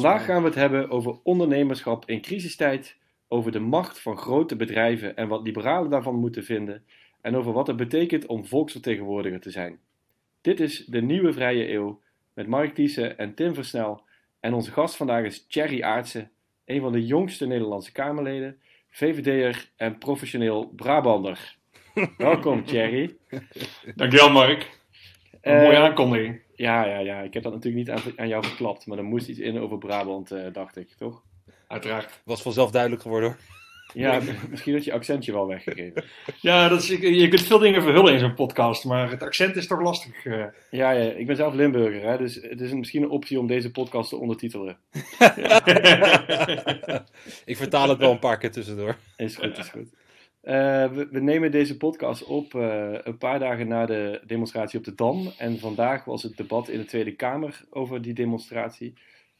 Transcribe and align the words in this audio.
Vandaag 0.00 0.24
gaan 0.24 0.42
we 0.42 0.48
het 0.48 0.56
hebben 0.56 0.90
over 0.90 1.18
ondernemerschap 1.22 2.08
in 2.08 2.20
crisistijd, 2.20 2.96
over 3.28 3.52
de 3.52 3.58
macht 3.58 4.00
van 4.00 4.16
grote 4.16 4.56
bedrijven 4.56 5.16
en 5.16 5.28
wat 5.28 5.42
liberalen 5.42 5.90
daarvan 5.90 6.14
moeten 6.14 6.44
vinden, 6.44 6.84
en 7.20 7.36
over 7.36 7.52
wat 7.52 7.66
het 7.66 7.76
betekent 7.76 8.26
om 8.26 8.46
volksvertegenwoordiger 8.46 9.40
te 9.40 9.50
zijn. 9.50 9.78
Dit 10.40 10.60
is 10.60 10.84
de 10.86 11.02
Nieuwe 11.02 11.32
Vrije 11.32 11.72
Eeuw 11.72 12.00
met 12.32 12.46
Mark 12.46 12.74
Thiessen 12.74 13.18
en 13.18 13.34
Tim 13.34 13.54
Versnel. 13.54 14.02
En 14.40 14.54
onze 14.54 14.70
gast 14.70 14.96
vandaag 14.96 15.24
is 15.24 15.46
Thierry 15.46 15.82
Aartsen, 15.82 16.30
een 16.64 16.80
van 16.80 16.92
de 16.92 17.06
jongste 17.06 17.46
Nederlandse 17.46 17.92
Kamerleden, 17.92 18.58
VVD'er 18.90 19.70
en 19.76 19.98
professioneel 19.98 20.72
Brabander. 20.76 21.56
Welkom 22.18 22.64
Thierry. 22.64 23.16
Dankjewel 23.94 24.30
Mark. 24.30 24.78
Een 25.40 25.56
mooie 25.56 25.76
Eh, 25.76 25.82
aankondiging. 25.82 26.43
Ja, 26.56 26.84
ja, 26.86 26.98
ja. 26.98 27.20
Ik 27.20 27.34
heb 27.34 27.42
dat 27.42 27.52
natuurlijk 27.52 27.86
niet 27.86 27.96
aan, 27.96 28.02
aan 28.16 28.28
jou 28.28 28.44
verklapt, 28.44 28.86
maar 28.86 28.98
er 28.98 29.04
moest 29.04 29.28
iets 29.28 29.38
in 29.38 29.60
over 29.60 29.78
Brabant, 29.78 30.30
eh, 30.30 30.46
dacht 30.52 30.76
ik, 30.76 30.88
toch? 30.98 31.22
Uiteraard. 31.68 32.20
Was 32.24 32.42
vanzelf 32.42 32.70
duidelijk 32.70 33.02
geworden 33.02 33.28
hoor. 33.28 33.38
Ja, 33.94 34.20
misschien 34.50 34.74
had 34.74 34.84
je 34.84 34.92
accentje 34.92 35.32
wel 35.32 35.46
weggegeven. 35.46 36.04
Ja, 36.40 36.68
dat 36.68 36.82
is, 36.82 36.88
je 36.88 37.28
kunt 37.28 37.42
veel 37.42 37.58
dingen 37.58 37.82
verhullen 37.82 38.12
in 38.12 38.18
zo'n 38.18 38.34
podcast, 38.34 38.84
maar 38.84 39.10
het 39.10 39.22
accent 39.22 39.56
is 39.56 39.66
toch 39.66 39.80
lastig. 39.80 40.24
eh. 40.24 40.44
Ja, 40.70 40.90
ja, 40.90 41.10
ik 41.12 41.26
ben 41.26 41.36
zelf 41.36 41.54
Limburger, 41.54 42.02
hè, 42.10 42.18
dus 42.18 42.34
het 42.34 42.60
is 42.60 42.72
misschien 42.72 43.02
een 43.02 43.10
optie 43.10 43.38
om 43.38 43.46
deze 43.46 43.70
podcast 43.70 44.08
te 44.08 44.16
ondertitelen. 44.16 44.76
Ik 47.44 47.56
vertaal 47.56 47.88
het 47.88 47.98
wel 47.98 48.10
een 48.10 48.18
paar 48.18 48.38
keer 48.38 48.50
tussendoor. 48.52 48.96
Is 49.16 49.36
goed, 49.36 49.58
is 49.58 49.68
goed. 49.68 49.88
Eh, 50.44 50.86
we, 50.92 51.20
nemen 51.20 51.50
deze 51.50 51.76
podcast 51.76 52.24
op 52.24 52.54
eh, 52.54 52.94
een 53.02 53.18
paar 53.18 53.38
dagen 53.38 53.68
na 53.68 53.86
de 53.86 54.22
demonstratie 54.26 54.78
op 54.78 54.84
de 54.84 54.94
Dam. 54.94 55.32
En 55.38 55.58
vandaag 55.58 56.04
was 56.04 56.22
het 56.22 56.36
debat 56.36 56.68
in 56.68 56.78
de 56.78 56.84
Tweede 56.84 57.14
Kamer 57.14 57.64
over 57.70 58.02
die 58.02 58.12
demonstratie. 58.12 58.94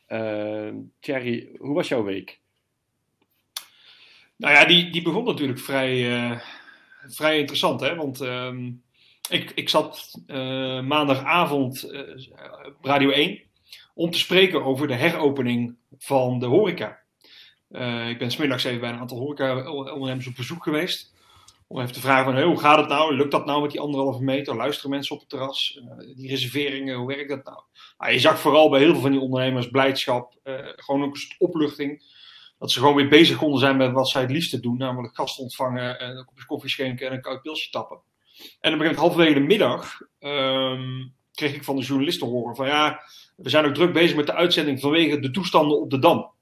Eh 0.07 0.69
Thierry, 1.01 1.49
hoe 1.59 1.75
was 1.75 1.89
jouw 1.89 2.05
week? 2.05 2.41
nou 4.37 4.55
ja, 4.55 4.65
die, 4.65 4.91
die 4.91 5.03
begon 5.03 5.25
natuurlijk 5.25 5.59
vrij, 5.59 6.41
vrij 7.07 7.39
interessant, 7.39 7.81
hè? 7.81 7.95
Want 7.95 8.21
ehm, 8.21 8.73
ik, 9.29 9.51
ik 9.55 9.69
zat 9.69 10.21
maandagavond 10.85 11.91
op 12.67 12.85
Radio 12.85 13.11
1 13.11 13.41
om 13.95 14.11
te 14.11 14.19
spreken 14.19 14.65
over 14.65 14.87
de 14.87 14.95
heropening 14.95 15.77
van 15.99 16.39
de 16.39 16.47
horeca. 16.47 17.04
Eh, 17.75 18.09
ik 18.09 18.19
ben 18.19 18.31
smiddags 18.31 18.65
even 18.65 18.81
bij 18.81 18.91
een 18.91 18.99
aantal 18.99 19.19
horeca-ondernemers 19.19 20.27
op 20.27 20.35
bezoek 20.35 20.63
geweest. 20.63 21.15
Om 21.67 21.81
even 21.81 21.93
te 21.93 22.01
vragen 22.01 22.33
van, 22.33 22.43
hoe 22.43 22.61
gaat 22.61 22.79
het 22.79 22.89
nou? 22.89 23.17
Lukt 23.17 23.31
dat 23.31 23.47
nou 23.47 23.63
met 23.63 23.71
die 23.71 23.81
anderhalve 23.81 24.23
meter? 24.23 24.57
Luisteren 24.57 24.91
mensen 24.91 25.15
op 25.15 25.21
het 25.21 25.31
terras? 25.31 25.81
Eh, 25.81 26.17
die 26.17 26.29
reserveringen, 26.29 26.97
hoe 26.97 27.07
werkt 27.07 27.29
dat 27.29 27.45
nou? 27.45 27.61
Nou, 27.99 28.13
je 28.13 28.19
zag 28.19 28.39
vooral 28.39 28.71
bij 28.71 28.81
heel 28.81 28.93
veel 28.93 29.01
van 29.01 29.11
die 29.11 29.21
ondernemers 29.21 29.69
blijdschap. 29.69 30.35
eh, 30.43 30.55
gewoon 30.77 31.05
ook 31.05 31.15
een 31.15 31.35
opluchting. 31.39 32.03
Dat 32.59 32.73
ze 32.73 32.79
gewoon 32.79 32.95
weer 32.95 33.09
bezig 33.09 33.37
konden 33.37 33.61
zijn 33.61 33.77
met 33.77 33.93
wat 33.93 34.09
zij 34.09 34.21
het 34.23 34.31
liefste 34.31 34.61
doen. 34.61 34.77
Namelijk 34.77 35.15
gasten 35.15 35.43
ontvangen, 35.43 35.99
en 35.99 36.17
een 36.17 36.25
kopje 36.25 36.47
koffie 36.47 36.71
schenken 36.71 37.07
en 37.07 37.13
een 37.13 37.21
koud 37.21 37.43
pilsje 37.43 37.71
tappen. 37.71 37.99
En 38.61 38.73
op 38.73 38.79
een 38.79 38.85
gegeven 38.85 39.01
halverwege 39.03 39.35
de 39.35 39.41
middag 39.41 40.01
ehm, 40.19 41.07
kreeg 41.33 41.55
ik 41.55 41.65
van 41.65 41.77
de 41.77 41.83
journalisten 41.83 42.27
horen 42.27 42.57
van 42.57 42.67
ja, 42.67 43.01
we 43.37 43.49
zijn 43.49 43.65
ook 43.65 43.75
druk 43.75 43.93
bezig 43.93 44.17
met 44.17 44.27
de 44.27 44.35
uitzending 44.35 44.81
vanwege 44.81 45.21
de 45.21 45.31
toestanden 45.31 45.81
op 45.81 45.91
de 45.91 45.99
Dam. 45.99 46.33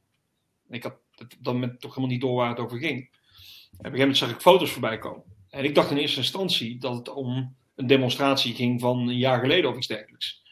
Ik 0.69 0.83
had 0.83 0.95
het 1.23 1.37
op 1.37 1.45
dat 1.45 1.55
moment 1.55 1.81
toch 1.81 1.95
helemaal 1.95 2.11
niet 2.11 2.21
door 2.21 2.35
waar 2.35 2.49
het 2.49 2.59
over 2.59 2.79
ging. 2.79 2.99
En 2.99 2.99
op 2.99 3.85
een 3.85 3.85
gegeven 3.85 3.99
moment 3.99 4.17
zag 4.17 4.31
ik 4.31 4.41
foto's 4.41 4.71
voorbij 4.71 4.99
komen. 4.99 5.23
En 5.51 5.65
ik 5.65 5.75
dacht 5.75 5.91
in 5.91 5.97
eerste 5.97 6.19
instantie 6.19 6.79
dat 6.79 6.97
het 6.97 7.09
om 7.09 7.57
een 7.75 7.87
demonstratie 7.87 8.55
ging 8.55 8.81
van 8.81 8.99
een 8.99 9.19
jaar 9.19 9.41
geleden 9.41 9.71
of 9.71 9.77
iets 9.77 9.87
dergelijks. 9.87 10.43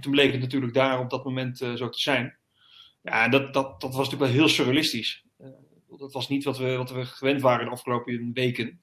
Toen 0.00 0.12
bleek 0.12 0.32
het 0.32 0.40
natuurlijk 0.40 0.74
daar 0.74 1.00
op 1.00 1.10
dat 1.10 1.24
moment 1.24 1.60
eh, 1.60 1.74
zo 1.74 1.88
te 1.88 2.00
zijn. 2.00 2.36
Ja, 3.02 3.28
dat, 3.28 3.54
dat, 3.54 3.80
dat 3.80 3.94
was 3.94 4.04
natuurlijk 4.04 4.32
wel 4.32 4.40
heel 4.40 4.48
surrealistisch. 4.48 5.24
Eh, 5.38 5.48
dat 5.96 6.12
was 6.12 6.28
niet 6.28 6.44
wat 6.44 6.58
we, 6.58 6.76
wat 6.76 6.90
we 6.90 7.04
gewend 7.04 7.40
waren 7.40 7.64
de 7.64 7.70
afgelopen 7.70 8.30
weken. 8.32 8.80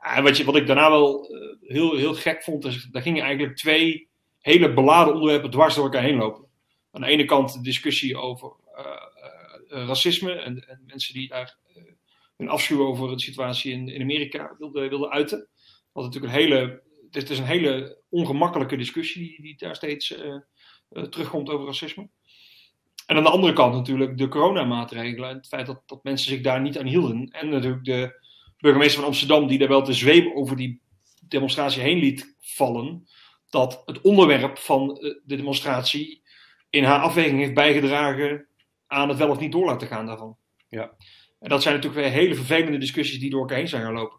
En 0.00 0.22
wat, 0.22 0.36
je, 0.36 0.44
wat 0.44 0.56
ik 0.56 0.66
daarna 0.66 0.90
wel 0.90 1.28
eh, 1.28 1.70
heel, 1.70 1.96
heel 1.96 2.14
gek 2.14 2.42
vond, 2.42 2.64
is 2.64 2.88
daar 2.90 3.02
gingen 3.02 3.24
eigenlijk 3.24 3.56
twee 3.56 4.08
hele 4.38 4.72
beladen 4.72 5.14
onderwerpen 5.14 5.50
dwars 5.50 5.74
door 5.74 5.84
elkaar 5.84 6.02
heen 6.02 6.16
lopen. 6.16 6.46
Aan 6.90 7.00
de 7.00 7.06
ene 7.06 7.24
kant 7.24 7.52
de 7.52 7.62
discussie 7.62 8.16
over 8.16 8.52
racisme 9.68 10.32
en, 10.32 10.68
en 10.68 10.82
mensen 10.86 11.14
die 11.14 11.28
daar 11.28 11.58
eh, 11.74 11.82
hun 12.36 12.48
afschuw 12.48 12.86
over 12.86 13.08
de 13.08 13.20
situatie 13.20 13.72
in, 13.72 13.88
in 13.88 14.02
Amerika 14.02 14.56
wilden, 14.58 15.10
uiten. 15.10 15.48
Wat 15.92 16.04
natuurlijk 16.04 16.32
een 16.32 16.40
hele, 16.40 16.82
dit 17.10 17.30
is 17.30 17.38
een 17.38 17.44
hele 17.44 18.02
ongemakkelijke 18.08 18.76
discussie 18.76 19.22
die, 19.28 19.42
die 19.42 19.56
daar 19.56 19.76
steeds 19.76 20.16
eh, 20.16 20.34
eh, 20.88 21.02
terugkomt 21.02 21.48
over 21.48 21.66
racisme. 21.66 22.08
En 23.06 23.16
aan 23.16 23.22
de 23.22 23.30
andere 23.30 23.52
kant 23.52 23.74
natuurlijk 23.74 24.18
de 24.18 24.28
coronamaatregelen 24.28 25.28
en 25.28 25.36
het 25.36 25.46
feit 25.46 25.66
dat, 25.66 25.82
dat 25.86 26.04
mensen 26.04 26.30
zich 26.30 26.40
daar 26.40 26.60
niet 26.60 26.78
aan 26.78 26.86
hielden. 26.86 27.28
En 27.30 27.48
natuurlijk 27.48 27.84
de 27.84 28.26
burgemeester 28.58 28.98
van 28.98 29.08
Amsterdam 29.08 29.46
die 29.46 29.58
daar 29.58 29.68
wel 29.68 29.84
de 29.84 29.92
zweep 29.92 30.36
over 30.36 30.56
die 30.56 30.80
demonstratie 31.28 31.82
heen 31.82 31.98
liet 31.98 32.36
vallen. 32.40 33.08
Dat 33.50 33.82
het 33.84 34.00
onderwerp 34.00 34.58
van 34.58 34.90
eh, 34.90 35.14
de 35.24 35.36
demonstratie 35.36 36.22
in 36.70 36.84
haar 36.84 37.00
afweging 37.00 37.38
heeft 37.38 37.54
bijgedragen 37.54 38.47
aan 38.88 39.08
het 39.08 39.18
wel 39.18 39.30
of 39.30 39.40
niet 39.40 39.52
door 39.52 39.66
laten 39.66 39.88
gaan 39.88 40.06
daarvan. 40.06 40.36
Ja. 40.68 40.96
En 41.38 41.48
dat 41.48 41.62
zijn 41.62 41.74
natuurlijk 41.74 42.02
weer 42.02 42.12
hele 42.12 42.34
vervelende 42.34 42.78
discussies 42.78 43.20
die 43.20 43.30
door 43.30 43.40
elkaar 43.40 43.56
heen 43.56 43.68
zijn 43.68 43.82
gaan 43.82 43.92
lopen. 43.92 44.18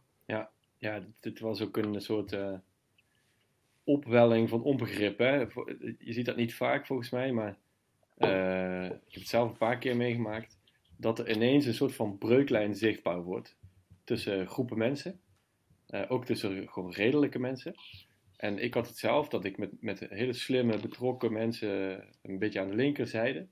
Ja, 0.80 1.00
dit, 1.00 1.14
dit 1.20 1.40
was 1.40 1.62
ook 1.62 1.78
een 1.78 2.02
soort 2.02 2.34
eh, 2.34 2.54
opwelling 3.84 4.50
van 4.50 4.64
onbegrip. 4.64 5.18
Hè? 5.18 5.36
Je 5.98 6.14
ziet 6.14 6.26
dat 6.26 6.36
niet 6.36 6.56
vaak 6.56 6.86
volgens 6.86 7.10
mij, 7.10 7.32
maar 7.32 7.58
eh, 8.18 8.86
ik 8.86 8.92
heb 8.92 9.14
het 9.14 9.28
zelf 9.28 9.50
een 9.50 9.58
paar 9.58 9.78
keer 9.78 9.96
meegemaakt. 9.96 10.60
Dat 10.98 11.20
er 11.20 11.32
ineens 11.32 11.66
een 11.66 11.74
soort 11.74 11.96
van 11.96 12.18
breuklijn 12.18 12.76
zichtbaar 12.76 13.24
wordt 13.24 13.58
tussen 14.04 14.48
groepen 14.48 14.78
mensen. 14.78 15.20
Eh, 15.88 16.02
ook 16.08 16.26
tussen 16.26 16.70
gewoon 16.70 16.92
redelijke 16.92 17.40
mensen. 17.40 17.76
En 18.36 18.58
ik 18.58 18.74
had 18.74 18.88
het 18.88 18.98
zelf 18.98 19.28
dat 19.28 19.46
ik 19.46 19.58
met, 19.58 19.82
met 19.82 20.00
hele 20.00 20.34
slimme, 20.34 20.80
betrokken 20.80 21.34
mensen, 21.34 22.04
een 22.22 22.40
beetje 22.40 22.60
aan 22.60 22.70
de 22.70 22.76
linkerzijde, 22.76 23.48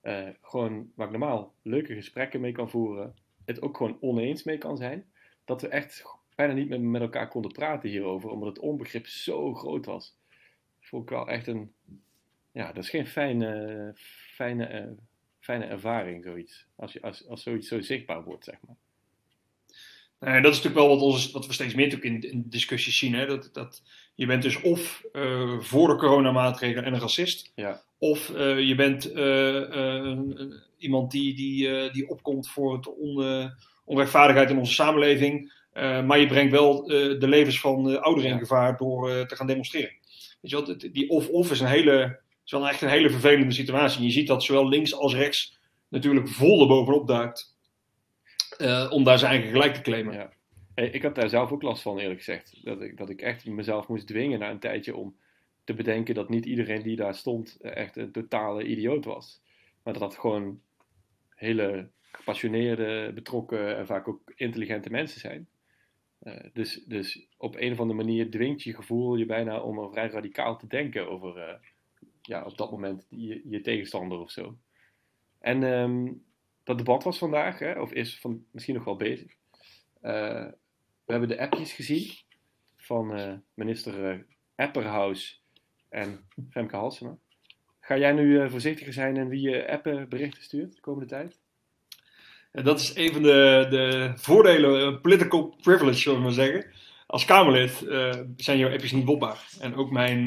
eh, 0.00 0.28
gewoon 0.42 0.92
waar 0.94 1.06
ik 1.06 1.12
normaal 1.12 1.54
leuke 1.62 1.94
gesprekken 1.94 2.40
mee 2.40 2.52
kan 2.52 2.70
voeren, 2.70 3.14
het 3.44 3.62
ook 3.62 3.76
gewoon 3.76 3.98
oneens 4.00 4.42
mee 4.42 4.58
kan 4.58 4.76
zijn. 4.76 5.04
Dat 5.44 5.60
we 5.60 5.68
echt 5.68 6.04
bijna 6.34 6.52
niet 6.52 6.68
meer 6.68 6.80
met 6.80 7.00
elkaar 7.00 7.28
konden 7.28 7.52
praten 7.52 7.88
hierover, 7.88 8.30
omdat 8.30 8.48
het 8.48 8.58
onbegrip 8.58 9.06
zo 9.06 9.54
groot 9.54 9.86
was. 9.86 10.16
Dat 10.78 10.88
vond 10.88 11.02
ik 11.02 11.08
wel 11.08 11.28
echt 11.28 11.46
een. 11.46 11.72
Ja, 12.52 12.72
dat 12.72 12.84
is 12.84 12.90
geen 12.90 13.06
fijne, 13.06 13.92
fijne, 14.34 14.64
eh, 14.64 14.86
fijne 15.38 15.64
ervaring, 15.64 16.24
zoiets. 16.24 16.66
Als, 16.76 16.92
je, 16.92 17.02
als, 17.02 17.28
als 17.28 17.42
zoiets 17.42 17.68
zo 17.68 17.80
zichtbaar 17.80 18.24
wordt, 18.24 18.44
zeg 18.44 18.56
maar. 18.66 18.76
Nou, 20.20 20.42
dat 20.42 20.52
is 20.52 20.62
natuurlijk 20.62 20.86
wel 20.86 20.96
wat, 20.96 21.04
ons, 21.04 21.30
wat 21.30 21.46
we 21.46 21.52
steeds 21.52 21.74
meer 21.74 21.88
natuurlijk 21.88 22.24
in, 22.24 22.30
in 22.30 22.44
discussies 22.48 22.98
zien. 22.98 23.14
Hè? 23.14 23.26
Dat, 23.26 23.50
dat 23.52 23.82
je 24.14 24.26
bent 24.26 24.42
dus 24.42 24.60
of 24.60 25.04
eh, 25.12 25.60
voor 25.60 25.88
de 25.88 25.96
coronamaatregelen 25.96 26.84
en 26.84 26.94
een 26.94 27.00
racist. 27.00 27.52
Ja. 27.54 27.82
Of 28.00 28.30
eh, 28.30 28.58
je 28.58 28.74
bent 28.74 29.12
eh, 29.12 29.96
eh, 29.96 30.18
iemand 30.78 31.10
die, 31.10 31.34
die, 31.34 31.90
die 31.90 32.08
opkomt 32.08 32.48
voor 32.48 32.72
het 32.72 32.96
on, 32.96 33.50
onrechtvaardigheid 33.84 34.50
in 34.50 34.58
onze 34.58 34.72
samenleving. 34.72 35.52
maar 35.74 36.18
je 36.18 36.26
brengt 36.26 36.52
wel 36.52 36.86
de 36.86 37.28
levens 37.28 37.60
van 37.60 38.02
ouderen 38.02 38.30
in 38.30 38.38
gevaar 38.38 38.76
door 38.76 39.26
te 39.26 39.36
gaan 39.36 39.46
demonstreren. 39.46 39.92
Weet 40.40 40.50
je 40.50 40.76
dit- 40.76 40.94
die 40.94 41.10
of-of 41.10 41.50
is, 41.50 41.60
een 41.60 41.66
hele, 41.66 42.20
is 42.44 42.50
wel 42.50 42.68
echt 42.68 42.82
een 42.82 42.88
hele 42.88 43.10
vervelende 43.10 43.54
situatie. 43.54 44.04
Je 44.04 44.10
ziet 44.10 44.26
dat 44.26 44.42
zowel 44.42 44.68
links 44.68 44.94
als 44.94 45.14
rechts 45.14 45.58
natuurlijk 45.88 46.28
vol 46.28 46.60
erbovenop 46.60 47.06
duikt. 47.06 47.56
om 48.90 49.04
daar 49.04 49.18
zijn 49.18 49.32
eigen 49.32 49.50
gelijk 49.50 49.74
te 49.74 49.80
claimen. 49.80 50.14
Ja. 50.14 50.30
Hey, 50.74 50.88
ik 50.88 51.02
had 51.02 51.14
daar 51.14 51.28
zelf 51.28 51.50
ook 51.52 51.62
last 51.62 51.82
van, 51.82 51.98
eerlijk 51.98 52.18
gezegd. 52.18 52.60
Dat 52.64 52.80
ik, 52.80 52.96
dat 52.96 53.10
ik 53.10 53.20
echt 53.20 53.46
mezelf 53.46 53.88
moest 53.88 54.06
dwingen 54.06 54.38
na 54.38 54.50
een 54.50 54.58
tijdje 54.58 54.96
om 54.96 55.14
te 55.64 55.74
bedenken 55.74 56.14
dat 56.14 56.28
niet 56.28 56.46
iedereen 56.46 56.82
die 56.82 56.96
daar 56.96 57.14
stond 57.14 57.56
eh, 57.60 57.76
echt 57.76 57.96
een 57.96 58.12
totale 58.12 58.64
idioot 58.64 59.04
was. 59.04 59.42
Maar 59.82 59.92
dat 59.92 60.02
dat 60.02 60.18
gewoon 60.18 60.60
hele 61.34 61.90
gepassioneerde, 62.12 63.12
betrokken 63.14 63.76
en 63.76 63.86
vaak 63.86 64.08
ook 64.08 64.32
intelligente 64.36 64.90
mensen 64.90 65.20
zijn. 65.20 65.48
Eh, 66.18 66.44
dus, 66.52 66.84
dus 66.84 67.26
op 67.36 67.56
een 67.56 67.72
of 67.72 67.80
andere 67.80 67.98
manier 67.98 68.30
dwingt 68.30 68.62
je 68.62 68.74
gevoel 68.74 69.16
je 69.16 69.26
bijna 69.26 69.60
om 69.60 69.90
vrij 69.90 70.08
radicaal 70.08 70.58
te 70.58 70.66
denken 70.66 71.10
over 71.10 71.36
eh, 71.36 71.58
ja, 72.22 72.44
op 72.44 72.56
dat 72.56 72.70
moment 72.70 73.06
je, 73.08 73.42
je 73.44 73.60
tegenstander 73.60 74.18
of 74.18 74.30
zo. 74.30 74.58
En 75.38 75.62
ehm, 75.62 76.12
dat 76.64 76.78
debat 76.78 77.02
was 77.02 77.18
vandaag, 77.18 77.58
hè, 77.58 77.80
of 77.80 77.92
is 77.92 78.20
van, 78.20 78.44
misschien 78.50 78.74
nog 78.74 78.84
wel 78.84 78.96
bezig. 78.96 79.36
We 80.00 81.16
hebben 81.16 81.28
de 81.28 81.40
appjes 81.40 81.72
gezien 81.72 82.12
van 82.76 83.42
minister 83.54 84.26
Epperhaus 84.54 85.39
en 85.90 86.20
Femke 86.50 86.76
Halsema. 86.76 87.16
Ga 87.80 87.98
jij 87.98 88.12
nu 88.12 88.40
eh, 88.40 88.50
voorzichtiger 88.50 88.92
zijn 88.92 89.16
in 89.16 89.28
wie 89.28 89.40
je 89.40 89.70
appen 89.70 90.08
berichten 90.08 90.42
stuurt 90.42 90.74
de 90.74 90.80
komende 90.80 91.08
tijd? 91.08 91.38
En 92.52 92.64
dat 92.64 92.80
is 92.80 92.94
een 92.94 93.12
van 93.12 93.22
de, 93.22 93.66
de 93.70 94.12
voordelen, 94.14 94.80
eh, 94.80 95.00
political 95.00 95.56
privilege, 95.62 95.98
zullen 95.98 96.18
we 96.18 96.24
maar 96.24 96.32
zeggen. 96.32 96.66
Als 97.06 97.24
Kamerlid 97.24 97.82
eh, 97.82 98.20
zijn 98.36 98.58
jouw 98.58 98.72
appjes 98.72 98.92
niet 98.92 99.04
botbaar. 99.04 99.48
En 99.60 99.74
ook 99.74 99.90
mijn, 99.90 100.24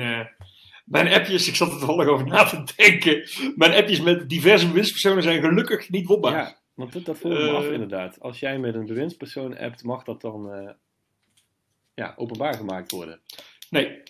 mijn 0.85 1.13
appjes, 1.13 1.47
ik 1.47 1.55
zat 1.55 1.71
er 1.71 1.77
toevallig 1.77 2.07
over 2.07 2.27
na 2.27 2.43
te 2.43 2.73
denken. 2.75 3.29
Mijn 3.55 3.73
appjes 3.73 4.01
met 4.01 4.29
diverse 4.29 4.67
bewindspersonen 4.67 5.23
zijn 5.23 5.41
gelukkig 5.41 5.89
niet 5.89 6.07
wopbaar. 6.07 6.31
Ja, 6.31 6.57
want 6.73 6.93
dat, 6.93 7.05
dat 7.05 7.15
ik 7.15 7.23
me 7.23 7.49
af 7.49 7.65
inderdaad. 7.65 8.19
Als 8.19 8.39
jij 8.39 8.59
met 8.59 8.75
een 8.75 8.85
bewindspersoon 8.85 9.57
appt, 9.57 9.83
mag 9.83 10.03
dat 10.03 10.21
dan 10.21 10.75
ja, 11.93 12.13
openbaar 12.15 12.53
gemaakt 12.53 12.91
worden? 12.91 13.19
Nee, 13.69 14.01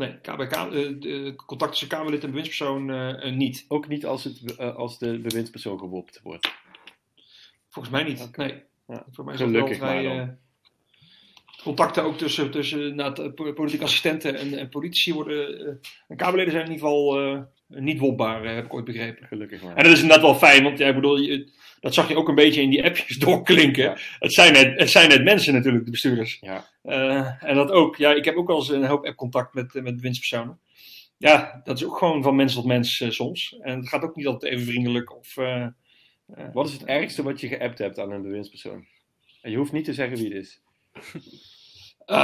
nee 0.00 0.20
KBK, 0.20 0.52
eh, 0.52 0.70
de 0.98 1.32
contact 1.46 1.70
tussen 1.70 1.88
Kamerlid 1.88 2.22
en 2.22 2.28
bewindspersoon 2.30 2.90
eh, 2.90 3.26
eh, 3.26 3.34
niet. 3.34 3.64
Ook 3.68 3.88
niet 3.88 4.06
als, 4.06 4.24
het, 4.24 4.56
eh, 4.56 4.76
als 4.76 4.98
de 4.98 5.18
bewindspersoon 5.18 5.78
gewopt 5.78 6.20
wordt. 6.22 6.52
Volgens 7.68 7.94
mij 7.94 8.04
niet. 8.04 8.22
Oké. 8.22 8.42
Nee. 8.42 8.62
Ja. 8.86 9.06
Voor 9.10 9.24
mij 9.24 9.34
is 9.34 9.40
Gelukkig 9.40 9.78
wel 9.78 9.88
vrij, 9.88 10.04
maar 10.04 10.28
eh, 10.28 10.28
contacten 11.62 12.02
ook 12.04 12.18
tussen, 12.18 12.50
tussen 12.50 12.94
nou, 12.94 13.30
politieke 13.30 13.84
assistenten 13.84 14.34
en, 14.38 14.58
en 14.58 14.68
politici 14.68 15.12
worden. 15.14 15.58
eh, 15.66 15.74
en 16.08 16.16
Kamerleden 16.16 16.52
zijn 16.52 16.64
in 16.66 16.72
ieder 16.72 16.88
geval 16.88 17.20
eh, 17.20 17.40
niet 17.70 17.98
wopbaar, 17.98 18.44
eh, 18.44 18.54
heb 18.54 18.64
ik 18.64 18.74
ooit 18.74 18.84
begrepen. 18.84 19.26
Gelukkig 19.26 19.62
maar. 19.62 19.76
En 19.76 19.84
dat 19.84 19.92
is 19.92 20.00
inderdaad 20.00 20.24
wel 20.24 20.34
fijn, 20.34 20.62
want 20.62 20.78
ja, 20.78 20.88
ik 20.88 20.94
bedoel, 20.94 21.16
je- 21.18 21.50
dat 21.80 21.94
zag 21.94 22.08
je 22.08 22.16
ook 22.16 22.28
een 22.28 22.34
beetje 22.34 22.62
in 22.62 22.70
die 22.70 22.84
appjes 22.84 23.16
doorklinken. 23.26 23.82
Ja. 23.82 23.96
Het, 24.18 24.32
zijn 24.32 24.52
net, 24.52 24.78
het 24.78 24.90
zijn 24.90 25.08
net 25.08 25.24
mensen 25.24 25.54
natuurlijk, 25.54 25.84
de 25.84 25.90
bestuurders. 25.90 26.38
Ja, 26.40 26.68
Eh, 26.82 27.44
en 27.44 27.54
dat 27.54 27.70
ook. 27.70 27.96
Ja, 27.96 28.14
ik 28.14 28.24
heb 28.24 28.34
ook 28.36 28.46
wel 28.46 28.56
eens 28.56 28.68
een 28.68 28.84
hoop 28.84 29.04
appcontact 29.06 29.54
met, 29.54 29.74
eh, 29.74 29.82
met 29.82 29.96
bewindspersonen. 29.96 30.58
Ja, 31.18 31.60
dat 31.64 31.76
is 31.76 31.84
ook 31.84 31.98
gewoon 31.98 32.22
van 32.22 32.36
mens 32.36 32.54
tot 32.54 32.64
mens 32.64 33.00
eh, 33.00 33.10
soms. 33.10 33.56
En 33.60 33.78
het 33.78 33.88
gaat 33.88 34.02
ook 34.02 34.16
niet 34.16 34.26
altijd 34.26 34.52
even 34.52 34.66
vriendelijk. 34.66 35.16
Of, 35.16 35.36
eh, 35.36 35.62
eh, 35.62 35.70
Wat 36.52 36.66
is 36.68 36.72
het 36.72 36.84
ergste 36.84 37.22
wat 37.22 37.40
je 37.40 37.48
geappt 37.48 37.78
hebt 37.78 37.98
aan 37.98 38.10
een 38.12 38.22
bewindspersoon? 38.22 38.86
En 39.42 39.50
je 39.50 39.56
hoeft 39.56 39.72
niet 39.72 39.84
te 39.84 39.94
zeggen 39.94 40.16
wie 40.16 40.34
het 40.34 40.42
is. 40.42 40.60
Eh, 42.10 42.16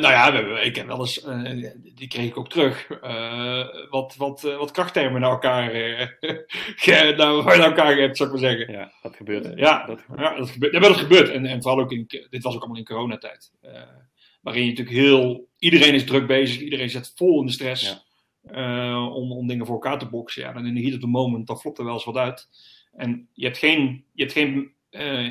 ja, 0.00 0.32
we 0.32 0.60
ik 0.60 0.76
heb 0.76 0.86
wel 0.86 0.98
eens, 0.98 1.22
eh, 1.22 1.70
die 1.94 2.08
kreeg 2.08 2.26
ik 2.26 2.36
ook 2.36 2.48
terug, 2.48 2.90
eh, 2.90 3.66
wat, 3.90 4.14
wat, 4.16 4.42
wat 4.42 4.70
krachttermen 4.70 5.20
naar 5.20 5.30
elkaar, 5.30 5.72
naar, 6.86 7.16
naar 7.16 7.60
elkaar 7.60 7.96
hebt, 7.96 8.16
zou 8.16 8.28
ik 8.28 8.40
maar 8.40 8.50
zeggen. 8.50 8.72
Ja, 8.72 8.92
dat 9.02 9.16
gebeurt. 9.16 9.58
Ja, 9.58 9.86
dat, 9.86 10.04
ja, 10.16 10.36
dat 10.36 10.50
gebeurt. 10.50 10.72
Ja, 10.72 10.80
maar 10.80 10.88
dat 10.88 10.98
gebeurt. 10.98 11.28
En, 11.28 11.46
en 11.46 11.62
vooral 11.62 11.80
ook 11.80 11.92
in, 11.92 12.04
dit 12.30 12.42
was 12.42 12.54
ook 12.54 12.60
allemaal 12.60 12.78
in 12.78 12.84
coronatijd. 12.84 13.52
waarin 14.42 14.62
je 14.62 14.68
natuurlijk 14.68 14.96
heel, 14.96 15.48
iedereen 15.58 15.94
is 15.94 16.04
druk 16.04 16.26
bezig, 16.26 16.60
iedereen 16.60 16.90
zit 16.90 17.12
vol 17.16 17.40
in 17.40 17.46
de 17.46 17.52
stress. 17.52 18.02
Ja. 18.42 19.06
om, 19.06 19.32
om 19.32 19.46
dingen 19.46 19.66
voor 19.66 19.74
elkaar 19.74 19.98
te 19.98 20.08
boksen. 20.08 20.42
Ja, 20.42 20.52
dan 20.52 20.66
in 20.66 20.74
de 20.74 20.82
heat 20.82 20.94
of 20.94 21.00
the 21.00 21.06
moment, 21.06 21.46
dan 21.46 21.58
flopt 21.58 21.78
er 21.78 21.84
wel 21.84 21.94
eens 21.94 22.04
wat 22.04 22.16
uit. 22.16 22.48
En 22.92 23.28
je 23.32 23.44
hebt 23.44 23.58
geen, 23.58 24.04
je 24.12 24.22
hebt 24.22 24.32
geen 24.32 24.72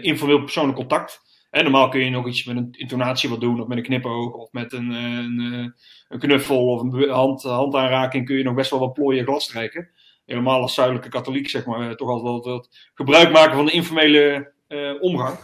informeel 0.01 0.39
persoonlijk 0.39 0.77
contact. 0.77 1.27
En 1.49 1.63
normaal 1.63 1.89
kun 1.89 1.99
je 1.99 2.09
nog 2.09 2.27
iets 2.27 2.43
met 2.43 2.57
een 2.57 2.69
intonatie 2.71 3.29
wat 3.29 3.41
doen, 3.41 3.61
of 3.61 3.67
met 3.67 3.77
een 3.77 3.83
knipoog, 3.83 4.33
of 4.33 4.51
met 4.51 4.73
een, 4.73 4.91
eh, 4.91 5.03
een, 5.03 5.53
eh, 5.53 5.83
een 6.09 6.19
knuffel 6.19 6.67
of 6.67 6.81
een 6.81 7.09
hand, 7.09 7.43
handaanraking 7.43 8.25
kun 8.25 8.37
je 8.37 8.43
nog 8.43 8.55
best 8.55 8.69
wel 8.69 8.79
wat 8.79 8.93
plooien 8.93 9.25
glas 9.25 9.43
strijken. 9.43 9.89
Helemaal 10.25 10.61
als 10.61 10.73
zuidelijke 10.73 11.09
katholiek, 11.09 11.49
zeg 11.49 11.65
maar, 11.65 11.89
eh, 11.89 11.95
toch 11.95 12.09
altijd 12.09 12.45
wat, 12.45 12.89
gebruik 12.93 13.31
maken 13.31 13.55
van 13.55 13.65
de 13.65 13.71
informele 13.71 14.53
omgang. 14.99 15.37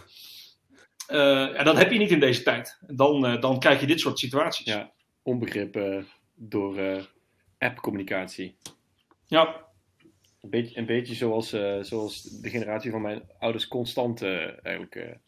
Eh, 1.08 1.18
ja, 1.54 1.64
dat 1.64 1.78
heb 1.78 1.92
je 1.92 1.98
niet 1.98 2.12
in 2.12 2.20
deze 2.20 2.44
tijd. 2.44 2.80
Dan, 2.88 3.40
dan 3.40 3.60
krijg 3.60 3.80
je 3.80 3.88
dit 3.88 4.00
soort 4.00 4.20
situaties. 4.20 4.66
ja, 4.66 4.92
onbegrip 5.24 6.04
door 6.36 6.80
app-communicatie. 7.58 8.58
Ja, 9.28 9.66
Een 10.42 10.50
beetje, 10.50 10.78
een 10.78 10.86
beetje 10.86 11.16
zoals, 11.16 11.50
zoals 11.82 12.22
de 12.22 12.50
generatie 12.50 12.92
van 12.92 13.02
mijn 13.02 13.24
ouders 13.40 13.68
constant 13.68 14.22
eigenlijk 14.62 15.20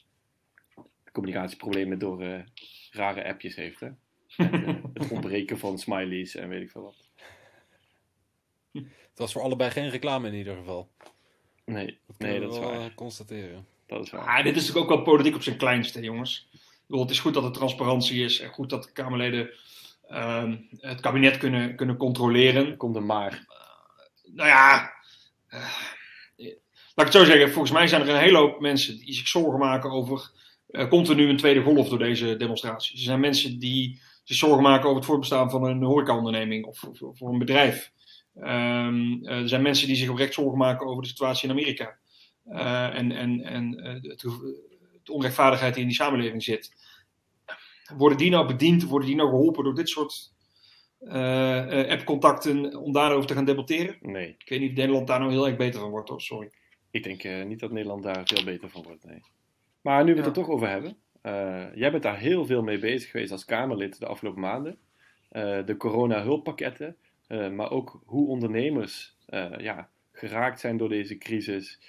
communicatieproblemen 1.22 2.00
door 2.00 2.22
eh, 2.22 2.40
rare 2.92 3.28
appjes 3.28 3.56
heeft. 3.56 3.80
Hè? 3.80 3.88
Eh, 4.38 4.75
het 4.94 5.12
ontbreken 5.12 5.60
van 5.60 5.80
smileys 5.80 6.36
en 6.36 6.50
weet 6.50 6.62
ik 6.62 6.72
veel 6.72 6.81
wat. 6.81 6.96
Het 8.74 9.18
was 9.25 9.31
voor 9.31 9.42
allebei 9.42 9.72
geen 9.72 9.90
reclame 9.90 10.28
in 10.28 10.34
ieder 10.34 10.56
geval. 10.56 10.90
Nee, 11.66 12.00
Dat 12.08 12.18
nee 12.19 12.31
kunnen 12.31 12.50
dat 12.50 12.52
is 12.52 12.58
we 12.60 12.66
wel 12.66 12.78
waar. 12.78 12.88
eh, 12.90 12.96
constateren. 12.96 13.66
Dat 13.88 14.04
is 14.06 14.12
waar. 14.12 14.28
Ah, 14.28 14.44
dit 14.44 14.56
is 14.56 14.62
natuurlijk 14.68 14.92
ook 14.92 14.96
wel 14.96 15.14
politiek 15.14 15.36
op 15.36 15.44
zijn 15.44 15.58
kleinste, 15.58 16.02
jongens. 16.02 16.50
Bedoel, 16.88 17.02
het 17.02 17.12
is 17.12 17.19
goed 17.19 17.34
dat 17.34 17.44
er 17.44 17.52
transparantie 17.52 18.24
is 18.24 18.40
en 18.40 18.50
goed 18.50 18.69
dat 18.69 18.84
de 18.84 18.92
Kamerleden 18.92 19.50
ehm, 20.08 20.58
het 20.80 21.00
kabinet 21.00 21.38
kunnen, 21.38 21.75
kunnen 21.75 21.98
controleren. 21.98 22.68
Er 22.68 22.78
komt 22.78 22.96
een 22.96 23.06
maar. 23.06 23.46
Nou 24.34 24.48
ja, 24.50 24.94
laat 26.38 27.08
ik 27.08 27.14
het 27.14 27.14
zo 27.14 27.24
zeggen. 27.24 27.52
Volgens 27.52 27.74
mij 27.74 27.88
zijn 27.88 28.02
er 28.02 28.10
een 28.10 28.19
hele 28.19 28.38
hoop 28.38 28.60
mensen 28.60 28.98
die 28.98 29.14
zich 29.14 29.28
zorgen 29.28 29.60
maken 29.60 29.92
over. 29.92 30.31
Eh, 30.68 30.90
komt 30.90 31.10
er 31.10 31.16
nu 31.16 31.30
een 31.30 31.38
tweede 31.38 31.62
golf 31.64 31.90
door 31.90 32.00
deze 32.00 32.38
demonstraties? 32.38 33.00
Er 33.00 33.06
zijn 33.06 33.19
mensen 33.19 33.60
die 33.60 34.02
zich 34.24 34.38
zorgen 34.38 34.64
maken 34.64 34.86
over 34.86 34.96
het 34.96 35.06
voortbestaan 35.06 35.50
van 35.50 35.64
een 35.64 35.84
horecaonderneming 35.84 36.66
of 36.66 36.78
voor, 36.78 37.16
voor 37.18 37.30
een 37.30 37.40
bedrijf. 37.40 37.92
Ehm, 38.36 39.24
eh, 39.24 39.42
er 39.42 39.50
zijn 39.50 39.62
mensen 39.62 39.88
die 39.88 39.96
zich 39.96 40.10
oprecht 40.10 40.34
zorgen 40.34 40.58
maken 40.58 40.88
over 40.88 41.02
de 41.02 41.10
situatie 41.10 41.50
in 41.50 41.56
Amerika. 41.56 41.98
Eh, 42.48 42.98
en 42.98 43.12
en, 43.12 43.42
en 43.42 43.80
eh, 43.80 43.94
het, 44.02 44.19
de 45.04 45.12
onrechtvaardigheid 45.14 45.74
die 45.74 45.81
in 45.81 45.88
die 45.88 45.98
samenleving 45.98 46.44
zit. 46.44 46.72
Worden 47.98 48.18
die 48.18 48.30
nou 48.30 48.48
bediend, 48.48 48.84
worden 48.84 49.08
die 49.08 49.18
nou 49.18 49.30
geholpen 49.30 49.64
door 49.64 49.75
dit 49.75 49.90
soort 49.90 50.34
eh, 51.00 51.90
appcontacten 51.90 52.75
om 52.75 52.92
daarover 52.92 53.28
te 53.28 53.34
gaan 53.34 53.46
debatteren? 53.46 53.98
Nee, 54.02 54.36
Ik 54.38 54.50
weet 54.50 54.60
niet 54.60 54.69
of 54.69 54.75
Nederland 54.75 55.08
daar 55.08 55.19
nou 55.19 55.31
heel 55.31 55.48
erg 55.48 55.58
beter 55.58 55.80
van 55.80 55.90
wordt, 55.90 56.10
hoor. 56.10 56.22
sorry. 56.22 56.52
ik 56.92 57.04
denk 57.04 57.46
niet 57.48 57.60
dat 57.60 57.72
Nederland 57.72 58.04
daar 58.04 58.22
veel 58.25 58.44
beter 58.44 58.69
van 58.69 58.84
wordt. 58.84 59.04
Nee. 59.04 59.22
Maar 59.88 60.04
nu 60.04 60.12
we 60.12 60.18
het 60.18 60.28
er 60.28 60.34
toch 60.34 60.50
over 60.50 60.69
hebben. 60.69 60.98
eh, 61.22 61.75
jij 61.75 61.92
bent 61.92 62.04
daar 62.04 62.18
heel 62.18 62.45
veel 62.45 62.63
mee 62.63 62.80
bezig 62.80 63.12
geweest 63.12 63.31
als 63.31 63.45
Kamerlid 63.45 64.00
de 64.00 64.06
afgelopen 64.06 64.42
maanden. 64.42 64.78
Eh, 65.30 65.66
de 65.66 65.78
corona-hulppakketten. 65.78 66.95
eh, 67.28 67.50
maar 67.50 67.72
ook 67.72 68.01
hoe 68.06 68.28
ondernemers 68.28 69.16
ja, 69.57 69.89
geraakt 70.12 70.60
zijn 70.60 70.78
door 70.78 70.89
deze 70.89 71.18
crisis. 71.18 71.80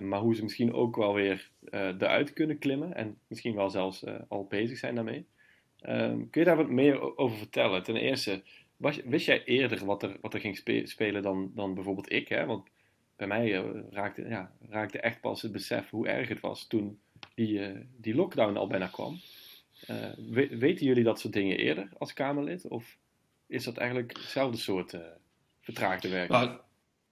maar 0.00 0.20
hoe 0.20 0.34
ze 0.34 0.42
misschien 0.42 0.72
ook 0.72 0.96
wel 0.96 1.14
weer 1.14 1.50
eruit 1.98 2.32
kunnen 2.32 2.58
klimmen. 2.58 2.94
En 2.94 3.18
misschien 3.26 3.54
wel 3.54 3.70
zelfs 3.70 4.04
al 4.28 4.46
bezig 4.46 4.78
zijn 4.78 4.94
daarmee. 4.94 5.26
Ehm, 5.80 6.16
kun 6.30 6.40
je 6.40 6.44
daar 6.44 6.56
wat 6.56 6.68
meer 6.68 7.16
over 7.18 7.36
vertellen? 7.36 7.82
Ten 7.82 7.96
eerste, 7.96 8.42
was, 8.76 9.00
wist 9.04 9.26
jij 9.26 9.44
eerder 9.44 9.84
wat 9.84 10.02
er, 10.02 10.16
wat 10.20 10.34
er 10.34 10.40
ging 10.40 10.56
spe- 10.56 10.86
spelen 10.86 11.22
dan, 11.22 11.50
dan 11.54 11.74
bijvoorbeeld 11.74 12.12
ik? 12.12 12.28
Hè? 12.28 12.46
Want 12.46 12.68
bij 13.16 13.26
mij 13.26 13.64
raakte, 13.90 14.28
ja, 14.28 14.52
raakte 14.68 15.00
echt 15.00 15.20
pas 15.20 15.42
het 15.42 15.52
besef 15.52 15.90
hoe 15.90 16.08
erg 16.08 16.28
het 16.28 16.40
was 16.40 16.66
toen 16.66 17.00
die, 17.38 17.64
eh, 17.64 17.80
die 17.96 18.14
lockdown 18.14 18.56
al 18.56 18.66
bijna 18.66 18.86
kwam. 18.86 19.20
Eh, 19.86 19.96
we- 20.16 20.56
weten 20.58 20.86
jullie 20.86 21.04
dat 21.04 21.20
soort 21.20 21.32
dingen 21.32 21.56
eerder 21.58 21.88
als 21.98 22.12
Kamerlid? 22.12 22.68
Of 22.68 22.96
is 23.46 23.64
dat 23.64 23.76
eigenlijk 23.76 24.12
hetzelfde 24.16 24.58
soort 24.58 24.92
eh, 24.94 25.00
vertraagde 25.60 26.08
werk? 26.08 26.28
Nou, 26.28 26.58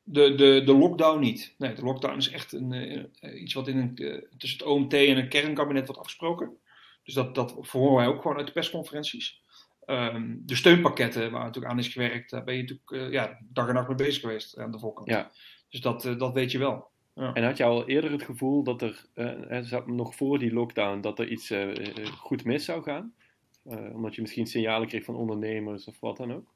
de, 0.02 0.34
de, 0.34 0.62
de 0.64 0.74
lockdown 0.74 1.20
niet. 1.20 1.54
Nee, 1.58 1.74
de 1.74 1.82
lockdown 1.82 2.16
is 2.16 2.30
echt 2.30 2.52
een, 2.52 3.10
iets 3.42 3.54
wat 3.54 3.68
in 3.68 3.76
een, 3.76 3.94
tussen 4.38 4.58
het 4.58 4.62
OMT 4.68 4.92
en 4.92 5.16
een 5.16 5.28
kernkabinet 5.28 5.84
wordt 5.86 6.00
afgesproken. 6.00 6.56
Dus 7.04 7.14
dat, 7.14 7.34
dat 7.34 7.56
verhoren 7.60 7.96
wij 7.96 8.06
ook 8.06 8.22
gewoon 8.22 8.36
uit 8.36 8.46
de 8.46 8.52
persconferenties. 8.52 9.40
Ehm, 9.84 10.34
de 10.38 10.54
steunpakketten 10.54 11.30
waar 11.30 11.44
natuurlijk 11.44 11.72
aan 11.72 11.78
is 11.78 11.88
gewerkt, 11.88 12.30
daar 12.30 12.44
ben 12.44 12.54
je 12.56 12.62
natuurlijk 12.62 13.12
ja, 13.12 13.38
dag 13.52 13.68
en 13.68 13.74
nacht 13.74 13.88
mee 13.88 13.96
bezig 13.96 14.20
geweest 14.20 14.58
aan 14.58 14.72
de 14.72 14.78
voorkant. 14.78 15.08
Ja. 15.08 15.30
Dus 15.70 15.80
dat, 15.80 16.02
dat 16.02 16.34
weet 16.34 16.50
je 16.50 16.58
wel. 16.58 16.90
En 17.16 17.44
had 17.44 17.56
je 17.56 17.64
al 17.64 17.88
eerder 17.88 18.10
het 18.10 18.22
gevoel 18.22 18.62
dat 18.62 18.82
er, 18.82 19.04
eh, 19.14 19.72
eh, 19.72 19.86
nog 19.86 20.14
voor 20.14 20.38
die 20.38 20.52
lockdown, 20.52 21.00
dat 21.00 21.18
er 21.18 21.28
iets 21.28 21.50
eh, 21.50 21.68
goed 22.18 22.44
mis 22.44 22.64
zou 22.64 22.82
gaan? 22.82 23.14
Omdat 23.92 24.14
je 24.14 24.20
misschien 24.20 24.46
signalen 24.46 24.88
kreeg 24.88 25.04
van 25.04 25.14
ondernemers 25.16 25.86
of 25.86 26.00
wat 26.00 26.16
dan 26.16 26.32
ook? 26.32 26.52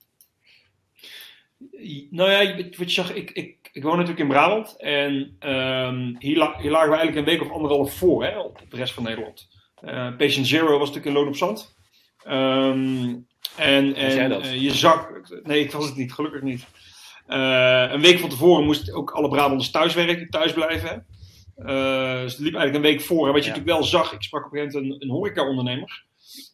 Nou 2.10 2.30
ja, 2.30 2.56
wat 2.56 2.78
je 2.78 2.90
zag, 2.90 3.14
ik, 3.14 3.30
ik, 3.30 3.70
ik 3.72 3.82
woon 3.82 3.92
natuurlijk 3.92 4.20
in 4.20 4.28
Brabant. 4.28 4.76
En 4.76 5.36
ehm, 5.38 6.14
hier, 6.18 6.36
la- 6.36 6.58
hier 6.60 6.70
lagen 6.70 6.90
we 6.90 6.96
eigenlijk 6.96 7.16
een 7.16 7.32
week 7.32 7.42
of 7.42 7.52
anderhalf 7.54 7.94
voor 7.94 8.24
hè, 8.24 8.38
op 8.38 8.62
de 8.68 8.76
rest 8.76 8.94
van 8.94 9.02
Nederland. 9.02 9.48
Patient 10.16 10.46
Zero 10.46 10.78
was 10.78 10.88
natuurlijk 10.88 11.06
in 11.06 11.12
Loon 11.12 11.28
op 11.28 11.36
Zand. 11.36 11.76
Ehm, 12.24 13.16
en 13.56 13.94
en 13.94 14.28
dat? 14.30 14.60
je 14.60 14.70
zag... 14.70 15.10
Nee, 15.42 15.60
ik 15.64 15.72
was 15.72 15.86
het 15.86 15.96
niet, 15.96 16.12
gelukkig 16.12 16.42
niet. 16.42 16.66
Eh, 17.30 17.92
een 17.92 18.00
week 18.00 18.18
van 18.18 18.28
tevoren 18.28 18.64
moesten 18.64 18.94
ook 18.94 19.10
alle 19.10 19.28
Brabanders 19.28 19.70
thuis 19.70 19.94
werken, 19.94 20.28
thuis 20.30 20.52
blijven. 20.52 21.06
Eh, 21.56 22.20
dus 22.20 22.32
het 22.32 22.40
liep 22.40 22.54
eigenlijk 22.54 22.74
een 22.74 22.90
week 22.90 23.00
voor. 23.00 23.26
En 23.26 23.32
wat 23.32 23.42
je 23.44 23.48
Ja. 23.50 23.56
natuurlijk 23.56 23.78
wel 23.78 23.88
zag, 23.88 24.12
ik 24.12 24.22
sprak 24.22 24.46
op 24.46 24.52
een 24.52 24.58
gegeven 24.58 24.80
moment 24.82 25.02
een, 25.02 25.08
een 25.08 25.14
horeca-ondernemer. 25.14 26.04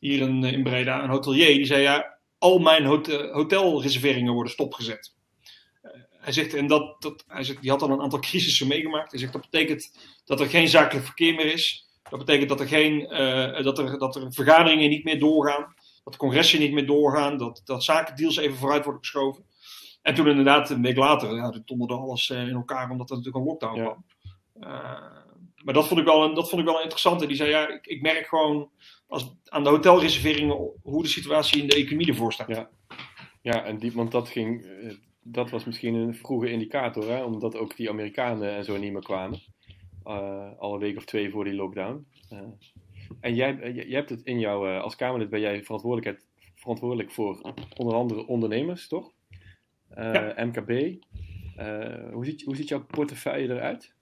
Hier 0.00 0.20
in, 0.20 0.44
in 0.44 0.62
Breda, 0.62 1.02
een 1.02 1.10
hotelier. 1.10 1.46
Die 1.46 1.64
zei, 1.64 1.82
ja, 1.82 2.18
al 2.38 2.58
mijn 2.58 2.84
hotel, 2.84 3.32
hotelreserveringen 3.32 4.32
worden 4.32 4.52
stopgezet. 4.52 5.14
Eh, 5.82 5.90
hij 6.10 6.32
zegt, 6.32 6.54
en 6.54 6.66
dat, 6.66 7.02
dat, 7.02 7.24
hij 7.26 7.44
zegt, 7.44 7.60
die 7.60 7.70
had 7.70 7.82
al 7.82 7.90
een 7.90 8.00
aantal 8.00 8.18
crisissen 8.28 8.66
meegemaakt. 8.66 9.10
Hij 9.10 9.20
zegt, 9.20 9.32
dat 9.32 9.42
betekent 9.50 9.92
dat 10.24 10.40
er 10.40 10.46
geen 10.46 10.68
zakelijk 10.68 11.06
verkeer 11.06 11.34
meer 11.34 11.52
is. 11.52 11.86
Dat 12.10 12.18
betekent 12.18 12.48
dat 12.48 12.60
er, 12.60 12.68
geen, 12.68 13.06
eh, 13.06 13.64
dat 13.64 13.78
er, 13.78 13.98
dat 13.98 14.16
er 14.16 14.32
vergaderingen 14.32 14.90
niet 14.90 15.04
meer 15.04 15.18
doorgaan. 15.18 15.74
Dat 16.04 16.16
congressen 16.16 16.60
niet 16.60 16.72
meer 16.72 16.86
doorgaan. 16.86 17.36
Dat, 17.38 17.62
dat 17.64 17.84
zakendeals 17.84 18.36
even 18.36 18.56
vooruit 18.56 18.84
worden 18.84 19.02
geschoven. 19.02 19.44
En 20.06 20.14
toen 20.14 20.28
inderdaad, 20.28 20.70
een 20.70 20.82
week 20.82 20.96
later, 20.96 21.34
ja, 21.34 21.50
toen 21.50 21.62
donderde 21.64 21.94
alles 21.94 22.30
eh, 22.30 22.48
in 22.48 22.54
elkaar 22.54 22.90
omdat 22.90 23.10
er 23.10 23.16
natuurlijk 23.16 23.44
een 23.44 23.50
lockdown 23.50 23.76
Ja. 23.76 23.84
kwam. 23.84 24.04
Eh, 24.60 25.12
maar 25.64 25.74
dat 25.74 25.86
vond 25.86 26.00
ik 26.00 26.06
wel, 26.06 26.24
een- 26.24 26.34
dat 26.34 26.48
vond 26.48 26.60
ik 26.62 26.68
wel 26.68 26.80
interessant. 26.80 27.22
En 27.22 27.28
die 27.28 27.36
zei, 27.36 27.50
ja, 27.50 27.68
ik, 27.68 27.86
ik 27.86 28.02
merk 28.02 28.26
gewoon 28.26 28.70
als, 29.06 29.34
aan 29.44 29.62
de 29.64 29.68
hotelreserveringen 29.70 30.70
hoe 30.82 31.02
de 31.02 31.08
situatie 31.08 31.62
in 31.62 31.68
de 31.68 31.76
economie 31.76 32.06
ervoor 32.08 32.32
staat. 32.32 32.48
Ja. 32.48 32.68
Ja, 33.42 33.64
en 33.64 33.78
die, 33.78 33.92
want 33.92 34.10
dat, 34.10 34.28
ging, 34.28 34.64
eh, 34.64 34.94
dat 35.22 35.50
was 35.50 35.64
misschien 35.64 35.94
een 35.94 36.14
vroege 36.14 36.50
indicator, 36.50 37.08
hè? 37.10 37.22
omdat 37.24 37.56
ook 37.56 37.76
die 37.76 37.90
Amerikanen 37.90 38.54
en 38.56 38.64
zo 38.64 38.76
niet 38.76 38.92
meer 38.92 39.02
kwamen. 39.02 39.38
Uh, 40.04 40.48
al 40.58 40.72
een 40.74 40.80
week 40.80 40.96
of 40.96 41.04
twee 41.04 41.30
voor 41.30 41.44
die 41.44 41.54
lockdown. 41.54 42.06
Uh, 42.32 42.38
en 43.20 43.34
jij, 43.34 43.72
jij 43.72 43.86
hebt 43.88 44.10
het 44.10 44.22
in 44.22 44.38
jou, 44.38 44.78
als 44.80 44.96
Kamerlid 44.96 45.30
ben 45.30 45.40
jij 45.40 45.64
verantwoordelijkheid, 45.64 46.26
verantwoordelijk 46.54 47.10
voor 47.12 47.52
onder 47.76 47.94
andere 47.94 48.26
ondernemers, 48.26 48.88
toch? 48.88 49.12
Ja. 49.96 50.34
MKB. 50.44 50.94
hoe, 52.12 52.24
ziet, 52.24 52.42
hoe 52.42 52.56
ziet 52.56 52.68
jouw 52.68 52.84
portefeuille 52.84 53.54
eruit? 53.54 53.94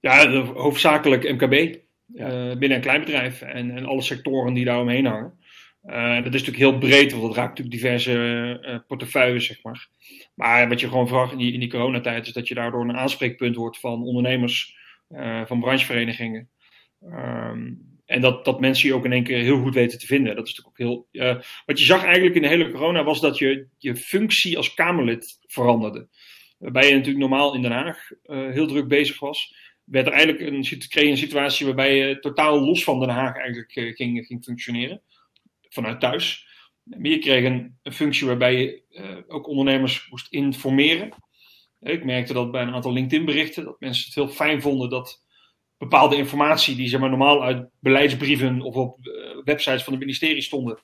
Ja, 0.00 0.42
hoofdzakelijk 0.42 1.32
MKB. 1.32 1.84
Ja. 2.06 2.56
binnen 2.56 2.76
een 2.76 2.80
klein 2.80 3.00
bedrijf 3.00 3.42
en, 3.42 3.70
en 3.70 3.84
alle 3.84 4.02
sectoren 4.02 4.54
die 4.54 4.64
daar 4.64 4.80
omheen 4.80 5.06
hangen. 5.06 5.38
Uh, 5.86 6.14
dat 6.14 6.34
is 6.34 6.44
natuurlijk 6.44 6.56
heel 6.56 6.78
breed, 6.78 7.10
want 7.10 7.22
dat 7.22 7.36
raakt 7.36 7.48
natuurlijk 7.48 7.76
diverse 7.76 8.12
uh, 8.62 8.78
portefeuilles, 8.86 9.46
zeg 9.46 9.62
maar. 9.62 9.88
Maar 10.34 10.68
wat 10.68 10.80
je 10.80 10.88
gewoon 10.88 11.08
verwacht 11.08 11.32
in 11.32 11.38
die, 11.38 11.52
in 11.52 11.60
die 11.60 11.70
coronatijd 11.70 12.26
is 12.26 12.32
dat 12.32 12.48
je 12.48 12.54
daardoor 12.54 12.80
een 12.80 12.96
aanspreekpunt 12.96 13.56
wordt 13.56 13.80
van 13.80 14.02
ondernemers, 14.02 14.76
van 15.44 15.60
brancheverenigingen. 15.60 16.48
Um, 17.02 17.95
en 18.06 18.20
dat, 18.20 18.44
dat 18.44 18.60
mensen 18.60 18.88
je 18.88 18.94
ook 18.94 19.04
in 19.04 19.12
één 19.12 19.22
keer 19.22 19.38
heel 19.38 19.60
goed 19.62 19.74
weten 19.74 19.98
te 19.98 20.06
vinden. 20.06 20.36
Dat 20.36 20.46
is 20.46 20.54
natuurlijk 20.54 20.80
ook 20.80 21.10
heel. 21.12 21.34
wat 21.66 21.78
je 21.78 21.84
zag 21.84 22.04
eigenlijk 22.04 22.34
in 22.34 22.42
de 22.42 22.48
hele 22.48 22.70
corona 22.70 23.04
was 23.04 23.20
dat 23.20 23.38
je 23.38 23.66
je 23.78 23.96
functie 23.96 24.56
als 24.56 24.74
Kamerlid 24.74 25.38
veranderde. 25.46 26.08
Waarbij 26.58 26.86
je 26.88 26.92
natuurlijk 26.92 27.18
normaal 27.18 27.54
in 27.54 27.62
Den 27.62 27.70
Haag 27.72 28.10
heel 28.26 28.66
druk 28.66 28.88
bezig 28.88 29.18
was. 29.18 29.54
Werd 29.84 30.06
er 30.06 30.12
eigenlijk 30.12 30.52
een, 30.52 30.88
kreeg 30.88 31.10
een 31.10 31.16
situatie 31.16 31.66
waarbij 31.66 31.96
je 31.96 32.18
totaal 32.18 32.60
los 32.60 32.84
van 32.84 33.00
Den 33.00 33.08
Haag 33.08 33.36
eigenlijk 33.36 33.72
ging, 33.72 34.26
ging 34.26 34.44
functioneren 34.44 35.02
vanuit 35.68 36.00
thuis. 36.00 36.46
Je 37.02 37.18
kreeg 37.18 37.44
een, 37.44 37.78
een 37.82 37.92
functie 37.92 38.26
waarbij 38.26 38.54
je 38.54 39.24
ook 39.28 39.48
ondernemers 39.48 40.08
moest 40.10 40.32
informeren. 40.32 41.10
Ik 41.80 42.04
merkte 42.04 42.32
dat 42.32 42.50
bij 42.50 42.62
een 42.62 42.74
aantal 42.74 42.92
LinkedIn-berichten, 42.92 43.64
dat 43.64 43.80
mensen 43.80 44.04
het 44.04 44.14
heel 44.14 44.28
fijn 44.28 44.62
vonden 44.62 44.90
dat 44.90 45.24
bepaalde 45.78 46.16
informatie 46.16 46.76
die 46.76 46.88
zeg 46.88 47.00
maar, 47.00 47.08
normaal 47.08 47.42
uit 47.42 47.68
beleidsbrieven 47.80 48.60
of 48.60 48.74
op 48.74 48.98
uh, 49.02 49.44
websites 49.44 49.84
van 49.84 49.92
het 49.92 50.02
ministerie 50.02 50.42
stonden, 50.42 50.78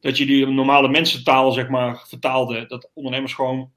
dat 0.00 0.18
je 0.18 0.26
die 0.26 0.46
normale 0.46 0.88
mensentaal 0.88 1.52
zeg 1.52 1.68
maar, 1.68 2.04
vertaalde. 2.08 2.66
Dat 2.66 2.90
ondernemers 2.94 3.34
gewoon 3.34 3.72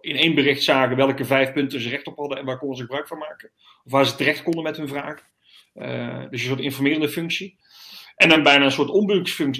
in 0.00 0.16
één 0.16 0.34
bericht 0.34 0.62
zagen 0.62 0.96
welke 0.96 1.24
vijf 1.24 1.52
punten 1.52 1.80
ze 1.80 1.88
recht 1.88 2.06
op 2.06 2.16
hadden 2.16 2.38
en 2.38 2.44
waar 2.44 2.58
konden 2.58 2.76
ze 2.76 2.82
gebruik 2.82 3.08
van 3.08 3.18
maken. 3.18 3.50
Of 3.84 3.92
waar 3.92 4.06
ze 4.06 4.14
terecht 4.14 4.42
konden 4.42 4.62
met 4.62 4.76
hun 4.76 4.88
vraag. 4.88 5.28
Uh, 5.74 6.20
dus 6.30 6.42
een 6.42 6.48
soort 6.48 6.60
informerende 6.60 7.08
functie. 7.08 7.58
En 8.16 8.28
dan 8.28 8.42
bijna 8.42 8.64
een 8.64 8.70
soort 8.70 8.90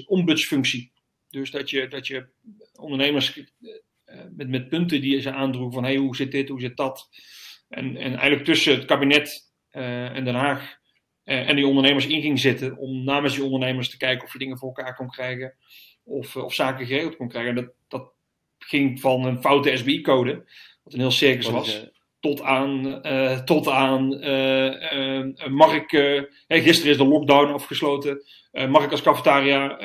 ombudsfunctie. 0.06 0.92
Dus 1.30 1.50
dat 1.50 1.70
je, 1.70 1.88
dat 1.88 2.06
je 2.06 2.26
ondernemers 2.74 3.36
uh, 3.36 3.44
met, 4.36 4.48
met 4.48 4.68
punten 4.68 5.00
die 5.00 5.20
ze 5.20 5.32
aandroegen 5.32 5.72
van 5.72 5.84
hey, 5.84 5.96
hoe 5.96 6.16
zit 6.16 6.32
dit, 6.32 6.48
hoe 6.48 6.60
zit 6.60 6.76
dat. 6.76 7.08
En, 7.68 7.96
en 7.96 8.10
eigenlijk 8.10 8.44
tussen 8.44 8.74
het 8.74 8.84
kabinet 8.84 9.49
en 9.70 10.24
Den 10.24 10.34
Haag 10.34 10.78
uh, 11.30 11.48
en 11.48 11.56
die 11.56 11.66
ondernemers 11.66 12.06
in 12.06 12.20
ging 12.20 12.38
zitten 12.38 12.76
om 12.76 13.04
namens 13.04 13.34
die 13.34 13.44
ondernemers 13.44 13.90
te 13.90 13.96
kijken 13.96 14.26
of 14.26 14.32
je 14.32 14.38
dingen 14.38 14.58
voor 14.58 14.68
elkaar 14.68 14.94
kon 14.94 15.08
krijgen 15.08 15.54
of, 16.04 16.36
of 16.36 16.54
zaken 16.54 16.86
geregeld 16.86 17.16
kon 17.16 17.28
krijgen. 17.28 17.54
dat, 17.54 17.72
dat 17.88 18.12
ging 18.58 19.00
van 19.00 19.24
een 19.24 19.40
foute 19.40 19.76
SBI-code, 19.76 20.44
wat 20.84 20.92
een 20.92 21.00
heel 21.00 21.10
circus 21.10 21.50
was 21.50 21.88
tot 22.20 22.42
aan, 22.42 23.00
uh, 23.06 23.38
tot 23.38 23.68
aan 23.68 24.24
uh, 24.24 25.48
mag 25.48 25.74
ik, 25.74 25.90
hey, 26.46 26.62
gisteren 26.62 26.90
is 26.90 26.96
de 26.98 27.06
lockdown 27.06 27.52
afgesloten, 27.52 28.22
mag 28.68 28.84
ik 28.84 28.90
als 28.90 29.02
cafetaria 29.02 29.76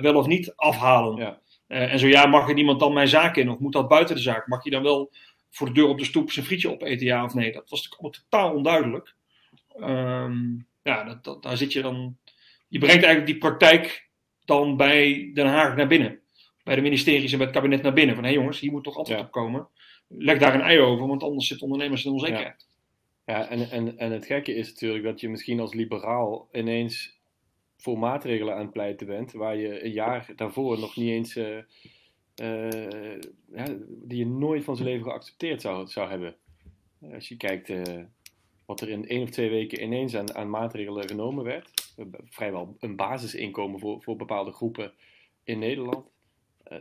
wel 0.00 0.14
of 0.14 0.26
niet 0.26 0.52
afhalen? 0.56 1.16
Ja. 1.16 1.40
en 1.66 1.98
zo 1.98 2.06
ja, 2.06 2.26
mag 2.26 2.48
er 2.48 2.54
niemand 2.54 2.80
dan 2.80 2.92
mijn 2.92 3.08
zaak 3.08 3.36
in 3.36 3.50
of 3.50 3.58
moet 3.58 3.72
dat 3.72 3.88
buiten 3.88 4.14
de 4.14 4.22
zaak? 4.22 4.46
Mag 4.46 4.64
je 4.64 4.70
dan 4.70 4.82
wel 4.82 5.10
voor 5.50 5.66
de 5.66 5.72
deur 5.72 5.88
op 5.88 5.98
de 5.98 6.04
stoep 6.04 6.30
zijn 6.30 6.46
frietje 6.46 6.70
opeten, 6.70 7.06
ja 7.06 7.24
of 7.24 7.34
nee? 7.34 7.52
Dat 7.52 7.70
was 7.70 7.82
natuurlijk 7.90 8.14
totaal 8.14 8.54
onduidelijk. 8.54 9.14
Um, 9.80 10.66
ja, 10.82 11.04
dat, 11.04 11.24
dat, 11.24 11.42
daar 11.42 11.56
zit 11.56 11.72
je 11.72 11.82
dan, 11.82 12.16
je 12.68 12.78
brengt 12.78 13.04
eigenlijk 13.04 13.26
die 13.26 13.38
praktijk 13.38 14.08
dan 14.44 14.76
bij 14.76 15.30
Den 15.34 15.46
Haag 15.46 15.76
naar 15.76 15.86
binnen. 15.86 16.20
Bij 16.64 16.74
de 16.74 16.82
ministeries 16.82 17.32
en 17.32 17.38
bij 17.38 17.46
het 17.46 17.56
kabinet 17.56 17.82
naar 17.82 17.92
binnen. 17.92 18.14
Van 18.14 18.24
hé 18.24 18.30
hey 18.30 18.38
jongens, 18.38 18.60
hier 18.60 18.72
moet 18.72 18.84
toch 18.84 18.96
altijd 18.96 19.18
ja. 19.18 19.24
op 19.24 19.30
komen 19.30 19.68
leg 20.08 20.38
daar 20.38 20.54
een 20.54 20.60
ei 20.60 20.80
over, 20.80 21.06
want 21.06 21.22
anders 21.22 21.46
zitten 21.46 21.66
ondernemers 21.66 22.04
in 22.04 22.12
onzekerheid. 22.12 22.66
Ja, 23.24 23.38
ja 23.38 23.48
en, 23.48 23.70
en, 23.70 23.98
en 23.98 24.12
het 24.12 24.26
gekke 24.26 24.54
is 24.54 24.72
natuurlijk 24.72 25.04
dat 25.04 25.20
je 25.20 25.28
misschien 25.28 25.60
als 25.60 25.74
liberaal 25.74 26.48
ineens 26.52 27.18
voor 27.76 27.98
maatregelen 27.98 28.54
aan 28.54 28.60
het 28.60 28.72
pleiten 28.72 29.06
bent, 29.06 29.32
waar 29.32 29.56
je 29.56 29.84
een 29.84 29.92
jaar 29.92 30.32
daarvoor 30.36 30.78
nog 30.78 30.96
niet 30.96 31.10
eens, 31.10 31.36
uh, 31.36 31.58
uh, 32.42 33.20
ja, 33.52 33.64
die 33.88 34.18
je 34.18 34.26
nooit 34.26 34.64
van 34.64 34.76
zijn 34.76 34.88
leven 34.88 35.04
geaccepteerd 35.04 35.60
zou, 35.60 35.86
zou 35.86 36.10
hebben. 36.10 36.36
Als 37.12 37.28
je 37.28 37.36
kijkt 37.36 37.68
uh, 37.68 37.82
wat 38.66 38.80
er 38.80 38.88
in 38.88 39.08
één 39.08 39.22
of 39.22 39.30
twee 39.30 39.50
weken 39.50 39.82
ineens 39.82 40.16
aan, 40.16 40.34
aan 40.34 40.50
maatregelen 40.50 41.08
genomen 41.08 41.44
werd, 41.44 41.70
vrijwel 42.24 42.76
een 42.78 42.96
basisinkomen 42.96 43.80
voor, 43.80 44.02
voor 44.02 44.16
bepaalde 44.16 44.52
groepen 44.52 44.92
in 45.44 45.58
Nederland, 45.58 46.10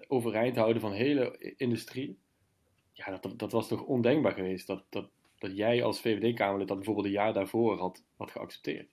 overeind 0.07 0.55
houden 0.55 0.81
van 0.81 0.91
hele 0.91 1.53
industrie 1.57 2.17
ja, 2.93 3.17
dat, 3.17 3.39
dat 3.39 3.51
was 3.51 3.67
toch 3.67 3.81
ondenkbaar 3.81 4.33
geweest 4.33 4.67
dat, 4.67 4.83
dat, 4.89 5.09
dat 5.37 5.57
jij 5.57 5.83
als 5.83 6.01
VVD-Kamerlid 6.01 6.67
dat 6.67 6.77
bijvoorbeeld 6.77 7.05
een 7.05 7.11
jaar 7.11 7.33
daarvoor 7.33 7.79
had, 7.79 8.03
had 8.17 8.31
geaccepteerd. 8.31 8.87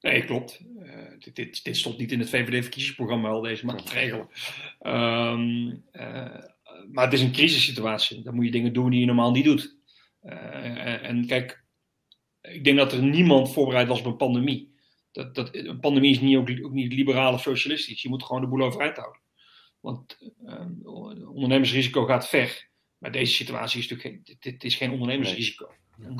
Nee, 0.00 0.24
klopt. 0.24 0.60
Uh, 0.78 1.10
dit, 1.18 1.36
dit, 1.36 1.64
dit, 1.64 1.76
stond 1.76 1.98
niet 1.98 2.12
in 2.12 2.18
het 2.18 2.28
VVD-verkiezingsprogramma 2.28 3.28
al, 3.28 3.40
deze 3.40 3.66
maatregelen. 3.66 4.28
Um, 4.80 5.84
uh, 5.92 6.36
maar 6.92 7.04
het 7.04 7.12
is 7.12 7.20
een 7.20 7.32
crisissituatie. 7.32 8.22
Dan 8.22 8.34
moet 8.34 8.44
je 8.44 8.50
dingen 8.50 8.72
doen 8.72 8.90
die 8.90 9.00
je 9.00 9.06
normaal 9.06 9.30
niet 9.30 9.44
doet. 9.44 9.76
Uh, 10.22 11.08
en 11.08 11.26
kijk, 11.26 11.64
ik 12.40 12.64
denk 12.64 12.76
dat 12.76 12.92
er 12.92 13.02
niemand 13.02 13.52
voorbereid 13.52 13.88
was 13.88 14.00
op 14.00 14.06
een 14.06 14.16
pandemie. 14.16 14.74
Dat, 15.12 15.34
dat, 15.34 15.54
een 15.54 15.80
pandemie 15.80 16.10
is 16.10 16.20
niet, 16.20 16.36
ook, 16.36 16.50
ook 16.64 16.72
niet 16.72 16.92
liberaal 16.92 17.32
of 17.32 17.42
socialistisch. 17.42 18.02
Je 18.02 18.08
moet 18.08 18.22
gewoon 18.22 18.42
de 18.42 18.48
boel 18.48 18.62
overeind 18.62 18.96
houden. 18.96 19.20
Want 19.80 20.32
uh, 20.44 21.34
ondernemersrisico 21.34 22.04
gaat 22.04 22.28
ver. 22.28 22.68
Maar 22.98 23.12
deze 23.12 23.34
situatie 23.34 23.80
is 23.80 23.88
natuurlijk 23.88 24.24
geen, 24.26 24.36
dit, 24.38 24.64
is 24.64 24.76
geen 24.76 24.90
ondernemersrisico. 24.90 25.74
Nee. 25.96 26.16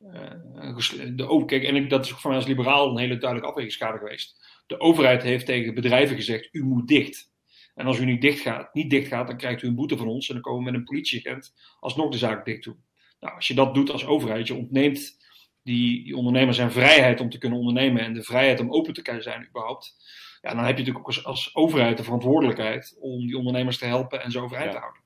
Uh, 0.00 1.16
de, 1.16 1.28
oh, 1.28 1.46
kijk, 1.46 1.62
en 1.62 1.88
dat 1.88 2.04
is 2.04 2.12
ook 2.12 2.18
voor 2.18 2.30
mij 2.30 2.38
als 2.38 2.48
liberaal 2.48 2.90
een 2.90 2.98
hele 2.98 3.18
duidelijke 3.18 3.48
afwegingskader 3.48 3.98
geweest. 3.98 4.62
De 4.66 4.80
overheid 4.80 5.22
heeft 5.22 5.46
tegen 5.46 5.74
bedrijven 5.74 6.16
gezegd: 6.16 6.48
u 6.52 6.64
moet 6.64 6.88
dicht. 6.88 7.30
En 7.74 7.86
als 7.86 7.98
u 7.98 8.04
niet 8.04 8.20
dicht 8.20 8.40
gaat, 8.40 8.74
niet 8.74 8.90
dicht 8.90 9.08
gaat, 9.08 9.26
dan 9.26 9.36
krijgt 9.36 9.62
u 9.62 9.66
een 9.66 9.74
boete 9.74 9.96
van 9.96 10.08
ons 10.08 10.28
en 10.28 10.34
dan 10.34 10.42
komen 10.42 10.64
we 10.64 10.70
met 10.70 10.80
een 10.80 10.86
politieagent 10.86 11.54
alsnog 11.80 12.10
de 12.10 12.18
zaak 12.18 12.44
dicht 12.44 12.64
doen. 12.64 12.84
Nou, 13.22 13.34
als 13.34 13.48
je 13.48 13.54
dat 13.54 13.74
doet 13.74 13.90
als 13.90 14.06
overheid, 14.06 14.46
je 14.46 14.54
ontneemt 14.54 15.18
die, 15.62 16.04
die 16.04 16.16
ondernemer 16.16 16.54
zijn 16.54 16.72
vrijheid 16.72 17.20
om 17.20 17.30
te 17.30 17.38
kunnen 17.38 17.58
ondernemen 17.58 18.02
en 18.02 18.14
de 18.14 18.22
vrijheid 18.22 18.60
om 18.60 18.72
open 18.72 18.94
te 18.94 19.02
kunnen 19.02 19.22
zijn 19.22 19.46
überhaupt 19.48 19.96
ja, 20.42 20.54
dan 20.54 20.64
heb 20.64 20.76
je 20.76 20.84
natuurlijk 20.84 20.98
ook 20.98 21.06
als, 21.06 21.24
als, 21.24 21.54
overheid 21.54 21.96
de 21.96 22.02
verantwoordelijkheid 22.02 22.96
om 23.00 23.26
die 23.26 23.36
ondernemers 23.36 23.78
te 23.78 23.84
helpen 23.84 24.22
en 24.22 24.30
zo 24.30 24.42
overeind 24.42 24.72
te 24.72 24.78
houden. 24.78 25.02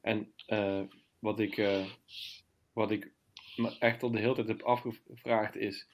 En 0.00 0.32
uh, 0.48 0.82
wat, 1.18 1.40
ik, 1.40 1.56
uh, 1.56 1.86
wat 2.72 2.90
ik 2.90 3.12
me 3.56 3.76
echt 3.78 4.02
al 4.02 4.10
de 4.10 4.18
hele 4.18 4.34
tijd 4.34 4.48
heb 4.48 4.62
afgevraagd 4.62 5.56
is, 5.56 5.88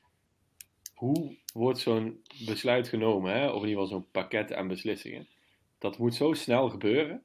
hoe 0.95 1.37
wordt 1.53 1.79
zo'n 1.79 2.23
besluit 2.47 2.89
genomen, 2.89 3.33
hè? 3.33 3.49
of 3.49 3.63
in 3.63 3.69
ieder 3.69 3.83
geval 3.83 3.87
zo'n 3.87 4.11
pakket 4.11 4.53
aan 4.53 4.69
beslissingen? 4.69 5.29
Dat 5.79 5.99
moet 5.99 6.15
zo 6.15 6.33
snel 6.33 6.71
gebeuren. 6.71 7.23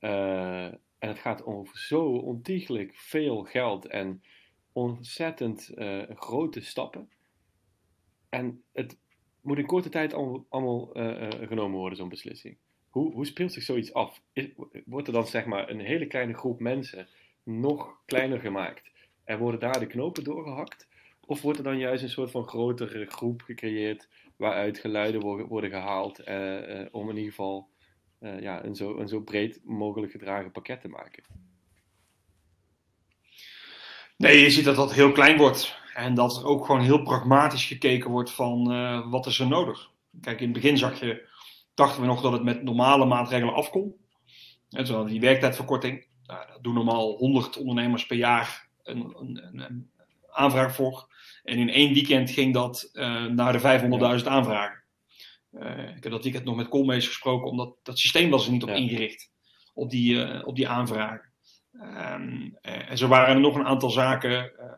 Uh, 0.00 0.68
en 0.98 1.08
het 1.08 1.18
gaat 1.18 1.44
over 1.44 1.78
zo 1.78 2.04
ontiegelijk 2.04 2.94
veel 2.94 3.42
geld 3.42 3.86
en 3.86 4.22
ontzettend 4.72 5.72
grote 6.08 6.60
stappen. 6.60 7.10
En 8.28 8.62
het 8.72 8.98
moet 9.40 9.58
in 9.58 9.66
korte 9.66 9.88
tijd 9.88 10.14
allemaal, 10.48 10.98
uh, 10.98 11.22
uh, 11.22 11.28
genomen 11.48 11.78
worden, 11.78 11.98
zo'n 11.98 12.08
beslissing. 12.08 12.56
Hoe, 12.90 13.12
hoe 13.12 13.26
speelt 13.26 13.52
zich 13.52 13.62
zoiets 13.62 13.92
af? 13.92 14.22
Wordt 14.84 15.06
er 15.06 15.12
dan 15.12 15.26
zeg 15.26 15.44
maar 15.44 15.70
een 15.70 15.80
hele 15.80 16.06
kleine 16.06 16.34
groep 16.34 16.60
mensen 16.60 17.08
nog 17.42 18.02
kleiner 18.06 18.40
gemaakt 18.40 18.90
en 19.24 19.38
worden 19.38 19.60
daar 19.60 19.80
de 19.80 19.86
knopen 19.86 20.24
doorgehakt? 20.24 20.88
Of 21.26 21.42
wordt 21.42 21.58
er 21.58 21.64
dan 21.64 21.78
juist 21.78 22.02
een 22.02 22.08
soort 22.08 22.30
van 22.30 22.48
grotere 22.48 23.06
groep 23.06 23.42
gecreëerd 23.42 24.08
waaruit 24.36 24.78
geluiden 24.78 25.20
worden, 25.48 25.70
gehaald 25.70 26.20
om 26.90 27.10
in 27.10 27.16
ieder 27.16 27.30
geval 27.30 27.68
ja, 28.18 28.64
een, 28.64 28.74
zo, 28.74 28.98
een 28.98 29.08
zo 29.08 29.20
breed 29.20 29.60
mogelijk 29.64 30.12
gedragen 30.12 30.52
pakket 30.52 30.80
te 30.80 30.88
maken? 30.88 31.24
Nee, 34.16 34.40
je 34.40 34.50
ziet 34.50 34.64
dat 34.64 34.76
dat 34.76 34.92
heel 34.92 35.12
klein 35.12 35.36
wordt. 35.36 35.78
En 35.94 36.14
dat 36.14 36.36
er 36.36 36.46
ook 36.46 36.64
gewoon 36.66 36.80
heel 36.80 37.02
pragmatisch 37.02 37.64
gekeken 37.64 38.10
wordt 38.10 38.30
van 38.30 38.72
uh, 38.72 39.10
wat 39.10 39.26
is 39.26 39.38
er 39.38 39.46
nodig. 39.46 39.90
Kijk, 40.20 40.40
in 40.40 40.44
het 40.44 40.54
begin 40.54 40.78
zag 40.78 41.00
je, 41.00 41.28
dachten 41.74 42.00
we 42.00 42.06
nog 42.06 42.22
dat 42.22 42.32
het 42.32 42.42
met 42.42 42.62
normale 42.62 43.04
maatregelen 43.04 43.54
af 43.54 43.70
kon. 43.70 43.94
En 44.70 44.86
zo 44.86 45.04
die 45.04 45.20
werktijdverkorting. 45.20 46.06
Nou, 46.26 46.46
dat 46.52 46.62
doen 46.62 46.74
normaal 46.74 47.16
100 47.16 47.56
ondernemers 47.56 48.06
per 48.06 48.16
jaar 48.16 48.68
een, 48.82 49.14
een, 49.18 49.60
een, 49.60 49.90
aanvraag 50.30 50.74
voor. 50.74 51.14
En 51.44 51.58
in 51.58 51.68
één 51.68 51.92
weekend 51.92 52.30
ging 52.30 52.54
dat 52.54 52.90
uh, 52.92 53.24
naar 53.24 53.52
de 53.52 54.18
500.000 54.20 54.26
aanvragen. 54.26 54.82
Ik 55.96 56.02
heb 56.02 56.12
dat 56.12 56.22
weekend 56.22 56.44
nog 56.44 56.56
met 56.56 56.68
Koolmees 56.68 57.06
gesproken, 57.06 57.50
omdat 57.50 57.74
dat 57.82 57.98
systeem 57.98 58.30
was 58.30 58.46
er 58.46 58.52
niet 58.52 58.62
op 58.62 58.68
Ja. 58.68 58.74
ingericht, 58.74 59.30
op 59.74 59.90
die, 59.90 60.22
eh, 60.22 60.46
op 60.46 60.56
die 60.56 60.68
aanvragen. 60.68 61.32
Ehm, 61.72 62.48
eh, 62.62 62.90
en 62.90 62.98
zo 62.98 63.08
waren 63.08 63.34
er 63.34 63.40
nog 63.40 63.54
een 63.54 63.66
aantal 63.66 63.90
zaken 63.90 64.58
eh, 64.58 64.72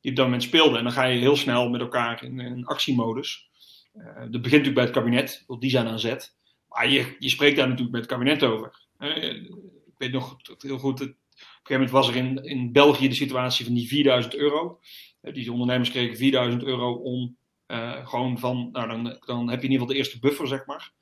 die 0.00 0.10
op 0.10 0.16
dat 0.16 0.24
moment 0.24 0.42
speelden. 0.42 0.78
En 0.78 0.84
dan 0.84 0.92
ga 0.92 1.04
je 1.04 1.18
heel 1.18 1.36
snel 1.36 1.68
met 1.68 1.80
elkaar 1.80 2.24
in, 2.24 2.40
in 2.40 2.64
actiemodus. 2.64 3.48
Eh, 3.92 4.02
dat 4.16 4.30
begint 4.42 4.42
natuurlijk 4.42 4.74
bij 4.74 4.84
het 4.84 4.92
kabinet, 4.92 5.44
want 5.46 5.60
die 5.60 5.70
zijn 5.70 5.86
aan 5.86 5.98
zet. 5.98 6.36
Maar 6.68 6.88
je, 6.90 7.16
je 7.18 7.28
spreekt 7.28 7.56
daar 7.56 7.66
natuurlijk 7.68 7.92
met 7.92 8.00
het 8.00 8.10
kabinet 8.10 8.42
over. 8.44 8.86
Eh, 8.98 9.34
ik 9.34 9.94
weet 9.96 10.12
nog 10.12 10.36
heel 10.58 10.78
goed, 10.78 10.98
het, 10.98 11.08
op 11.08 11.14
een 11.16 11.46
gegeven 11.62 11.72
moment 11.72 11.90
was 11.90 12.08
er 12.08 12.16
in, 12.16 12.44
in 12.44 12.72
België 12.72 13.08
de 13.08 13.14
situatie 13.14 13.64
van 13.64 13.74
die 13.74 13.88
4000 13.88 14.34
euro. 14.36 14.80
Eh, 15.20 15.34
die 15.34 15.52
ondernemers 15.52 15.90
kregen 15.90 16.16
4000 16.16 16.62
euro 16.64 16.92
om 16.92 17.36
eh, 17.70 18.06
gewoon 18.06 18.38
van, 18.38 18.68
nou 18.72 18.88
dan, 18.88 19.18
dan 19.26 19.50
heb 19.50 19.60
je 19.60 19.66
in 19.66 19.72
ieder 19.72 19.78
geval 19.78 19.86
de 19.86 19.94
eerste 19.94 20.18
buffer, 20.18 20.48
zeg 20.48 20.66
maar. 20.66 20.92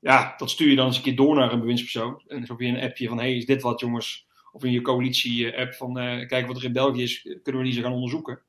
Ja, 0.00 0.34
dat 0.36 0.50
stuur 0.50 0.68
je 0.68 0.76
dan 0.76 0.86
eens 0.86 0.96
een 0.96 1.02
keer 1.02 1.16
door 1.16 1.36
naar 1.36 1.52
een 1.52 1.60
bewindspersoon. 1.60 2.22
En 2.26 2.46
zo 2.46 2.52
heb 2.52 2.60
je 2.60 2.66
een 2.66 2.82
appje 2.82 3.08
van, 3.08 3.18
hey, 3.18 3.36
is 3.36 3.46
dit 3.46 3.62
wat 3.62 3.80
jongens? 3.80 4.26
Of 4.52 4.64
in 4.64 4.72
je 4.72 4.82
coalitie-app 4.82 5.74
van, 5.74 5.98
eh, 5.98 6.26
kijk 6.26 6.46
wat 6.46 6.56
er 6.56 6.64
in 6.64 6.72
België 6.72 7.02
is, 7.02 7.22
kunnen 7.22 7.62
we 7.62 7.68
die 7.68 7.76
eens 7.76 7.84
gaan 7.84 7.92
onderzoeken. 7.92 8.42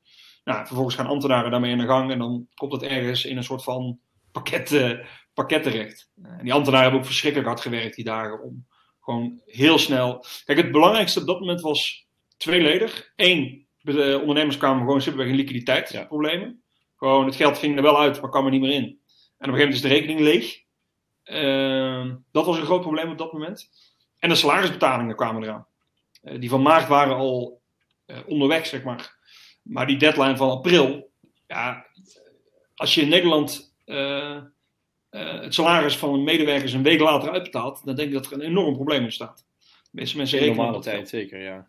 Nou, 0.44 0.66
vervolgens 0.66 0.96
gaan 0.96 1.06
ambtenaren 1.06 1.50
daarmee 1.50 1.72
aan 1.72 1.78
de 1.78 1.86
gang 1.86 2.10
en 2.10 2.18
dan 2.18 2.48
komt 2.54 2.70
dat 2.70 2.82
ergens 2.82 3.24
in 3.24 3.36
een 3.36 3.44
soort 3.44 3.64
van 3.64 3.98
pakket, 4.32 4.98
pakket 5.34 5.62
terecht. 5.62 6.10
En 6.22 6.42
die 6.42 6.52
ambtenaren 6.52 6.82
hebben 6.82 7.00
ook 7.00 7.06
verschrikkelijk 7.06 7.48
hard 7.48 7.60
gewerkt 7.60 7.96
die 7.96 8.04
dagen 8.04 8.42
om 8.42 8.66
gewoon 9.00 9.40
heel 9.46 9.78
snel. 9.78 10.24
Kijk, 10.44 10.58
het 10.58 10.72
belangrijkste 10.72 11.20
op 11.20 11.26
dat 11.26 11.40
moment 11.40 11.60
was 11.60 12.06
tweeledig. 12.36 13.12
Eén, 13.16 13.66
de 13.78 14.18
ondernemers 14.20 14.56
kwamen 14.56 14.84
gewoon 14.84 15.02
simpelweg 15.02 15.30
in 15.30 15.36
liquiditeitsproblemen. 15.36 16.62
Gewoon, 16.96 17.26
het 17.26 17.36
geld 17.36 17.58
ging 17.58 17.76
er 17.76 17.82
wel 17.82 18.00
uit, 18.00 18.20
maar 18.20 18.30
kwam 18.30 18.44
er 18.44 18.50
niet 18.50 18.60
meer 18.60 18.72
in. 18.72 18.84
En 19.38 19.48
op 19.48 19.54
een 19.54 19.58
gegeven 19.58 19.58
moment 19.58 19.74
is 19.74 19.80
de 19.80 19.88
rekening 19.88 20.20
leeg. 20.20 20.64
Ehm, 21.22 22.14
dat 22.32 22.46
was 22.46 22.58
een 22.58 22.64
groot 22.64 22.80
probleem 22.80 23.10
op 23.10 23.18
dat 23.18 23.32
moment. 23.32 23.70
En 24.18 24.28
de 24.28 24.34
salarisbetalingen 24.34 25.16
kwamen 25.16 25.42
eraan. 25.42 25.66
Eh, 26.22 26.40
die 26.40 26.48
van 26.48 26.62
maart 26.62 26.88
waren 26.88 27.16
al 27.16 27.60
eh, 28.06 28.18
onderweg, 28.26 28.66
zeg 28.66 28.82
maar. 28.82 29.16
Maar 29.62 29.86
die 29.86 29.96
deadline 29.96 30.36
van 30.36 30.50
april, 30.50 31.10
ja, 31.46 31.86
als 32.74 32.94
je 32.94 33.00
in 33.00 33.08
Nederland 33.08 33.74
eh, 33.84 34.42
het 35.10 35.54
salaris 35.54 35.96
van 35.96 36.14
een 36.14 36.24
medewerker 36.24 36.74
een 36.74 36.82
week 36.82 37.00
later 37.00 37.30
uitbetaalt, 37.30 37.84
dan 37.84 37.94
denk 37.94 38.08
ik 38.08 38.14
dat 38.14 38.26
er 38.26 38.32
een 38.32 38.40
enorm 38.40 38.74
probleem 38.74 39.02
ontstaat. 39.02 39.46
De 39.58 39.88
meeste 39.90 40.16
mensen 40.16 40.38
rekenen 40.38 40.56
normale 40.56 40.82
tijd 40.82 41.08
zeker, 41.08 41.42
ja. 41.42 41.68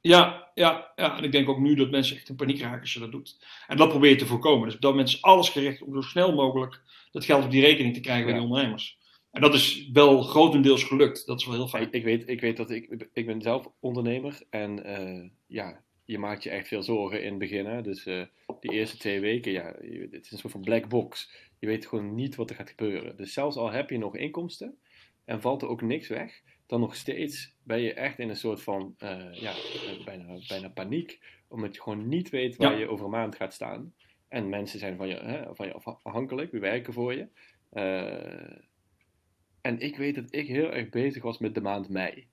Ja, 0.00 0.50
ja, 0.54 0.92
ja, 0.96 1.16
en 1.18 1.24
ik 1.24 1.32
denk 1.32 1.48
ook 1.48 1.58
nu 1.58 1.74
dat 1.74 1.90
mensen 1.90 2.16
echt 2.16 2.28
in 2.28 2.36
paniek 2.36 2.60
raken 2.60 2.80
als 2.80 2.92
je 2.92 2.98
dat 3.00 3.12
doet. 3.12 3.44
En 3.66 3.76
dat 3.76 3.88
probeer 3.88 4.10
je 4.10 4.16
te 4.16 4.26
voorkomen. 4.26 4.64
Dus 4.66 4.74
op 4.74 4.80
dat 4.80 4.90
moment 4.90 5.08
is 5.08 5.22
alles 5.22 5.48
gericht 5.48 5.82
om 5.82 5.94
zo 5.94 6.00
snel 6.00 6.34
mogelijk 6.34 6.80
dat 7.10 7.24
geld 7.24 7.44
op 7.44 7.50
die 7.50 7.60
rekening 7.64 7.94
te 7.94 8.00
krijgen 8.00 8.24
bij 8.24 8.34
Ja. 8.34 8.40
die 8.40 8.48
ondernemers. 8.48 8.98
En 9.30 9.40
dat 9.40 9.54
is 9.54 9.88
wel 9.92 10.22
grotendeels 10.22 10.84
gelukt. 10.84 11.26
Dat 11.26 11.40
is 11.40 11.46
wel 11.46 11.54
heel 11.54 11.68
fijn. 11.68 11.82
Ik, 11.82 11.92
ik, 11.92 12.04
weet, 12.04 12.28
ik 12.28 12.40
weet 12.40 12.56
dat 12.56 12.70
ik, 12.70 13.06
ik 13.12 13.26
ben 13.26 13.42
zelf 13.42 13.68
ondernemer 13.80 14.42
en 14.50 14.84
eh, 14.84 15.30
ja, 15.46 15.82
je 16.04 16.18
maakt 16.18 16.42
je 16.42 16.50
echt 16.50 16.68
veel 16.68 16.82
zorgen 16.82 17.22
in 17.22 17.28
het 17.30 17.38
begin. 17.38 17.66
Hè? 17.66 17.82
Dus 17.82 18.06
eh, 18.06 18.22
die 18.60 18.70
eerste 18.72 18.96
twee 18.96 19.20
weken, 19.20 19.52
ja, 19.52 19.74
je- 19.82 20.08
het 20.10 20.24
is 20.24 20.32
een 20.32 20.38
soort 20.38 20.52
van 20.52 20.60
black 20.62 20.88
box. 20.88 21.30
Je 21.58 21.66
weet 21.66 21.86
gewoon 21.86 22.14
niet 22.14 22.34
wat 22.36 22.50
er 22.50 22.56
gaat 22.56 22.68
gebeuren. 22.70 23.16
Dus 23.16 23.32
zelfs 23.32 23.56
al 23.56 23.70
heb 23.70 23.90
je 23.90 23.98
nog 23.98 24.16
inkomsten 24.16 24.78
en 25.24 25.40
valt 25.40 25.62
er 25.62 25.68
ook 25.68 25.82
niks 25.82 26.08
weg, 26.08 26.42
dan 26.66 26.80
nog 26.80 26.94
steeds 26.96 27.54
ben 27.62 27.80
je 27.80 27.92
echt 27.94 28.18
in 28.18 28.28
een 28.28 28.36
soort 28.36 28.62
van, 28.62 28.94
eh, 28.98 29.32
ja, 29.32 29.50
eh, 29.50 30.04
bijna, 30.04 30.38
bijna 30.48 30.68
paniek. 30.68 31.20
Omdat 31.48 31.74
je 31.74 31.82
gewoon 31.82 32.08
niet 32.08 32.30
weet 32.30 32.56
waar 32.56 32.72
Ja. 32.72 32.78
je 32.78 32.88
over 32.88 33.04
een 33.04 33.10
maand 33.10 33.36
gaat 33.36 33.52
staan. 33.54 33.94
En 34.28 34.48
mensen 34.48 34.78
zijn 34.78 34.96
van 34.96 35.08
je, 35.08 35.14
hè, 35.14 35.54
van 35.54 35.66
je 35.66 35.72
afha- 35.72 35.98
afhankelijk, 36.02 36.50
die 36.50 36.60
werken 36.60 36.92
voor 36.92 37.14
je. 37.14 37.28
Eh, 37.70 38.56
en 39.60 39.78
ik 39.80 39.96
weet 39.96 40.14
dat 40.14 40.34
ik 40.34 40.46
heel 40.46 40.72
erg 40.72 40.88
bezig 40.88 41.22
was 41.22 41.38
met 41.38 41.54
de 41.54 41.60
maand 41.60 41.88
mei. 41.88 42.26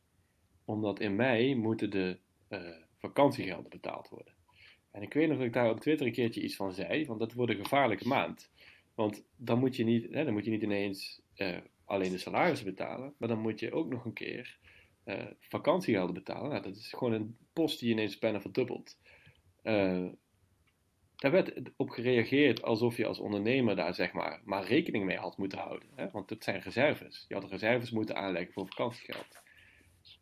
Omdat 0.65 0.99
in 0.99 1.15
mei 1.15 1.55
moeten 1.55 1.89
de 1.89 2.17
vakantiegelden 2.97 3.69
betaald 3.69 4.09
worden. 4.09 4.33
En 4.91 5.01
ik 5.01 5.13
weet 5.13 5.27
nog 5.27 5.37
dat 5.37 5.45
ik 5.45 5.53
daar 5.53 5.69
op 5.69 5.79
Twitter 5.79 6.05
een 6.05 6.11
keertje 6.13 6.41
iets 6.41 6.55
van 6.55 6.73
zei, 6.73 7.05
want 7.05 7.19
dat 7.19 7.33
wordt 7.33 7.51
een 7.51 7.63
gevaarlijke 7.63 8.07
maand. 8.07 8.51
Want 8.95 9.25
dan 9.35 9.59
moet 9.59 9.75
je 9.75 9.83
niet, 9.83 10.13
hè, 10.13 10.23
dan 10.23 10.33
moet 10.33 10.45
je 10.45 10.51
niet 10.51 10.61
ineens 10.61 11.21
alleen 11.93 12.11
de 12.11 12.17
salarissen 12.17 12.67
betalen, 12.67 13.13
maar 13.17 13.29
dan 13.29 13.39
moet 13.39 13.59
je 13.59 13.73
ook 13.73 13.89
nog 13.89 14.05
een 14.05 14.13
keer 14.13 14.57
eh, 15.03 15.25
vakantiegelden 15.39 16.13
betalen. 16.13 16.49
Nou, 16.49 16.63
dat 16.63 16.75
is 16.75 16.89
gewoon 16.89 17.13
een 17.13 17.37
post 17.53 17.79
die 17.79 17.91
ineens 17.91 18.19
bijna 18.19 18.41
verdubbelt. 18.41 18.97
Eh, 19.61 20.05
daar 21.15 21.31
werd 21.31 21.53
op 21.75 21.89
gereageerd 21.89 22.61
alsof 22.61 22.97
je 22.97 23.05
als 23.05 23.19
ondernemer 23.19 23.75
daar 23.75 23.93
zeg 23.93 24.13
maar, 24.13 24.41
maar 24.43 24.65
rekening 24.65 25.05
mee 25.05 25.17
had 25.17 25.37
moeten 25.37 25.59
houden. 25.59 25.89
Hè? 25.95 26.11
Want 26.11 26.29
het 26.29 26.43
zijn 26.43 26.61
reserves. 26.61 27.25
Je 27.27 27.33
had 27.33 27.51
reserves 27.51 27.91
moeten 27.91 28.15
aanleggen 28.15 28.53
voor 28.53 28.67
vakantiegeld. 28.67 29.41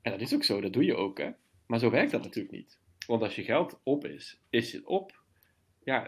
En 0.01 0.12
dat 0.12 0.21
is 0.21 0.34
ook 0.34 0.43
zo, 0.43 0.62
dat 0.62 0.73
doe 0.73 0.86
je 0.86 0.95
ook. 0.95 1.17
Hè? 1.17 1.29
Maar 1.67 1.79
zo 1.79 1.89
werkt 1.89 2.12
dat 2.12 2.23
natuurlijk 2.23 2.55
niet. 2.55 2.79
Want 3.07 3.21
als 3.21 3.36
je 3.36 3.43
geld 3.43 3.79
op 3.84 4.05
is, 4.05 4.41
is 4.49 4.73
het 4.73 4.86
op. 4.86 5.20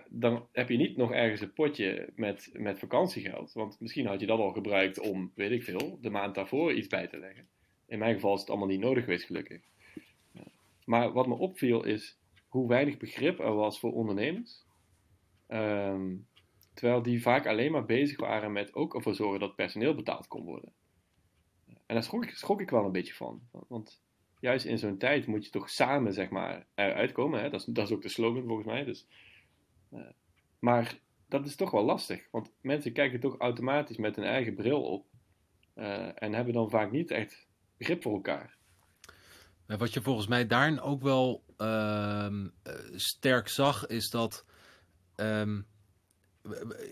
Dan 0.10 0.48
heb 0.52 0.70
je 0.70 0.78
niet 0.78 0.98
nog 0.98 1.12
ergens 1.12 1.42
een 1.42 1.54
potje 1.54 2.10
met, 2.16 2.50
met 2.54 2.80
vakantiegeld. 2.80 3.54
Want 3.54 3.80
misschien 3.80 4.06
had 4.06 4.20
je 4.20 4.26
dat 4.26 4.40
al 4.40 4.52
gebruikt 4.52 5.00
om, 5.00 5.32
weet 5.36 5.52
ik 5.52 5.64
veel, 5.64 5.98
de 6.02 6.10
maand 6.10 6.36
daarvoor 6.36 6.74
iets 6.74 6.88
bij 6.88 7.08
te 7.08 7.18
leggen. 7.18 7.48
In 7.86 8.00
mijn 8.00 8.14
geval 8.14 8.34
is 8.34 8.40
het 8.40 8.50
allemaal 8.50 8.68
niet 8.68 8.80
nodig 8.80 9.04
geweest, 9.04 9.26
gelukkig. 9.26 9.62
Maar 10.86 11.12
wat 11.12 11.28
me 11.28 11.34
opviel 11.36 11.84
is 11.84 12.20
hoe 12.48 12.68
weinig 12.68 12.98
begrip 12.98 13.40
er 13.40 13.54
was 13.54 13.80
voor 13.80 13.94
ondernemers. 13.94 14.66
Ehm, 15.48 16.16
terwijl 16.74 17.02
die 17.02 17.22
vaak 17.22 17.48
alleen 17.48 17.72
maar 17.72 17.86
bezig 17.86 18.20
waren 18.20 18.52
met 18.52 18.74
ook 18.74 18.96
ervoor 18.96 19.16
zorgen 19.16 19.40
dat 19.40 19.56
personeel 19.56 19.96
betaald 19.96 20.28
kon 20.28 20.44
worden. 20.44 20.74
En 21.68 22.00
daar 22.00 22.04
schrok 22.04 22.62
ik, 22.62 22.70
wel 22.70 22.86
een 22.86 22.92
beetje 22.92 23.14
van. 23.14 23.42
Want 23.68 24.02
juist 24.40 24.66
in 24.66 24.78
zo'n 24.78 24.98
tijd 24.98 25.28
moet 25.28 25.46
je 25.46 25.52
toch 25.52 25.70
samen, 25.70 26.14
zeg 26.14 26.30
maar, 26.30 26.66
eruit 26.76 27.12
komen. 27.12 27.42
Hè? 27.42 27.50
Dat, 27.50 27.60
is, 27.60 27.66
dat 27.66 27.88
is 27.88 27.94
ook 27.94 28.02
de 28.02 28.10
slogan 28.10 28.46
volgens 28.46 28.68
mij. 28.68 28.84
Dus, 28.84 29.08
maar 30.60 31.00
dat 31.28 31.46
is 31.46 31.56
toch 31.56 31.72
wel 31.72 31.84
lastig. 31.84 32.28
Want 32.32 32.52
mensen 32.62 32.94
kijken 32.94 33.20
toch 33.20 33.38
automatisch 33.38 33.98
met 33.98 34.16
hun 34.16 34.26
eigen 34.26 34.56
bril 34.56 34.84
op. 34.84 35.06
eh, 35.74 36.24
en 36.24 36.34
hebben 36.34 36.54
dan 36.54 36.70
vaak 36.70 36.92
niet 36.92 37.12
echt 37.12 37.48
begrip 37.78 38.02
voor 38.02 38.14
elkaar. 38.14 38.58
Wat 39.66 39.94
je 39.94 40.02
volgens 40.02 40.28
mij 40.28 40.48
daarin 40.48 40.82
ook 40.82 41.02
wel 41.02 41.44
ehm, 41.58 42.48
eh, 42.64 42.74
sterk 42.96 43.48
zag, 43.48 43.88
is 43.88 44.10
dat 44.10 44.46
ehm, 45.16 45.62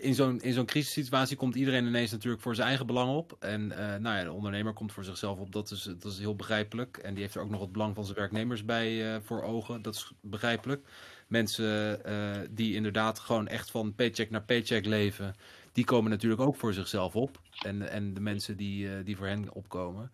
in 0.00 0.14
zo'n 0.14 0.40
in 0.40 0.52
zo'n 0.52 0.66
crisissituatie 0.66 1.36
komt 1.36 1.54
iedereen 1.54 1.86
ineens 1.86 2.10
natuurlijk 2.10 2.42
voor 2.42 2.54
zijn 2.54 2.68
eigen 2.68 2.86
belang 2.86 3.16
op. 3.16 3.36
En 3.38 3.72
eh, 3.72 4.00
nou 4.00 4.16
ja, 4.16 4.24
de 4.24 4.32
ondernemer 4.32 4.72
komt 4.72 4.92
voor 4.92 5.04
zichzelf 5.04 5.38
op, 5.38 5.52
dat 5.52 5.70
is, 5.70 5.82
dat 5.82 6.12
is 6.12 6.18
heel 6.18 6.36
begrijpelijk. 6.36 6.96
En 6.96 7.14
die 7.14 7.22
heeft 7.22 7.34
er 7.34 7.42
ook 7.42 7.50
nog 7.50 7.60
het 7.60 7.72
belang 7.72 7.94
van 7.94 8.04
zijn 8.04 8.16
werknemers 8.16 8.64
bij 8.64 9.14
eh, 9.14 9.20
voor 9.22 9.42
ogen, 9.42 9.82
dat 9.82 9.94
is 9.94 10.12
begrijpelijk. 10.20 10.88
Mensen 11.26 12.04
eh, 12.04 12.40
die 12.50 12.74
inderdaad 12.74 13.18
gewoon 13.18 13.48
echt 13.48 13.70
van 13.70 13.94
paycheck 13.94 14.30
naar 14.30 14.42
paycheck 14.42 14.84
leven, 14.84 15.34
die 15.72 15.84
komen 15.84 16.10
natuurlijk 16.10 16.40
ook 16.40 16.56
voor 16.56 16.72
zichzelf 16.72 17.16
op. 17.16 17.40
En, 17.64 17.90
en 17.90 18.14
de 18.14 18.20
mensen 18.20 18.56
die, 18.56 18.88
eh, 18.88 19.04
die 19.04 19.16
voor 19.16 19.26
hen 19.26 19.52
opkomen. 19.52 20.12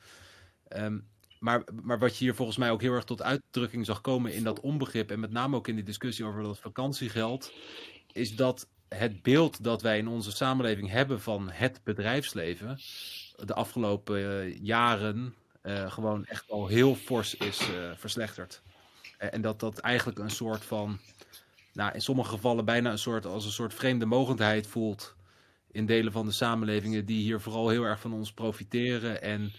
Ehm, 0.68 0.99
maar, 1.38 1.64
maar 1.83 1.99
wat 1.99 2.16
je 2.16 2.25
hier 2.25 2.35
volgens 2.35 2.57
mij 2.57 2.71
ook 2.71 2.81
heel 2.81 2.92
erg 2.92 3.05
tot 3.05 3.23
uitdrukking 3.23 3.87
zag 3.87 4.01
komen 4.01 4.35
in 4.35 4.44
dat 4.44 4.61
onbegrip, 4.61 5.11
en 5.11 5.21
met 5.21 5.31
name 5.31 5.57
ook 5.57 5.68
in 5.68 5.75
die 5.75 5.85
discussie 5.85 6.25
over 6.25 6.42
dat 6.42 6.59
vakantiegeld, 6.59 7.53
is 8.12 8.37
dat 8.37 8.68
het 8.88 9.23
beeld 9.23 9.64
dat 9.64 9.83
wij 9.83 9.99
in 9.99 10.09
onze 10.09 10.31
samenleving 10.31 10.90
hebben 10.90 11.21
van 11.21 11.51
het 11.51 11.81
bedrijfsleven 11.85 12.79
de 13.44 13.55
afgelopen 13.55 14.42
eh, 14.42 14.59
jaren 14.62 15.35
gewoon 15.88 16.25
echt 16.25 16.51
al 16.51 16.66
heel 16.66 16.94
fors 16.94 17.35
is 17.35 17.62
verslechterd. 17.94 18.62
Eh, 19.19 19.29
en 19.33 19.41
dat 19.41 19.61
dat 19.61 19.79
eigenlijk 19.79 20.19
een 20.19 20.31
soort 20.31 20.65
van, 20.65 20.99
nou 21.73 21.95
in 21.95 22.01
sommige 22.03 22.31
gevallen 22.31 22.65
bijna 22.65 22.91
een 22.91 22.99
soort 22.99 23.27
als 23.27 23.45
een 23.45 23.51
soort 23.51 23.75
vreemde 23.75 24.07
mogendheid 24.07 24.67
voelt 24.67 25.17
in 25.71 25.87
delen 25.87 26.13
van 26.13 26.27
de 26.27 26.33
samenlevingen 26.33 27.05
die 27.05 27.23
hier 27.23 27.41
vooral 27.41 27.69
heel 27.69 27.85
erg 27.85 28.01
van 28.01 28.13
ons 28.13 28.33
profiteren 28.33 29.23
en 29.23 29.53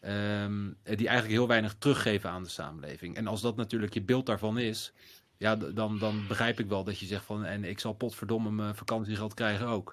ehm, 0.00 0.70
die 0.82 1.08
eigenlijk 1.08 1.38
heel 1.38 1.48
weinig 1.48 1.74
teruggeven 1.78 2.30
aan 2.30 2.42
de 2.42 2.48
samenleving. 2.48 3.16
En 3.16 3.26
als 3.26 3.40
dat 3.40 3.56
natuurlijk 3.56 3.94
je 3.94 4.02
beeld 4.02 4.26
daarvan 4.26 4.58
is, 4.58 4.92
ja, 5.36 5.56
dan, 5.56 5.98
dan 5.98 6.26
begrijp 6.28 6.60
ik 6.60 6.68
wel 6.68 6.84
dat 6.84 6.98
je 6.98 7.06
zegt 7.06 7.24
van 7.24 7.44
en 7.44 7.64
ik 7.64 7.80
zal 7.80 7.92
potverdomme 7.92 8.50
mijn 8.50 8.74
vakantiegeld 8.74 9.34
krijgen 9.34 9.66
ook. 9.66 9.92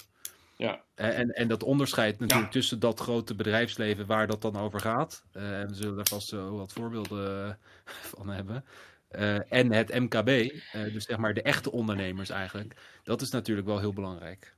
Ja. 0.55 0.81
En, 0.95 1.15
en, 1.15 1.29
en 1.29 1.47
dat 1.47 1.63
onderscheid 1.63 2.19
natuurlijk 2.19 2.51
tussen 2.51 2.79
dat 2.79 2.99
grote 2.99 3.35
bedrijfsleven 3.35 4.05
waar 4.05 4.27
dat 4.27 4.41
dan 4.41 4.57
over 4.57 4.79
gaat. 4.79 5.23
eh, 5.31 5.59
en 5.59 5.67
we 5.67 5.75
zullen 5.75 5.95
daar 5.95 6.07
vast 6.07 6.31
wat 6.31 6.73
voorbeelden 6.73 7.47
eh, 7.47 7.53
van 8.15 8.29
hebben. 8.29 8.65
Eh, 9.09 9.51
en 9.51 9.71
het 9.71 9.99
MKB, 9.99 10.27
eh, 10.27 10.93
dus 10.93 11.05
zeg 11.05 11.17
maar 11.17 11.33
de 11.33 11.41
echte 11.41 11.71
ondernemers 11.71 12.29
eigenlijk. 12.29 12.99
Dat 13.03 13.21
is 13.21 13.29
natuurlijk 13.29 13.67
wel 13.67 13.79
heel 13.79 13.93
belangrijk. 13.93 14.55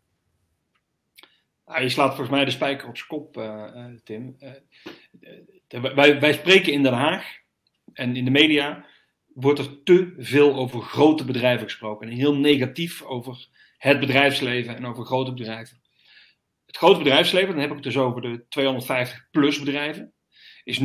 Ja, 1.66 1.80
je 1.80 1.90
slaat 1.90 2.08
volgens 2.08 2.30
mij 2.30 2.46
de 2.46 2.52
spijker 2.52 2.88
op 2.88 2.98
zijn 2.98 3.10
kop, 3.10 3.38
eh, 3.38 3.86
Tim. 4.04 4.38
Wij, 5.68 6.20
wij 6.20 6.34
spreken 6.34 6.74
in 6.74 6.84
Den 6.84 6.94
Haag 6.94 7.26
en 7.94 8.16
in 8.16 8.26
de 8.26 8.32
media 8.32 8.86
wordt 9.34 9.60
er 9.60 9.84
te 9.84 10.14
veel 10.18 10.56
over 10.56 10.82
grote 10.82 11.26
bedrijven 11.26 11.64
gesproken. 11.64 12.10
En 12.10 12.16
heel 12.16 12.36
negatief 12.36 13.02
over 13.02 13.48
het 13.78 14.00
bedrijfsleven 14.00 14.76
en 14.76 14.86
over 14.86 15.06
grote 15.06 15.34
bedrijven. 15.34 15.82
Het 16.66 16.78
grote 16.78 16.98
bedrijfsleven, 16.98 17.50
dan 17.50 17.60
heb 17.60 17.70
ik 17.70 17.76
het 17.76 17.84
dus 17.84 17.98
over 17.98 18.22
de 18.22 18.46
250 18.48 19.28
plus 19.32 19.60
bedrijven, 19.60 20.14
is 20.64 20.80
0,7% 20.80 20.84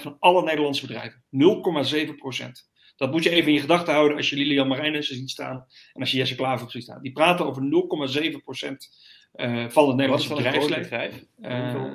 van 0.00 0.16
alle 0.18 0.42
Nederlandse 0.42 0.86
bedrijven. 0.86 1.22
0,7%. 1.30 2.70
Dat 2.96 3.10
moet 3.10 3.22
je 3.22 3.30
even 3.30 3.48
in 3.48 3.54
je 3.54 3.60
gedachten 3.60 3.94
houden 3.94 4.16
als 4.16 4.30
je 4.30 4.36
Lilian 4.36 4.68
Marijnissen 4.68 5.16
ziet 5.16 5.30
staan 5.30 5.66
en 5.92 6.00
als 6.00 6.10
je 6.10 6.16
Jesse 6.16 6.34
Klaver 6.34 6.70
ziet 6.70 6.82
staan. 6.82 7.02
Die 7.02 7.12
praten 7.12 7.46
over 7.46 7.62
0,7% 7.62 7.68
uh, 9.34 9.68
van 9.68 9.86
het 9.86 9.96
Nederlandse 9.96 10.34
bedrijfsleven. 10.34 10.82
bedrijf? 10.82 11.24
Uh, 11.42 11.94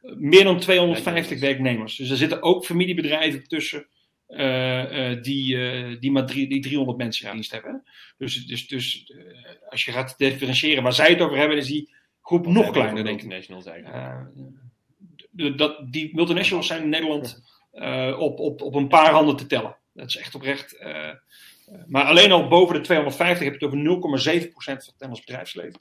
meer 0.00 0.44
dan 0.44 0.58
250 0.58 1.40
werknemers. 1.40 1.96
Dus 1.96 2.10
er 2.10 2.16
zitten 2.16 2.42
ook 2.42 2.64
familiebedrijven 2.64 3.48
tussen 3.48 3.86
uh, 4.28 5.10
uh, 5.10 5.22
die, 5.22 5.56
uh, 5.56 6.00
die 6.00 6.10
maar 6.10 6.26
drie, 6.26 6.48
die 6.48 6.60
300 6.60 6.98
mensen 6.98 7.26
in 7.28 7.32
dienst 7.32 7.52
hebben. 7.52 7.82
Dus, 8.18 8.46
dus, 8.46 8.68
dus 8.68 9.12
als 9.68 9.84
je 9.84 9.92
gaat 9.92 10.14
differentiëren 10.18 10.82
waar 10.82 10.92
zij 10.92 11.10
het 11.10 11.20
over 11.20 11.36
hebben, 11.36 11.56
is 11.56 11.66
die 11.66 11.94
groep 12.22 12.46
nog 12.46 12.70
kleiner, 12.70 13.04
denk 13.04 13.20
ik. 13.20 13.26
Multinationals 13.26 13.64
dat, 15.56 15.92
die 15.92 16.14
multinationals 16.14 16.66
zijn 16.66 16.82
in 16.82 16.88
Nederland 16.88 17.42
op, 18.18 18.38
op, 18.38 18.62
op 18.62 18.74
een 18.74 18.88
paar 18.88 19.10
handen 19.10 19.36
te 19.36 19.46
tellen. 19.46 19.76
Dat 19.92 20.08
is 20.08 20.16
echt 20.16 20.34
oprecht. 20.34 20.78
maar 21.86 22.04
alleen 22.04 22.32
al 22.32 22.48
boven 22.48 22.74
de 22.74 22.80
250 22.80 23.44
heb 23.44 23.60
je 23.60 23.66
het 23.66 23.74
over 23.74 24.18
0,7% 24.40 24.52
van 24.52 24.72
het 24.72 24.84
Nederlands 24.86 25.24
bedrijfsleven. 25.24 25.80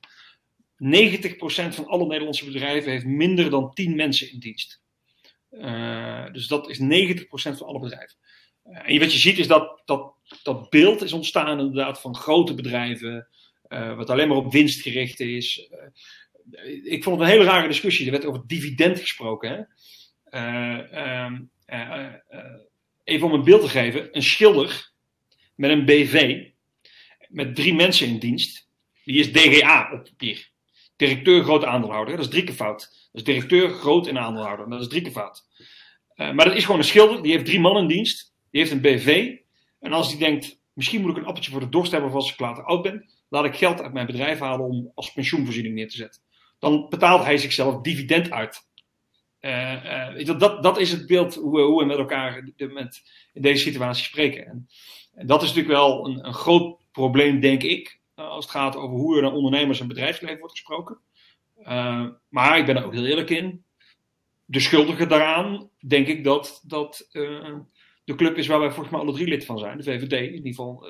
90% 0.77 1.75
van 1.75 1.87
alle 1.87 2.05
Nederlandse 2.05 2.45
bedrijven 2.45 2.91
heeft 2.91 3.05
minder 3.05 3.49
dan 3.49 3.73
10 3.73 3.95
mensen 3.95 4.31
in 4.31 4.39
dienst. 4.39 4.81
Uh, 5.51 6.31
dus 6.31 6.47
dat 6.47 6.69
is 6.69 6.79
90% 6.79 7.23
van 7.31 7.67
alle 7.67 7.79
bedrijven. 7.79 8.17
En 8.63 8.99
wat 8.99 9.11
je 9.11 9.19
ziet 9.19 9.37
is 9.37 9.47
dat, 9.47 9.81
dat 9.85 10.15
dat 10.43 10.69
beeld 10.69 11.01
is 11.01 11.13
ontstaan 11.13 11.59
inderdaad 11.59 12.01
van 12.01 12.15
grote 12.15 12.53
bedrijven, 12.53 13.27
wat 13.95 14.09
alleen 14.09 14.27
maar 14.27 14.37
op 14.37 14.51
winst 14.51 14.81
gericht 14.81 15.19
is. 15.19 15.69
Ik 16.83 17.03
vond 17.03 17.19
het 17.19 17.27
een 17.27 17.33
hele 17.33 17.49
rare 17.49 17.67
discussie. 17.67 18.05
Er 18.05 18.11
werd 18.11 18.25
over 18.25 18.43
dividend 18.47 18.99
gesproken. 18.99 19.49
Hè? 19.49 19.63
Ehm, 20.89 21.41
even 23.03 23.27
om 23.27 23.33
een 23.33 23.43
beeld 23.43 23.61
te 23.61 23.69
geven: 23.69 24.07
een 24.11 24.23
schilder 24.23 24.91
met 25.55 25.69
een 25.69 25.85
BV, 25.85 26.45
met 27.29 27.55
drie 27.55 27.73
mensen 27.73 28.07
in 28.07 28.19
dienst, 28.19 28.67
die 29.03 29.19
is 29.19 29.31
DGA 29.31 29.91
op 29.93 30.03
papier. 30.03 30.53
Directeur 30.95 31.43
groot 31.43 31.65
aandeelhouder, 31.65 32.15
dat 32.15 32.25
is 32.25 32.31
drie 32.31 32.43
keer 32.43 32.53
fout. 32.53 32.79
Dat 33.11 33.21
is 33.21 33.23
directeur 33.23 33.69
groot 33.69 34.07
en 34.07 34.17
aandeelhouder, 34.17 34.69
dat 34.69 34.81
is 34.81 34.87
drie 34.87 35.01
keer 35.01 35.11
fout. 35.11 35.43
Maar 36.15 36.45
dat 36.45 36.55
is 36.55 36.65
gewoon 36.65 36.79
een 36.79 36.85
schilder, 36.85 37.23
die 37.23 37.31
heeft 37.31 37.45
drie 37.45 37.59
man 37.59 37.77
in 37.77 37.87
dienst, 37.87 38.33
die 38.51 38.61
heeft 38.61 38.73
een 38.73 38.81
BV. 38.81 39.35
En 39.79 39.91
als 39.93 40.09
die 40.09 40.19
denkt, 40.19 40.59
misschien 40.73 41.01
moet 41.01 41.11
ik 41.11 41.17
een 41.17 41.25
appeltje 41.25 41.51
voor 41.51 41.59
de 41.59 41.69
dorst 41.69 41.91
hebben 41.91 42.11
als 42.11 42.31
ik 42.31 42.39
later 42.39 42.63
oud 42.63 42.81
ben, 42.81 43.09
laat 43.29 43.45
ik 43.45 43.55
geld 43.55 43.81
uit 43.81 43.93
mijn 43.93 44.05
bedrijf 44.05 44.39
halen 44.39 44.65
om 44.65 44.91
als 44.95 45.11
pensioenvoorziening 45.11 45.75
neer 45.75 45.89
te 45.89 45.95
zetten. 45.95 46.21
Dan 46.65 46.89
betaalt 46.89 47.23
hij 47.23 47.37
zichzelf 47.37 47.81
dividend 47.81 48.31
uit. 48.31 48.67
Uh, 49.41 50.17
uh, 50.17 50.39
dat, 50.39 50.63
dat 50.63 50.79
is 50.79 50.91
het 50.91 51.05
beeld 51.05 51.35
hoe, 51.35 51.61
hoe 51.61 51.79
we 51.79 51.85
met 51.85 51.97
elkaar 51.97 52.49
met, 52.57 53.01
in 53.33 53.41
deze 53.41 53.63
situatie 53.63 54.05
spreken. 54.05 54.45
En, 54.45 54.67
dat 55.27 55.41
is 55.41 55.47
natuurlijk 55.47 55.75
wel 55.75 56.05
een, 56.05 56.25
een 56.25 56.33
groot 56.33 56.77
probleem, 56.91 57.39
denk 57.39 57.63
ik, 57.63 57.99
uh, 58.15 58.27
als 58.27 58.45
het 58.45 58.53
gaat 58.53 58.75
over 58.75 58.97
hoe 58.97 59.15
er 59.15 59.21
naar 59.21 59.31
ondernemers 59.31 59.79
en 59.79 59.87
bedrijfsleven 59.87 60.39
wordt 60.39 60.53
gesproken. 60.53 60.97
Maar 62.29 62.57
ik 62.57 62.65
ben 62.65 62.77
er 62.77 62.85
ook 62.85 62.93
heel 62.93 63.05
eerlijk 63.05 63.29
in. 63.29 63.63
De 64.45 64.59
schuldige 64.59 65.07
daaraan, 65.07 65.69
denk 65.87 66.07
ik 66.07 66.23
dat, 66.23 66.61
dat 66.67 67.07
de 68.03 68.15
club 68.15 68.37
is 68.37 68.47
waar 68.47 68.59
wij 68.59 68.71
volgens 68.71 68.89
mij 68.89 68.99
alle 68.99 69.13
drie 69.13 69.27
lid 69.27 69.45
van 69.45 69.59
zijn, 69.59 69.77
de 69.77 69.83
VVD 69.83 70.11
in 70.11 70.33
ieder 70.33 70.47
geval. 70.47 70.87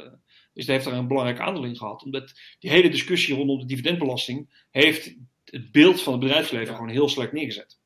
dus 0.54 0.68
heeft 0.68 0.86
daar 0.86 0.94
een 0.94 1.08
belangrijk 1.08 1.40
aandeel 1.40 1.64
in 1.64 1.78
gehad. 1.78 2.04
Omdat 2.04 2.34
die 2.60 2.70
hele 2.70 2.90
discussie 2.90 3.36
rondom 3.36 3.60
de 3.60 3.66
dividendbelasting 3.66 4.66
heeft 4.72 5.16
het 5.56 5.72
beeld 5.72 6.02
van 6.02 6.14
het 6.14 6.22
bedrijfsleven 6.22 6.76
gewoon 6.76 6.90
heel 6.90 7.10
slecht 7.10 7.32
neergezet. 7.32 7.80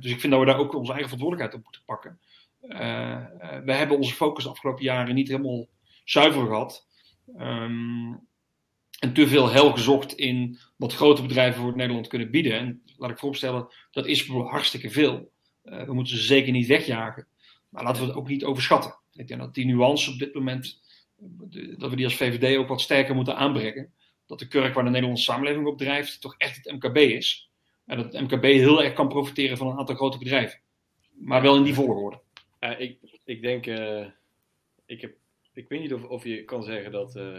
dus 0.00 0.10
ik 0.10 0.20
vind 0.20 0.32
dat 0.32 0.40
we 0.40 0.46
daar 0.46 0.58
ook 0.58 0.74
onze 0.74 0.92
eigen 0.92 1.08
verantwoordelijkheid 1.08 1.54
op 1.54 1.62
moeten 1.62 1.84
pakken. 1.84 2.20
we 3.64 3.72
hebben 3.72 3.96
onze 3.96 4.14
focus 4.14 4.44
de 4.44 4.50
afgelopen 4.50 4.84
jaren 4.84 5.14
niet 5.14 5.28
helemaal 5.28 5.66
zuiver 6.04 6.46
gehad. 6.46 6.86
Um, 7.38 8.26
en 8.98 9.12
te 9.12 9.28
veel 9.28 9.50
hel 9.50 9.72
gezocht 9.72 10.12
in 10.12 10.58
wat 10.76 10.94
grote 10.94 11.22
bedrijven 11.22 11.62
voor 11.62 11.76
Nederland 11.76 12.06
kunnen 12.06 12.30
bieden. 12.30 12.52
En 12.52 12.82
laat 12.96 13.10
ik 13.10 13.18
voorstellen, 13.18 13.68
dat 13.90 14.06
is 14.06 14.26
hartstikke 14.26 14.90
veel. 14.90 15.30
Uh, 15.64 15.82
we 15.82 15.94
moeten 15.94 16.16
ze 16.16 16.22
zeker 16.22 16.52
niet 16.52 16.66
wegjagen. 16.66 17.26
Maar 17.68 17.84
laten 17.84 18.02
we 18.02 18.08
het 18.08 18.16
ook 18.16 18.28
niet 18.28 18.44
overschatten. 18.44 18.98
Ik 19.12 19.28
denk 19.28 19.40
dat 19.40 19.54
die 19.54 19.66
nuance 19.66 20.10
op 20.10 20.18
dit 20.18 20.34
moment, 20.34 20.80
dat 21.76 21.90
we 21.90 21.96
die 21.96 22.04
als 22.04 22.14
VVD 22.14 22.56
ook 22.56 22.68
wat 22.68 22.80
sterker 22.80 23.14
moeten 23.14 23.36
aanbrengen. 23.36 23.92
Dat 24.26 24.38
de 24.38 24.48
kurk 24.48 24.74
waar 24.74 24.84
de 24.84 24.90
Nederlandse 24.90 25.24
samenleving 25.24 25.66
op 25.66 25.78
drijft, 25.78 26.20
toch 26.20 26.34
echt 26.38 26.56
het 26.56 26.72
MKB 26.72 26.96
is. 26.96 27.50
En 27.86 27.96
dat 27.96 28.12
het 28.12 28.22
MKB 28.22 28.42
heel 28.42 28.82
erg 28.82 28.92
kan 28.92 29.08
profiteren 29.08 29.56
van 29.56 29.66
een 29.66 29.78
aantal 29.78 29.94
grote 29.94 30.18
bedrijven. 30.18 30.60
Maar 31.10 31.42
wel 31.42 31.56
in 31.56 31.62
die 31.62 31.74
volgorde. 31.74 32.20
Ik, 32.78 32.98
ik 33.24 33.42
denk, 33.42 33.66
uh, 33.66 34.06
ik 34.86 35.00
heb 35.00 35.14
ik 35.52 35.68
weet 35.68 35.80
niet 35.80 35.94
of, 35.94 36.04
of 36.04 36.24
je 36.24 36.44
kan 36.44 36.62
zeggen 36.62 36.92
dat 36.92 37.16
uh, 37.16 37.38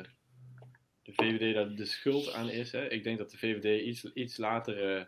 de 1.03 1.13
VVD 1.13 1.53
daar 1.53 1.75
de 1.75 1.85
schuld 1.85 2.33
aan 2.33 2.49
is. 2.49 2.71
Hè? 2.71 2.89
Ik 2.89 3.03
denk 3.03 3.17
dat 3.17 3.31
de 3.31 3.37
VVD 3.37 3.85
iets, 3.85 4.13
iets 4.13 4.37
later 4.37 4.97
uh, 4.97 5.03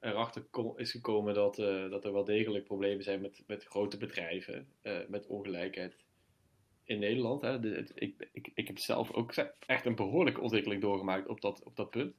erachter 0.00 0.46
is 0.76 0.90
gekomen 0.90 1.34
dat, 1.34 1.56
dat 1.90 2.04
er 2.04 2.12
wel 2.12 2.24
degelijk 2.24 2.64
problemen 2.64 3.04
zijn 3.04 3.20
met, 3.20 3.42
met 3.46 3.64
grote 3.64 3.96
bedrijven, 3.96 4.68
met 5.08 5.26
ongelijkheid 5.26 5.96
in 6.86 6.98
Nederland. 6.98 7.40
Hè? 7.40 7.76
Ik, 7.94 8.28
ik, 8.32 8.50
ik 8.54 8.66
heb 8.66 8.78
zelf 8.78 9.12
ook 9.12 9.34
echt 9.66 9.86
een 9.86 9.94
behoorlijke 9.94 10.40
ontwikkeling 10.40 10.82
doorgemaakt 10.82 11.28
op 11.28 11.40
dat, 11.40 11.62
op 11.62 11.76
dat 11.76 11.90
punt. 11.90 12.14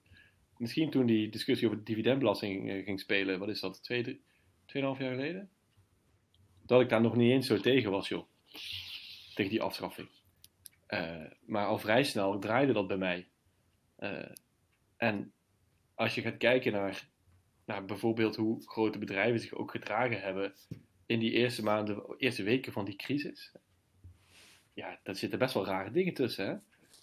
Misschien 0.58 0.89
toen 0.89 1.06
die 1.06 1.30
discussie 1.30 1.67
over 1.67 1.80
de 1.80 1.86
dividendbelasting 1.86 2.84
ging 2.84 2.99
spelen, 2.99 3.39
wat 3.39 3.49
is 3.49 3.60
dat, 3.60 3.84
twee, 3.84 4.03
drie, 4.03 4.21
tweeënhalf 4.65 4.99
jaar 4.99 5.13
geleden? 5.13 5.49
Dat 6.65 6.82
ik 6.82 6.89
daar 6.89 7.01
nog 7.01 7.15
niet 7.15 7.32
eens 7.32 7.47
zo 7.47 7.58
tegen 7.58 7.91
was, 7.91 8.08
joh. 8.08 8.25
Tegen 9.34 9.51
die 9.51 9.62
afschaffing. 9.62 10.10
Uh, 10.88 11.25
maar 11.45 11.65
al 11.65 11.77
vrij 11.77 12.03
snel 12.03 12.39
draaide 12.39 12.73
dat 12.73 12.88
bij 12.88 12.97
mij. 12.97 13.27
Uh, 13.99 14.32
en 14.97 15.34
als 15.95 16.15
je 16.15 16.21
gaat 16.21 16.38
kijken 16.38 16.71
naar, 16.71 17.10
naar 17.65 17.86
bijvoorbeeld 17.86 18.36
hoe 18.36 18.62
grote 18.67 18.97
bedrijven 18.97 19.39
zich 19.39 19.53
ook 19.53 19.71
gedragen 19.71 20.21
hebben 20.21 20.53
in 21.06 21.19
die 21.19 21.32
eerste 21.32 21.63
maanden, 21.63 22.15
eerste 22.17 22.43
weken 22.43 22.71
van 22.71 22.86
die 22.86 22.95
crisis. 22.95 23.56
Ja, 24.77 24.99
daar 25.03 25.15
zitten 25.15 25.39
best 25.39 25.53
wel 25.53 25.65
rare 25.65 25.91
dingen 25.91 26.13
tussen. 26.13 26.47
Hè? 26.47 26.55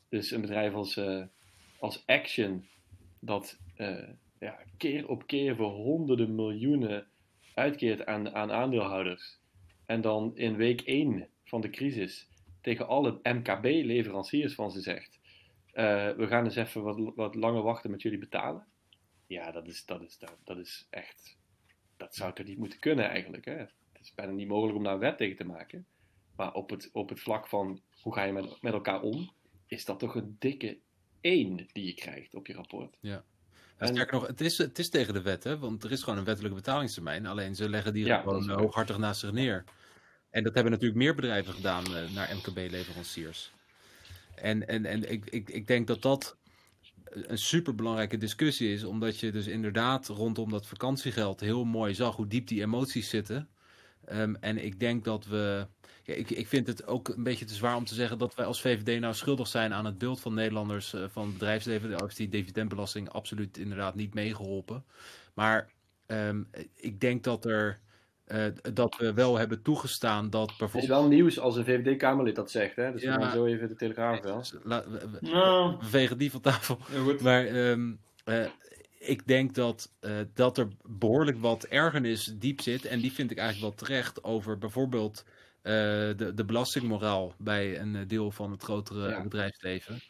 Dus 0.08 0.30
een 0.30 0.40
bedrijf 0.40 0.74
als, 0.74 0.96
uh, 0.96 1.24
als 1.78 2.06
Action, 2.06 2.66
dat 3.18 3.58
ja, 4.38 4.58
keer 4.76 5.08
op 5.08 5.26
keer 5.26 5.56
voor 5.56 5.70
honderden 5.70 6.34
miljoenen 6.34 7.06
uitkeert 7.54 8.06
aan, 8.06 8.34
aan 8.34 8.52
aandeelhouders. 8.52 9.38
En 9.86 10.00
dan 10.00 10.36
in 10.36 10.56
week 10.56 10.80
1 10.80 11.28
van 11.44 11.60
de 11.60 11.70
crisis 11.70 12.28
tegen 12.60 12.86
alle 12.86 13.18
MKB-leveranciers 13.22 14.54
van 14.54 14.70
ze 14.70 14.80
zegt: 14.80 15.18
uh, 15.74 16.10
We 16.10 16.26
gaan 16.26 16.44
eens 16.44 16.56
even 16.56 16.82
wat, 16.82 17.14
wat 17.14 17.34
langer 17.34 17.62
wachten 17.62 17.90
met 17.90 18.02
jullie 18.02 18.18
betalen. 18.18 18.66
Ja, 19.26 19.50
dat 19.50 19.66
is, 19.66 19.84
dat 19.84 20.02
is, 20.02 20.18
dat, 20.18 20.36
dat 20.44 20.58
is 20.58 20.86
echt. 20.90 21.36
Dat 21.96 22.14
zou 22.14 22.32
toch 22.32 22.46
niet 22.46 22.58
moeten 22.58 22.78
kunnen 22.78 23.08
eigenlijk. 23.08 23.44
Hè? 23.44 23.56
Het 23.56 24.02
is 24.02 24.14
bijna 24.14 24.32
niet 24.32 24.48
mogelijk 24.48 24.76
om 24.76 24.84
daar 24.84 24.98
wet 24.98 25.16
tegen 25.16 25.36
te 25.36 25.44
maken. 25.44 25.86
Maar 26.36 26.52
op 26.52 26.70
het, 26.70 26.90
op 26.92 27.08
het 27.08 27.20
vlak 27.20 27.46
van 27.46 27.80
hoe 28.00 28.14
ga 28.14 28.22
je 28.22 28.32
met, 28.32 28.62
met 28.62 28.72
elkaar 28.72 29.00
om, 29.00 29.30
is 29.66 29.84
dat 29.84 29.98
toch 29.98 30.14
een 30.14 30.36
dikke 30.38 30.78
1 31.20 31.66
die 31.72 31.84
je 31.84 31.94
krijgt 31.94 32.34
op 32.34 32.46
je 32.46 32.52
rapport. 32.52 32.96
Ja. 33.00 33.24
En, 33.76 33.88
sterker 33.88 34.14
nog, 34.14 34.26
het 34.26 34.40
is, 34.40 34.58
het 34.58 34.78
is 34.78 34.88
tegen 34.88 35.14
de 35.14 35.22
wet, 35.22 35.44
hè? 35.44 35.58
want 35.58 35.84
er 35.84 35.92
is 35.92 36.02
gewoon 36.02 36.18
een 36.18 36.24
wettelijke 36.24 36.56
betalingstermijn. 36.56 37.26
Alleen 37.26 37.54
ze 37.54 37.68
leggen 37.68 37.92
die 37.92 38.04
ja, 38.04 38.20
gewoon 38.20 38.50
hooghartig 38.50 38.98
naast 38.98 39.20
zich 39.20 39.32
neer. 39.32 39.64
En 40.30 40.42
dat 40.42 40.54
hebben 40.54 40.72
natuurlijk 40.72 41.00
meer 41.00 41.14
bedrijven 41.14 41.54
gedaan 41.54 41.84
uh, 41.90 42.10
naar 42.10 42.36
MKB-leveranciers. 42.36 43.52
En, 44.34 44.68
en, 44.68 44.84
en 44.84 45.10
ik, 45.10 45.24
ik, 45.24 45.50
ik 45.50 45.66
denk 45.66 45.86
dat 45.86 46.02
dat 46.02 46.36
een 47.10 47.38
superbelangrijke 47.38 48.16
discussie 48.16 48.72
is, 48.72 48.84
omdat 48.84 49.20
je 49.20 49.32
dus 49.32 49.46
inderdaad 49.46 50.08
rondom 50.08 50.50
dat 50.50 50.66
vakantiegeld 50.66 51.40
heel 51.40 51.64
mooi 51.64 51.94
zag 51.94 52.16
hoe 52.16 52.26
diep 52.26 52.46
die 52.46 52.62
emoties 52.62 53.08
zitten. 53.08 53.48
Um, 54.12 54.36
en 54.36 54.64
ik 54.64 54.80
denk 54.80 55.04
dat 55.04 55.26
we. 55.26 55.66
Ja, 56.04 56.14
ik, 56.14 56.30
ik 56.30 56.48
vind 56.48 56.66
het 56.66 56.86
ook 56.86 57.08
een 57.08 57.22
beetje 57.22 57.44
te 57.44 57.54
zwaar 57.54 57.76
om 57.76 57.84
te 57.84 57.94
zeggen 57.94 58.18
dat 58.18 58.34
wij 58.34 58.46
als 58.46 58.60
VVD 58.60 59.00
nou 59.00 59.14
schuldig 59.14 59.46
zijn 59.46 59.72
aan 59.72 59.84
het 59.84 59.98
beeld 59.98 60.20
van 60.20 60.34
Nederlanders, 60.34 60.94
uh, 60.94 61.04
van 61.08 61.32
bedrijfsleven. 61.32 61.90
Daar 61.90 62.00
heeft 62.00 62.16
die 62.16 62.28
dividendbelasting 62.28 63.10
absoluut 63.10 63.58
inderdaad 63.58 63.94
niet 63.94 64.14
meegeholpen. 64.14 64.84
Maar 65.34 65.68
um, 66.06 66.48
ik 66.74 67.00
denk 67.00 67.24
dat 67.24 67.44
er 67.44 67.80
uh, 68.26 68.44
dat 68.72 68.96
we 68.96 69.12
wel 69.12 69.38
hebben 69.38 69.62
toegestaan 69.62 70.30
dat 70.30 70.46
bijvoorbeeld... 70.46 70.82
Het 70.82 70.82
is 70.82 70.88
wel 70.88 71.08
nieuws 71.08 71.38
als 71.38 71.56
een 71.56 71.64
VVD-Kamerlid 71.64 72.34
dat 72.34 72.50
zegt, 72.50 72.76
hè? 72.76 72.92
Dus 72.92 73.02
ja, 73.02 73.18
we 73.18 73.30
zo 73.30 73.44
even 73.44 73.68
de 73.68 73.74
Telegraaf 73.74 74.20
wel. 74.20 74.44
We, 74.62 74.84
we, 74.88 75.18
no. 75.20 75.78
we, 75.78 75.84
vegen 75.86 76.18
die 76.18 76.30
van 76.30 76.40
tafel. 76.40 76.78
Ja, 76.92 77.14
maar 77.22 77.46
um, 77.46 77.98
uh, 78.24 78.46
ik 78.98 79.26
denk 79.26 79.54
dat, 79.54 79.92
uh, 80.00 80.10
dat 80.34 80.58
er 80.58 80.68
behoorlijk 80.82 81.38
wat 81.40 81.64
ergernis 81.64 82.34
diep 82.38 82.60
zit. 82.60 82.84
En 82.84 83.00
die 83.00 83.12
vind 83.12 83.30
ik 83.30 83.38
eigenlijk 83.38 83.76
wel 83.76 83.86
terecht 83.86 84.24
over 84.24 84.58
bijvoorbeeld 84.58 85.24
de, 85.64 86.32
de 86.34 86.44
belastingmoraal 86.44 87.34
bij 87.38 87.80
een 87.80 88.06
deel 88.08 88.30
van 88.30 88.50
het 88.50 88.62
grotere 88.62 89.08
Ja. 89.08 89.22
bedrijfsleven. 89.22 90.00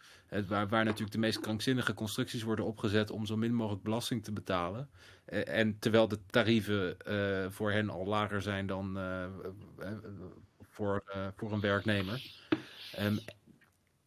Waar, 0.49 0.69
waar 0.69 0.85
natuurlijk 0.85 1.13
de 1.13 1.19
meest 1.19 1.41
krankzinnige 1.41 1.95
constructies 1.95 2.43
worden 2.43 2.65
opgezet 2.65 3.11
om 3.11 3.27
zo 3.27 3.37
min 3.37 3.55
mogelijk 3.55 3.83
belasting 3.83 4.25
te 4.25 4.33
betalen. 4.33 4.91
Eh, 5.25 5.59
en 5.59 5.79
terwijl 5.79 6.09
de 6.09 6.19
tarieven 6.27 6.99
eh, 7.01 7.51
voor 7.51 7.73
hen 7.73 7.91
al 7.91 8.07
lager 8.07 8.43
zijn 8.43 8.67
dan 8.67 8.99
eh, 8.99 9.25
eh, 9.25 9.31
eh, 9.79 9.89
voor, 10.61 11.03
eh, 11.07 11.27
voor 11.37 11.53
een 11.53 11.61
werknemer. 11.61 12.23
Ehm, 12.93 13.17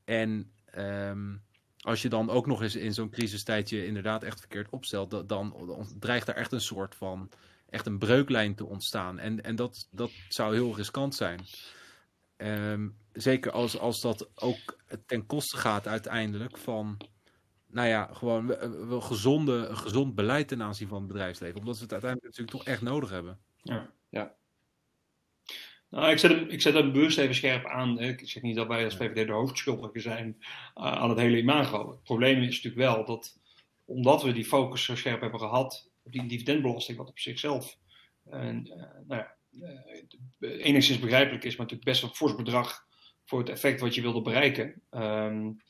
en 0.05 0.51
ehm, 0.65 1.36
als 1.79 2.01
je 2.01 2.10
dan 2.10 2.29
ook 2.29 2.45
nog 2.45 2.62
eens 2.62 2.75
in 2.75 2.93
zo'n 2.93 3.10
crisistijd 3.10 3.69
je 3.69 3.86
inderdaad 3.86 4.23
echt 4.23 4.39
verkeerd 4.39 4.69
opstelt, 4.69 5.12
da- 5.12 5.23
dan, 5.23 5.53
dan 5.67 5.88
dreigt 5.99 6.27
er 6.27 6.36
echt 6.36 6.51
een 6.51 6.62
soort 6.62 6.95
van 6.95 7.29
echt 7.69 7.86
een 7.86 7.97
breuklijn 7.97 8.56
te 8.56 8.65
ontstaan. 8.65 9.19
En, 9.19 9.43
en 9.43 9.56
dat, 9.56 9.88
dat 9.91 10.12
zou 10.30 10.53
heel 10.53 10.75
riskant 10.75 11.15
zijn. 11.15 11.39
Ehm, 12.36 12.88
zeker 13.13 13.51
als, 13.51 13.77
als 13.80 14.01
dat 14.01 14.30
ook 14.36 14.77
ten 15.06 15.25
koste 15.25 15.58
gaat 15.58 15.88
uiteindelijk 15.88 16.58
van, 16.58 16.97
nou 17.67 17.88
ja, 17.88 18.10
gewoon 18.13 18.47
we- 18.47 18.86
we- 18.88 19.01
gezonde, 19.01 19.53
een 19.67 19.77
gezond 19.77 20.15
beleid 20.15 20.47
ten 20.47 20.62
aanzien 20.62 20.88
van 20.88 20.97
het 20.97 21.08
bedrijfsleven. 21.08 21.60
Omdat 21.60 21.75
we 21.77 21.84
het 21.84 21.91
uiteindelijk 21.91 22.32
natuurlijk 22.36 22.58
toch 22.58 22.73
echt 22.73 22.82
nodig 22.82 23.10
hebben. 23.10 23.39
Ja. 23.63 23.91
Ja. 24.10 24.36
Nou, 25.89 26.12
ik 26.12 26.17
zet, 26.17 26.32
hem, 26.32 26.49
ik 26.49 26.62
zet 26.62 26.73
hem 26.73 26.91
bewust 26.91 27.17
even 27.17 27.36
scherp 27.36 27.65
aan. 27.65 27.99
hè. 27.99 28.08
Ik 28.08 28.30
zeg 28.30 28.43
niet 28.43 28.56
dat 28.56 28.67
wij 28.67 28.84
als 28.86 28.95
VVD 28.95 29.27
de 29.27 29.34
hoofdschuldigen 29.34 30.01
zijn 30.01 30.36
uh, 30.39 30.45
aan 30.75 31.10
het 31.10 31.19
hele 31.19 31.38
imago. 31.38 31.89
Het 31.89 32.03
probleem 32.03 32.41
is 32.41 32.45
natuurlijk 32.63 32.75
wel 32.75 33.06
dat, 33.06 33.39
omdat 33.86 34.23
we 34.23 34.32
die 34.32 34.45
focus 34.45 34.84
zo 34.84 34.95
scherp 34.95 35.21
hebben 35.21 35.39
gehad 35.39 35.89
op 36.07 36.13
die 36.13 36.25
dividendbelasting, 36.25 36.97
wat 36.97 37.09
op 37.09 37.19
zichzelf 37.19 37.77
en, 38.29 38.67
uh, 38.67 38.75
nou 39.07 39.21
ja, 39.21 39.35
uh, 40.39 40.65
enigszins 40.65 40.99
begrijpelijk 40.99 41.43
is, 41.43 41.55
maar 41.55 41.65
natuurlijk 41.65 41.89
best 41.89 42.03
een 42.03 42.15
fors 42.15 42.35
bedrag 42.35 42.85
voor 43.25 43.39
het 43.39 43.49
effect 43.49 43.81
wat 43.81 43.95
je 43.95 44.01
wilde 44.01 44.21
bereiken. 44.21 44.81
Um, 44.91 45.61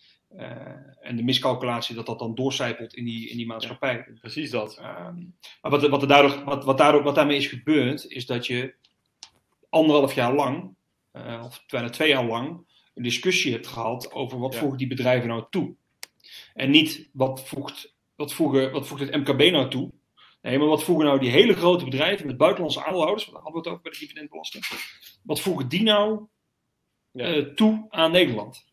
en 1.01 1.15
de 1.15 1.23
miscalculatie 1.23 1.95
dat 1.95 2.05
dat 2.05 2.19
dan 2.19 2.35
doorcijpelt 2.35 2.93
in 2.93 3.05
die, 3.05 3.29
in 3.29 3.37
die 3.37 3.45
maatschappij. 3.45 3.93
Ja, 3.93 4.05
precies 4.19 4.49
dat. 4.49 4.77
Um, 4.77 5.35
maar 5.61 5.71
wat, 5.71 5.87
wat, 5.87 6.01
er 6.01 6.07
daardoor, 6.07 6.43
wat, 6.43 6.63
wat, 6.63 6.77
daardoor, 6.77 7.03
wat 7.03 7.15
daarmee 7.15 7.37
is 7.37 7.47
gebeurd, 7.47 8.09
is 8.09 8.25
dat 8.25 8.47
je 8.47 8.73
anderhalf 9.69 10.13
jaar 10.13 10.33
lang, 10.33 10.75
uh, 11.13 11.41
of 11.45 11.63
bijna 11.67 11.89
twee 11.89 12.09
jaar 12.09 12.25
lang, 12.25 12.65
een 12.93 13.03
discussie 13.03 13.51
hebt 13.51 13.67
gehad 13.67 14.11
over 14.11 14.39
wat 14.39 14.53
ja. 14.53 14.59
voegen 14.59 14.77
die 14.77 14.87
bedrijven 14.87 15.27
nou 15.27 15.45
toe. 15.49 15.75
En 16.53 16.69
niet 16.69 17.09
wat 17.13 17.47
voegt, 17.47 17.95
wat 18.15 18.33
voegen, 18.33 18.71
wat 18.71 18.87
voegt 18.87 19.01
het 19.01 19.15
MKB 19.15 19.51
nou 19.51 19.69
toe. 19.69 19.91
Nee, 20.47 20.57
maar 20.57 20.67
wat 20.67 20.83
voegen 20.83 21.05
nou 21.05 21.19
die 21.19 21.29
hele 21.29 21.53
grote 21.53 21.83
bedrijven 21.83 22.27
met 22.27 22.37
buitenlandse 22.37 22.83
aandeelhouders, 22.83 23.23
want 23.23 23.35
daar 23.35 23.43
hadden 23.43 23.63
we 23.63 23.69
het 23.69 23.77
ook 23.77 23.83
bij 23.83 23.91
de 23.91 23.99
dividendbelasting. 23.99 24.65
Wat 25.23 25.41
voegen 25.41 25.67
die 25.67 25.83
nou 25.83 26.27
ja. 27.11 27.35
uh, 27.35 27.45
toe 27.45 27.85
aan 27.89 28.11
Nederland? 28.11 28.65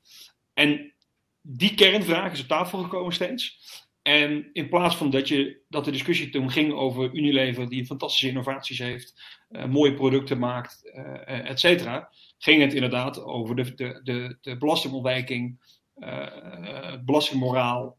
En 0.52 0.92
die 1.40 1.74
kernvraag 1.74 2.32
is 2.32 2.40
op 2.40 2.46
tafel 2.46 2.82
gekomen 2.82 3.12
steeds. 3.12 3.58
En 4.02 4.50
in 4.52 4.68
plaats 4.68 4.96
van 4.96 5.10
dat, 5.10 5.28
je, 5.28 5.60
dat 5.68 5.84
de 5.84 5.90
discussie 5.90 6.30
toen 6.30 6.50
ging 6.50 6.72
over 6.72 7.12
Unilever, 7.12 7.68
die 7.68 7.86
fantastische 7.86 8.28
innovaties 8.28 8.78
heeft, 8.78 9.14
uh, 9.50 9.64
mooie 9.64 9.94
producten 9.94 10.38
maakt, 10.38 10.80
uh, 10.84 11.50
et 11.50 11.60
cetera, 11.60 12.10
ging 12.38 12.62
het 12.62 12.74
inderdaad 12.74 13.22
over 13.22 13.56
de, 13.56 13.74
de, 13.74 14.00
de, 14.02 14.38
de 14.40 14.56
belastingontwijking, 14.56 15.58
uh, 15.98 16.96
belastingmoraal, 17.04 17.98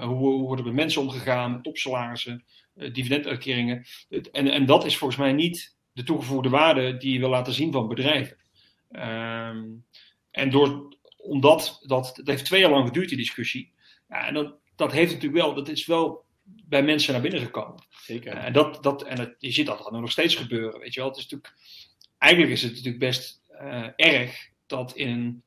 hoe, 0.00 0.16
hoe 0.16 0.46
worden 0.46 0.64
met 0.64 0.74
mensen 0.74 1.02
omgegaan, 1.02 1.62
topsalarissen, 1.62 2.44
dividenduitkeringen. 2.74 3.84
En, 4.32 4.50
en 4.50 4.66
dat 4.66 4.84
is 4.84 4.96
volgens 4.96 5.20
mij 5.20 5.32
niet 5.32 5.76
de 5.92 6.02
toegevoegde 6.02 6.48
waarde 6.48 6.96
die 6.96 7.12
je 7.12 7.18
wil 7.18 7.28
laten 7.28 7.52
zien 7.52 7.72
van 7.72 7.88
bedrijven. 7.88 8.36
Um, 8.90 9.84
en 10.30 10.50
door, 10.50 10.96
omdat 11.16 11.78
dat, 11.86 12.12
dat 12.16 12.26
heeft 12.26 12.44
twee 12.44 12.60
jaar 12.60 12.70
lang 12.70 12.86
geduurd, 12.86 13.08
die 13.08 13.18
discussie. 13.18 13.72
Ja, 14.08 14.26
en 14.26 14.34
dat, 14.34 14.58
dat 14.76 14.92
heeft 14.92 15.12
natuurlijk 15.12 15.42
wel, 15.42 15.54
dat 15.54 15.68
is 15.68 15.86
wel 15.86 16.24
bij 16.42 16.82
mensen 16.82 17.12
naar 17.12 17.22
binnen 17.22 17.40
gekomen. 17.40 17.84
Zeker. 17.88 18.34
Uh, 18.34 18.44
en 18.44 18.52
dat, 18.52 18.82
dat, 18.82 19.02
en 19.02 19.18
het, 19.18 19.34
je 19.38 19.50
ziet 19.50 19.66
dat 19.66 19.90
nog 19.90 20.10
steeds 20.10 20.34
gebeuren, 20.34 20.80
weet 20.80 20.94
je 20.94 21.00
wel. 21.00 21.08
Het 21.08 21.18
is 21.18 21.22
natuurlijk, 21.22 21.54
eigenlijk 22.18 22.52
is 22.52 22.62
het 22.62 22.72
natuurlijk 22.72 22.98
best 22.98 23.42
erg 23.96 24.50
dat 24.66 24.96
in 24.96 25.08
een 25.08 25.42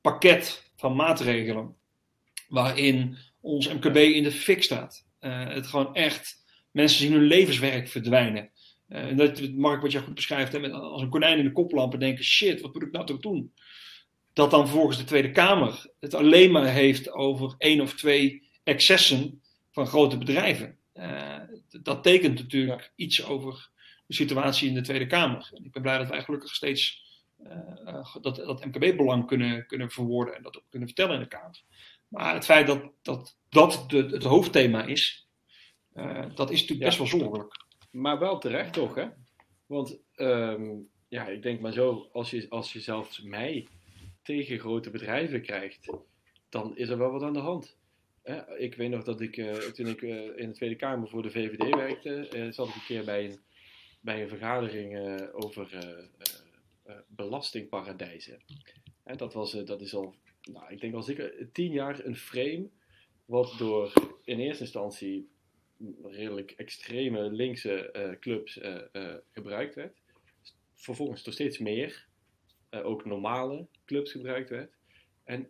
pakket 0.00 0.72
van 0.76 0.96
maatregelen, 0.96 1.76
waarin 2.48 3.18
ons 3.44 3.68
MKB 3.68 3.96
in 3.96 4.22
de 4.22 4.32
fik 4.32 4.62
staat, 4.62 5.06
uh, 5.20 5.48
het 5.48 5.66
gewoon 5.66 5.94
echt, 5.94 6.44
mensen 6.70 6.98
zien 6.98 7.12
hun 7.12 7.22
levenswerk 7.22 7.88
verdwijnen. 7.88 8.50
Uh, 8.88 9.04
en 9.04 9.16
dat, 9.16 9.52
Mark, 9.52 9.82
wat 9.82 9.92
je 9.92 10.00
goed 10.00 10.14
beschrijft, 10.14 10.52
hè, 10.52 10.58
met, 10.58 10.72
als 10.72 11.02
een 11.02 11.08
konijn 11.08 11.38
in 11.38 11.44
de 11.44 11.52
koplampen 11.52 11.98
denken, 11.98 12.24
shit, 12.24 12.60
wat 12.60 12.74
moet 12.74 12.82
ik 12.82 12.92
nou 12.92 13.06
toch 13.06 13.20
doen? 13.20 13.52
Dat 14.32 14.50
dan 14.50 14.68
volgens 14.68 14.96
de 14.96 15.04
Tweede 15.04 15.30
Kamer 15.30 15.86
het 16.00 16.14
alleen 16.14 16.50
maar 16.50 16.66
heeft 16.66 17.10
over 17.12 17.54
één 17.58 17.80
of 17.80 17.94
twee 17.94 18.48
excessen 18.62 19.42
van 19.70 19.86
grote 19.86 20.18
bedrijven. 20.18 20.78
Uh, 20.94 21.40
dat 21.82 22.02
tekent 22.02 22.38
natuurlijk 22.38 22.80
ja. 22.80 23.04
iets 23.04 23.24
over 23.24 23.70
de 24.06 24.14
situatie 24.14 24.68
in 24.68 24.74
de 24.74 24.80
Tweede 24.80 25.06
Kamer. 25.06 25.50
En 25.54 25.64
ik 25.64 25.72
ben 25.72 25.82
blij 25.82 25.98
dat 25.98 26.08
wij 26.08 26.22
gelukkig 26.22 26.54
steeds 26.54 27.02
uh, 27.42 28.16
dat, 28.20 28.36
dat 28.36 28.64
MKB-belang 28.64 29.26
kunnen, 29.26 29.66
kunnen 29.66 29.90
verwoorden 29.90 30.36
en 30.36 30.42
dat 30.42 30.56
ook 30.56 30.64
kunnen 30.68 30.88
vertellen 30.88 31.14
in 31.14 31.20
de 31.20 31.28
Kamer. 31.28 31.62
Maar 32.14 32.34
het 32.34 32.44
feit 32.44 32.66
dat 32.66 32.92
dat, 33.02 33.38
dat 33.48 33.84
de, 33.86 33.96
het 33.96 34.22
hoofdthema 34.22 34.84
is, 34.84 35.28
uh, 35.94 36.24
dat 36.34 36.50
is 36.50 36.60
natuurlijk 36.60 36.86
best 36.86 36.98
wel 36.98 37.20
zorgelijk. 37.20 37.64
Maar 37.90 38.18
wel 38.18 38.38
terecht 38.38 38.72
toch, 38.72 38.94
hè? 38.94 39.06
Want 39.66 39.98
um, 40.16 40.88
ja, 41.08 41.26
ik 41.26 41.42
denk 41.42 41.60
maar 41.60 41.72
zo, 41.72 42.08
als 42.12 42.30
je, 42.30 42.46
als 42.48 42.72
je 42.72 42.80
zelfs 42.80 43.22
mij 43.22 43.68
tegen 44.22 44.58
grote 44.58 44.90
bedrijven 44.90 45.42
krijgt, 45.42 45.92
dan 46.48 46.76
is 46.76 46.88
er 46.88 46.98
wel 46.98 47.10
wat 47.10 47.22
aan 47.22 47.32
de 47.32 47.38
hand. 47.38 47.76
Eh, 48.22 48.40
ik 48.58 48.74
weet 48.74 48.90
nog 48.90 49.04
dat 49.04 49.20
ik, 49.20 49.36
uh, 49.36 49.52
toen 49.52 49.86
ik 49.86 50.02
uh, 50.02 50.38
in 50.38 50.48
de 50.48 50.54
Tweede 50.54 50.76
Kamer 50.76 51.08
voor 51.08 51.22
de 51.22 51.30
VVD 51.30 51.74
werkte, 51.74 52.48
zat 52.50 52.68
ik 52.68 52.74
een 52.74 52.84
keer 52.86 53.04
bij 53.04 53.24
een, 53.24 53.38
bij 54.00 54.22
een 54.22 54.28
vergadering 54.28 55.18
over 55.32 55.68
belastingparadijzen. 57.06 58.42
En 59.04 59.16
dat, 59.16 59.32
was, 59.32 59.52
dat 59.52 59.80
is 59.80 59.94
al, 59.94 60.14
nou, 60.52 60.72
ik 60.72 60.80
denk 60.80 60.94
al 60.94 61.02
zeker 61.02 61.52
tien 61.52 61.72
jaar 61.72 62.04
een 62.04 62.16
frame 62.16 62.68
wat 63.24 63.54
door 63.58 63.92
in 64.24 64.38
eerste 64.38 64.62
instantie 64.62 65.28
redelijk 66.02 66.50
extreme 66.50 67.30
linkse 67.30 68.16
clubs 68.20 68.60
gebruikt 69.32 69.74
werd. 69.74 70.02
Vervolgens 70.74 71.22
door 71.22 71.32
steeds 71.32 71.58
meer, 71.58 72.06
ook 72.70 73.04
normale 73.04 73.66
clubs 73.84 74.12
gebruikt 74.12 74.50
werd. 74.50 74.72
En 75.24 75.48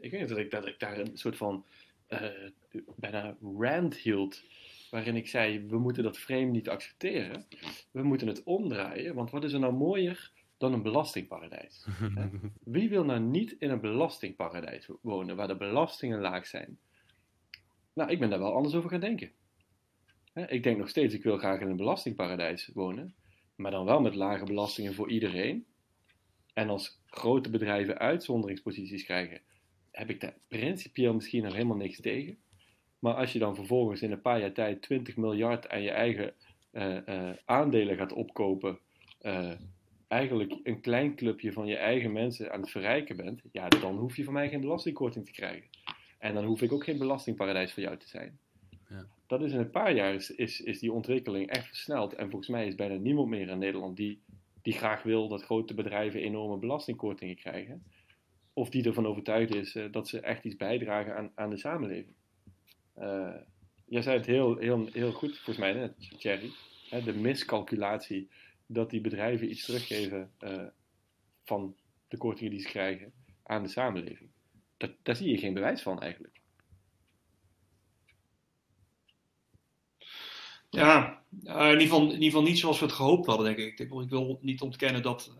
ik 0.00 0.10
weet 0.10 0.28
dat 0.28 0.38
ik, 0.38 0.50
dat 0.50 0.66
ik 0.66 0.78
daar 0.78 0.98
een 0.98 1.16
soort 1.16 1.36
van 1.36 1.64
bijna 2.96 3.36
rant 3.58 3.96
hield. 3.96 4.42
Waarin 4.90 5.16
ik 5.16 5.28
zei: 5.28 5.66
we 5.66 5.78
moeten 5.78 6.02
dat 6.02 6.18
frame 6.18 6.50
niet 6.50 6.68
accepteren. 6.68 7.46
We 7.90 8.02
moeten 8.02 8.28
het 8.28 8.42
omdraaien. 8.42 9.14
Want 9.14 9.30
wat 9.30 9.44
is 9.44 9.52
er 9.52 9.60
nou 9.60 9.72
mooier 9.72 10.32
dan 10.56 10.72
een 10.72 10.82
belastingparadijs? 10.82 11.86
Wie 12.64 12.88
wil 12.88 13.04
nou 13.04 13.20
niet 13.20 13.56
in 13.58 13.70
een 13.70 13.80
belastingparadijs 13.80 14.88
wonen 15.02 15.36
waar 15.36 15.48
de 15.48 15.56
belastingen 15.56 16.20
laag 16.20 16.46
zijn? 16.46 16.78
Nou, 17.92 18.10
ik 18.10 18.18
ben 18.18 18.30
daar 18.30 18.38
wel 18.38 18.54
anders 18.54 18.74
over 18.74 18.90
gaan 18.90 19.00
denken. 19.00 19.30
Ik 20.46 20.62
denk 20.62 20.78
nog 20.78 20.88
steeds: 20.88 21.14
ik 21.14 21.22
wil 21.22 21.38
graag 21.38 21.60
in 21.60 21.68
een 21.68 21.76
belastingparadijs 21.76 22.70
wonen. 22.74 23.14
Maar 23.56 23.70
dan 23.70 23.84
wel 23.84 24.00
met 24.00 24.14
lage 24.14 24.44
belastingen 24.44 24.94
voor 24.94 25.10
iedereen. 25.10 25.66
En 26.52 26.68
als 26.68 27.00
grote 27.06 27.50
bedrijven 27.50 27.98
uitzonderingsposities 27.98 29.04
krijgen, 29.04 29.40
heb 29.90 30.10
ik 30.10 30.20
daar 30.20 30.36
principieel 30.48 31.14
misschien 31.14 31.42
nog 31.42 31.52
helemaal 31.52 31.76
niks 31.76 32.00
tegen. 32.00 32.38
Maar 32.98 33.14
als 33.14 33.32
je 33.32 33.38
dan 33.38 33.54
vervolgens 33.54 34.02
in 34.02 34.12
een 34.12 34.20
paar 34.20 34.40
jaar 34.40 34.52
tijd 34.52 34.82
20 34.82 35.16
miljard 35.16 35.68
aan 35.68 35.82
je 35.82 35.90
eigen 35.90 36.34
uh, 36.72 36.96
uh, 37.06 37.30
aandelen 37.44 37.96
gaat 37.96 38.12
opkopen, 38.12 38.78
uh, 39.22 39.52
eigenlijk 40.08 40.54
een 40.62 40.80
klein 40.80 41.14
clubje 41.14 41.52
van 41.52 41.66
je 41.66 41.76
eigen 41.76 42.12
mensen 42.12 42.52
aan 42.52 42.60
het 42.60 42.70
verrijken 42.70 43.16
bent, 43.16 43.40
ja, 43.52 43.68
dan 43.68 43.96
hoef 43.96 44.16
je 44.16 44.24
van 44.24 44.32
mij 44.32 44.48
geen 44.48 44.60
belastingkorting 44.60 45.24
te 45.24 45.32
krijgen. 45.32 45.68
En 46.18 46.34
dan 46.34 46.44
hoef 46.44 46.62
ik 46.62 46.72
ook 46.72 46.84
geen 46.84 46.98
belastingparadijs 46.98 47.72
voor 47.72 47.82
jou 47.82 47.96
te 47.96 48.08
zijn. 48.08 48.38
Ja. 48.88 49.06
Dat 49.26 49.42
is 49.42 49.52
in 49.52 49.58
een 49.58 49.70
paar 49.70 49.94
jaar 49.94 50.14
is, 50.14 50.30
is, 50.30 50.60
is 50.60 50.78
die 50.78 50.92
ontwikkeling 50.92 51.50
echt 51.50 51.66
versneld. 51.66 52.14
En 52.14 52.30
volgens 52.30 52.50
mij 52.50 52.66
is 52.66 52.74
bijna 52.74 52.94
niemand 52.94 53.28
meer 53.28 53.48
in 53.48 53.58
Nederland 53.58 53.96
die, 53.96 54.20
die 54.62 54.72
graag 54.72 55.02
wil 55.02 55.28
dat 55.28 55.42
grote 55.42 55.74
bedrijven 55.74 56.20
enorme 56.20 56.56
belastingkortingen 56.56 57.36
krijgen 57.36 57.82
of 58.56 58.70
die 58.70 58.84
ervan 58.84 59.06
overtuigd 59.06 59.54
is 59.54 59.74
uh, 59.74 59.92
dat 59.92 60.08
ze 60.08 60.20
echt 60.20 60.44
iets 60.44 60.56
bijdragen 60.56 61.16
aan, 61.16 61.30
aan 61.34 61.50
de 61.50 61.56
samenleving. 61.56 62.14
Uh, 62.98 63.34
jij 63.84 64.02
zei 64.02 64.16
het 64.16 64.26
heel, 64.26 64.56
heel, 64.56 64.88
heel 64.92 65.12
goed, 65.12 65.34
volgens 65.34 65.58
mij, 65.58 65.72
net, 65.72 66.18
Thierry. 66.18 66.50
Hè, 66.90 67.02
de 67.02 67.14
miscalculatie 67.14 68.28
dat 68.66 68.90
die 68.90 69.00
bedrijven 69.00 69.50
iets 69.50 69.64
teruggeven 69.64 70.30
uh, 70.40 70.66
van 71.44 71.76
de 72.08 72.16
kortingen 72.16 72.50
die 72.50 72.60
ze 72.60 72.68
krijgen 72.68 73.12
aan 73.42 73.62
de 73.62 73.68
samenleving. 73.68 74.30
Daar 75.02 75.16
zie 75.16 75.30
je 75.30 75.38
geen 75.38 75.54
bewijs 75.54 75.82
van 75.82 76.00
eigenlijk. 76.00 76.40
Ja, 80.70 81.22
in 81.30 81.70
ieder, 81.70 81.80
geval, 81.80 82.02
in, 82.02 82.10
ieder 82.10 82.24
geval, 82.24 82.42
niet 82.42 82.58
zoals 82.58 82.78
we 82.78 82.84
het 82.84 82.94
gehoopt 82.94 83.26
hadden, 83.26 83.46
denk 83.46 83.58
ik. 83.58 83.78
Ik 83.78 84.08
wil 84.08 84.38
niet 84.40 84.60
ontkennen 84.60 85.02
dat 85.02 85.36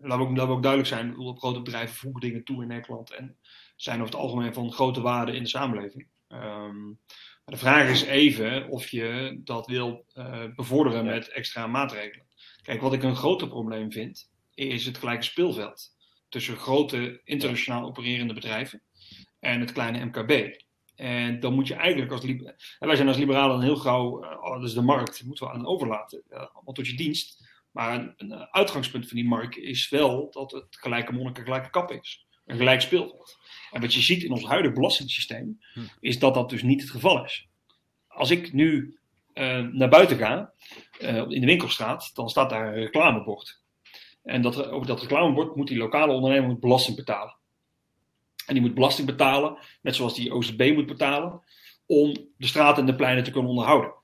laten 0.00 0.34
we 0.34 0.40
ook, 0.40 0.50
ook 0.50 0.62
duidelijk 0.62 0.86
zijn, 0.86 1.36
grote 1.36 1.62
bedrijven 1.62 1.96
voegen 1.96 2.20
dingen 2.20 2.44
toe 2.44 2.62
in 2.62 2.68
Nederland 2.68 3.10
en 3.10 3.36
zijn 3.76 4.00
over 4.00 4.12
het 4.12 4.22
algemeen 4.22 4.54
van 4.54 4.72
grote 4.72 5.00
waarde 5.00 5.32
in 5.32 5.42
de 5.42 5.48
samenleving. 5.48 6.06
Maar 6.28 6.70
de 7.44 7.56
vraag 7.56 7.88
is 7.88 8.02
even 8.02 8.68
of 8.68 8.88
je 8.88 9.40
dat 9.44 9.66
wil 9.66 10.04
eh, 10.12 10.44
bevorderen 10.56 11.04
met 11.04 11.28
extra 11.28 11.66
maatregelen. 11.66 12.26
Kijk, 12.62 12.80
wat 12.80 12.92
ik 12.92 13.02
een 13.02 13.16
groter 13.16 13.48
probleem 13.48 13.92
vind, 13.92 14.30
is 14.54 14.86
het 14.86 14.98
gelijke 14.98 15.24
speelveld 15.24 15.96
tussen 16.28 16.56
grote 16.56 17.20
internationaal 17.24 17.84
opererende 17.84 18.34
bedrijven 18.34 18.82
en 19.40 19.60
het 19.60 19.72
kleine 19.72 20.04
MKB. 20.04 20.62
En 20.94 21.40
dan 21.40 21.54
moet 21.54 21.66
je 21.66 21.74
eigenlijk 21.74 22.12
als 22.12 22.24
en 22.24 22.86
wij 22.86 22.96
zijn 22.96 23.08
als 23.08 23.16
liberalen 23.16 23.60
heel 23.60 23.76
gauw, 23.76 24.24
oh, 24.24 24.54
dat 24.54 24.68
is 24.68 24.74
de 24.74 24.82
markt, 24.82 25.24
moeten 25.24 25.46
we 25.46 25.52
aan 25.52 25.66
overlaten, 25.66 26.22
allemaal 26.28 26.74
tot 26.74 26.86
je 26.86 26.96
dienst. 26.96 27.52
Maar 27.70 27.94
een, 27.94 28.14
een 28.16 28.32
uitgangspunt 28.50 29.08
van 29.08 29.16
die 29.16 29.28
markt 29.28 29.56
is 29.56 29.88
wel 29.88 30.30
dat 30.30 30.50
het 30.50 30.66
gelijke 30.70 31.12
monniken 31.12 31.44
gelijke 31.44 31.70
kap 31.70 31.90
is. 31.90 32.26
Een 32.46 32.56
gelijk 32.56 32.80
speelveld. 32.80 33.38
En 33.74 33.80
wat 33.80 33.94
je 33.94 34.00
ziet 34.02 34.22
in 34.22 34.30
ons 34.32 34.44
huidige 34.44 34.74
belastingssysteem, 34.74 35.60
Hm. 35.72 35.80
is 36.00 36.18
dat 36.18 36.34
dat 36.34 36.50
dus 36.50 36.62
niet 36.62 36.80
het 36.80 36.90
geval 36.90 37.24
is. 37.24 37.48
Als 38.08 38.30
ik 38.30 38.52
nu 38.52 38.98
eh, 39.32 39.60
naar 39.60 39.88
buiten 39.88 40.16
ga, 40.16 40.52
eh, 40.98 41.16
in 41.16 41.40
de 41.40 41.46
winkelstraat, 41.46 42.10
dan 42.14 42.28
staat 42.28 42.50
daar 42.50 42.66
een 42.66 42.82
reclamebord. 42.82 43.62
En 44.22 44.42
dat, 44.42 44.66
over 44.66 44.86
dat 44.86 45.00
reclamebord 45.00 45.56
moet 45.56 45.68
die 45.68 45.76
lokale 45.78 46.12
ondernemer 46.12 46.58
belasting 46.58 46.96
betalen. 46.96 47.36
En 48.46 48.54
die 48.54 48.62
moet 48.62 48.74
belasting 48.74 49.06
betalen, 49.06 49.58
net 49.82 49.94
zoals 49.94 50.14
die 50.14 50.32
OZB 50.34 50.72
moet 50.74 50.86
betalen, 50.86 51.42
om 51.86 52.12
de 52.36 52.46
straten 52.46 52.80
en 52.80 52.86
de 52.86 52.94
pleinen 52.94 53.24
te 53.24 53.30
kunnen 53.30 53.50
onderhouden. 53.50 53.94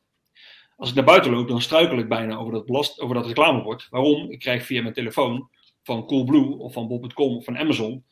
Als 0.76 0.88
ik 0.88 0.94
naar 0.94 1.04
buiten 1.04 1.30
loop, 1.30 1.48
dan 1.48 1.60
struikel 1.60 1.98
ik 1.98 2.08
bijna 2.08 2.36
over 2.36 2.52
dat, 2.52 2.66
belast, 2.66 3.00
over 3.00 3.14
dat 3.14 3.26
reclamebord. 3.26 3.86
Waarom? 3.90 4.30
Ik 4.30 4.38
krijg 4.38 4.66
via 4.66 4.82
mijn 4.82 4.94
telefoon 4.94 5.48
van 5.82 6.06
Coolblue 6.06 6.58
of 6.58 6.72
van 6.72 6.88
Bob.com 6.88 7.36
of 7.36 7.44
van 7.44 7.58
Amazon 7.58 8.04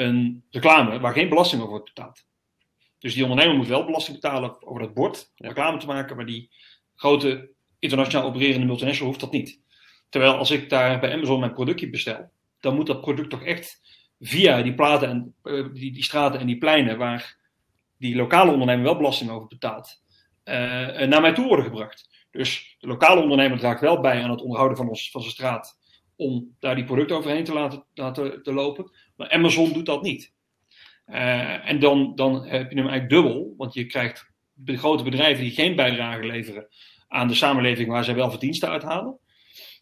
een 0.00 0.44
reclame 0.50 1.00
waar 1.00 1.12
geen 1.12 1.28
belasting 1.28 1.60
over 1.60 1.72
wordt 1.72 1.94
betaald. 1.94 2.24
Dus 2.98 3.14
die 3.14 3.22
ondernemer 3.22 3.56
moet 3.56 3.66
wel 3.66 3.84
belasting 3.84 4.20
betalen 4.20 4.66
over 4.66 4.80
dat 4.80 4.94
bord, 4.94 5.32
om 5.36 5.46
reclame 5.46 5.78
te 5.78 5.86
maken, 5.86 6.16
maar 6.16 6.26
die 6.26 6.50
grote 6.94 7.50
internationaal 7.78 8.26
opererende 8.26 8.66
multinational 8.66 9.08
hoeft 9.08 9.20
dat 9.20 9.32
niet. 9.32 9.60
Terwijl 10.08 10.36
als 10.36 10.50
ik 10.50 10.70
daar 10.70 11.00
bij 11.00 11.12
Amazon 11.12 11.40
mijn 11.40 11.52
productje 11.52 11.90
bestel, 11.90 12.30
dan 12.60 12.74
moet 12.74 12.86
dat 12.86 13.00
product 13.00 13.30
toch 13.30 13.42
echt 13.42 13.80
via 14.20 14.62
die 14.62 14.74
platen 14.74 15.08
en 15.08 15.34
eh, 15.42 15.64
die, 15.72 15.92
die 15.92 16.04
straten 16.04 16.40
en 16.40 16.46
die 16.46 16.58
pleinen 16.58 16.98
waar 16.98 17.36
die 17.98 18.16
lokale 18.16 18.52
ondernemer 18.52 18.84
wel 18.84 18.96
belasting 18.96 19.30
over 19.30 19.48
betaalt, 19.48 20.02
eh, 20.42 21.02
eh, 21.02 21.08
naar 21.08 21.20
mij 21.20 21.32
toe 21.32 21.46
worden 21.46 21.64
gebracht. 21.64 22.26
Dus 22.30 22.76
de 22.78 22.86
lokale 22.86 23.20
ondernemer 23.20 23.58
draagt 23.58 23.80
wel 23.80 24.00
bij 24.00 24.22
aan 24.22 24.30
het 24.30 24.40
onderhouden 24.42 24.76
van, 24.76 24.88
ons, 24.88 25.10
van 25.10 25.20
zijn 25.20 25.32
straat 25.32 25.78
om 26.16 26.56
daar 26.58 26.74
die 26.74 26.84
producten 26.84 27.16
overheen 27.16 27.44
te 27.44 27.52
laten, 27.52 27.84
laten 27.94 28.42
te 28.42 28.52
lopen. 28.52 28.90
Maar 29.16 29.30
Amazon 29.30 29.72
doet 29.72 29.86
dat 29.86 30.02
niet. 30.02 30.32
Eh, 31.04 31.68
en 31.68 31.78
dan, 31.78 32.12
dan 32.14 32.34
heb 32.46 32.70
je 32.70 32.76
hem 32.76 32.88
eigenlijk 32.88 33.08
dubbel, 33.08 33.54
want 33.56 33.74
je 33.74 33.86
krijgt 33.86 34.30
grote 34.64 35.04
bedrijven 35.04 35.44
die 35.44 35.52
geen 35.52 35.76
bijdrage 35.76 36.26
leveren 36.26 36.68
aan 37.08 37.28
de 37.28 37.34
samenleving 37.34 37.88
waar 37.88 38.04
zij 38.04 38.14
wel 38.14 38.30
verdiensten 38.30 38.68
uithalen. 38.68 39.18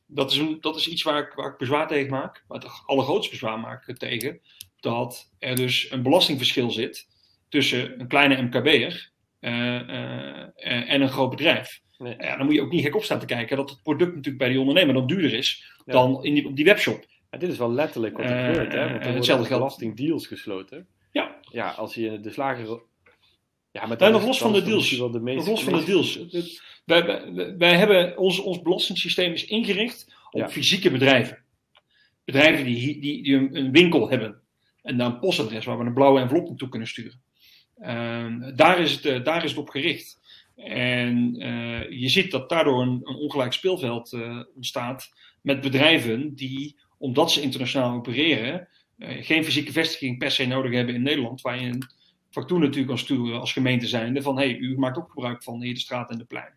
Dat 0.06 0.30
is, 0.30 0.38
een, 0.38 0.56
dat 0.60 0.76
is 0.76 0.88
iets 0.88 1.02
waar 1.02 1.18
ik, 1.18 1.32
waar 1.32 1.50
ik 1.50 1.56
bezwaar 1.56 1.88
tegen 1.88 2.10
maak. 2.10 2.44
Maar 2.48 2.58
het 2.58 2.70
allergrootste 2.86 3.30
bezwaar 3.30 3.60
maak 3.60 3.88
ik 3.88 3.96
tegen 3.96 4.40
dat 4.80 5.32
er 5.38 5.56
dus 5.56 5.90
een 5.90 6.02
belastingverschil 6.02 6.70
zit 6.70 7.08
tussen 7.48 8.00
een 8.00 8.08
kleine 8.08 8.42
MKB'er 8.42 9.12
eh, 9.40 9.76
eh, 9.80 10.90
en 10.92 11.00
een 11.00 11.08
groot 11.08 11.30
bedrijf. 11.30 11.82
Nee. 11.98 12.16
Ja, 12.18 12.36
dan 12.36 12.46
moet 12.46 12.54
je 12.54 12.62
ook 12.62 12.72
niet 12.72 12.84
gek 12.84 12.96
op 12.96 13.04
staan 13.04 13.18
te 13.18 13.26
kijken 13.26 13.56
dat 13.56 13.70
het 13.70 13.82
product 13.82 14.10
natuurlijk 14.10 14.38
bij 14.38 14.48
die 14.48 14.60
ondernemer 14.60 14.94
dan 14.94 15.06
duurder 15.06 15.34
is 15.34 15.72
Ja. 15.84 15.92
dan 15.92 16.24
in 16.24 16.34
die, 16.34 16.46
op 16.46 16.56
die 16.56 16.64
webshop. 16.64 17.04
Dit 17.38 17.50
is 17.50 17.58
wel 17.58 17.72
letterlijk 17.72 18.16
wat 18.16 18.26
er 18.26 18.36
Eh, 18.38 18.46
gebeurt, 18.46 18.72
hè? 18.72 18.78
eh, 18.78 18.84
Want 18.84 18.90
er 18.90 18.98
worden 18.98 19.14
hetzelfde 19.14 19.46
geldt- 19.46 19.62
belastingdeals 19.62 20.26
gesloten. 20.26 20.86
Ja. 21.12 21.36
Ja, 21.40 21.70
als 21.70 21.94
je 21.94 22.20
de 22.20 22.30
slager... 22.30 22.82
Ja, 23.70 23.86
maar 23.86 24.10
nog 24.12 24.24
los 24.26 24.38
van 24.38 24.52
de 24.52 24.62
deals. 24.62 24.90
de 24.90 25.20
meest... 25.20 25.46
Los 25.46 25.64
van 25.64 25.72
de 25.78 25.84
deals. 25.84 26.18
Wij, 26.84 27.04
wij, 27.06 27.54
wij 27.58 27.76
hebben 27.76 28.18
ons, 28.18 28.38
ons 28.40 28.62
belastingssysteem 28.62 29.32
is 29.32 29.44
ingericht 29.44 30.14
op 30.30 30.40
Ja. 30.40 30.48
fysieke 30.48 30.90
bedrijven. 30.90 31.38
Bedrijven 32.24 32.64
die, 32.64 33.00
die, 33.00 33.22
die 33.22 33.34
een, 33.36 33.56
een 33.56 33.72
winkel 33.72 34.10
hebben. 34.10 34.40
En 34.82 34.96
daar 34.96 35.06
een 35.06 35.18
postadres 35.18 35.64
waar 35.64 35.78
we 35.78 35.84
een 35.84 35.94
blauwe 35.94 36.20
envelop 36.20 36.48
naartoe 36.48 36.68
kunnen 36.68 36.88
sturen. 36.88 37.22
Ehm, 37.78 38.54
daar, 38.56 38.78
is 38.78 38.92
het, 38.92 39.04
eh, 39.04 39.24
daar 39.24 39.44
is 39.44 39.50
het 39.50 39.60
op 39.60 39.68
gericht. 39.68 40.20
En 40.56 41.34
eh, 41.38 41.90
je 42.00 42.08
ziet 42.08 42.30
dat 42.30 42.48
daardoor 42.48 42.82
een, 42.82 43.00
een 43.02 43.14
ongelijk 43.16 43.52
speelveld 43.52 44.12
eh, 44.12 44.40
ontstaat 44.54 45.08
met 45.42 45.60
bedrijven 45.60 46.34
die, 46.34 46.76
omdat 46.98 47.32
ze 47.32 47.40
internationaal 47.40 47.94
opereren, 47.94 48.68
eh, 48.98 49.24
geen 49.24 49.44
fysieke 49.44 49.72
vestiging 49.72 50.18
per 50.18 50.30
se 50.30 50.46
nodig 50.46 50.72
hebben 50.72 50.94
in 50.94 51.02
Nederland, 51.02 51.40
waar 51.40 51.60
je 51.60 51.66
een 51.68 51.82
factuur 52.30 52.58
natuurlijk 52.58 52.88
kan 52.88 52.98
sturen 52.98 53.40
als 53.40 53.52
gemeente 53.52 53.86
zijnde 53.86 54.22
van 54.22 54.36
hey, 54.36 54.56
u 54.56 54.78
maakt 54.78 54.98
ook 54.98 55.10
gebruik 55.10 55.42
van 55.42 55.62
hier 55.62 55.74
de 55.74 55.80
straat 55.80 56.10
en 56.10 56.18
de 56.18 56.24
plein. 56.24 56.52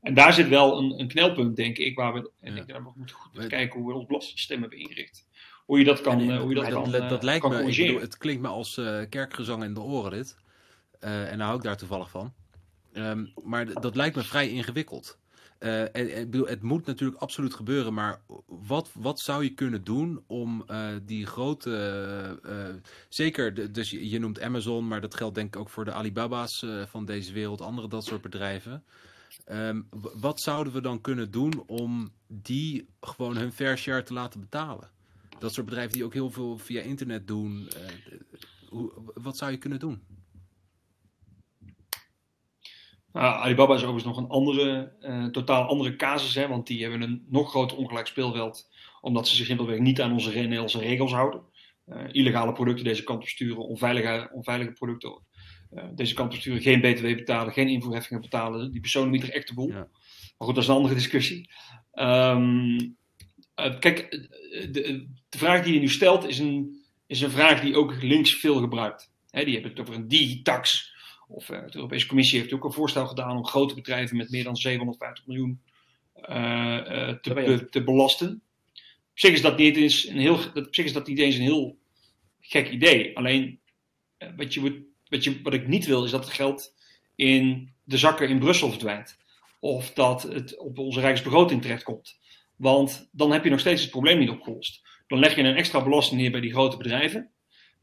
En 0.00 0.14
daar 0.14 0.32
zit 0.32 0.48
wel 0.48 0.78
een, 0.78 1.00
een 1.00 1.08
knelpunt, 1.08 1.56
denk 1.56 1.78
ik, 1.78 1.96
waar 1.96 2.12
we, 2.12 2.30
en 2.40 2.54
Ja. 2.54 2.60
ik 2.60 2.66
denk 2.66 2.68
dat 2.84 2.92
we 2.92 2.98
moeten 2.98 3.16
goed 3.16 3.46
kijken 3.46 3.80
hoe 3.80 3.88
we 3.88 3.98
ons 3.98 4.06
belastingssysteem 4.06 4.60
hebben 4.60 4.78
ingericht. 4.78 5.26
Hoe 5.64 5.78
je 5.78 5.84
dat 5.84 6.00
kan, 6.00 6.30
eh, 6.30 6.40
hoe 6.40 6.48
je 6.48 6.54
dat 6.54 6.68
kan, 6.68 6.90
dat, 6.90 7.00
eh, 7.00 7.08
dat 7.08 7.22
lijkt 7.22 7.40
kan 7.40 7.50
me, 7.50 7.56
ik 7.56 7.62
corrigeren. 7.62 7.92
bedoel, 7.92 8.08
het 8.08 8.18
klinkt 8.18 8.42
me 8.42 8.48
als 8.48 8.76
eh, 8.76 9.00
kerkgezang 9.08 9.64
in 9.64 9.74
de 9.74 9.80
oren 9.80 10.10
dit. 10.10 10.36
En 11.00 11.38
daar 11.38 11.46
hou 11.46 11.56
ik 11.56 11.62
daar 11.64 11.76
toevallig 11.76 12.10
van. 12.10 12.32
Ehm, 12.92 13.26
maar 13.42 13.80
dat 13.80 13.96
lijkt 13.96 14.16
me 14.16 14.22
vrij 14.22 14.48
ingewikkeld. 14.48 15.18
Eh, 15.58 15.96
en, 15.96 16.30
bedoel, 16.30 16.46
het 16.46 16.62
moet 16.62 16.86
natuurlijk 16.86 17.20
absoluut 17.20 17.54
gebeuren, 17.54 17.94
maar 17.94 18.20
wat, 18.46 18.90
wat 18.92 19.20
zou 19.20 19.42
je 19.44 19.54
kunnen 19.54 19.84
doen 19.84 20.24
om 20.26 20.64
eh, 20.66 20.88
die 21.02 21.26
grote, 21.26 22.40
eh, 22.42 22.74
zeker, 23.08 23.72
dus 23.72 23.90
je, 23.90 24.18
noemt 24.18 24.40
Amazon, 24.40 24.88
maar 24.88 25.00
dat 25.00 25.14
geldt 25.14 25.34
denk 25.34 25.54
ik 25.54 25.60
ook 25.60 25.68
voor 25.68 25.84
de 25.84 25.92
Alibaba's 25.92 26.66
van 26.86 27.04
deze 27.04 27.32
wereld, 27.32 27.60
andere 27.60 27.88
dat 27.88 28.04
soort 28.04 28.22
bedrijven. 28.22 28.84
Ehm, 29.44 29.82
wat 30.14 30.40
zouden 30.40 30.72
we 30.72 30.80
dan 30.80 31.00
kunnen 31.00 31.30
doen 31.30 31.62
om 31.66 32.12
die 32.26 32.88
gewoon 33.00 33.36
hun 33.36 33.52
fair 33.52 33.78
share 33.78 34.02
te 34.02 34.12
laten 34.12 34.40
betalen? 34.40 34.90
Dat 35.38 35.52
soort 35.52 35.66
bedrijven 35.66 35.92
die 35.92 36.04
ook 36.04 36.12
heel 36.14 36.30
veel 36.30 36.58
via 36.58 36.82
internet 36.82 37.26
doen. 37.26 37.68
hoe, 38.68 38.92
wat 39.14 39.36
zou 39.36 39.50
je 39.50 39.58
kunnen 39.58 39.78
doen? 39.78 40.02
Nou, 43.14 43.34
Alibaba 43.34 43.74
is 43.74 43.82
overigens 43.82 44.04
nog 44.04 44.16
een 44.16 44.28
andere, 44.28 44.92
eh, 45.00 45.26
totaal 45.26 45.68
andere 45.68 45.96
casus, 45.96 46.34
hè, 46.34 46.48
want 46.48 46.66
die 46.66 46.82
hebben 46.82 47.02
een 47.02 47.24
nog 47.28 47.50
groter 47.50 47.76
ongelijk 47.76 48.06
speelveld, 48.06 48.70
omdat 49.00 49.28
ze 49.28 49.36
zich 49.36 49.46
simpelweg 49.46 49.78
niet 49.78 50.00
aan 50.00 50.12
onze 50.12 50.34
Nederlandse 50.34 50.78
regels 50.78 51.12
houden. 51.12 51.42
Eh, 51.84 52.04
illegale 52.12 52.52
producten 52.52 52.84
deze 52.84 53.04
kant 53.04 53.22
op 53.22 53.28
sturen, 53.28 53.66
onveilige, 53.66 54.30
onveilige 54.32 54.72
producten 54.72 55.22
eh, 55.70 55.84
deze 55.94 56.14
kant 56.14 56.34
op 56.34 56.40
sturen, 56.40 56.62
geen 56.62 56.80
btw 56.80 57.02
betalen, 57.02 57.52
geen 57.52 57.68
invoerheffingen 57.68 58.22
betalen. 58.22 58.70
Die 58.70 58.80
personen 58.80 59.10
niet 59.10 59.30
echt 59.30 59.48
de 59.48 59.54
boel. 59.54 59.68
Ja. 59.68 59.88
Maar 60.38 60.46
goed, 60.46 60.54
dat 60.54 60.64
is 60.64 60.68
een 60.68 60.76
andere 60.76 60.94
discussie. 60.94 61.50
Ehm, 61.92 62.78
eh, 63.54 63.78
kijk, 63.78 64.10
de, 64.72 65.06
de 65.28 65.38
vraag 65.38 65.64
die 65.64 65.74
je 65.74 65.80
nu 65.80 65.88
stelt 65.88 66.28
is 66.28 66.38
een, 66.38 66.84
is 67.06 67.20
een 67.20 67.30
vraag 67.30 67.60
die 67.60 67.76
ook 67.76 68.02
links 68.02 68.34
veel 68.34 68.60
gebruikt. 68.60 69.12
Hè, 69.30 69.44
die 69.44 69.52
hebben 69.54 69.70
het 69.70 69.80
over 69.80 69.94
een 69.94 70.08
digitax. 70.08 70.93
Of 71.34 71.50
eh, 71.50 71.60
de 71.66 71.76
Europese 71.76 72.06
Commissie 72.06 72.40
heeft 72.40 72.52
ook 72.52 72.64
een 72.64 72.72
voorstel 72.72 73.06
gedaan 73.06 73.36
om 73.36 73.46
grote 73.46 73.74
bedrijven 73.74 74.16
met 74.16 74.30
meer 74.30 74.44
dan 74.44 74.56
750 74.56 75.26
miljoen 75.26 75.60
eh, 76.14 77.08
eh, 77.08 77.16
te, 77.16 77.66
te 77.70 77.84
belasten. 77.84 78.42
Op 79.10 79.20
zich 79.20 79.32
is 79.32 79.42
dat 79.42 79.58
niet 79.58 79.76
eens 79.76 80.06
een 80.08 80.18
heel, 80.18 80.38
op 80.54 80.74
zich 80.74 80.84
is 80.84 80.92
dat 80.92 81.06
niet 81.06 81.18
eens 81.18 81.36
een 81.36 81.42
heel 81.42 81.78
gek 82.40 82.70
idee. 82.70 83.16
Alleen 83.16 83.60
wat, 84.36 84.54
je, 84.54 84.84
wat, 85.08 85.24
je, 85.24 85.42
wat 85.42 85.54
ik 85.54 85.68
niet 85.68 85.86
wil 85.86 86.04
is 86.04 86.10
dat 86.10 86.24
het 86.24 86.34
geld 86.34 86.74
in 87.14 87.72
de 87.84 87.98
zakken 87.98 88.28
in 88.28 88.38
Brussel 88.38 88.70
verdwijnt. 88.70 89.18
Of 89.60 89.92
dat 89.92 90.22
het 90.22 90.58
op 90.58 90.78
onze 90.78 91.00
rijksbegroting 91.00 91.62
terechtkomt. 91.62 92.18
Want 92.56 93.08
dan 93.12 93.32
heb 93.32 93.44
je 93.44 93.50
nog 93.50 93.60
steeds 93.60 93.82
het 93.82 93.90
probleem 93.90 94.18
niet 94.18 94.30
opgelost. 94.30 94.82
Dan 95.06 95.18
leg 95.18 95.36
je 95.36 95.42
een 95.42 95.56
extra 95.56 95.82
belasting 95.82 96.20
neer 96.20 96.30
bij 96.30 96.40
die 96.40 96.52
grote 96.52 96.76
bedrijven. 96.76 97.30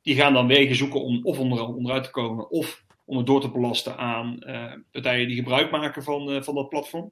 Die 0.02 0.16
gaan 0.16 0.34
dan 0.34 0.48
wegen 0.48 0.76
zoeken 0.76 1.04
om 1.04 1.26
of 1.26 1.40
onder, 1.40 1.68
onderuit 1.68 2.04
te 2.04 2.12
komen, 2.12 2.50
of 2.50 2.84
om 3.12 3.18
het 3.18 3.26
door 3.26 3.42
te 3.42 3.52
belasten 3.52 3.98
aan 3.98 4.40
eh, 4.42 4.74
partijen 4.92 5.28
die 5.28 5.36
gebruik 5.36 5.72
maken 5.72 6.04
van, 6.04 6.32
eh, 6.32 6.42
van 6.42 6.56
dat 6.56 6.70
platform. 6.70 7.12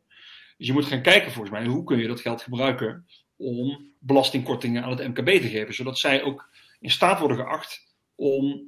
Dus 0.58 0.68
je 0.68 0.74
moet 0.74 0.86
gaan 0.86 1.02
kijken 1.02 1.32
volgens 1.32 1.54
mij, 1.54 1.66
hoe 1.66 1.84
kun 1.84 1.97
je 1.97 2.08
dat 2.08 2.22
geld 2.22 2.41
gebruiken 2.41 3.06
om 3.38 3.91
belastingkortingen 4.00 4.84
aan 4.84 4.89
het 4.89 5.08
MKB 5.08 5.28
te 5.28 5.47
geven. 5.47 5.74
Zodat 5.74 5.97
zij 5.97 6.24
ook 6.24 6.50
in 6.80 6.89
staat 6.89 7.20
worden 7.20 7.38
geacht 7.38 7.95
om 8.16 8.68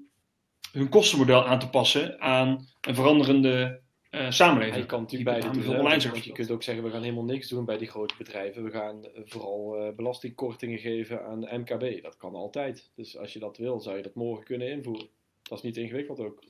hun 0.72 0.90
kostenmodel 0.90 1.46
aan 1.46 1.60
te 1.60 1.70
passen 1.70 2.22
aan 2.22 2.68
een 2.82 2.96
veranderende 2.96 3.82
eh, 4.10 4.32
samenleving. 4.32 4.86
Kan 4.86 5.02
natuurlijk 5.02 5.30
beide 5.30 5.60
doen. 5.60 5.78
online 5.78 6.10
want, 6.10 6.24
je 6.24 6.32
kunt 6.32 6.52
ook 6.52 6.64
zeggen, 6.64 6.84
we 6.84 6.92
gaan 6.92 7.04
helemaal 7.04 7.24
niks 7.24 7.50
doen 7.50 7.66
bij 7.66 7.78
die 7.78 7.90
grote 7.90 8.16
bedrijven. 8.18 8.64
We 8.64 8.72
gaan 8.72 9.06
vooral 9.26 9.94
belastingkortingen 9.96 10.80
geven 10.80 11.26
aan 11.26 11.42
de 11.42 11.58
MKB. 11.58 12.04
Dat 12.04 12.18
kan 12.18 12.36
altijd. 12.36 12.92
Dus 12.96 13.18
als 13.18 13.34
je 13.34 13.40
dat 13.40 13.58
wil, 13.58 13.80
zou 13.80 13.98
je 13.98 14.04
dat 14.04 14.16
morgen 14.16 14.46
kunnen 14.46 14.70
invoeren. 14.70 15.08
Dat 15.42 15.58
is 15.58 15.64
niet 15.64 15.78
ingewikkeld 15.78 16.20
ook. 16.20 16.44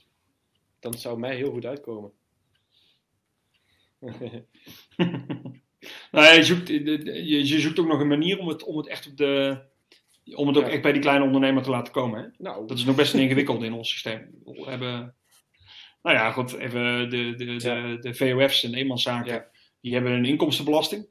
Dan 0.82 0.94
zou 0.94 1.20
mij 1.20 1.36
heel 1.36 1.52
goed 1.52 1.66
uitkomen. 1.66 2.12
nou, 6.12 6.36
je, 6.36 6.44
zoekt, 6.44 6.68
je, 6.68 7.48
je 7.48 7.60
zoekt 7.60 7.80
ook 7.80 7.88
nog 7.88 8.00
een 8.00 8.08
manier 8.08 8.40
om 8.40 8.48
het, 8.48 8.64
om 8.64 8.78
het 8.78 8.88
echt 8.88 9.08
op 9.08 9.18
de, 9.18 9.62
Om 10.36 10.48
het 10.48 10.58
ook 10.58 10.66
Ja. 10.66 10.70
echt 10.70 10.82
bij 10.82 10.92
die 10.92 11.02
kleine 11.02 11.26
ondernemer 11.26 11.64
te 11.64 11.70
laten 11.70 11.94
komen. 11.94 12.22
Hè? 12.22 12.28
Nou, 12.38 12.68
Dat 12.68 12.78
is 12.78 12.84
nog 12.84 12.96
best 12.96 13.14
ingewikkeld 13.14 13.64
in 13.64 13.74
ons 13.74 13.90
systeem. 13.90 14.30
We 14.44 14.70
hebben, 14.70 15.16
nou 16.02 16.16
ja, 16.18 16.32
goed, 16.32 16.54
even 16.54 17.10
de, 17.10 17.36
de, 17.36 17.56
de, 17.56 17.98
de 18.00 18.14
VOF's 18.16 18.64
en 18.64 18.74
eenmanszaken, 18.74 19.34
Ja. 19.34 19.48
die 19.82 19.94
hebben 19.94 20.12
een 20.12 20.26
inkomstenbelasting. 20.26 21.08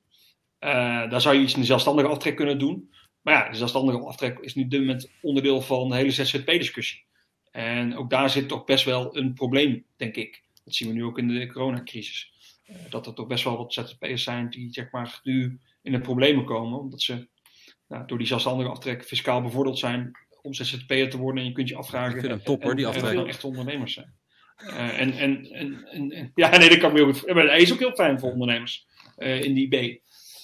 Eh, 0.58 1.10
daar 1.10 1.20
zou 1.20 1.34
je 1.36 1.42
iets 1.42 1.54
in 1.54 1.60
de 1.60 1.66
zelfstandige 1.66 2.08
aftrek 2.08 2.36
kunnen 2.36 2.58
doen. 2.58 2.94
Maar 3.22 3.34
ja, 3.34 3.50
de 3.50 3.56
zelfstandige 3.56 3.98
aftrek 3.98 4.38
is 4.38 4.54
nu 4.54 4.68
dit 4.68 4.80
moment 4.80 5.10
onderdeel 5.22 5.60
van 5.60 5.88
de 5.88 5.96
hele 5.96 6.10
ZZP-discussie. 6.10 7.04
En 7.50 7.96
ook 7.96 8.10
daar 8.10 8.30
zit 8.30 8.48
toch 8.48 8.64
best 8.64 8.84
wel 8.84 9.16
een 9.16 9.34
probleem, 9.34 9.84
denk 9.96 10.16
ik. 10.16 10.42
Dat 10.64 10.74
zien 10.74 10.88
we 10.88 10.94
nu 10.94 11.04
ook 11.04 11.18
in 11.18 11.28
de 11.28 11.46
coronacrisis. 11.46 12.32
Eh, 12.64 12.76
dat 12.90 13.06
er 13.06 13.14
toch 13.14 13.26
best 13.26 13.44
wel 13.44 13.56
wat 13.56 13.72
ZZP'ers 13.72 14.22
zijn 14.22 14.50
die 14.50 14.72
zeg 14.72 14.90
maar, 14.90 15.20
nu 15.22 15.60
in 15.82 15.92
de 15.92 16.00
problemen 16.00 16.44
komen. 16.44 16.78
Omdat 16.78 17.02
ze 17.02 17.28
nou, 17.88 18.06
door 18.06 18.18
die 18.18 18.26
zelfstandige 18.26 18.70
aftrek 18.70 19.04
fiscaal 19.04 19.42
bevoordeeld 19.42 19.78
zijn 19.78 20.10
om 20.42 20.54
ZZP'er 20.54 21.10
te 21.10 21.16
worden. 21.16 21.42
En 21.42 21.48
je 21.48 21.54
kunt 21.54 21.68
je 21.68 21.76
afvragen 21.76 22.14
Ik 22.14 22.20
vind 22.20 22.32
hem 22.32 22.42
topper, 22.42 22.70
en- 22.70 22.76
die 22.76 22.86
aftrek. 22.86 23.26
echt 23.26 23.44
ondernemers 23.44 23.92
zijn. 23.92 24.14
Eh, 24.56 25.00
en, 25.00 25.12
en, 25.12 25.52
en, 25.52 26.32
ja, 26.34 26.56
nee, 26.56 26.68
dat 26.68 26.78
kan 26.78 26.92
me 26.92 26.98
heel 26.98 27.12
goed 27.12 27.34
Maar 27.34 27.46
hij 27.46 27.60
is 27.60 27.72
ook 27.72 27.78
heel 27.78 27.94
fijn 27.94 28.18
voor 28.20 28.32
ondernemers 28.32 28.86
eh, 29.16 29.42
in 29.42 29.54
die 29.54 29.68
B, 29.68 29.72
in 29.72 30.00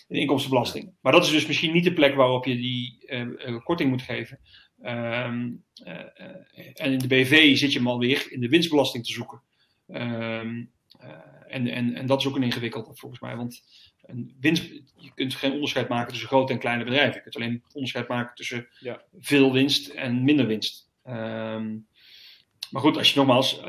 de 0.09 0.19
inkomstenbelasting. 0.19 0.93
Maar 1.01 1.13
dat 1.13 1.25
is 1.25 1.31
dus 1.31 1.47
misschien 1.47 1.73
niet 1.73 1.85
de 1.85 1.93
plek 1.93 2.15
waarop 2.15 2.45
je 2.45 2.57
die 2.57 3.05
eh, 3.07 3.21
eh, 3.21 3.65
korting 3.65 3.91
moet 3.91 4.03
geven. 4.03 4.41
Ehm, 4.87 5.51
eh, 5.85 6.01
eh, 6.15 6.71
en 6.75 6.93
in 6.93 6.99
de 6.99 7.07
BV 7.07 7.57
zit 7.57 7.73
je 7.73 7.79
hem 7.79 7.89
alweer 7.89 8.33
in 8.33 8.41
de 8.41 8.49
winstbelasting 8.49 9.07
te 9.07 9.13
zoeken. 9.13 9.41
Ehm, 9.89 10.65
eh, 10.99 11.11
en, 11.49 11.67
en, 11.67 11.95
en 11.95 12.07
dat 12.07 12.21
is 12.21 12.27
ook 12.27 12.37
een 12.37 12.43
ingewikkelde 12.43 12.95
volgens 12.95 13.21
mij. 13.21 13.37
Want 13.37 13.63
een 14.03 14.37
winst, 14.41 14.63
je 14.97 15.11
kunt 15.15 15.35
geen 15.35 15.53
onderscheid 15.53 15.89
maken 15.89 16.09
tussen 16.11 16.29
grote 16.29 16.53
en 16.53 16.59
kleine 16.59 16.85
bedrijven. 16.85 17.15
Je 17.15 17.21
kunt 17.21 17.37
alleen 17.37 17.63
onderscheid 17.73 18.09
maken 18.09 18.35
tussen 18.35 18.69
Ja. 18.79 19.03
veel 19.21 19.53
winst 19.53 19.89
en 19.89 20.25
minder 20.25 20.47
winst. 20.47 20.91
Ehm, 21.03 21.77
maar 22.71 22.83
goed, 22.83 22.97
als 22.97 23.13
je 23.13 23.19
nogmaals, 23.19 23.61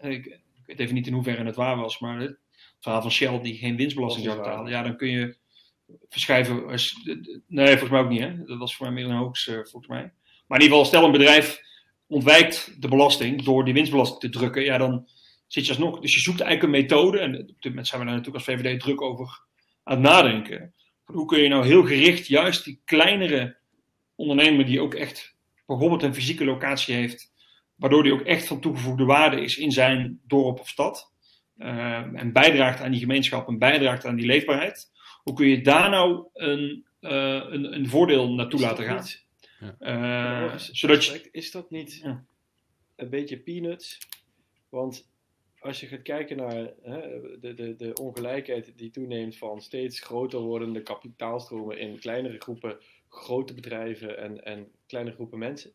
ik, 0.00 0.26
ik 0.26 0.40
weet 0.66 0.80
even 0.80 0.94
niet 0.94 1.06
in 1.06 1.12
hoeverre 1.12 1.44
het 1.44 1.56
waar 1.56 1.76
was, 1.76 1.98
maar 1.98 2.20
het 2.20 2.38
verhaal 2.80 3.02
van 3.02 3.10
Shell 3.10 3.40
die 3.40 3.54
geen 3.54 3.76
winstbelasting 3.76 4.24
zou 4.24 4.36
betalen, 4.36 4.70
ja, 4.70 4.82
dan 4.82 4.96
kun 4.96 5.08
je 5.08 5.36
verschrijven. 6.08 6.66
Als, 6.66 7.00
nee, 7.46 7.68
volgens 7.68 7.90
mij 7.90 8.00
ook 8.00 8.08
niet, 8.08 8.20
hè? 8.20 8.44
Dat 8.44 8.58
was 8.58 8.76
voor 8.76 8.86
mij 8.86 8.94
meer 8.94 9.12
een 9.12 9.18
hoax, 9.18 9.44
volgens 9.44 9.86
mij. 9.86 10.12
Maar 10.46 10.58
in 10.58 10.64
ieder 10.64 10.78
geval, 10.78 10.84
stel 10.84 11.04
een 11.04 11.12
bedrijf 11.18 11.60
ontwijkt 12.06 12.76
de 12.82 12.88
belasting 12.88 13.42
door 13.42 13.64
die 13.64 13.74
winstbelasting 13.74 14.20
te 14.20 14.28
drukken, 14.38 14.62
ja, 14.64 14.78
dan 14.78 15.08
zit 15.46 15.64
je 15.64 15.70
alsnog. 15.70 16.00
Dus 16.00 16.14
je 16.14 16.20
zoekt 16.20 16.40
eigenlijk 16.40 16.74
een 16.74 16.80
methode, 16.82 17.18
en 17.18 17.40
op 17.40 17.46
dit 17.46 17.64
moment 17.64 17.86
zijn 17.86 18.00
we 18.00 18.06
daar 18.06 18.16
natuurlijk 18.16 18.46
als 18.46 18.56
VVD 18.56 18.80
druk 18.80 19.00
over 19.02 19.42
aan 19.82 19.94
het 20.02 20.10
nadenken. 20.12 20.74
Hoe 21.04 21.26
kun 21.26 21.40
je 21.40 21.48
nou 21.48 21.66
heel 21.66 21.82
gericht 21.84 22.26
juist 22.26 22.64
die 22.64 22.80
kleinere 22.84 23.56
ondernemer 24.14 24.66
die 24.66 24.80
ook 24.80 24.94
echt 24.94 25.36
bijvoorbeeld 25.66 26.02
een 26.02 26.14
fysieke 26.14 26.44
locatie 26.44 26.94
heeft, 26.94 27.32
waardoor 27.74 28.02
die 28.02 28.12
ook 28.12 28.20
echt 28.22 28.46
van 28.46 28.60
toegevoegde 28.60 29.04
waarde 29.04 29.40
is 29.40 29.56
in 29.58 29.72
zijn 29.72 30.20
dorp 30.26 30.60
of 30.60 30.68
stad. 30.68 31.12
eh, 31.58 31.96
en 32.14 32.32
bijdraagt 32.32 32.80
aan 32.80 32.90
die 32.90 33.00
gemeenschap 33.00 33.48
en 33.48 33.58
bijdraagt 33.58 34.04
aan 34.06 34.16
die 34.16 34.26
leefbaarheid. 34.26 34.90
Hoe 35.22 35.34
kun 35.34 35.46
je 35.46 35.60
daar 35.60 35.90
nou 35.90 36.24
een, 36.34 36.84
eh, 37.00 37.10
een, 37.48 37.74
een 37.74 37.88
voordeel 37.88 38.34
naartoe 38.34 38.60
laten 38.60 38.84
gaan? 38.84 38.96
niet- 38.96 39.23
Eh, 39.78 40.52
Is- 40.54 40.70
zodat 40.70 41.04
je, 41.04 41.28
Is 41.30 41.50
dat 41.50 41.70
niet 41.70 41.94
Ja. 42.02 42.24
een 42.96 43.10
beetje 43.10 43.38
peanuts? 43.38 43.98
Want 44.68 45.08
als 45.58 45.80
je 45.80 45.86
gaat 45.86 46.02
kijken 46.02 46.36
naar 46.36 46.72
hè, 46.82 47.20
de, 47.40 47.54
de, 47.54 47.76
de 47.76 47.92
ongelijkheid 48.00 48.78
die 48.78 48.90
toeneemt 48.90 49.36
van 49.36 49.60
steeds 49.62 50.00
groter 50.00 50.40
wordende 50.40 50.82
kapitaalstromen 50.82 51.78
in 51.78 51.98
kleinere 51.98 52.38
groepen 52.40 52.78
grote 53.08 53.54
bedrijven 53.54 54.18
en, 54.18 54.44
en 54.44 54.72
kleine 54.86 55.12
groepen 55.12 55.38
mensen, 55.38 55.72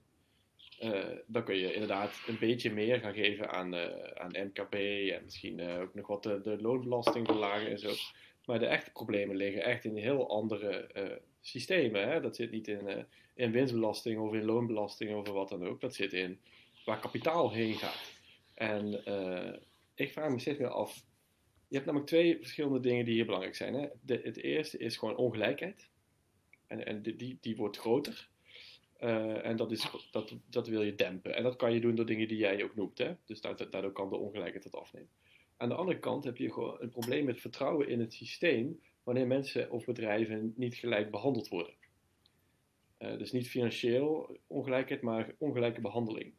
eh, 0.79 1.03
dan 1.27 1.43
kun 1.43 1.55
je 1.55 1.73
inderdaad 1.73 2.21
een 2.27 2.39
beetje 2.39 2.73
meer 2.73 2.99
gaan 2.99 3.13
geven 3.13 3.49
aan, 3.49 3.73
eh, 3.73 4.21
aan 4.21 4.31
MKB 4.47 4.73
en 5.11 5.23
misschien 5.23 5.61
ook 5.69 5.93
nog 5.93 6.07
wat 6.07 6.23
de, 6.23 6.41
de 6.41 6.61
loonbelasting 6.61 7.25
verlagen 7.27 7.67
en 7.71 7.79
zo. 7.79 7.91
Maar 8.45 8.59
de 8.59 8.65
echte 8.65 8.91
problemen 8.91 9.35
liggen 9.35 9.63
echt 9.63 9.85
in 9.85 9.95
heel 9.97 10.29
andere 10.29 10.69
eh, 10.77 11.17
systemen. 11.41 12.09
Hè? 12.09 12.21
Dat 12.21 12.35
zit 12.35 12.51
niet 12.51 12.67
in, 12.67 12.87
eh, 12.87 13.03
in 13.33 13.51
winstbelasting 13.51 14.19
of 14.19 14.33
in 14.33 14.45
loonbelasting 14.45 15.15
of 15.15 15.29
wat 15.29 15.49
dan 15.49 15.67
ook. 15.67 15.81
Dat 15.81 15.95
zit 15.95 16.13
in 16.13 16.39
waar 16.85 16.99
kapitaal 16.99 17.51
heen 17.51 17.75
gaat. 17.75 18.11
En 18.53 19.05
eh, 19.05 19.59
ik 19.95 20.11
vraag 20.11 20.31
me 20.31 20.39
steeds 20.39 20.59
meer 20.59 20.69
af. 20.69 21.03
Je 21.67 21.75
hebt 21.75 21.85
namelijk 21.85 22.09
twee 22.09 22.37
verschillende 22.37 22.79
dingen 22.79 23.05
die 23.05 23.13
hier 23.13 23.25
belangrijk 23.25 23.55
zijn. 23.55 23.73
Hè? 23.73 23.87
De, 24.01 24.21
het 24.23 24.37
eerste 24.37 24.77
is 24.77 24.97
gewoon 24.97 25.15
ongelijkheid. 25.15 25.89
En, 26.67 26.85
en 26.85 27.01
die, 27.01 27.37
die, 27.41 27.55
wordt 27.55 27.77
groter. 27.77 28.29
Eh, 28.97 29.45
en 29.45 29.55
dat, 29.55 29.71
is, 29.71 29.91
dat, 30.11 30.35
dat 30.49 30.67
wil 30.67 30.81
je 30.81 30.95
dempen. 30.95 31.35
En 31.35 31.43
dat 31.43 31.55
kan 31.55 31.73
je 31.73 31.79
doen 31.79 31.95
door 31.95 32.05
dingen 32.05 32.27
die 32.27 32.37
jij 32.37 32.63
ook 32.63 32.75
noemt. 32.75 32.97
Hè? 32.97 33.15
Dus 33.25 33.41
daardoor, 33.41 33.91
kan 33.91 34.09
de 34.09 34.17
ongelijkheid 34.17 34.63
het 34.63 34.75
afnemen. 34.75 35.09
Aan 35.57 35.69
de 35.69 35.75
andere 35.75 35.99
kant 35.99 36.23
heb 36.23 36.37
je 36.37 36.53
gewoon 36.53 36.77
een 36.79 36.89
probleem 36.89 37.25
met 37.25 37.39
vertrouwen 37.39 37.87
in 37.87 37.99
het 37.99 38.13
systeem. 38.13 38.79
Wanneer 39.09 39.27
mensen 39.27 39.71
of 39.71 39.85
bedrijven 39.85 40.53
niet 40.55 40.75
gelijk 40.75 41.11
behandeld 41.11 41.47
worden. 41.47 41.73
Eh, 42.97 43.17
dus 43.17 43.31
niet 43.31 43.49
financieel 43.49 44.37
ongelijkheid, 44.47 45.01
maar 45.01 45.35
ongelijke 45.37 45.81
behandeling. 45.81 46.33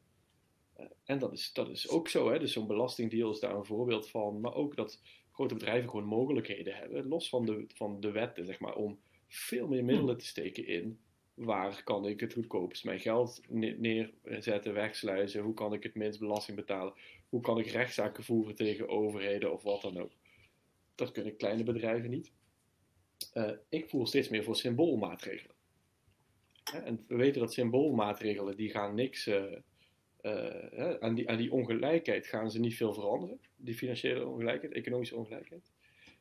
Eh, 0.77 0.87
en 1.05 1.19
dat 1.19 1.33
is, 1.33 1.53
dat 1.53 1.69
is 1.69 1.89
ook 1.89 2.09
zo. 2.09 2.31
Hè? 2.31 2.39
Dus 2.39 2.53
zo'n 2.53 2.67
belastingdeal 2.67 3.31
is 3.31 3.41
daar 3.41 3.55
een 3.55 3.65
voorbeeld 3.65 4.11
van. 4.11 4.41
Maar 4.41 4.55
ook 4.55 4.77
dat 4.77 5.03
grote 5.33 5.55
bedrijven 5.55 5.91
gewoon 5.91 6.07
mogelijkheden 6.07 6.75
hebben, 6.75 7.09
los 7.09 7.29
van 7.29 7.47
de, 7.47 7.65
van 7.75 8.01
de 8.01 8.11
wetten, 8.11 8.47
zeg 8.47 8.61
maar, 8.61 8.75
om 8.75 9.01
veel 9.29 9.69
meer 9.69 9.85
middelen 9.85 10.19
te 10.19 10.27
steken 10.27 10.67
in 10.67 10.99
waar 11.35 11.83
kan 11.85 12.07
ik 12.07 12.21
het 12.21 12.33
goedkoopst 12.33 12.85
mijn 12.85 13.01
geld 13.01 13.41
ne- 13.49 13.77
neerzetten, 13.79 14.75
wegsluizen, 14.75 15.43
hoe 15.43 15.55
kan 15.55 15.73
ik 15.73 15.83
het 15.83 15.95
minst 15.95 16.19
belasting 16.19 16.57
betalen, 16.57 16.95
hoe 17.29 17.41
kan 17.41 17.59
ik 17.59 17.67
rechtszaken 17.67 18.25
voeren 18.25 18.55
tegen 18.55 18.89
overheden 18.89 19.53
of 19.53 19.63
wat 19.63 19.83
dan 19.83 19.99
ook. 19.99 20.13
Dat 20.95 21.13
kunnen 21.13 21.37
kleine 21.37 21.63
bedrijven 21.63 22.11
niet. 22.11 22.33
Eh, 23.33 23.51
ik 23.69 23.89
voel 23.89 24.07
steeds 24.07 24.29
meer 24.29 24.45
voor 24.45 24.57
symboolmaatregelen. 24.57 25.55
En 26.85 27.05
we 27.09 27.17
weten 27.17 27.41
dat 27.41 27.53
symboolmaatregelen 27.53 28.57
die 28.57 28.71
gaan 28.71 28.95
niks 28.95 29.25
hè, 30.21 31.01
aan, 31.01 31.15
die, 31.15 31.29
aan 31.29 31.37
die 31.37 31.53
ongelijkheid 31.53 32.27
gaan 32.27 32.51
ze 32.51 32.61
niet 32.61 32.77
veel 32.77 32.95
veranderen. 32.95 33.41
Die 33.57 33.75
financiële 33.75 34.27
ongelijkheid, 34.27 34.73
economische 34.73 35.17
ongelijkheid. 35.17 35.73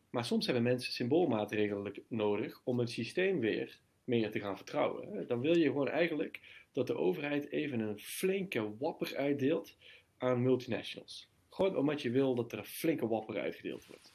Maar 0.10 0.26
soms 0.26 0.46
hebben 0.46 0.64
mensen 0.64 0.94
symboolmaatregelen 0.94 1.94
nodig 2.08 2.62
om 2.64 2.80
het 2.80 2.90
systeem 2.90 3.40
weer 3.40 3.80
meer 4.04 4.32
te 4.32 4.40
gaan 4.40 4.56
vertrouwen. 4.56 5.28
Dan 5.28 5.42
wil 5.42 5.58
je 5.58 5.66
gewoon 5.66 5.90
eigenlijk 5.90 6.40
dat 6.72 6.88
de 6.88 6.96
overheid 6.96 7.52
even 7.52 7.80
een 7.80 8.00
flinke 8.00 8.78
wapper 8.78 9.16
uitdeelt 9.16 9.78
aan 10.18 10.42
multinationals. 10.42 11.30
Gewoon 11.50 11.78
omdat 11.78 12.02
je 12.02 12.10
wil 12.10 12.36
dat 12.36 12.52
er 12.52 12.58
een 12.58 12.66
flinke 12.66 13.08
wapper 13.08 13.40
uitgedeeld 13.40 13.86
wordt. 13.86 14.14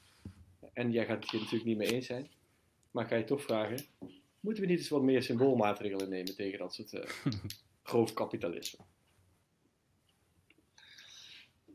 En 0.73 0.93
jij 0.93 1.07
gaat 1.07 1.23
het 1.23 1.33
natuurlijk 1.33 1.65
niet 1.65 1.77
mee 1.77 1.93
eens 1.93 2.07
zijn. 2.07 2.31
Maar 2.95 3.07
ga 3.07 3.17
je 3.17 3.25
toch 3.25 3.43
vragen, 3.43 3.79
moeten 4.41 4.63
we 4.63 4.69
niet 4.69 4.79
eens 4.79 4.89
wat 4.89 5.03
meer 5.03 5.23
symboolmaatregelen 5.23 6.09
nemen 6.09 6.37
tegen 6.37 6.59
dat 6.59 6.75
soort 6.75 6.93
eh 6.93 7.11
grof 7.83 8.13
kapitalisme? 8.13 8.85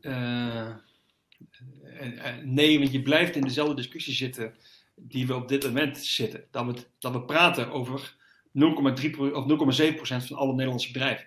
Eh, 0.00 0.68
eh, 0.68 2.36
nee, 2.42 2.78
want 2.78 2.92
je 2.92 3.02
blijft 3.02 3.36
in 3.36 3.42
dezelfde 3.42 3.74
discussie 3.74 4.14
zitten 4.14 4.54
die 4.94 5.26
we 5.26 5.34
op 5.34 5.48
dit 5.48 5.62
moment 5.64 5.98
zitten. 5.98 6.44
Dat 6.50 6.66
we, 6.66 6.84
dat 6.98 7.12
we 7.12 7.24
praten 7.24 7.70
over 7.70 8.16
0,3 8.46 9.10
pro- 9.10 9.30
of 9.30 9.78
0,7 9.80 9.94
procent 9.94 10.26
van 10.26 10.36
alle 10.36 10.52
Nederlandse 10.52 10.92
bedrijven. 10.92 11.26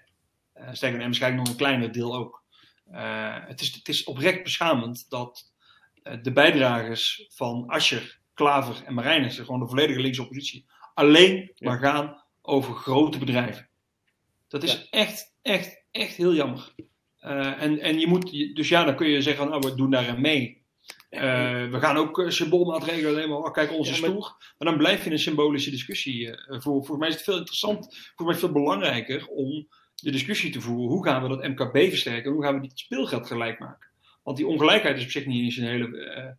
Eh 0.53 0.73
sterker 0.73 0.99
en 0.99 1.05
waarschijnlijk 1.05 1.43
nog 1.43 1.51
een 1.51 1.59
kleiner 1.63 1.91
deel 1.91 2.15
ook. 2.15 2.43
Het, 3.47 3.61
is, 3.61 3.73
het 3.73 3.89
is 3.89 4.03
oprecht 4.03 4.43
beschamend 4.43 5.09
dat 5.09 5.53
de 6.21 6.31
bijdragers 6.31 7.25
van 7.29 7.67
Ascher, 7.67 8.21
Klaver 8.33 8.81
en 8.85 8.93
Marijnissen, 8.93 9.45
gewoon 9.45 9.59
de 9.59 9.67
volledige 9.67 9.99
linkse 9.99 10.21
oppositie, 10.21 10.65
alleen 10.93 11.35
Ja. 11.55 11.69
maar 11.69 11.79
gaan 11.79 12.23
over 12.41 12.73
grote 12.75 13.17
bedrijven. 13.17 13.67
Dat 14.47 14.63
is 14.63 14.71
Ja. 14.73 14.79
echt, 14.99 15.33
echt, 15.41 15.83
echt 15.91 16.15
heel 16.15 16.33
jammer. 16.33 16.73
Eh, 17.19 17.61
en, 17.61 17.79
en 17.79 17.99
je 17.99 18.07
moet, 18.07 18.55
dus 18.55 18.69
ja, 18.69 18.83
dan 18.83 18.95
kun 18.95 19.07
je 19.09 19.21
zeggen, 19.21 19.49
nou, 19.49 19.59
we 19.69 19.75
doen 19.75 19.91
daarin 19.91 20.21
mee. 20.21 20.61
Eh, 21.09 21.21
we 21.69 21.79
gaan 21.79 21.97
ook 21.97 22.19
eh, 22.19 22.29
symboolmaatregelen 22.29 23.15
nemen, 23.15 23.37
oh, 23.37 23.51
kijk 23.51 23.71
onze 23.71 23.93
Ja, 23.93 23.99
maar- 23.99 24.09
stoel. 24.09 24.21
Maar 24.57 24.67
dan 24.67 24.77
blijf 24.77 25.03
je 25.03 25.11
een 25.11 25.19
symbolische 25.19 25.69
discussie. 25.69 26.35
eh, 26.35 26.61
voor, 26.61 26.85
voor 26.85 26.97
mij 26.97 27.07
is 27.07 27.13
het 27.13 27.23
veel 27.23 27.37
interessant, 27.37 28.11
voor 28.15 28.25
mij 28.25 28.35
veel 28.35 28.51
belangrijker 28.51 29.27
om 29.27 29.67
de 29.95 30.11
discussie 30.11 30.51
te 30.51 30.61
voeren. 30.61 30.89
Hoe 30.89 31.05
gaan 31.05 31.21
we 31.23 31.27
dat 31.29 31.47
MKB 31.47 31.77
versterken? 31.89 32.31
Hoe 32.31 32.43
gaan 32.43 32.55
we 32.55 32.61
die 32.61 32.71
speelgeld 32.73 33.27
gelijk 33.27 33.59
maken? 33.59 33.87
Want 34.23 34.37
die 34.37 34.47
ongelijkheid 34.47 34.97
is 34.97 35.03
op 35.03 35.09
zich 35.09 35.25
niet 35.25 35.43
eens 35.43 35.57
een 35.57 35.67
hele 35.67 36.37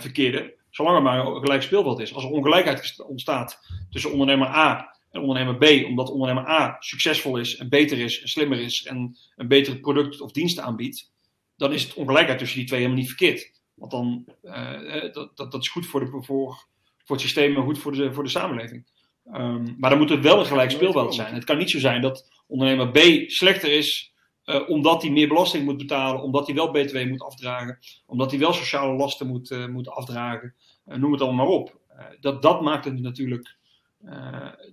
verkeerde. 0.00 0.54
Zolang 0.76 0.96
er 0.96 1.02
maar 1.02 1.26
een 1.26 1.40
gelijk 1.40 1.62
speelveld 1.62 2.00
is. 2.00 2.14
Als 2.14 2.24
er 2.24 2.30
ongelijkheid 2.30 3.04
ontstaat 3.06 3.60
tussen 3.90 4.12
ondernemer 4.12 4.48
A 4.48 4.96
en 5.10 5.20
ondernemer 5.20 5.56
B, 5.56 5.86
omdat 5.86 6.10
ondernemer 6.10 6.48
A 6.48 6.76
succesvol 6.78 7.36
is 7.36 7.56
en 7.56 7.68
beter 7.68 7.98
is 7.98 8.22
en 8.22 8.28
slimmer 8.28 8.60
is 8.60 8.84
en 8.84 9.16
een 9.36 9.48
beter 9.48 9.78
product 9.80 10.20
of 10.20 10.30
dienst 10.30 10.58
aanbiedt, 10.58 11.10
dan 11.56 11.72
is 11.72 11.82
het 11.82 11.94
ongelijkheid 11.94 12.38
tussen 12.38 12.58
die 12.58 12.66
twee 12.66 12.80
helemaal 12.80 13.00
niet 13.00 13.08
verkeerd. 13.08 13.52
Want 13.74 13.90
dan, 13.90 14.24
eh, 14.42 15.12
dat, 15.12 15.36
dat, 15.36 15.52
dat 15.52 15.62
is 15.62 15.68
goed 15.68 15.86
voor, 15.86 16.00
de, 16.00 16.06
voor, 16.10 16.66
voor 17.04 17.16
het 17.16 17.20
systeem 17.20 17.56
en 17.56 17.62
goed 17.62 17.78
voor 17.78 17.92
de, 17.92 18.12
voor 18.12 18.24
de 18.24 18.30
samenleving. 18.30 18.86
Ehm, 19.32 19.74
maar 19.78 19.90
dan 19.90 19.98
moet 19.98 20.10
het 20.10 20.22
wel 20.22 20.38
een 20.38 20.46
gelijk 20.46 20.70
speelveld 20.70 21.14
zijn. 21.14 21.34
Het 21.34 21.44
kan 21.44 21.58
niet 21.58 21.70
zo 21.70 21.78
zijn 21.78 22.00
dat 22.00 22.42
ondernemer 22.46 22.90
B 22.90 23.30
slechter 23.30 23.72
is 23.72 24.12
uh, 24.46 24.68
omdat 24.68 25.02
hij 25.02 25.10
meer 25.10 25.28
belasting 25.28 25.64
moet 25.64 25.76
betalen, 25.76 26.22
omdat 26.22 26.46
hij 26.46 26.54
wel 26.54 26.70
BTW 26.70 27.04
moet 27.08 27.22
afdragen, 27.22 27.78
omdat 28.06 28.30
hij 28.30 28.40
wel 28.40 28.52
sociale 28.52 28.96
lasten 28.96 29.26
moet, 29.26 29.50
uh, 29.50 29.66
moet 29.66 29.88
afdragen, 29.88 30.54
uh, 30.86 30.96
noem 30.96 31.12
het 31.12 31.20
allemaal 31.20 31.46
maar 31.46 31.54
op. 31.54 31.78
dat, 32.20 32.42
dat 32.42 32.60
maakt 32.60 32.84
het 32.84 33.00
natuurlijk, 33.00 33.56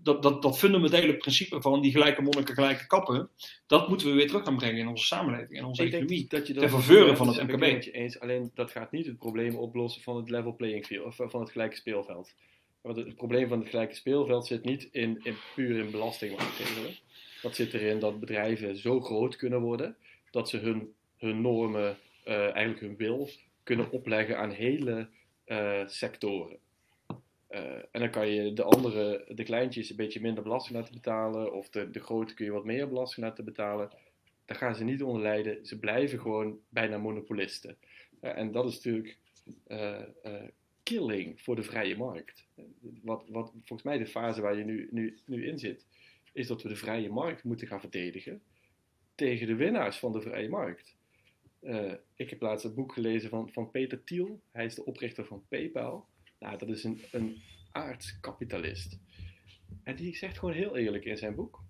dat, 0.03 0.24
dat, 0.24 0.41
dat 0.41 0.57
fundamentele 0.57 1.17
principe 1.17 1.61
van 1.61 1.82
die 1.82 1.91
gelijke 1.91 2.21
monniken, 2.21 2.53
gelijke 2.53 2.88
kappen, 2.88 3.30
dat 3.67 3.89
moeten 3.89 4.07
we 4.07 4.13
weer 4.13 4.28
terug 4.28 4.43
gaan 4.43 4.57
brengen 4.57 4.78
in 4.78 4.88
onze 4.88 5.05
samenleving 5.05 5.57
en 5.57 5.65
onze 5.65 5.84
Ik 5.84 5.93
economie. 5.93 6.26
dat 6.28 6.47
je 6.47 6.53
dat 6.53 6.69
faveur 6.69 7.17
van 7.17 7.28
het 7.28 7.47
MKB. 7.47 7.86
eens. 7.91 8.19
Alleen 8.19 8.51
dat 8.53 8.71
gaat 8.71 8.91
niet 8.91 9.05
het 9.05 9.17
probleem 9.17 9.55
oplossen 9.55 10.01
van 10.01 10.15
het 10.15 10.30
level 10.30 10.55
playing 10.55 10.86
field, 10.86 11.05
of 11.05 11.32
van 11.32 11.39
het 11.39 11.51
gelijke 11.51 11.76
speelveld. 11.76 12.34
Want 12.82 12.95
het, 12.95 13.05
het 13.05 13.15
probleem 13.15 13.47
van 13.47 13.59
het 13.59 13.69
gelijke 13.69 13.95
speelveld 13.95 14.47
zit 14.47 14.65
niet 14.65 14.89
in, 14.91 15.19
in 15.24 15.36
puur 15.55 15.80
in 15.80 15.91
belastingmaatregelen. 15.91 16.95
Dat 17.44 17.56
zit 17.56 17.74
erin 17.74 18.00
dat 18.00 18.20
bedrijven 18.20 18.78
zo 18.78 19.02
groot 19.02 19.36
kunnen 19.36 19.62
worden 19.62 19.96
dat 20.32 20.50
ze 20.50 20.58
hun, 20.58 20.94
hun 21.18 21.41
normen, 21.41 21.98
uh, 22.28 22.36
eigenlijk 22.36 22.80
hun 22.80 22.96
wil, 22.96 23.30
kunnen 23.64 23.91
opleggen 23.91 24.38
aan 24.38 24.52
hele 24.52 25.08
uh, 25.46 25.88
sectoren. 25.88 26.58
Uh, 27.50 27.60
en 27.91 28.00
dan 28.00 28.10
kan 28.10 28.28
je 28.28 28.54
de 28.54 28.64
andere, 28.64 29.26
de 29.28 29.44
kleintjes, 29.44 29.89
een 29.89 29.96
beetje 29.96 30.22
minder 30.22 30.44
belasting 30.44 30.78
laten 30.78 30.94
betalen, 30.94 31.54
of 31.54 31.70
de, 31.70 31.91
de 31.91 32.00
grote 32.00 32.34
kun 32.34 32.46
je 32.46 32.52
wat 32.52 32.66
meer 32.66 32.88
belasting 32.88 33.26
laten 33.26 33.46
betalen. 33.46 33.89
Daar 34.46 34.58
gaan 34.58 34.76
ze 34.76 34.84
niet 34.84 35.04
onder 35.04 35.22
lijden. 35.22 35.66
Ze 35.66 35.80
blijven 35.80 36.20
gewoon 36.20 36.60
bijna 36.70 36.98
monopolisten. 36.98 37.78
en 38.20 38.52
dat 38.52 38.66
is 38.66 38.76
natuurlijk 38.76 39.18
killing 40.84 41.41
voor 41.41 41.56
de 41.56 41.64
vrije 41.64 41.98
markt. 41.98 42.46
Wat, 43.02 43.24
wat 43.28 43.52
volgens 43.52 43.84
mij 43.84 43.98
de 43.98 44.08
fase 44.08 44.41
waar 44.41 44.58
je 44.58 44.64
nu, 44.64 44.88
nu, 44.91 45.20
nu 45.26 45.48
in 45.48 45.60
zit, 45.60 45.86
is 46.34 46.47
dat 46.47 46.61
we 46.61 46.69
de 46.69 46.75
vrije 46.75 47.09
markt 47.09 47.43
moeten 47.43 47.67
gaan 47.67 47.79
verdedigen 47.79 48.41
tegen 49.15 49.47
de 49.47 49.55
winnaars 49.55 49.97
van 49.97 50.11
de 50.11 50.21
vrije 50.21 50.49
markt. 50.49 50.95
Uh, 51.61 51.93
ik 52.15 52.29
heb 52.29 52.41
laatst 52.41 52.65
een 52.65 52.73
boek 52.73 52.93
gelezen 52.93 53.29
van, 53.29 53.49
van 53.51 53.71
Peter 53.71 54.03
Thiel. 54.03 54.41
Hij 54.51 54.65
is 54.65 54.75
de 54.75 54.86
oprichter 54.86 55.25
van 55.25 55.45
PayPal. 55.47 56.07
Nou, 56.39 56.57
dat 56.57 56.69
is 56.69 56.84
een, 56.84 57.01
een 57.11 57.41
aardskapitalist. 57.71 58.99
En 59.84 59.95
die 59.95 60.15
zegt 60.15 60.38
gewoon 60.38 60.53
heel 60.53 60.77
eerlijk 60.77 61.05
in 61.05 61.17
zijn 61.17 61.36
boek: 61.36 61.63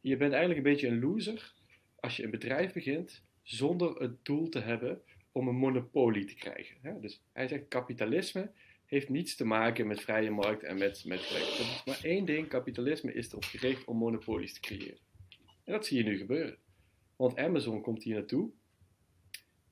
Je 0.00 0.16
bent 0.16 0.32
eigenlijk 0.32 0.66
een 0.66 0.72
beetje 0.72 0.88
een 0.88 1.00
loser 1.00 1.54
als 2.00 2.16
je 2.16 2.24
een 2.24 2.30
bedrijf 2.30 2.72
begint 2.72 3.22
zonder 3.42 4.02
het 4.02 4.24
doel 4.24 4.48
te 4.48 4.60
hebben 4.60 5.02
om 5.32 5.48
een 5.48 5.56
monopolie 5.56 6.24
te 6.24 6.34
krijgen. 6.34 7.00
Dus 7.00 7.22
hij 7.32 7.48
zegt: 7.48 7.68
kapitalisme 7.68 8.50
heeft 8.88 9.08
niets 9.08 9.36
te 9.36 9.44
maken 9.44 9.86
met 9.86 10.00
vrije 10.00 10.30
markt 10.30 10.62
en 10.62 10.78
met, 10.78 11.04
met 11.04 11.20
gelijk. 11.20 11.44
Dat 11.44 11.58
is 11.58 11.82
maar 11.84 12.00
één 12.02 12.24
ding: 12.24 12.48
kapitalisme 12.48 13.12
is 13.12 13.28
erop 13.28 13.44
gericht 13.44 13.84
om 13.84 13.96
monopolies 13.96 14.52
te 14.52 14.60
creëren. 14.60 14.98
En 15.64 15.72
dat 15.72 15.86
zie 15.86 15.98
je 15.98 16.04
nu 16.04 16.16
gebeuren. 16.16 16.58
Want 17.16 17.38
Amazon 17.38 17.80
komt 17.80 18.02
hier 18.02 18.14
naartoe. 18.14 18.50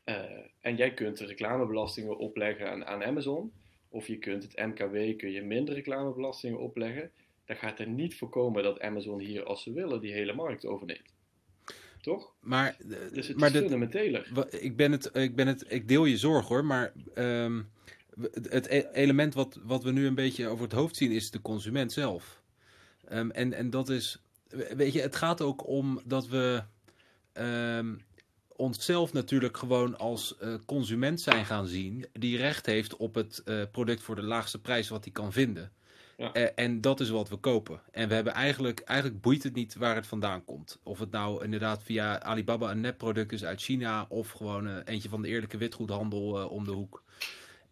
Uh, 0.04 0.22
en 0.60 0.76
jij 0.76 0.94
kunt 0.94 1.18
de 1.18 1.26
reclamebelastingen 1.26 2.18
opleggen 2.18 2.70
aan, 2.70 2.84
aan, 2.84 3.04
Amazon. 3.04 3.52
Of 3.88 4.06
je 4.06 4.18
kunt 4.18 4.42
het 4.42 4.56
MKW, 4.56 5.18
kun 5.18 5.30
je 5.30 5.42
minder 5.42 5.74
reclamebelastingen 5.74 6.58
opleggen. 6.58 7.10
Dat 7.44 7.58
gaat 7.58 7.78
er 7.78 7.88
niet 7.88 8.16
voorkomen 8.16 8.62
dat 8.62 8.80
Amazon 8.80 9.20
hier, 9.20 9.44
als 9.44 9.62
ze 9.62 9.72
willen, 9.72 10.00
die 10.00 10.12
hele 10.12 10.32
markt 10.32 10.66
overneemt. 10.66 11.14
Toch? 12.00 12.32
Maar, 12.40 12.76
dus 13.12 13.28
het 13.28 13.36
maar 13.36 13.54
is 13.54 13.60
fundamenteler. 13.60 14.48
Ik, 14.60 14.76
ben 14.76 14.92
het, 14.92 15.10
ik, 15.16 15.36
ben 15.36 15.46
het, 15.46 15.64
ik 15.68 15.88
deel 15.88 16.04
je 16.04 16.16
zorg 16.16 16.48
hoor, 16.48 16.64
maar 16.64 16.92
ehm, 17.14 17.62
het 18.50 18.66
e- 18.66 18.88
element 18.92 19.34
wat, 19.34 19.58
wat 19.62 19.82
we 19.82 19.92
nu 19.92 20.06
een 20.06 20.14
beetje 20.14 20.48
over 20.48 20.64
het 20.64 20.72
hoofd 20.72 20.96
zien 20.96 21.12
is 21.12 21.30
de 21.30 21.42
consument 21.42 21.92
zelf. 21.92 22.42
Ehm, 23.08 23.30
en, 23.30 23.52
en 23.52 23.70
dat 23.70 23.88
is, 23.88 24.22
weet 24.76 24.92
je, 24.92 25.00
het 25.00 25.16
gaat 25.16 25.40
ook 25.40 25.66
om 25.66 26.00
dat 26.04 26.28
we 26.28 26.62
ehm, 27.32 27.94
onszelf 28.56 29.12
natuurlijk 29.12 29.56
gewoon 29.56 29.98
als 29.98 30.38
eh, 30.38 30.54
consument 30.66 31.20
zijn 31.20 31.44
gaan 31.44 31.66
zien, 31.66 32.06
die 32.12 32.36
recht 32.36 32.66
heeft 32.66 32.96
op 32.96 33.14
het 33.14 33.42
eh, 33.44 33.62
product 33.70 34.02
voor 34.02 34.14
de 34.14 34.22
laagste 34.22 34.60
prijs 34.60 34.88
wat 34.88 35.04
hij 35.04 35.12
kan 35.12 35.32
vinden. 35.32 35.72
Ja. 36.16 36.32
Eh, 36.32 36.64
en 36.64 36.80
dat 36.80 37.00
is 37.00 37.08
wat 37.08 37.28
we 37.28 37.36
kopen. 37.36 37.80
En 37.90 38.08
we 38.08 38.14
hebben 38.14 38.32
eigenlijk, 38.32 38.80
eigenlijk 38.80 39.20
boeit 39.20 39.42
het 39.42 39.54
niet 39.54 39.74
waar 39.74 39.94
het 39.94 40.06
vandaan 40.06 40.44
komt. 40.44 40.78
Of 40.82 40.98
het 40.98 41.10
nou 41.10 41.44
inderdaad 41.44 41.82
via 41.82 42.22
Alibaba 42.22 42.70
een 42.70 42.80
nepproduct 42.80 43.32
is 43.32 43.44
uit 43.44 43.62
China 43.62 44.06
of 44.08 44.30
gewoon 44.30 44.78
eentje 44.78 45.08
van 45.08 45.22
de 45.22 45.28
eerlijke 45.28 45.56
witgoedhandel 45.56 46.48
om 46.48 46.64
de 46.64 46.70
hoek. 46.70 47.02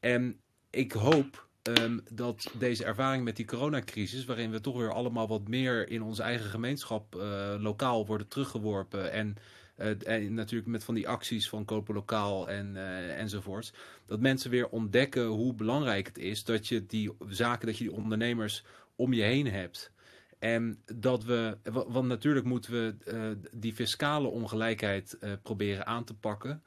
En 0.05 0.41
ik 0.71 0.93
hoop 0.93 1.49
ehm, 1.63 1.99
dat 2.13 2.53
deze 2.59 2.85
ervaring 2.85 3.25
met 3.25 3.37
die 3.37 3.45
coronacrisis, 3.45 4.25
waarin 4.25 4.51
we 4.51 4.61
toch 4.61 4.77
weer 4.77 4.93
allemaal 4.93 5.29
wat 5.29 5.49
meer 5.49 5.89
in 5.89 6.03
onze 6.03 6.23
eigen 6.23 6.51
gemeenschap 6.51 7.17
eh, 7.17 7.55
lokaal 7.59 8.07
worden 8.07 8.29
teruggeworpen 8.29 9.13
en, 9.13 9.37
eh, 9.77 10.07
en 10.07 10.35
natuurlijk 10.35 10.71
met 10.71 10.85
van 10.85 10.95
die 10.95 11.09
acties 11.09 11.49
van 11.49 11.65
kopen 11.65 11.95
lokaal 11.95 12.49
en, 12.49 12.77
eh, 12.77 13.19
enzovoorts, 13.21 13.73
dat 14.07 14.21
mensen 14.21 14.51
weer 14.51 14.69
ontdekken 14.69 15.27
hoe 15.27 15.55
belangrijk 15.55 16.07
het 16.07 16.19
is 16.19 16.45
dat 16.45 16.69
je 16.69 16.87
die 16.87 17.17
zaken, 17.29 17.67
dat 17.67 17.79
je 17.79 17.85
die 17.85 17.97
ondernemers 17.97 18.65
om 18.97 19.13
je 19.13 19.23
heen 19.23 19.47
hebt. 19.47 19.93
En 20.39 20.83
dat 20.95 21.25
we, 21.25 21.57
wa- 21.63 21.89
want 21.89 22.09
natuurlijk 22.09 22.47
moeten 22.47 22.73
we 22.73 23.37
die 23.53 23.75
fiscale 23.75 24.29
ongelijkheid 24.29 25.19
proberen 25.43 25.87
aan 25.87 26.05
te 26.05 26.15
pakken. 26.15 26.63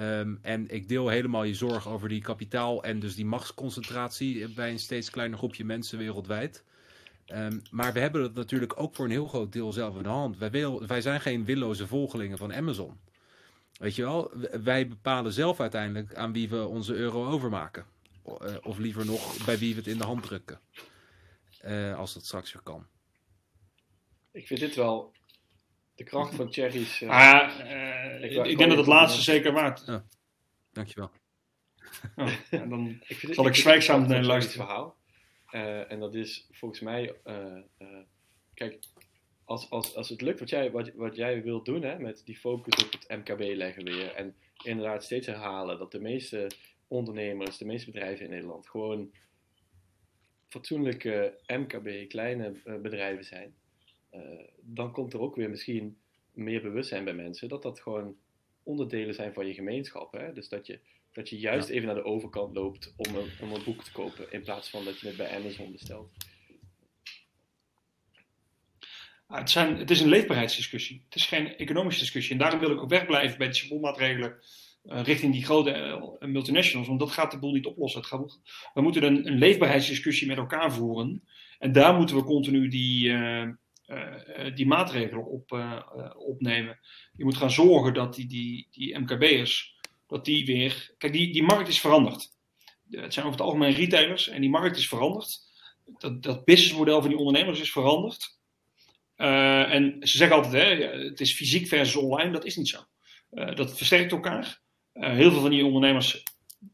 Ehm, 0.00 0.34
en 0.42 0.68
ik 0.68 0.88
deel 0.88 1.08
helemaal 1.08 1.44
je 1.44 1.54
zorg 1.54 1.88
over 1.88 2.08
die 2.08 2.20
kapitaal 2.20 2.84
en 2.84 3.00
dus 3.00 3.14
die 3.14 3.24
machtsconcentratie 3.24 4.48
bij 4.54 4.70
een 4.70 4.78
steeds 4.78 5.10
kleiner 5.10 5.38
groepje 5.38 5.64
mensen 5.64 5.98
wereldwijd. 5.98 6.64
Ehm, 7.26 7.58
maar 7.70 7.92
we 7.92 8.00
hebben 8.00 8.22
het 8.22 8.34
natuurlijk 8.34 8.80
ook 8.80 8.94
voor 8.94 9.04
een 9.04 9.10
heel 9.10 9.26
groot 9.26 9.52
deel 9.52 9.72
zelf 9.72 9.96
in 9.96 10.02
de 10.02 10.08
hand. 10.08 10.38
Wij, 10.38 10.50
wil, 10.50 10.86
wij 10.86 11.00
zijn 11.00 11.20
geen 11.20 11.44
willoze 11.44 11.86
volgelingen 11.86 12.38
van 12.38 12.54
Amazon. 12.54 13.00
Weet 13.72 13.94
je 13.94 14.02
wel, 14.02 14.32
wij 14.62 14.88
bepalen 14.88 15.32
zelf 15.32 15.60
uiteindelijk 15.60 16.14
aan 16.14 16.32
wie 16.32 16.48
we 16.48 16.66
onze 16.66 16.94
euro 16.94 17.26
overmaken. 17.26 17.84
Eh, 18.24 18.54
of 18.62 18.78
liever 18.78 19.06
nog 19.06 19.44
bij 19.44 19.58
wie 19.58 19.74
we 19.74 19.80
het 19.80 19.88
in 19.88 19.98
de 19.98 20.04
hand 20.04 20.22
drukken. 20.22 20.60
Eh, 21.60 21.98
als 21.98 22.14
dat 22.14 22.24
straks 22.24 22.52
weer 22.52 22.62
kan. 22.62 22.86
Ik 24.32 24.46
vind 24.46 24.60
dit 24.60 24.74
wel 24.74 25.12
de 26.00 26.06
kracht 26.06 26.34
van 26.34 26.52
Cherry's. 26.52 27.00
eh, 27.00 27.08
eh, 27.10 28.22
Ik 28.22 28.30
ik, 28.30 28.36
wou- 28.36 28.48
ik 28.48 28.58
denk 28.58 28.68
dat 28.70 28.78
het 28.78 28.86
ik 28.86 28.92
laatste 28.92 29.22
zeker 29.22 29.52
waard. 29.52 30.02
Dankjewel. 30.72 31.10
Ja, 32.16 32.28
en 32.50 32.68
dan, 32.68 32.88
Ik 33.08 33.16
vind, 33.16 33.34
Zal 33.34 33.46
ik 33.46 33.52
vind 33.52 33.56
zwijgzaam 33.66 34.08
naar 34.08 34.24
luisteren? 34.24 34.66
verhaal. 34.66 34.96
Eh, 35.50 35.90
en 35.92 36.00
dat 36.00 36.14
is 36.14 36.46
volgens 36.50 36.80
mij, 36.80 37.14
eh, 37.24 37.56
eh, 37.78 37.86
kijk, 38.54 38.78
als, 39.44 39.70
als, 39.70 39.94
als 39.94 40.08
het 40.08 40.20
lukt 40.20 40.38
wat 40.40 40.48
jij, 40.50 40.70
wat, 40.70 40.90
wat 40.94 41.16
jij 41.16 41.42
wilt 41.42 41.64
doen, 41.64 41.82
hè, 41.82 41.98
met 41.98 42.22
die 42.24 42.36
focus 42.36 42.84
op 42.84 42.92
het 42.92 43.08
MKB 43.08 43.56
leggen 43.56 43.84
weer. 43.84 44.14
En 44.14 44.34
inderdaad 44.64 45.04
steeds 45.04 45.26
herhalen 45.26 45.78
dat 45.78 45.92
de 45.92 46.00
meeste 46.00 46.50
ondernemers, 46.88 47.58
de 47.58 47.64
meeste 47.66 47.90
bedrijven 47.90 48.24
in 48.24 48.30
Nederland 48.30 48.68
gewoon 48.68 49.10
fatsoenlijke 50.48 51.38
MKB, 51.46 52.08
kleine 52.08 52.52
eh, 52.64 52.74
bedrijven 52.80 53.24
zijn. 53.24 53.54
Eh, 54.10 54.20
dan 54.60 54.92
komt 54.92 55.12
er 55.12 55.20
ook 55.20 55.36
weer 55.36 55.50
misschien 55.50 55.96
meer 56.32 56.62
bewustzijn 56.62 57.04
bij 57.04 57.14
mensen 57.14 57.48
dat 57.48 57.62
dat 57.62 57.80
gewoon 57.80 58.16
onderdelen 58.62 59.14
zijn 59.14 59.32
van 59.32 59.46
je 59.46 59.54
gemeenschap. 59.54 60.12
Hè? 60.12 60.32
Dus 60.32 60.48
dat 60.48 60.66
je, 60.66 60.78
dat 61.12 61.28
je 61.28 61.38
juist 61.38 61.68
even 61.68 61.86
naar 61.86 61.94
de 61.94 62.04
overkant 62.04 62.54
loopt 62.54 62.94
om 62.96 63.14
een, 63.14 63.30
om 63.40 63.52
een 63.52 63.64
boek 63.64 63.84
te 63.84 63.92
kopen, 63.92 64.32
in 64.32 64.42
plaats 64.42 64.70
van 64.70 64.84
dat 64.84 65.00
je 65.00 65.06
het 65.06 65.16
bij 65.16 65.36
Amazon 65.36 65.72
bestelt. 65.72 66.12
Ah, 69.26 69.38
het, 69.38 69.50
zijn, 69.50 69.76
het 69.76 69.90
is 69.90 70.00
een 70.00 70.08
leefbaarheidsdiscussie. 70.08 71.02
Het 71.04 71.14
is 71.14 71.26
geen 71.26 71.56
economische 71.56 72.00
discussie. 72.00 72.32
En 72.32 72.38
daarom 72.38 72.60
wil 72.60 72.70
ik 72.70 72.80
ook 72.80 72.88
wegblijven 72.88 73.38
bij 73.38 73.46
de 73.46 73.54
symboolmaatregelen 73.54 74.36
eh, 74.84 75.02
richting 75.02 75.32
die 75.32 75.44
grote 75.44 75.70
eh, 75.70 76.28
multinationals. 76.28 76.88
Want 76.88 77.00
dat 77.00 77.10
gaat 77.10 77.30
de 77.30 77.38
boel 77.38 77.52
niet 77.52 77.66
oplossen. 77.66 78.00
Het 78.00 78.08
gaat, 78.08 78.40
we 78.74 78.80
moeten 78.80 79.02
een, 79.02 79.26
een 79.26 79.38
leefbaarheidsdiscussie 79.38 80.26
met 80.26 80.36
elkaar 80.36 80.72
voeren. 80.72 81.22
En 81.58 81.72
daar 81.72 81.94
moeten 81.94 82.16
we 82.16 82.22
continu 82.24 82.68
die, 82.68 83.12
die 84.54 84.66
maatregelen 84.66 85.26
op, 85.26 85.52
eh, 85.52 85.72
eh, 85.72 86.16
opnemen. 86.16 86.78
Je 87.12 87.24
moet 87.24 87.36
gaan 87.36 87.50
zorgen 87.50 87.94
dat 87.94 88.14
die, 88.14 88.26
die, 88.26 88.68
die 88.70 88.98
MKB'ers, 88.98 89.78
dat 90.06 90.24
die 90.24 90.46
weer... 90.46 90.94
Kijk, 90.98 91.12
die, 91.12 91.32
die 91.32 91.42
markt 91.42 91.68
is 91.68 91.80
veranderd. 91.80 92.28
Eh, 92.90 93.02
Het 93.02 93.12
zijn 93.12 93.26
over 93.26 93.38
het 93.38 93.46
algemeen 93.46 93.72
retailers 93.72 94.28
en 94.28 94.40
die 94.40 94.50
markt 94.50 94.76
is 94.76 94.88
veranderd. 94.88 95.38
Dat, 95.98 96.22
dat 96.22 96.44
businessmodel 96.44 97.00
van 97.00 97.08
die 97.08 97.18
ondernemers 97.18 97.60
is 97.60 97.72
veranderd. 97.72 98.38
En 99.16 99.96
ze 100.00 100.16
zeggen 100.16 100.36
altijd, 100.36 100.52
hè, 100.52 100.86
het 100.86 101.20
is 101.20 101.34
fysiek 101.34 101.66
versus 101.66 101.96
online. 101.96 102.32
Dat 102.32 102.44
is 102.44 102.56
niet 102.56 102.68
zo. 102.68 102.78
Dat 103.30 103.76
versterkt 103.76 104.12
elkaar. 104.12 104.60
Heel 104.92 105.30
veel 105.30 105.40
van 105.40 105.50
die 105.50 105.64
ondernemers 105.64 106.22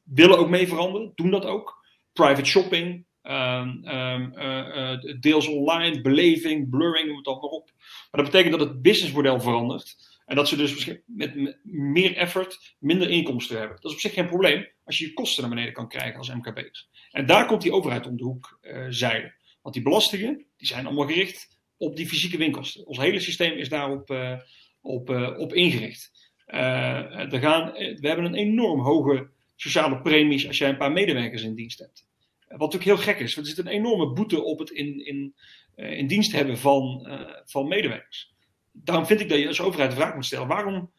willen 0.03 0.39
ook 0.39 0.49
mee 0.49 0.69
veranderen, 0.69 1.13
doen 1.15 1.31
dat 1.31 1.45
ook. 1.45 1.87
Private 2.13 2.45
shopping, 2.45 3.06
deels 5.21 5.49
online, 5.49 6.01
beleving, 6.01 6.71
blurring, 6.71 7.07
noem 7.07 7.17
het 7.17 7.27
allemaal 7.27 7.51
op. 7.51 7.71
Maar 8.11 8.23
dat 8.23 8.33
betekent 8.33 8.59
dat 8.59 8.69
het 8.69 8.83
businessmodel 8.83 9.41
verandert. 9.41 10.15
En 10.27 10.37
dat 10.37 10.49
ze 10.49 10.57
dus 10.57 10.91
met, 11.07 11.59
meer 11.63 12.17
effort 12.17 12.77
minder 12.79 13.11
inkomsten 13.11 13.59
hebben. 13.59 13.77
Dat 13.77 13.91
is 13.91 13.97
op 13.97 14.01
zich 14.01 14.15
geen 14.15 14.27
probleem 14.27 14.69
als 14.85 14.99
je 14.99 15.07
je 15.07 15.13
kosten 15.13 15.43
naar 15.43 15.55
beneden 15.55 15.73
kan 15.73 15.89
krijgen 15.89 16.19
als 16.19 16.35
MKB'er. 16.35 16.87
En 17.11 17.27
daar 17.27 17.47
komt 17.47 17.63
die 17.63 17.73
overheid 17.73 18.07
om 18.07 18.17
de 18.17 18.25
hoek 18.25 18.59
zeilen. 18.89 19.35
Want 19.63 19.75
die 19.75 19.85
belastingen, 19.85 20.45
die 20.57 20.67
zijn 20.67 20.87
allemaal 20.87 21.07
gericht 21.07 21.59
op 21.77 21.97
die 21.97 22.07
fysieke 22.07 22.37
winkels. 22.37 22.85
Ons 22.85 22.99
hele 22.99 23.21
systeem 23.21 23.53
is 23.59 23.69
daarop 23.69 24.11
uh, 24.11 24.33
op, 24.81 25.11
uh, 25.11 25.39
op 25.39 25.55
ingericht. 25.55 26.33
Uh, 26.47 27.33
er 27.33 27.41
gaan, 27.41 27.73
we 27.73 28.09
hebben 28.09 28.25
een 28.25 28.35
enorm 28.35 28.81
hoge 28.81 29.29
sociale 29.57 30.01
premies 30.01 30.47
als 30.47 30.59
jij 30.59 30.69
een 30.69 30.77
paar 30.77 30.93
medewerkers 30.93 31.43
in 31.43 31.55
dienst 31.55 31.79
hebt. 31.79 32.06
Wat 32.49 32.59
natuurlijk 32.73 32.85
heel 32.85 33.15
gek 33.15 33.19
is, 33.19 33.35
want 33.35 33.47
er 33.47 33.55
zit 33.55 33.65
een 33.67 33.73
enorme 33.73 34.13
boete 34.13 34.43
op 34.43 34.59
het 34.59 34.71
in, 34.71 35.07
in, 35.07 35.35
in 35.75 36.07
dienst 36.07 36.33
hebben 36.33 36.59
van, 36.59 37.09
van 37.45 37.69
medewerkers. 37.69 38.35
Daarom 38.73 39.07
vind 39.07 39.21
ik 39.21 39.29
dat 39.29 39.39
je 39.39 39.49
als 39.49 39.61
overheid 39.61 39.91
de 39.91 39.97
vraag 39.97 40.15
moet 40.15 40.25
stellen: 40.25 40.49
waarom, 40.49 40.91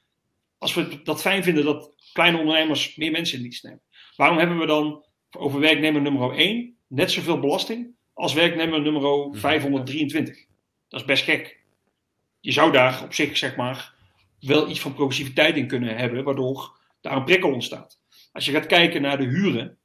als 0.57 0.73
we 0.73 1.01
dat 1.03 1.21
fijn 1.21 1.43
vinden 1.43 1.65
dat 1.65 1.93
kleine 2.13 2.37
ondernemers 2.37 2.95
meer 2.95 3.11
mensen 3.11 3.37
in 3.37 3.43
dienst 3.43 3.63
nemen, 3.63 3.81
waarom 4.15 4.37
hebben 4.37 4.57
we 4.57 4.65
dan 4.65 5.05
over 5.31 5.59
werknemer 5.59 6.01
nummer 6.01 6.31
1 6.31 6.75
net 6.87 7.11
zoveel 7.11 7.39
belasting 7.39 7.95
als 8.13 8.33
werknemer 8.33 8.81
nummer 8.81 9.37
523? 9.37 10.45
Dat 10.87 10.99
is 10.99 11.05
best 11.05 11.23
gek. 11.23 11.59
Je 12.39 12.51
zou 12.51 12.71
daar 12.71 13.03
op 13.03 13.13
zich, 13.13 13.37
zeg 13.37 13.55
maar, 13.55 13.93
wel 14.39 14.69
iets 14.69 14.79
van 14.79 14.93
progressiviteit 14.93 15.55
in 15.55 15.67
kunnen 15.67 15.97
hebben, 15.97 16.23
waardoor 16.23 16.79
daar 17.01 17.15
een 17.15 17.23
prikkel 17.23 17.51
ontstaat. 17.51 17.99
Als 18.31 18.45
je 18.45 18.51
gaat 18.51 18.65
kijken 18.65 19.01
naar 19.01 19.17
de 19.17 19.25
huren, 19.25 19.77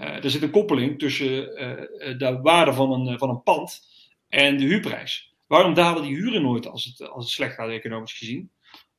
er 0.00 0.30
zit 0.30 0.42
een 0.42 0.50
koppeling 0.50 0.98
tussen 0.98 1.28
uh, 1.28 2.18
de 2.18 2.38
waarde 2.42 2.72
van 2.72 2.92
een, 2.92 3.18
van 3.18 3.28
een 3.28 3.42
pand 3.42 3.80
en 4.28 4.56
de 4.56 4.64
huurprijs. 4.64 5.34
Waarom 5.46 5.74
dalen 5.74 6.02
die 6.02 6.16
huren 6.16 6.42
nooit 6.42 6.66
als 6.66 6.84
het, 6.84 7.08
als 7.08 7.24
het 7.24 7.32
slecht 7.32 7.54
gaat 7.54 7.68
economisch 7.68 8.18
gezien? 8.18 8.50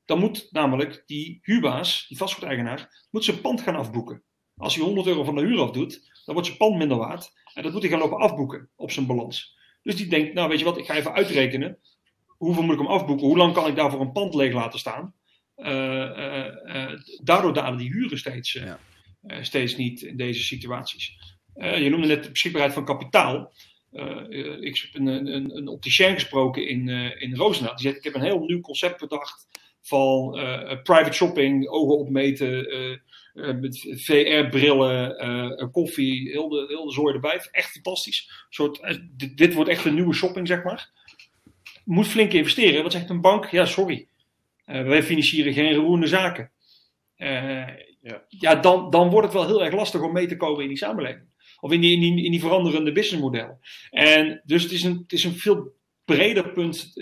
Dan 0.06 0.20
moet 0.20 0.47
namelijk 0.52 1.04
die 1.06 1.39
huurbaas, 1.41 2.06
die 2.08 2.18
vastgoedeigenaar, 2.18 3.08
moet 3.12 3.24
zijn 3.24 3.41
pand 3.41 3.62
gaan 3.62 3.76
afboeken. 3.76 4.24
Als 4.58 4.76
hij 4.76 4.84
100 4.84 5.08
euro 5.08 5.24
van 5.24 5.36
de 5.36 5.41
huur 5.41 5.60
afdoet, 5.60 6.22
dan 6.26 6.34
wordt 6.34 6.45
zijn 6.45 6.58
pand 6.58 6.78
minder 6.78 6.97
waard. 6.97 7.32
En 7.54 7.64
dat 7.64 7.72
moet 7.72 7.82
hij 7.82 7.91
gaan 7.91 7.99
lopen 7.99 8.18
afboeken 8.18 8.70
op 8.76 8.91
zijn 8.91 9.06
balans. 9.06 9.58
Dus 9.84 9.95
die 9.95 10.08
denkt, 10.08 10.34
nou 10.34 10.49
weet 10.49 10.60
je 10.60 10.66
wat, 10.66 10.78
ik 10.78 10.86
ga 10.86 10.95
even 10.95 11.14
uitrekenen. 11.14 11.78
Hoeveel 12.28 12.64
moet 12.64 12.74
ik 12.74 12.80
hem 12.80 12.88
afboeken? 12.88 13.28
Hoe 13.28 13.38
lang 13.38 13.54
kan 13.54 13.68
ik 13.68 13.76
daarvoor 13.76 14.02
een 14.02 14.12
pand 14.12 14.34
leeg 14.34 14.54
laten 14.54 14.80
staan? 14.80 15.14
Daardoor 17.24 17.54
dalen 17.54 17.78
die 17.78 17.91
huren 17.91 18.18
steeds, 18.18 18.52
ja. 18.52 18.80
Steeds 19.42 19.76
niet 19.76 20.02
in 20.02 20.18
deze 20.18 20.44
situaties. 20.44 21.18
je 21.56 21.90
noemde 21.90 22.08
net 22.08 22.24
de 22.24 22.32
beschikbaarheid 22.32 22.74
van 22.74 22.86
kapitaal. 22.86 23.54
ik 24.60 24.90
heb 24.92 25.02
een, 25.02 25.08
een, 25.08 25.58
een 25.58 25.68
opticien 25.68 26.14
gesproken 26.14 26.68
in, 26.68 26.90
in 27.20 27.36
Roosendaal. 27.36 27.76
Die 27.76 27.86
zegt, 27.86 27.98
ik 27.98 28.04
heb 28.04 28.16
een 28.16 28.22
heel 28.22 28.44
nieuw 28.44 28.62
concept 28.62 29.00
bedacht 29.00 29.48
van 29.82 30.32
private 30.84 31.12
shopping, 31.12 31.68
ogen 31.68 31.98
opmeten, 31.98 32.74
uh, 33.34 33.56
met 33.60 33.96
VR-brillen, 33.98 35.26
uh, 35.62 35.72
koffie, 35.72 36.30
heel 36.30 36.50
de, 36.50 36.66
heel 36.68 36.86
de 36.86 36.92
zooi 36.92 37.14
erbij. 37.14 37.48
Echt 37.52 37.72
fantastisch. 37.72 38.48
Dit, 39.36 39.54
wordt 39.54 39.70
echt 39.70 39.86
een 39.86 39.94
nieuwe 39.94 40.14
shopping, 40.14 40.48
zeg 40.48 40.64
maar. 40.64 40.90
Moet 41.86 42.08
flink 42.08 42.34
investeren. 42.34 42.84
Wat 42.84 42.92
zegt 42.92 43.10
een 43.10 43.22
bank? 43.22 43.46
Ja, 43.46 43.66
sorry. 43.66 44.08
wij 44.66 45.04
financieren 45.04 45.54
geen 45.54 45.74
roerende 45.74 46.08
zaken. 46.08 46.52
Ja, 48.02 48.24
ja 48.28 48.56
dan, 48.56 48.89
dan 48.89 49.10
wordt 49.10 49.26
het 49.26 49.36
wel 49.36 49.47
heel 49.47 49.64
erg 49.64 49.74
lastig 49.74 50.02
om 50.02 50.14
mee 50.14 50.28
te 50.28 50.38
komen 50.38 50.62
in 50.62 50.68
die 50.68 50.78
samenleving. 50.78 51.30
Of 51.60 51.72
in 51.72 51.82
die, 51.82 51.93
in 51.93 51.99
die, 51.99 52.26
in 52.26 52.32
die 52.32 52.39
veranderende 52.39 52.91
businessmodellen. 52.91 53.60
En 53.89 54.41
dus 54.45 54.64
het 54.64 54.72
is 54.72 54.84
een, 54.84 54.97
het 54.97 55.12
is 55.12 55.24
een 55.24 55.36
veel 55.36 55.74
breder 56.06 56.52
punt. 56.52 56.93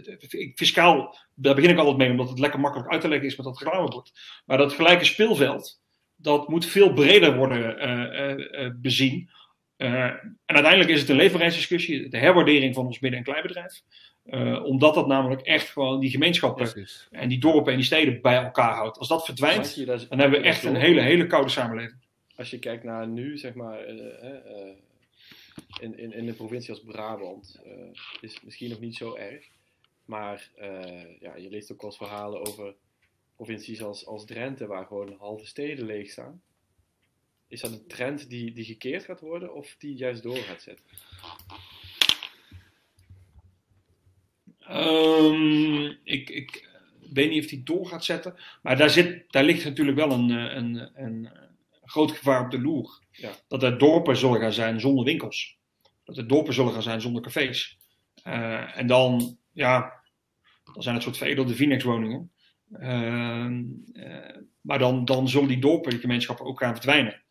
Fiscaal, 0.55 1.17
daar 1.35 1.55
begin 1.55 1.69
ik 1.69 1.77
altijd 1.77 1.97
mee, 1.97 2.09
omdat 2.09 2.29
het 2.29 2.39
lekker 2.39 2.59
makkelijk 2.59 2.91
uit 2.91 3.01
te 3.01 3.07
leggen 3.07 3.27
is 3.27 3.35
met 3.35 3.45
dat 3.45 3.59
reclamebord. 3.59 4.11
Maar 4.45 4.57
dat 4.57 4.73
gelijke 4.73 5.05
speelveld, 5.05 5.81
dat 6.15 6.47
moet 6.47 6.65
veel 6.65 6.93
breder 6.93 7.35
worden 7.35 7.87
uh, 7.87 8.63
uh, 8.65 8.71
bezien. 8.75 9.29
en 9.77 10.35
uiteindelijk 10.45 10.89
is 10.89 10.99
het 10.99 11.09
een 11.09 11.15
leefbaarheidsdiscussie, 11.15 12.09
de 12.09 12.17
herwaardering 12.17 12.75
van 12.75 12.85
ons 12.85 12.99
midden- 12.99 13.19
en 13.19 13.25
kleinbedrijf. 13.25 13.81
Omdat 14.63 14.93
dat 14.93 15.07
namelijk 15.07 15.41
echt 15.41 15.69
gewoon 15.69 15.99
die 15.99 16.09
gemeenschappen 16.09 16.71
Precies. 16.71 17.07
en 17.11 17.29
die 17.29 17.39
dorpen 17.39 17.71
en 17.71 17.77
die 17.77 17.87
steden 17.87 18.21
bij 18.21 18.43
elkaar 18.43 18.73
houdt. 18.73 18.97
Als 18.97 19.07
dat 19.07 19.25
verdwijnt, 19.25 19.85
dan 19.85 20.19
hebben 20.19 20.41
we 20.41 20.45
echt 20.45 20.63
een 20.63 20.75
hele, 20.75 21.01
hele 21.01 21.27
koude 21.27 21.49
samenleving. 21.49 21.99
Als 22.35 22.49
je 22.49 22.59
kijkt 22.59 22.83
naar 22.83 23.07
nu, 23.07 23.37
zeg 23.37 23.53
maar, 23.53 23.85
in, 25.79 25.97
in, 25.97 26.13
in 26.13 26.27
een 26.27 26.35
provincie 26.35 26.73
als 26.73 26.83
Brabant, 26.83 27.61
is 28.21 28.33
het 28.33 28.43
misschien 28.43 28.69
nog 28.69 28.79
niet 28.79 28.95
zo 28.95 29.15
erg. 29.15 29.45
Maar 30.05 30.49
ja, 31.19 31.35
je 31.35 31.49
leest 31.49 31.71
ook 31.71 31.81
wel 31.81 31.89
eens 31.89 31.99
verhalen 31.99 32.47
over 32.47 32.73
provincies 33.35 33.83
als, 33.83 34.05
als 34.05 34.25
Drenthe, 34.25 34.67
waar 34.67 34.85
gewoon 34.85 35.15
halve 35.19 35.45
steden 35.45 35.85
leeg 35.85 36.09
staan. 36.09 36.41
Is 37.47 37.61
dat 37.61 37.71
een 37.71 37.87
trend 37.87 38.29
die, 38.29 38.51
die 38.51 38.65
gekeerd 38.65 39.03
gaat 39.03 39.19
worden 39.19 39.53
of 39.53 39.75
die 39.77 39.95
juist 39.95 40.23
door 40.23 40.37
gaat 40.37 40.61
zetten? 40.61 40.85
Um, 44.69 45.97
ik, 46.03 46.29
ik 46.29 46.69
weet 47.13 47.29
niet 47.29 47.43
of 47.43 47.49
die 47.49 47.63
door 47.63 47.85
gaat 47.85 48.05
zetten. 48.05 48.35
Maar 48.61 48.77
daar, 48.77 48.89
zit, 48.89 49.31
daar 49.31 49.43
ligt 49.43 49.63
natuurlijk 49.63 49.97
wel 49.97 50.11
een, 50.11 50.31
eh, 50.31 50.55
een, 50.55 50.89
een, 50.95 51.29
groot 51.83 52.11
gevaar 52.11 52.43
op 52.45 52.51
de 52.51 52.61
loer. 52.61 52.99
Ja. 53.11 53.31
Dat 53.47 53.63
er 53.63 53.77
dorpen 53.77 54.17
zullen 54.17 54.39
gaan 54.39 54.53
zijn 54.53 54.79
zonder 54.79 55.05
winkels. 55.05 55.57
Dat 56.03 56.17
er 56.17 56.27
dorpen 56.27 56.53
zullen 56.53 56.73
gaan 56.73 56.81
zijn 56.81 57.01
zonder 57.01 57.21
cafés. 57.21 57.77
Uh, 58.27 58.77
en 58.77 58.87
dan, 58.87 59.37
ja, 59.53 59.93
dan 60.73 60.83
zijn 60.83 60.95
het 60.95 61.03
soort 61.03 61.17
veredelde 61.17 61.55
Vinex-woningen. 61.55 62.31
Ehm, 62.73 63.63
eh, 63.93 64.35
maar 64.61 64.79
dan, 64.79 65.05
dan 65.05 65.29
zullen 65.29 65.47
die 65.47 65.59
dorpengemeenschappen 65.59 66.45
ook 66.45 66.59
gaan 66.59 66.73
verdwijnen. 66.73 67.21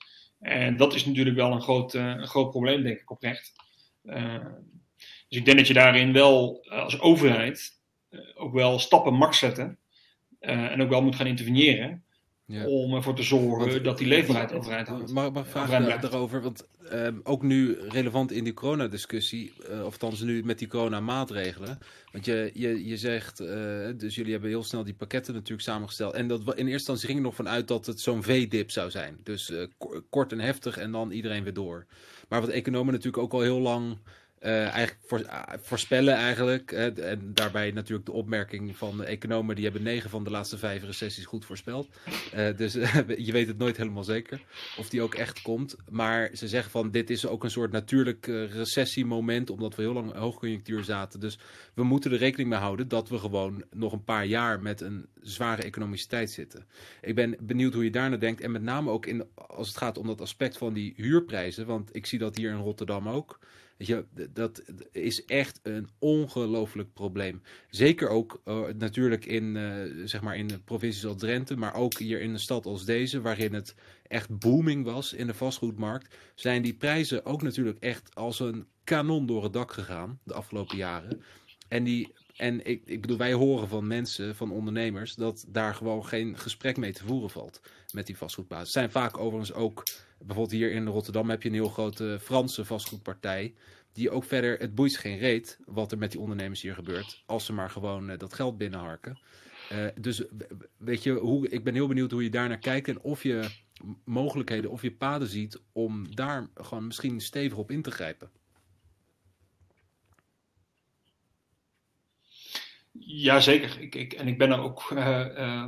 En 0.41 0.77
dat 0.77 0.95
is 0.95 1.07
natuurlijk 1.07 1.37
wel 1.37 1.53
een 1.53 1.63
groot, 1.63 1.95
eh, 1.95 2.07
een 2.07 2.27
groot 2.27 2.51
probleem, 2.51 2.83
denk 2.83 3.01
ik, 3.01 3.11
oprecht. 3.11 3.53
Ehm, 5.29 5.37
dus 5.37 5.39
ik 5.39 5.45
denk 5.45 5.59
dat 5.59 5.67
je 5.67 5.75
daarin 5.75 6.13
wel 6.13 6.65
eh, 6.69 6.83
als 6.83 7.01
overheid 7.01 7.77
ook 8.35 8.53
wel 8.53 8.79
stappen 8.79 9.15
mag 9.15 9.35
zetten. 9.35 9.79
en 10.41 10.83
ook 10.83 10.89
wel 10.89 11.03
moet 11.03 11.17
gaan 11.17 11.27
interveneren. 11.27 12.05
Ja. 12.49 12.67
Om 12.67 12.95
ervoor 12.95 13.15
te 13.15 13.23
zorgen 13.23 13.83
dat 13.83 13.99
die 13.99 14.07
leefbaarheid 14.07 14.53
overeind 14.53 14.89
houdt. 14.89 15.13
Mag 15.13 15.27
ik 15.27 15.45
vragen 15.45 16.01
daarover? 16.01 16.43
Want 16.43 16.67
uh, 16.93 17.09
ook 17.23 17.43
nu 17.43 17.79
relevant 17.89 18.33
in 18.33 18.45
die 18.45 18.55
coronadiscussie, 18.55 19.53
uh, 19.71 19.85
of 19.85 19.93
althans 19.93 20.21
nu 20.21 20.45
met 20.45 20.59
die 20.59 20.69
coronamaatregelen. 20.69 21.79
Want 22.13 22.25
je, 22.25 22.51
je, 22.55 22.87
je 22.87 22.97
zegt, 22.97 23.41
uh, 23.41 23.49
dus 23.97 24.15
jullie 24.15 24.33
hebben 24.33 24.51
heel 24.51 24.65
snel 24.65 24.85
die 24.85 24.95
pakketten 24.95 25.35
natuurlijk 25.35 25.63
samengesteld. 25.63 26.15
En 26.15 26.29
dat, 26.29 26.41
in 26.41 26.47
eerste 26.47 26.71
instantie 26.71 27.07
ging 27.07 27.19
er 27.19 27.25
nog 27.25 27.35
vanuit 27.35 27.69
dat 27.69 27.87
het 27.87 28.01
zo'n 28.01 28.23
V-dip 28.23 28.71
zou 28.71 28.91
zijn. 28.91 29.19
Dus 29.23 29.51
eh, 29.51 29.67
kort 30.11 30.33
en 30.33 30.41
heftig 30.41 30.77
en 30.77 30.93
dan 30.93 31.11
iedereen 31.11 31.43
weer 31.43 31.55
door. 31.55 31.87
Maar 32.29 32.41
wat 32.41 32.51
economen 32.51 32.93
natuurlijk 32.93 33.23
ook 33.23 33.33
al 33.33 33.41
heel 33.41 33.61
lang 33.61 33.99
uh, 34.43 34.61
eigenlijk 34.61 34.97
voor, 35.07 35.21
uh, 35.21 35.43
voorspellen 35.61 36.15
eigenlijk. 36.15 36.73
En 36.73 37.33
daarbij 37.35 37.71
natuurlijk 37.71 38.07
de 38.07 38.13
opmerking 38.13 38.77
van 38.77 39.05
economen, 39.05 39.55
die 39.55 39.65
hebben 39.65 39.83
negen 39.83 40.11
van 40.11 40.25
de 40.25 40.31
laatste 40.31 40.59
vijf 40.59 40.85
recessies 40.85 41.27
goed 41.27 41.45
voorspeld. 41.45 41.89
dus 42.57 42.73
je 43.27 43.33
weet 43.33 43.47
het 43.47 43.59
nooit 43.59 43.77
helemaal 43.77 44.05
zeker 44.05 44.41
of 44.77 44.89
die 44.89 45.03
ook 45.03 45.15
echt 45.15 45.43
komt. 45.43 45.77
Maar 45.91 46.31
ze 46.35 46.49
zeggen 46.49 46.71
van 46.71 46.91
dit 46.91 47.11
is 47.11 47.27
ook 47.27 47.45
een 47.45 47.51
soort 47.51 47.73
natuurlijk 47.73 48.27
recessiemoment, 48.27 49.51
omdat 49.51 49.75
we 49.75 49.83
heel 49.83 49.93
lang 49.93 50.13
hoogconjunctuur 50.15 50.85
zaten. 50.85 51.21
Dus 51.21 51.39
we 51.75 51.85
moeten 51.85 52.13
er 52.13 52.19
rekening 52.19 52.49
mee 52.49 52.59
houden 52.59 52.89
dat 52.89 53.09
we 53.09 53.19
gewoon 53.19 53.65
nog 53.71 53.93
een 53.93 54.05
paar 54.05 54.27
jaar 54.27 54.61
met 54.61 54.81
een 54.81 55.07
zware 55.21 55.63
economische 55.63 56.09
tijd 56.09 56.31
zitten. 56.31 56.67
Ik 57.01 57.15
ben 57.15 57.37
benieuwd 57.41 57.75
hoe 57.75 57.85
je 57.85 57.91
daarnaar 57.91 58.21
denkt. 58.21 58.41
En 58.41 58.51
met 58.51 58.63
name 58.63 58.91
ook 58.91 59.07
in, 59.07 59.25
als 59.35 59.69
het 59.69 59.77
gaat 59.77 59.99
om 59.99 60.07
dat 60.07 60.21
aspect 60.21 60.57
van 60.59 60.73
die 60.73 60.93
huurprijzen. 60.97 61.67
Want 61.67 61.97
ik 61.97 62.07
zie 62.07 62.19
dat 62.19 62.37
hier 62.37 62.51
in 62.51 62.57
Rotterdam 62.57 63.09
ook. 63.09 63.39
Dat 64.33 64.63
is 64.93 65.25
echt 65.25 65.61
een 65.63 65.89
ongelooflijk 65.99 66.93
probleem. 66.93 67.43
Zeker 67.71 68.09
ook 68.09 68.41
uh, 68.45 68.67
natuurlijk 68.79 69.25
in, 69.25 69.57
uh, 69.57 70.07
zeg 70.07 70.21
maar 70.21 70.37
in 70.37 70.65
provincies 70.65 71.07
als 71.07 71.17
Drenthe, 71.17 71.57
maar 71.57 71.75
ook 71.75 71.99
hier 71.99 72.21
in 72.21 72.31
een 72.31 72.41
stad 72.41 72.67
als 72.67 72.85
deze, 72.85 73.21
waarin 73.21 73.55
het 73.55 73.75
echt 74.03 74.39
booming 74.39 74.85
was 74.85 75.13
in 75.13 75.27
de 75.27 75.35
vastgoedmarkt, 75.35 76.17
zijn 76.35 76.63
die 76.63 76.75
prijzen 76.75 77.25
ook 77.25 77.43
natuurlijk 77.43 77.79
echt 77.79 78.15
als 78.15 78.41
een 78.41 78.67
kanon 78.85 79.27
door 79.27 79.43
het 79.43 79.53
dak 79.53 79.73
gegaan 79.73 80.19
de 80.25 80.35
afgelopen 80.35 80.77
jaren. 80.77 81.23
En 81.69 81.85
die 81.85 82.13
en 82.39 82.67
ik, 82.67 82.83
ik 82.85 83.01
bedoel, 83.01 83.17
wij 83.17 83.33
horen 83.33 83.69
van 83.69 83.87
mensen, 83.87 84.37
van 84.37 84.51
ondernemers, 84.51 85.15
dat 85.15 85.45
daar 85.49 85.75
gewoon 85.75 86.07
geen 86.07 86.39
gesprek 86.39 86.77
mee 86.77 86.93
te 86.93 87.05
voeren 87.05 87.31
valt 87.31 87.61
met 87.93 88.07
die 88.07 88.17
vastgoedbasis. 88.17 88.65
Het 88.65 88.73
zijn 88.73 88.91
vaak 88.91 89.19
overigens 89.19 89.53
ook, 89.53 89.83
bijvoorbeeld 90.19 90.51
hier 90.51 90.73
in 90.73 90.87
Rotterdam 90.87 91.31
heb 91.31 91.43
je 91.43 91.49
een 91.49 91.55
heel 91.55 91.69
grote 91.69 92.19
Franse 92.21 92.65
vastgoedpartij. 92.65 93.55
Die 93.93 94.11
ook 94.11 94.25
verder, 94.25 94.59
het 94.59 94.75
boeit 94.75 94.97
geen 94.97 95.19
reet 95.19 95.59
wat 95.65 95.93
er 95.93 95.99
met 95.99 96.11
die 96.11 96.21
ondernemers 96.21 96.63
hier 96.63 96.75
gebeurt. 96.75 97.23
Als 97.27 97.45
ze 97.45 97.53
maar 97.53 97.71
gewoon 97.71 98.11
uh, 98.11 98.19
dat 98.19 98.35
geld 98.35 98.59
binnenharken. 98.59 99.19
Uh, 99.73 99.87
dus 100.01 100.23
weet 100.77 101.03
je, 101.03 101.13
hoe, 101.13 101.49
ik 101.49 101.65
ben 101.65 101.75
heel 101.75 101.89
benieuwd 101.89 102.11
hoe 102.11 102.23
je 102.23 102.31
daar 102.31 102.49
naar 102.49 102.59
kijkt. 102.59 102.89
En 102.89 103.01
of 103.01 103.23
je 103.23 103.51
mogelijkheden, 104.05 104.71
of 104.71 104.83
je 104.83 104.93
paden 104.93 105.29
ziet 105.29 105.61
om 105.73 106.15
daar 106.15 106.49
gewoon 106.55 106.87
misschien 106.87 107.21
stevig 107.21 107.59
op 107.59 107.71
in 107.71 107.83
te 107.83 107.91
grijpen. 107.91 108.31
Jazeker. 112.93 113.81
Ik, 113.81 113.95
ik, 113.95 114.13
en 114.13 114.29
ik 114.29 114.39
ben 114.39 114.51
er 114.51 114.61
ook 114.61 114.91
uh, 114.91 115.67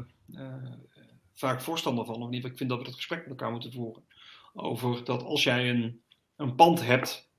vaak 1.32 1.60
voorstander 1.60 2.04
van. 2.04 2.22
Of 2.22 2.28
niet, 2.28 2.44
ik 2.44 2.56
vind 2.56 2.70
dat 2.70 2.78
we 2.78 2.84
het 2.84 2.94
gesprek 2.94 3.18
met 3.18 3.28
elkaar 3.28 3.50
moeten 3.50 3.72
voeren. 3.72 4.02
Over 4.62 5.04
dat 5.04 5.22
als 5.22 5.42
jij 5.42 5.70
een, 5.70 6.02
een 6.36 6.54
pand 6.54 6.86
hebt 6.86 7.30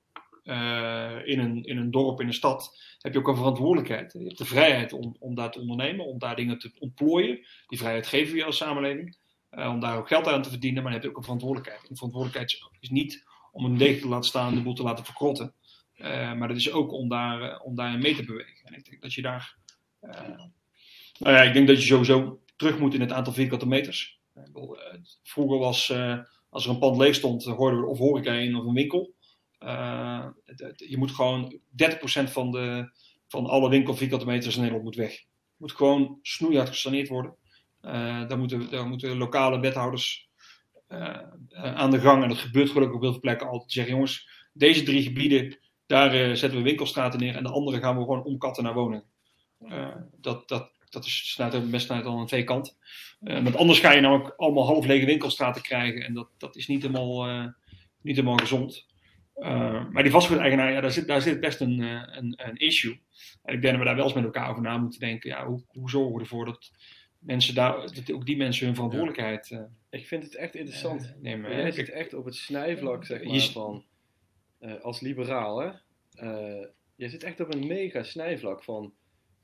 eh, 0.44 1.18
in, 1.24 1.38
een, 1.38 1.64
in 1.64 1.76
een 1.76 1.90
dorp, 1.90 2.20
in 2.20 2.26
een 2.26 2.32
stad, 2.34 2.80
heb 2.98 3.12
je 3.12 3.18
ook 3.18 3.28
een 3.28 3.36
verantwoordelijkheid. 3.36 4.12
Je 4.12 4.24
hebt 4.24 4.38
de 4.38 4.44
vrijheid 4.44 4.92
om, 4.92 5.16
om 5.18 5.34
daar 5.34 5.50
te 5.50 5.60
ondernemen, 5.60 6.06
om 6.06 6.18
daar 6.18 6.36
dingen 6.36 6.58
te 6.58 6.72
ontplooien. 6.78 7.46
Die 7.66 7.78
vrijheid 7.78 8.06
geven 8.06 8.32
we 8.32 8.38
je 8.38 8.44
als 8.44 8.56
samenleving. 8.56 9.20
eh, 9.50 9.68
om 9.68 9.80
daar 9.80 9.98
ook 9.98 10.08
geld 10.08 10.26
aan 10.28 10.42
te 10.42 10.50
verdienen, 10.50 10.82
maar 10.82 10.92
dan 10.92 11.00
heb 11.00 11.02
je 11.02 11.08
ook 11.08 11.16
een 11.16 11.22
verantwoordelijkheid. 11.24 11.88
En 11.88 11.96
verantwoordelijkheid 11.96 12.50
is- 12.80 12.90
niet 12.90 13.24
om 13.52 13.64
een 13.64 13.76
deeg 13.76 14.00
te 14.00 14.08
laten 14.08 14.28
staan, 14.28 14.54
de 14.54 14.62
boel 14.62 14.74
te 14.74 14.82
laten 14.82 15.04
verkrotten. 15.04 15.54
Eh, 15.94 16.32
maar 16.34 16.48
dat 16.48 16.56
is 16.56 16.72
ook 16.72 16.92
om 16.92 17.08
daar, 17.08 17.60
om 17.60 17.74
daar 17.74 17.98
mee 17.98 18.14
te 18.14 18.24
bewegen. 18.24 18.64
En 18.66 18.74
ik 18.74 18.84
denk 18.90 19.02
dat 19.02 19.12
je 19.14 19.22
daar. 19.22 19.56
nou 21.18 21.34
ja, 21.36 21.42
ik 21.42 21.52
denk 21.52 21.66
dat 21.66 21.80
je 21.80 21.86
sowieso 21.86 22.40
terug 22.56 22.78
moet 22.78 22.94
in 22.94 23.00
het 23.00 23.12
aantal 23.12 23.32
vierkante 23.32 23.66
meters. 23.66 24.20
Vroeger 25.22 25.58
was, 25.58 25.92
als 26.52 26.64
er 26.64 26.70
een 26.70 26.78
pand 26.78 26.96
leeg 26.96 27.14
stond, 27.14 27.44
hoorden 27.44 27.80
we 27.80 27.86
of 27.86 27.98
horeca 27.98 28.32
in 28.32 28.56
of 28.56 28.64
een 28.64 28.74
winkel. 28.74 29.14
Eh, 29.58 30.26
je 30.76 30.96
moet 30.98 31.10
gewoon 31.10 31.58
30% 31.68 32.30
van, 32.30 32.50
de, 32.50 32.90
van 33.28 33.46
alle 33.46 33.68
winkel 33.68 33.96
vierkante 33.96 34.26
meters 34.26 34.54
in 34.54 34.60
Nederland 34.60 34.84
moet 34.84 34.96
weg. 34.96 35.24
moet 35.56 35.72
gewoon 35.72 36.18
snoeihard 36.22 36.68
gesaneerd 36.68 37.08
worden. 37.08 37.36
Eh, 37.80 38.28
daar, 38.28 38.38
moeten, 38.38 38.70
daar 38.70 38.88
moeten 38.88 39.16
lokale 39.16 39.60
wethouders 39.60 40.28
eh, 40.86 41.18
aan 41.50 41.90
de 41.90 42.00
gang. 42.00 42.22
En 42.22 42.28
dat 42.28 42.38
gebeurt 42.38 42.70
gelukkig 42.70 42.96
op 42.96 43.02
heel 43.02 43.12
veel 43.12 43.20
plekken 43.20 43.48
altijd. 43.48 43.72
Zeggen 43.72 43.92
jongens, 43.92 44.28
deze 44.52 44.82
drie 44.82 45.02
gebieden, 45.02 45.58
daar 45.86 46.36
zetten 46.36 46.58
we 46.58 46.64
winkelstraten 46.64 47.20
neer. 47.20 47.36
En 47.36 47.42
de 47.42 47.52
andere 47.52 47.78
gaan 47.78 47.96
we 47.96 48.02
gewoon 48.02 48.24
omkatten 48.24 48.64
naar 48.64 48.74
woningen. 48.74 49.04
Dat, 50.20 50.48
dat, 50.48 50.70
dat 50.92 51.04
is 51.04 51.30
snijdt 51.32 51.54
ook 51.54 51.70
best 51.70 51.86
snijdt 51.86 52.06
al 52.06 52.18
aan 52.18 52.26
twee 52.26 52.44
kanten. 52.44 52.74
Eh, 53.20 53.42
want 53.42 53.56
anders 53.56 53.78
ga 53.80 53.92
je 53.92 54.00
namelijk 54.00 54.34
allemaal 54.36 54.66
half 54.66 54.86
lege 54.86 55.06
winkelstraten 55.06 55.62
krijgen. 55.62 56.02
En 56.04 56.14
dat, 56.14 56.28
dat 56.38 56.56
is 56.56 56.66
niet 56.66 56.82
helemaal, 56.82 57.26
eh, 57.28 57.46
niet 58.00 58.16
helemaal 58.16 58.36
gezond. 58.36 58.86
Uh, 59.36 59.88
maar 59.90 60.02
die 60.02 60.12
vastgoedeigenaar, 60.12 60.72
ja, 60.72 60.80
daar, 60.80 60.90
zit, 60.90 61.06
daar 61.06 61.22
zit 61.22 61.40
best 61.40 61.60
een, 61.60 61.80
een, 61.80 62.34
een 62.36 62.56
issue. 62.56 63.00
En 63.42 63.54
ik 63.54 63.62
denk 63.62 63.72
dat 63.74 63.82
we 63.82 63.84
daar 63.88 63.96
wel 63.96 64.04
eens 64.04 64.14
met 64.14 64.24
elkaar 64.24 64.50
over 64.50 64.62
na 64.62 64.76
moeten 64.78 65.00
denken. 65.00 65.30
Ja, 65.30 65.46
hoe, 65.46 65.62
hoe 65.66 65.90
zorgen 65.90 66.14
we 66.14 66.20
ervoor 66.20 66.44
dat 66.44 66.70
mensen 67.18 67.54
daar, 67.54 67.94
dat 67.94 68.12
ook 68.12 68.26
die 68.26 68.36
mensen 68.36 68.66
hun 68.66 68.74
verantwoordelijkheid 68.74 69.58
Ik 69.90 70.06
vind 70.06 70.22
het 70.22 70.34
echt 70.34 70.54
interessant. 70.54 71.14
nemen. 71.20 71.50
Jij 71.56 71.70
zit 71.70 71.90
echt 71.90 72.14
op 72.14 72.24
het 72.24 72.34
snijvlak, 72.34 73.04
zeg 73.04 73.24
maar, 73.24 73.34
Je- 73.34 73.50
van... 73.50 73.84
eh, 74.58 74.80
als 74.80 75.00
liberaal, 75.00 75.58
hè? 75.60 75.70
Eh, 76.14 76.66
je 76.96 77.08
zit 77.08 77.22
echt 77.22 77.40
op 77.40 77.54
een 77.54 77.66
mega 77.66 78.02
snijvlak 78.02 78.64
van... 78.64 78.92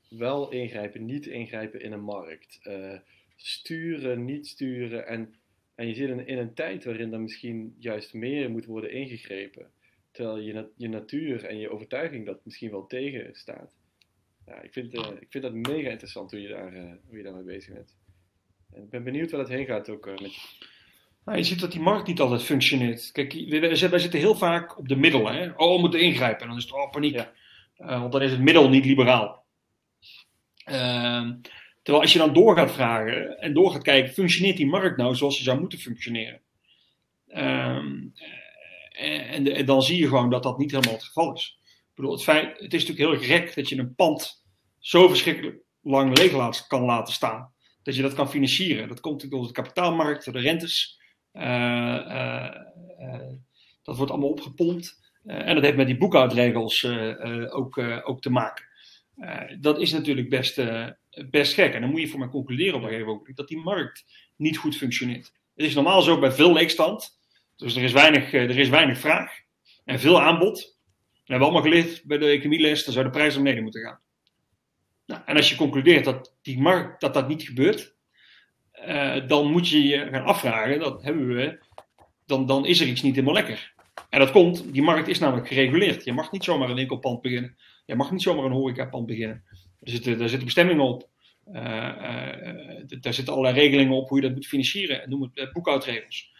Wel 0.09 0.51
ingrijpen, 0.51 1.05
niet 1.05 1.25
ingrijpen 1.25 1.81
in 1.81 1.91
een 1.91 2.03
markt. 2.03 2.59
eh, 2.63 2.97
sturen, 3.41 4.25
niet 4.25 4.47
sturen. 4.47 5.07
En, 5.07 5.35
en 5.75 5.87
je 5.87 5.93
zit 5.93 6.09
in, 6.09 6.27
in 6.27 6.37
een 6.37 6.53
tijd 6.53 6.83
waarin 6.83 7.13
er 7.13 7.19
misschien 7.19 7.75
juist 7.79 8.13
meer 8.13 8.49
moet 8.49 8.65
worden 8.65 8.91
ingegrepen. 8.91 9.71
Terwijl 10.11 10.37
je, 10.37 10.69
je 10.75 10.89
natuur 10.89 11.45
en 11.45 11.57
je 11.57 11.71
overtuiging 11.71 12.25
dat 12.25 12.45
misschien 12.45 12.71
wel 12.71 12.87
tegen 12.87 13.35
staat. 13.35 13.75
Ja, 14.45 14.61
ik 14.61 14.73
vind, 14.73 14.93
eh, 14.93 15.07
ik 15.19 15.27
vind 15.29 15.43
dat 15.43 15.53
mega 15.53 15.89
interessant 15.89 16.31
hoe 16.31 16.41
je, 16.41 16.47
daar, 16.47 16.73
eh, 16.73 16.91
hoe 17.07 17.17
je 17.17 17.23
daarmee 17.23 17.43
bezig 17.43 17.73
bent. 17.73 17.95
En 18.73 18.83
ik 18.83 18.89
ben 18.89 19.03
benieuwd 19.03 19.31
waar 19.31 19.39
dat 19.39 19.49
heen 19.49 19.65
gaat 19.65 19.89
ook 19.89 20.05
met 20.05 20.35
je. 20.35 20.41
Nou, 21.25 21.37
je 21.37 21.43
ziet 21.43 21.59
dat 21.59 21.71
die 21.71 21.81
markt 21.81 22.07
niet 22.07 22.19
altijd 22.19 22.43
functioneert. 22.43 23.11
Kijk, 23.11 23.33
wij, 23.33 23.75
zitten 23.75 24.19
heel 24.19 24.35
vaak 24.35 24.77
op 24.77 24.87
de 24.87 24.95
middelen. 24.95 25.33
Hè? 25.33 25.49
Oh, 25.55 25.73
we 25.75 25.79
moeten 25.79 26.01
ingrijpen. 26.01 26.41
En 26.41 26.47
dan 26.47 26.57
is 26.57 26.63
het 26.63 26.73
al 26.73 26.89
paniek. 26.89 27.13
Ja. 27.13 27.33
Want 27.77 28.11
dan 28.11 28.21
is 28.21 28.31
het 28.31 28.41
middel 28.41 28.69
niet 28.69 28.85
liberaal. 28.85 29.45
Ehm, 30.69 31.33
terwijl 31.83 32.03
als 32.03 32.13
je 32.13 32.19
dan 32.19 32.33
door 32.33 32.55
gaat 32.57 32.71
vragen 32.71 33.39
en 33.39 33.53
door 33.53 33.71
gaat 33.71 33.83
kijken, 33.83 34.13
functioneert 34.13 34.57
die 34.57 34.67
markt 34.67 34.97
nou 34.97 35.15
zoals 35.15 35.35
die 35.35 35.43
zou 35.43 35.59
moeten 35.59 35.79
functioneren? 35.79 36.41
Ehm, 37.27 38.07
eh, 38.91 39.33
en, 39.33 39.55
en 39.55 39.65
dan 39.65 39.81
zie 39.81 39.97
je 39.97 40.07
gewoon 40.07 40.29
dat 40.29 40.43
dat 40.43 40.57
niet 40.57 40.71
helemaal 40.71 40.93
het 40.93 41.03
geval 41.03 41.33
is. 41.33 41.59
Ik 41.63 41.95
bedoel, 41.95 42.11
het, 42.11 42.23
feit, 42.23 42.59
het 42.59 42.73
is 42.73 42.87
natuurlijk 42.87 43.19
heel 43.19 43.37
gek 43.37 43.55
dat 43.55 43.69
je 43.69 43.77
een 43.77 43.95
pand 43.95 44.45
zo 44.79 45.07
verschrikkelijk 45.07 45.57
lang 45.81 46.17
leeg 46.17 46.67
kan 46.67 46.83
laten 46.83 47.13
staan. 47.13 47.53
Dat 47.83 47.95
je 47.95 48.01
dat 48.01 48.13
kan 48.13 48.29
financieren. 48.29 48.87
Dat 48.87 48.99
komt 48.99 49.15
natuurlijk 49.15 49.41
door 49.41 49.53
de 49.53 49.61
kapitaalmarkt, 49.61 50.33
de 50.33 50.39
rentes. 50.39 50.99
Eh, 51.31 51.95
eh, 51.95 52.55
dat 53.83 53.97
wordt 53.97 54.11
allemaal 54.11 54.29
opgepompt. 54.29 54.99
En 55.25 55.55
dat 55.55 55.63
heeft 55.63 55.77
met 55.77 55.87
die 55.87 55.97
boekhoudregels 55.97 56.85
ook, 57.49 57.77
ook 58.03 58.21
te 58.21 58.29
maken. 58.29 58.68
Eh, 59.19 59.41
dat 59.59 59.81
is 59.81 59.91
natuurlijk 59.91 60.29
best, 60.29 60.57
eh, 60.57 60.87
best 61.29 61.53
gek. 61.53 61.73
En 61.73 61.81
dan 61.81 61.89
moet 61.89 62.01
je 62.01 62.07
voor 62.07 62.19
mij 62.19 62.27
concluderen 62.27 62.73
op 62.73 62.81
een 62.81 62.87
gegeven 62.87 63.07
moment 63.07 63.37
dat 63.37 63.47
die 63.47 63.57
markt 63.57 64.05
niet 64.35 64.57
goed 64.57 64.77
functioneert. 64.77 65.33
Het 65.55 65.65
is 65.65 65.73
normaal 65.73 66.01
zo 66.01 66.19
bij 66.19 66.31
veel 66.31 66.53
leegstand. 66.53 67.19
Dus 67.55 67.75
er 67.75 67.83
is 67.83 67.91
weinig, 67.91 68.33
eh, 68.33 68.43
er 68.43 68.59
is 68.59 68.69
weinig 68.69 68.99
vraag 68.99 69.31
en 69.85 69.99
veel 69.99 70.21
aanbod. 70.21 70.77
We 71.11 71.35
hebben 71.35 71.47
allemaal 71.47 71.71
geleerd 71.71 72.03
bij 72.03 72.17
de 72.17 72.25
economieles, 72.25 72.83
dan 72.83 72.93
zou 72.93 73.05
de 73.05 73.11
prijs 73.11 73.33
naar 73.33 73.43
beneden 73.43 73.63
moeten 73.63 73.81
gaan. 73.81 73.99
Nou, 75.05 75.21
en 75.25 75.35
als 75.35 75.49
je 75.49 75.55
concludeert 75.55 76.05
dat 76.05 76.35
die 76.41 76.59
markt 76.59 77.01
dat 77.01 77.13
dat 77.13 77.27
niet 77.27 77.43
gebeurt, 77.43 77.93
dan 79.27 79.51
moet 79.51 79.69
je 79.69 79.83
je 79.83 80.07
gaan 80.11 80.23
afvragen, 80.23 80.79
dat 80.79 81.03
hebben 81.03 81.35
we, 81.35 81.59
dan, 82.25 82.45
dan 82.45 82.65
is 82.65 82.79
er 82.79 82.87
iets 82.87 83.01
niet 83.01 83.15
helemaal 83.15 83.33
lekker. 83.33 83.73
En 84.09 84.19
dat 84.19 84.31
komt, 84.31 84.73
die 84.73 84.81
markt 84.81 85.07
is 85.07 85.19
namelijk 85.19 85.47
gereguleerd. 85.47 86.03
Je 86.03 86.13
mag 86.13 86.31
niet 86.31 86.43
zomaar 86.43 86.69
een 86.69 86.75
winkelpand 86.75 87.21
beginnen. 87.21 87.57
Je 87.89 87.95
mag 87.95 88.11
niet 88.11 88.21
zomaar 88.21 88.45
een 88.45 88.51
horecapand 88.51 89.05
beginnen. 89.05 89.43
Er 89.83 89.89
zitten, 89.89 90.17
daar 90.17 90.27
zitten 90.29 90.45
bestemmingen 90.45 90.85
op. 90.85 91.09
D- 92.87 93.03
daar 93.03 93.13
zitten 93.13 93.33
allerlei 93.33 93.59
regelingen 93.59 93.93
op 93.93 94.09
hoe 94.09 94.21
je 94.21 94.27
dat 94.27 94.35
moet 94.35 94.47
financieren. 94.47 95.09
Noem 95.09 95.31
het 95.33 95.51
boekhoudregels. 95.53 96.31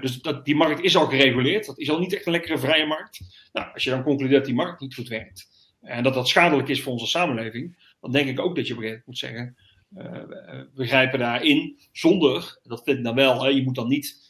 Dus 0.00 0.20
dat, 0.22 0.44
die 0.44 0.54
markt 0.56 0.80
is 0.80 0.96
al 0.96 1.06
gereguleerd. 1.06 1.66
Dat 1.66 1.78
is 1.78 1.90
al 1.90 1.98
niet 1.98 2.12
echt 2.14 2.26
een 2.26 2.32
lekkere 2.32 2.58
vrije 2.58 2.86
markt. 2.86 3.20
Nou, 3.52 3.72
als 3.72 3.84
je 3.84 3.90
dan 3.90 4.02
concludeert 4.02 4.36
dat 4.38 4.46
die 4.46 4.54
markt 4.54 4.80
niet 4.80 4.94
goed 4.94 5.08
werkt. 5.08 5.48
En 5.82 6.02
dat 6.02 6.14
dat 6.14 6.28
schadelijk 6.28 6.68
is 6.68 6.82
voor 6.82 6.92
onze 6.92 7.06
samenleving. 7.06 7.94
Dan 8.00 8.12
denk 8.12 8.28
ik 8.28 8.40
ook 8.40 8.56
dat 8.56 8.66
je 8.66 8.76
op 8.76 9.02
moet 9.04 9.18
zeggen. 9.18 9.56
we 10.74 10.86
grijpen 10.86 11.18
daarin 11.18 11.78
zonder, 11.92 12.60
dat 12.62 12.82
vind 12.84 12.98
ik 12.98 13.04
dan 13.04 13.14
wel, 13.14 13.42
hè, 13.42 13.48
je 13.48 13.62
moet 13.62 13.74
dan 13.74 13.88
niet 13.88 14.27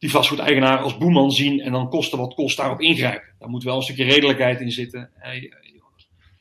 die 0.00 0.10
vastgoedeigenaar 0.10 0.78
als 0.78 0.98
boeman 0.98 1.30
zien 1.32 1.60
en 1.60 1.72
dan 1.72 1.88
kosten 1.88 2.18
wat 2.18 2.34
kost 2.34 2.56
daarop 2.56 2.80
ingrijpen. 2.80 3.34
Daar 3.38 3.48
moet 3.48 3.62
wel 3.64 3.76
een 3.76 3.82
stukje 3.82 4.04
redelijkheid 4.04 4.60
in 4.60 4.72
zitten. 4.72 5.10
Hè, 5.14 5.48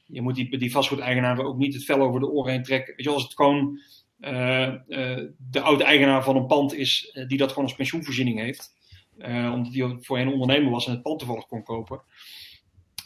Je, 0.06 0.22
moet 0.22 0.36
die, 0.36 0.58
die 0.58 0.72
vastgoedeigenaren 0.72 1.46
ook 1.46 1.58
niet 1.58 1.74
het 1.74 1.86
vel 1.86 2.02
over 2.02 2.20
de 2.20 2.30
oren 2.30 2.52
heen 2.52 2.64
trekken. 2.64 2.96
Weet 2.96 3.06
je, 3.06 3.12
als 3.12 3.24
het 3.24 3.36
gewoon 3.36 3.80
eh, 4.20 4.68
eh, 4.68 5.28
de 5.52 5.62
oude 5.62 5.84
eigenaar 5.84 6.24
van 6.24 6.36
een 6.36 6.46
pand 6.48 6.74
is 6.74 7.10
eh, 7.14 7.28
die 7.28 7.38
dat 7.38 7.50
gewoon 7.50 7.64
als 7.64 7.76
pensioenvoorziening 7.76 8.40
heeft, 8.40 8.74
eh, 9.18 9.52
omdat 9.54 9.74
hij 9.74 9.98
voorheen 10.00 10.28
ondernemer 10.32 10.72
was 10.72 10.86
en 10.86 10.92
het 10.92 11.02
pand 11.02 11.20
toevallig 11.20 11.46
kon 11.48 11.64
kopen, 11.64 12.02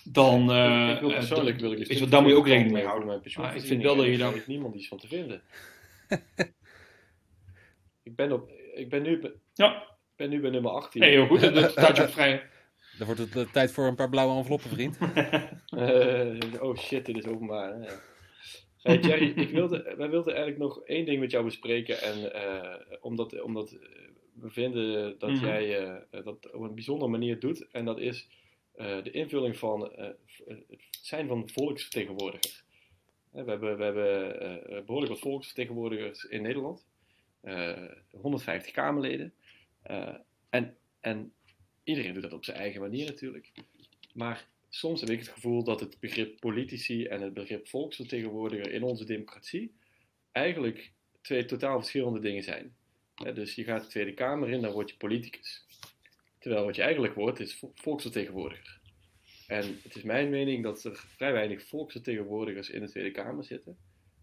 dan 0.04 0.52
eh, 0.52 0.90
ik 0.94 1.00
wil 1.00 1.10
eh, 1.12 1.18
persoonlijk 1.18 1.60
dan- 1.60 1.70
wil 1.70 1.80
ik 1.80 1.88
weet 1.88 1.98
je 1.98 2.00
wat, 2.04 2.12
daar 2.12 2.22
moet 2.22 2.32
je 2.32 2.38
ook 2.38 2.48
rekening 2.48 2.74
mee 2.74 2.86
houden. 2.86 3.08
Maar 3.38 3.56
ik 3.56 3.62
vind 3.62 3.82
wel 3.84 3.96
dat 3.96 4.06
je 4.06 4.18
daar 4.18 4.44
niemand 4.48 4.76
iets 4.76 4.88
van 4.88 4.98
te 4.98 5.08
vinden. 5.08 5.42
ik 8.04 8.16
ben 8.16 8.32
op, 8.32 8.52
ik 8.76 8.90
ben 8.90 9.02
nu, 9.02 9.22
Ja, 9.54 9.84
ik 10.14 10.20
ben 10.20 10.30
nu 10.30 10.42
bij 10.42 10.50
nummer 10.50 10.72
18. 10.72 11.02
nee, 11.02 11.12
heel 11.12 11.28
goed. 11.28 11.42
Dat, 11.42 11.54
dat 11.54 11.72
staat 11.72 11.98
je 11.98 12.04
op 12.04 12.10
vrij. 12.10 12.44
Dan 12.98 13.06
wordt 13.08 13.22
het 13.22 13.36
eh, 13.36 13.52
tijd 13.52 13.72
voor 13.72 13.86
een 13.88 13.96
paar 13.96 14.10
blauwe 14.10 14.38
enveloppen, 14.38 14.70
vriend. 14.70 14.98
Eh, 15.74 16.62
oh 16.62 16.78
shit, 16.78 17.06
dit 17.06 17.18
is 17.18 17.26
openbaar. 17.26 17.74
hè. 17.82 17.92
Hey 18.82 18.98
Jerry, 18.98 19.30
ik 19.36 19.50
wilde, 19.50 19.94
wij 19.98 20.10
wilden 20.10 20.34
eigenlijk 20.36 20.64
nog 20.64 20.82
één 20.86 21.06
ding 21.06 21.20
met 21.20 21.32
jou 21.32 21.44
bespreken. 21.44 22.02
En 22.02 22.34
eh, 22.34 22.80
omdat, 23.02 23.42
omdat 23.42 23.78
we 24.34 24.50
vinden 24.50 25.20
dat 25.20 25.30
Mhm. 25.30 25.46
jij 25.46 25.78
eh, 25.88 26.24
dat 26.24 26.52
op 26.52 26.62
een 26.62 26.74
bijzondere 26.74 27.12
manier 27.12 27.40
doet. 27.40 27.68
En 27.72 27.86
dat 27.86 28.00
is 28.00 28.28
eh, 28.76 29.04
de 29.04 29.12
invulling 29.12 29.58
van 29.58 29.92
het 29.96 30.18
zijn 31.02 31.28
van 31.28 31.50
volksvertegenwoordiger. 31.50 32.64
Hè, 33.32 33.44
we 33.44 33.50
hebben, 33.50 33.78
we 33.78 33.84
hebben 33.84 34.40
eh, 34.70 34.84
behoorlijk 34.86 35.12
wat 35.12 35.22
volksvertegenwoordigers 35.22 36.24
in 36.24 36.42
Nederland. 36.42 36.86
Eh, 37.42 37.72
150 38.22 38.72
Kamerleden. 38.72 39.34
Eh, 39.84 40.16
en, 40.50 40.78
en 41.00 41.34
iedereen 41.84 42.14
doet 42.14 42.24
dat 42.24 42.34
op 42.34 42.46
zijn 42.46 42.58
eigen 42.58 42.82
manier 42.82 43.06
natuurlijk. 43.06 43.52
Maar 44.14 44.48
soms 44.70 45.02
heb 45.02 45.10
ik 45.10 45.20
het 45.20 45.28
gevoel 45.28 45.64
dat 45.64 45.80
het 45.80 46.00
begrip 46.00 46.40
politici 46.40 47.06
en 47.06 47.22
het 47.22 47.34
begrip 47.34 47.68
volksvertegenwoordiger 47.68 48.72
in 48.72 48.84
onze 48.84 49.06
democratie 49.06 49.74
eigenlijk 50.32 50.92
twee 51.22 51.46
totaal 51.46 51.80
verschillende 51.80 52.20
dingen 52.20 52.44
zijn. 52.44 52.76
Dus 53.34 53.56
je 53.56 53.64
gaat 53.64 53.82
de 53.82 53.88
Tweede 53.88 54.14
Kamer 54.14 54.50
in, 54.50 54.62
dan 54.62 54.72
word 54.72 54.90
je 54.90 54.98
politicus. 54.98 55.66
Terwijl 56.40 56.66
wat 56.66 56.76
je 56.76 56.82
eigenlijk 56.82 57.14
wordt 57.14 57.40
is 57.40 57.56
vo- 57.56 57.72
volksvertegenwoordiger. 57.76 58.80
En 59.48 59.80
het 59.84 59.96
is 59.96 60.02
mijn 60.04 60.30
mening 60.30 60.64
dat 60.64 60.84
er 60.84 60.96
vrij 60.96 61.34
weinig 61.34 61.64
volksvertegenwoordigers 61.64 62.70
in 62.70 62.82
de 62.82 62.90
Tweede 62.90 63.12
Kamer 63.12 63.44
zitten. 63.44 63.78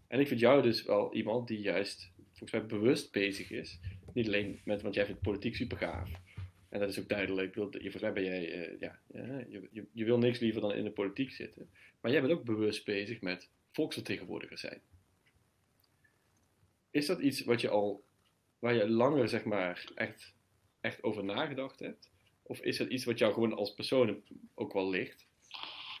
En 0.07 0.19
ik 0.19 0.27
vind 0.27 0.39
jou 0.39 0.61
dus 0.61 0.83
wel 0.83 1.13
iemand 1.13 1.47
die 1.47 1.59
juist 1.59 2.11
volgens 2.15 2.51
mij 2.51 2.65
bewust 2.65 3.11
bezig 3.11 3.51
is. 3.51 3.79
Niet 4.13 4.27
alleen 4.27 4.61
met, 4.65 4.81
want 4.81 4.95
jij 4.95 5.05
vindt 5.05 5.21
politiek 5.21 5.55
super 5.55 5.77
gaaf. 5.77 6.09
En 6.69 6.79
dat 6.79 6.89
is 6.89 6.99
ook 6.99 7.09
duidelijk. 7.09 7.55
Je- 7.55 8.11
ben 8.13 8.23
jij, 8.23 8.51
eh, 8.51 8.79
ja, 8.79 8.99
je, 9.49 9.67
je, 9.71 9.87
je 9.93 10.05
wil 10.05 10.17
niks 10.17 10.39
liever 10.39 10.61
dan 10.61 10.73
in 10.73 10.83
de 10.83 10.91
politiek 10.91 11.31
zitten. 11.31 11.69
Maar 12.01 12.11
jij 12.11 12.21
bent 12.21 12.33
ook 12.33 12.43
bewust 12.43 12.85
bezig 12.85 13.21
met 13.21 13.49
volksvertegenwoordiger 13.71 14.57
zijn. 14.57 14.81
Is 16.91 17.05
dat 17.05 17.19
iets 17.19 17.41
wat 17.43 17.61
je 17.61 17.69
al, 17.69 18.03
waar 18.59 18.73
je 18.73 18.89
langer 18.89 19.29
zeg 19.29 19.43
maar 19.43 19.91
echt, 19.95 20.33
echt 20.81 21.03
over 21.03 21.23
nagedacht 21.23 21.79
hebt? 21.79 22.09
Of 22.43 22.59
is 22.59 22.77
dat 22.77 22.89
iets 22.89 23.05
wat 23.05 23.17
jou 23.19 23.33
gewoon 23.33 23.53
als 23.53 23.73
persoon 23.73 24.23
ook 24.55 24.73
wel 24.73 24.89
ligt? 24.89 25.27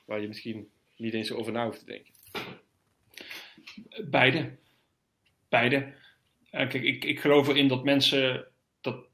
Waar 0.05 0.21
je 0.21 0.27
misschien 0.27 0.71
niet 0.97 1.13
eens 1.13 1.31
over 1.31 1.51
na 1.51 1.65
hoeft 1.65 1.79
te 1.79 1.85
denken. 1.85 2.13
Beide. 4.09 4.57
Beide. 5.49 5.93
Kijk, 6.51 6.73
ik, 6.73 7.03
ik 7.03 7.19
geloof 7.19 7.47
erin 7.47 7.67
dat 7.67 7.83
mensen. 7.83 8.47
Dat 8.81 9.05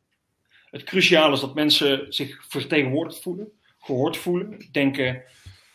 het 0.69 0.83
cruciaal 0.83 1.33
is 1.33 1.39
dat 1.39 1.55
mensen 1.55 2.13
zich 2.13 2.45
vertegenwoordigd 2.47 3.21
voelen, 3.21 3.51
gehoord 3.79 4.17
voelen. 4.17 4.67
Denken, 4.71 5.23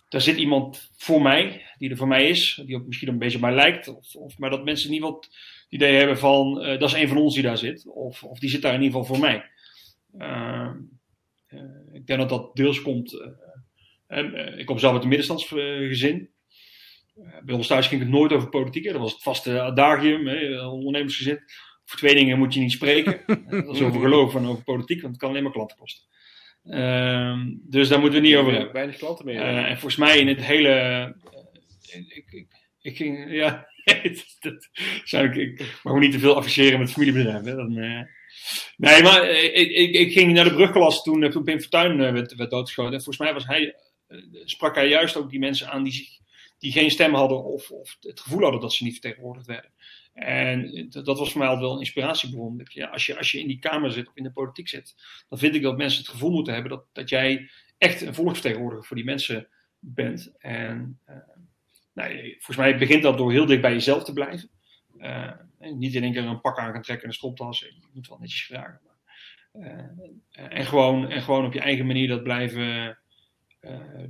daar 0.08 0.20
zit 0.20 0.36
iemand 0.36 0.90
voor 0.96 1.22
mij, 1.22 1.66
die 1.78 1.90
er 1.90 1.96
voor 1.96 2.08
mij 2.08 2.28
is, 2.28 2.62
die 2.66 2.76
ook 2.76 2.86
misschien 2.86 3.08
een 3.08 3.18
beetje 3.18 3.36
op 3.36 3.42
mij 3.42 3.54
lijkt. 3.54 3.88
Of, 3.88 4.14
of, 4.14 4.38
maar 4.38 4.50
dat 4.50 4.64
mensen 4.64 4.90
niet 4.90 5.00
wat 5.00 5.28
idee 5.68 5.96
hebben 5.96 6.18
van, 6.18 6.62
uh, 6.62 6.78
dat 6.78 6.88
is 6.88 7.00
een 7.00 7.08
van 7.08 7.16
ons 7.16 7.34
die 7.34 7.42
daar 7.42 7.58
zit. 7.58 7.86
Of, 7.86 8.24
of 8.24 8.38
die 8.38 8.50
zit 8.50 8.62
daar 8.62 8.74
in 8.74 8.82
ieder 8.82 8.98
geval 8.98 9.14
voor 9.14 9.24
mij. 9.24 9.50
Ik 11.92 12.06
denk 12.06 12.20
dat 12.20 12.28
dat 12.28 12.56
deels 12.56 12.82
komt. 12.82 13.12
ik 14.56 14.66
kom 14.66 14.78
zelf 14.78 14.92
uit 14.92 15.02
een 15.02 15.08
middenstandsgezin. 15.08 16.30
Bij 17.44 17.54
ons 17.54 17.66
thuis 17.66 17.86
ging 17.86 18.00
het 18.00 18.10
nooit 18.10 18.32
over 18.32 18.48
politiek. 18.48 18.84
Dat 18.84 19.00
was 19.00 19.12
het 19.12 19.22
vaste 19.22 19.60
adagium, 19.60 20.28
ondernemersgezin. 20.58 21.40
Voor 21.84 21.98
twee 21.98 22.14
dingen 22.14 22.38
moet 22.38 22.54
je 22.54 22.60
niet 22.60 22.72
spreken. 22.72 23.20
dat 23.66 23.74
is 23.74 23.82
over 23.82 24.00
geloof 24.00 24.34
en 24.34 24.46
over 24.46 24.64
politiek, 24.64 25.00
want 25.00 25.12
het 25.12 25.20
kan 25.20 25.30
alleen 25.30 25.42
maar 25.42 25.52
klanten 25.52 25.76
kosten. 25.76 26.10
Uh, 26.64 27.40
dus 27.62 27.88
daar 27.88 28.00
moeten 28.00 28.20
we 28.20 28.26
niet 28.26 28.36
over 28.36 28.52
hebben. 28.52 28.72
Weinig 28.72 28.96
klanten 28.96 29.24
meer. 29.24 29.34
Uh, 29.34 29.56
en 29.56 29.78
volgens 29.78 29.96
mij 29.96 30.18
in 30.18 30.28
het 30.28 30.44
hele. 30.44 30.68
Uh, 30.68 32.02
ik, 32.08 32.30
ik, 32.30 32.46
ik, 32.80 32.96
ging. 32.96 33.32
Ja, 33.32 33.68
dat, 34.40 34.68
dat, 35.10 35.24
ik, 35.24 35.34
ik 35.34 35.80
mag 35.82 35.94
me 35.94 36.00
niet 36.00 36.12
te 36.12 36.18
veel 36.18 36.36
afficheren 36.36 36.78
met 36.78 36.92
familiebedrijven. 36.92 37.56
Dan, 37.56 37.76
uh, 37.76 38.02
nee, 38.76 39.02
maar 39.02 39.30
ik, 39.30 39.70
ik, 39.70 39.94
ik, 39.94 40.12
ging 40.12 40.32
naar 40.32 40.44
de 40.44 40.54
brugklas 40.54 41.02
toen, 41.02 41.30
toen 41.30 41.44
Pim 41.44 41.60
Fortuyn 41.60 42.12
werd, 42.12 42.34
werd 42.34 42.50
doodgeschoten. 42.50 42.92
En 42.92 43.02
volgens 43.02 43.24
mij 43.24 43.32
was 43.32 43.46
hij, 43.46 43.74
sprak 44.44 44.74
hij 44.74 44.88
juist 44.88 45.16
ook 45.16 45.30
die 45.30 45.38
mensen 45.38 45.70
aan 45.70 45.82
die, 45.82 46.20
die 46.62 46.72
geen 46.72 46.90
stem 46.90 47.14
hadden 47.14 47.44
of, 47.44 47.70
of 47.70 47.96
het 48.00 48.20
gevoel 48.20 48.42
hadden 48.42 48.60
dat 48.60 48.72
ze 48.72 48.84
niet 48.84 48.92
vertegenwoordigd 48.92 49.46
werden. 49.46 49.70
En 50.12 50.86
dat 50.90 51.18
was 51.18 51.30
voor 51.30 51.38
mij 51.38 51.48
altijd 51.48 51.66
wel 51.66 51.74
een 51.74 51.80
inspiratiebron. 51.80 52.60
Ja, 52.64 52.86
als, 52.86 53.06
je, 53.06 53.18
als 53.18 53.32
je 53.32 53.40
in 53.40 53.46
die 53.46 53.58
Kamer 53.58 53.92
zit 53.92 54.08
of 54.08 54.16
in 54.16 54.22
de 54.22 54.32
politiek 54.32 54.68
zit, 54.68 54.94
dan 55.28 55.38
vind 55.38 55.54
ik 55.54 55.62
dat 55.62 55.76
mensen 55.76 56.00
het 56.00 56.08
gevoel 56.08 56.30
moeten 56.30 56.52
hebben 56.52 56.70
dat, 56.70 56.84
dat 56.92 57.08
jij 57.08 57.50
echt 57.78 58.00
een 58.00 58.14
volksvertegenwoordiger 58.14 58.84
voor 58.84 58.96
die 58.96 59.04
mensen 59.04 59.48
bent. 59.78 60.32
En 60.38 61.00
uh, 61.08 61.16
nou, 61.92 62.30
volgens 62.30 62.56
mij 62.56 62.78
begint 62.78 63.02
dat 63.02 63.18
door 63.18 63.32
heel 63.32 63.46
dicht 63.46 63.60
bij 63.60 63.72
jezelf 63.72 64.04
te 64.04 64.12
blijven. 64.12 64.50
Uh, 64.98 65.32
niet 65.58 65.94
in 65.94 66.02
één 66.02 66.12
keer 66.12 66.24
een 66.24 66.40
pak 66.40 66.58
aan 66.58 66.72
gaan 66.72 66.82
trekken 66.82 67.04
en 67.04 67.10
een 67.10 67.16
stropdas. 67.16 67.60
Je 67.60 67.74
moet 67.92 68.08
wel 68.08 68.18
netjes 68.18 68.44
vragen. 68.44 68.80
Uh, 69.52 69.68
en, 70.32 70.66
gewoon, 70.66 71.10
en 71.10 71.22
gewoon 71.22 71.46
op 71.46 71.52
je 71.52 71.60
eigen 71.60 71.86
manier 71.86 72.08
dat 72.08 72.22
blijven, 72.22 72.98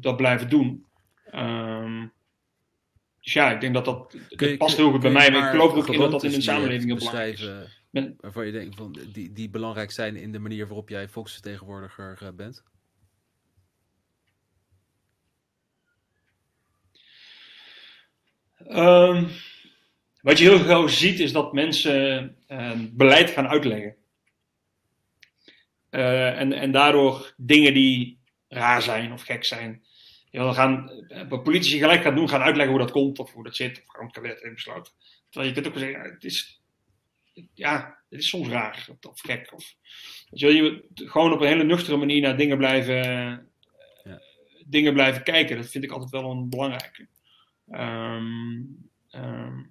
dat 0.01 0.17
blijven 0.17 0.49
doen. 0.49 0.87
Um, 1.35 2.13
dus 3.23 3.33
ja, 3.33 3.53
ik 3.53 3.61
denk 3.61 3.75
dat 3.75 3.85
dat, 3.85 4.17
dat 4.29 4.59
past 4.59 4.77
heel 4.77 4.91
goed 4.91 5.01
bij 5.01 5.11
mij. 5.11 5.31
Maar 5.31 5.45
ik 5.45 5.51
geloof 5.51 5.73
ook 5.73 5.89
in 5.89 5.99
dat 5.99 6.11
dat 6.11 6.25
in 6.25 6.33
een 6.33 6.43
samenleving 6.43 6.87
heel 6.87 6.97
belangrijk 6.97 7.39
is. 7.39 7.51
Ben, 7.91 8.17
waarvan 8.21 8.47
je 8.47 8.53
denkt 8.53 8.77
van, 8.77 8.99
die, 9.13 9.33
die 9.33 9.51
belangrijk 9.51 9.91
zijn 9.91 10.17
in 10.17 10.33
de 10.33 10.39
manier 10.39 10.67
waarop 10.67 10.89
jij 10.89 11.09
volksvertegenwoordiger 11.09 12.19
uh, 12.23 12.29
bent? 12.35 12.63
Um, 18.69 19.29
wat 20.21 20.39
je 20.39 20.45
heel 20.45 20.59
gauw 20.59 20.87
ziet 20.87 21.21
is 21.21 21.33
dat 21.33 21.53
mensen 21.53 22.37
uh, 22.49 22.73
beleid 22.91 23.31
gaan 23.31 23.49
uitleggen. 23.49 23.97
Uh, 25.91 26.41
en, 26.41 26.53
en 26.53 26.73
daardoor 26.73 27.35
dingen 27.37 27.75
die 27.75 28.21
raar 28.49 28.83
zijn 28.83 29.13
of 29.13 29.23
gek 29.23 29.45
zijn, 29.45 29.85
ja, 30.33 30.45
dan 30.45 30.55
gaan 30.55 30.91
wat 31.29 31.43
politici 31.43 31.79
gelijk 31.79 32.03
gaan 32.03 32.15
doen, 32.15 32.29
gaan 32.29 32.41
uitleggen 32.41 32.75
hoe 32.75 32.85
dat 32.85 32.91
komt 32.91 33.19
of 33.19 33.33
hoe 33.33 33.45
dat 33.45 33.57
zit, 33.57 33.79
of 33.79 33.87
gewoon 33.87 34.07
het 34.07 34.15
kabinet 34.15 34.41
heeft 34.43 34.55
besloten. 34.55 34.93
Terwijl 35.29 35.55
je 35.55 35.61
kunt 35.61 35.75
ook 35.75 35.79
zeggen, 35.79 36.13
het 36.13 36.25
is, 36.25 36.61
ja, 37.55 37.99
het 38.09 38.21
is 38.21 38.29
soms 38.29 38.49
raar 38.49 38.89
of 39.09 39.21
gek. 39.21 39.53
Of, 39.55 39.75
je, 40.31 40.55
je 40.55 40.85
gewoon 40.95 41.33
op 41.33 41.41
een 41.41 41.47
hele 41.47 41.65
nuchtere 41.65 41.97
manier 41.97 42.21
naar 42.21 42.37
dingen 42.37 42.57
blijven, 42.57 42.97
ja. 44.05 44.21
dingen 44.67 44.93
blijven 44.93 45.23
kijken. 45.23 45.57
Dat 45.57 45.71
vind 45.71 45.85
ik 45.85 45.91
altijd 45.91 46.11
wel 46.11 46.31
een 46.31 46.49
belangrijke. 46.49 47.07
Um, 47.71 48.91
um, 49.11 49.71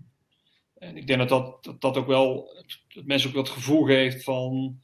en 0.77 0.97
ik 0.97 1.07
denk 1.07 1.19
dat 1.19 1.29
dat, 1.29 1.63
dat, 1.63 1.81
dat 1.81 1.97
ook 1.97 2.07
wel, 2.07 2.53
dat 2.93 3.05
mensen 3.05 3.27
ook 3.27 3.35
wel 3.35 3.43
het 3.43 3.53
gevoel 3.53 3.83
geeft 3.83 4.23
van 4.23 4.79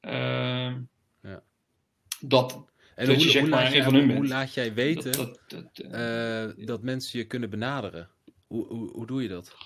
uh, 0.00 0.74
ja. 1.22 1.42
dat 2.20 2.66
en 2.98 3.06
hoe, 3.06 3.32
je, 3.32 3.40
hoe, 3.40 3.48
laat 3.48 3.72
jij, 3.72 3.84
hoe, 3.84 4.26
laat 4.26 4.54
jij, 4.54 4.74
weten 4.74 5.12
dat, 5.12 5.40
dat, 5.48 5.76
dat, 5.76 5.84
uh, 6.58 6.66
dat, 6.66 6.82
mensen 6.82 7.18
je 7.18 7.26
kunnen 7.26 7.50
benaderen? 7.50 8.08
Hoe, 8.46 8.66
hoe, 8.66 8.90
hoe 8.90 9.06
doe 9.06 9.22
je 9.22 9.28
dat? 9.28 9.56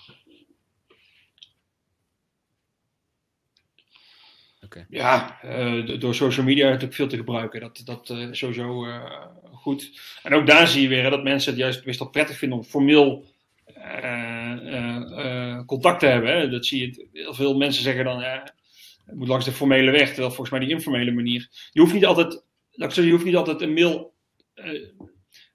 Okay. 4.63 4.85
Ja, 4.89 5.39
uh, 5.45 5.99
door 5.99 6.15
social 6.15 6.45
media 6.45 6.65
natuurlijk 6.65 6.93
veel 6.93 7.07
te 7.07 7.15
gebruiken. 7.15 7.59
Dat, 7.59 7.81
dat 7.85 8.09
uh, 8.09 8.27
sowieso 8.31 8.85
uh, 8.85 9.25
goed. 9.51 9.99
En 10.23 10.33
ook 10.33 10.47
daar 10.47 10.67
zie 10.67 10.81
je 10.81 10.87
weer 10.87 11.09
dat 11.09 11.23
mensen 11.23 11.51
het 11.51 11.59
juist 11.59 11.85
meestal 11.85 12.09
prettig 12.09 12.37
vinden 12.37 12.57
om 12.57 12.63
formeel 12.63 13.25
contact 15.65 15.99
te 15.99 16.05
hebben. 16.05 16.37
Hè. 16.37 16.49
Dat 16.49 16.65
zie 16.65 16.81
je. 16.81 17.07
Heel 17.11 17.33
veel 17.33 17.57
mensen 17.57 17.83
zeggen 17.83 18.03
dan, 18.03 18.19
ja, 18.19 18.53
het 19.05 19.15
moet 19.15 19.27
langs 19.27 19.45
de 19.45 19.51
formele 19.51 19.91
weg. 19.91 20.07
Terwijl 20.07 20.27
volgens 20.27 20.49
mij 20.49 20.59
die 20.59 20.69
informele 20.69 21.11
manier. 21.11 21.49
Je 21.71 21.79
hoeft 21.79 21.93
niet 21.93 22.05
altijd 22.05 22.43
je 22.75 23.11
hoeft 23.11 23.25
niet 23.25 23.35
altijd 23.35 23.61
een 23.61 23.73
mail, 23.73 24.13
uh, 24.55 24.87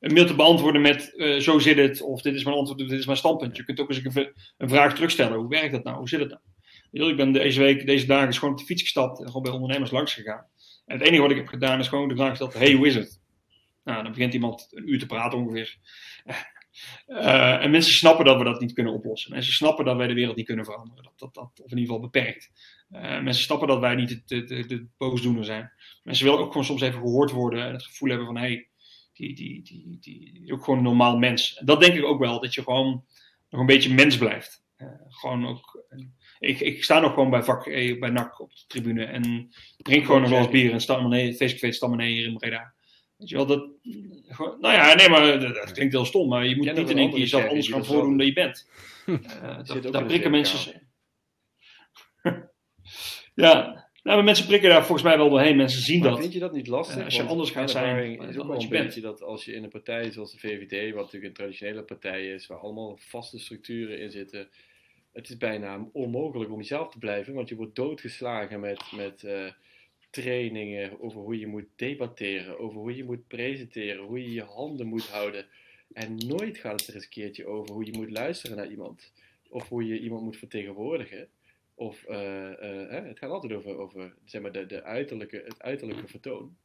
een 0.01 0.13
mail 0.13 0.27
te 0.27 0.35
beantwoorden 0.35 0.81
met 0.81 1.13
uh, 1.17 1.41
zo 1.41 1.59
zit 1.59 1.77
het, 1.77 2.03
of 2.03 2.23
dit 2.23 2.35
is 2.35 2.45
mijn 2.45 2.57
antwoord, 2.57 2.81
of 2.81 2.89
dit 2.89 2.99
is 2.99 3.07
mijn 3.07 3.19
standpunt. 3.19 3.57
Je 3.57 3.65
kunt 3.65 3.81
ook 3.81 3.89
eens 3.89 4.05
een, 4.05 4.33
een 4.57 4.69
vraag 4.69 4.95
terugstellen. 4.95 5.39
Hoe 5.39 5.49
werkt 5.49 5.73
dat 5.73 5.85
nou? 5.85 5.97
Hoe 5.97 6.09
zit 6.09 6.21
het 6.21 6.29
nou? 6.29 6.41
Ik 7.11 7.17
ben 7.17 7.33
deze 7.33 7.61
week, 7.61 7.87
deze 7.87 8.07
dagen, 8.07 8.35
gewoon 8.35 8.55
op 8.55 8.59
de 8.59 8.65
fiets 8.65 8.83
gestapt 8.83 9.21
en 9.21 9.27
gewoon 9.27 9.43
bij 9.43 9.53
ondernemers 9.53 9.91
langs 9.91 10.15
gegaan. 10.15 10.47
En 10.87 10.99
het 10.99 11.07
enige 11.07 11.23
wat 11.23 11.31
ik 11.31 11.37
heb 11.37 11.47
gedaan 11.47 11.79
is 11.79 11.89
gewoon 11.89 12.09
de 12.09 12.17
vraag 12.17 12.29
gesteld: 12.29 12.55
hey, 12.55 12.73
hoe 12.73 12.87
is 12.87 12.95
het? 12.95 13.21
Nou, 13.85 14.03
dan 14.03 14.13
begint 14.13 14.35
iemand 14.35 14.69
een 14.71 14.89
uur 14.89 14.99
te 14.99 15.07
praten 15.07 15.39
ongeveer. 15.39 15.77
Uh, 17.09 17.63
en 17.65 17.71
mensen 17.71 17.93
snappen 17.93 18.25
dat 18.25 18.39
we 18.39 18.45
dat 18.45 18.61
niet 18.61 18.73
kunnen 18.73 18.93
oplossen. 18.93 19.33
Mensen 19.33 19.53
snappen 19.53 19.85
dat 19.85 19.97
wij 19.97 20.07
de 20.07 20.15
wereld 20.15 20.37
niet 20.37 20.47
kunnen 20.47 20.65
veranderen. 20.65 21.05
Dat, 21.05 21.13
dat, 21.17 21.35
dat 21.35 21.65
of 21.65 21.71
in 21.71 21.79
ieder 21.79 21.95
geval 21.95 22.11
beperkt. 22.11 22.51
Uh, 22.93 23.01
mensen 23.01 23.45
snappen 23.45 23.69
dat 23.69 23.81
wij 23.81 23.95
niet 23.95 24.29
de, 24.29 24.45
de, 24.45 24.67
de, 24.67 24.87
boosdoener 24.97 25.45
zijn. 25.45 25.73
Mensen 26.03 26.25
willen 26.25 26.41
ook 26.41 26.49
gewoon 26.49 26.65
soms 26.65 26.81
even 26.81 27.01
gehoord 27.01 27.31
worden 27.31 27.65
en 27.67 27.73
het 27.73 27.85
gevoel 27.85 28.09
hebben 28.09 28.27
van 28.27 28.37
hé, 28.37 28.43
hey, 28.43 28.69
die, 29.13 29.35
die, 29.35 29.63
die, 29.63 29.99
die, 30.01 30.53
ook 30.53 30.65
gewoon 30.65 30.79
een 30.79 30.85
normaal 30.85 31.19
mens. 31.19 31.57
En 31.57 31.67
dat 31.67 31.81
denk 31.81 31.95
ik 31.95 32.05
ook 32.05 32.19
wel, 32.19 32.41
dat 32.41 32.55
je 32.55 32.63
gewoon 32.63 33.05
nog 33.51 33.61
een 33.61 33.67
beetje 33.67 33.95
mens 33.95 34.19
blijft. 34.19 34.65
Uh, 34.79 34.89
gewoon 35.09 35.47
ook, 35.47 35.85
ik, 36.39 36.61
ik 36.61 36.85
sta 36.85 37.01
nog 37.01 37.15
gewoon 37.15 37.31
bij 37.31 37.43
vak 37.43 37.67
E, 37.67 37.99
bij 37.99 38.11
NAC 38.11 38.41
op 38.41 38.55
de 38.55 38.65
tribune 38.67 39.05
en 39.05 39.49
drink 39.77 40.05
gewoon 40.05 40.21
nog 40.21 40.31
wel 40.31 40.39
eens 40.39 40.51
bier 40.51 40.73
en 40.73 40.81
sta 40.81 41.01
maar 41.01 41.09
nee, 41.09 41.35
face 41.35 41.73
sta 41.73 41.87
maar 41.87 42.07
hier 42.07 42.27
in 42.27 42.37
Breda. 42.37 42.75
Weet 43.17 43.29
je 43.29 43.37
wel, 43.37 43.47
dat, 43.47 43.69
nou 44.61 44.75
ja, 44.75 44.95
nee, 44.95 45.09
maar 45.09 45.41
dat, 45.41 45.55
dat 45.55 45.73
klinkt 45.73 45.93
heel 45.93 46.05
stom, 46.05 46.29
maar 46.29 46.47
je 46.47 46.57
moet 46.57 46.75
niet 46.75 46.91
in 46.91 46.99
één 46.99 47.11
keer 47.11 47.19
jezelf 47.19 47.49
anders 47.49 47.69
gaan 47.69 47.85
voordoen 47.85 48.17
dan 48.17 48.27
je 48.27 48.33
bent. 48.33 48.69
Uh, 49.07 49.19
dat, 49.67 49.93
daar 49.93 50.05
prikken 50.05 50.31
mensen. 50.31 50.88
Ja, 53.41 53.89
nou, 54.03 54.17
maar 54.17 54.25
mensen 54.25 54.47
prikken 54.47 54.69
daar 54.69 54.85
volgens 54.85 55.03
mij 55.03 55.17
wel 55.17 55.29
doorheen. 55.29 55.57
Mensen 55.57 55.83
zien 55.83 56.01
maar 56.01 56.11
dat. 56.11 56.21
Vind 56.21 56.33
je 56.33 56.39
dat 56.39 56.53
niet 56.53 56.67
lastig? 56.67 56.99
Uh, 56.99 57.05
als 57.05 57.17
je 57.17 57.23
anders 57.23 57.51
gaat 57.51 57.71
zijn, 57.71 58.21
is 58.29 58.39
ook 58.39 58.47
wel 58.47 58.63
een 58.63 58.69
beetje 58.69 59.01
dat 59.01 59.23
als 59.23 59.45
je 59.45 59.53
in 59.53 59.63
een 59.63 59.71
partij 59.71 60.11
zoals 60.11 60.33
de 60.33 60.39
VVD, 60.39 60.95
wat 60.95 61.05
natuurlijk 61.05 61.25
een 61.25 61.39
traditionele 61.39 61.83
partij 61.83 62.29
is, 62.29 62.47
waar 62.47 62.59
allemaal 62.59 62.97
vaste 63.01 63.39
structuren 63.39 64.01
in 64.01 64.11
zitten, 64.11 64.49
het 65.13 65.29
is 65.29 65.37
bijna 65.37 65.89
onmogelijk 65.93 66.51
om 66.51 66.59
jezelf 66.59 66.91
te 66.91 66.99
blijven, 66.99 67.35
want 67.35 67.49
je 67.49 67.57
wordt 67.57 67.75
doodgeslagen 67.75 68.61
met, 68.61 68.93
met 68.97 69.23
uh, 69.23 69.51
trainingen 70.11 71.01
over 71.01 71.21
hoe 71.21 71.39
je 71.39 71.47
moet 71.47 71.67
debatteren, 71.77 72.59
over 72.59 72.79
hoe 72.79 72.97
je 72.97 73.05
moet 73.05 73.27
presenteren, 73.27 74.05
hoe 74.05 74.23
je 74.23 74.33
je 74.33 74.43
handen 74.43 74.87
moet 74.87 75.09
houden. 75.09 75.47
En 75.93 76.17
nooit 76.17 76.59
gaat 76.59 76.81
het 76.81 76.89
er 76.89 76.95
eens 76.95 77.05
een 77.05 77.11
keertje 77.11 77.47
over 77.47 77.75
hoe 77.75 77.85
je 77.85 77.97
moet 77.97 78.11
luisteren 78.11 78.57
naar 78.57 78.71
iemand. 78.71 79.13
Of 79.49 79.69
hoe 79.69 79.87
je 79.87 80.01
iemand 80.01 80.23
moet 80.23 80.37
vertegenwoordigen. 80.37 81.29
Of 81.79 82.05
uh, 82.09 82.51
uh, 82.51 82.91
het 82.91 83.19
gaat 83.19 83.31
altijd 83.31 83.53
over, 83.53 83.77
over 83.77 84.15
zeg 84.25 84.43
maar, 84.43 84.53
de, 84.53 84.67
de 84.67 84.83
uiterlijke, 84.83 85.43
het 85.45 85.63
uiterlijke 85.63 86.09
vertoon. 86.09 86.57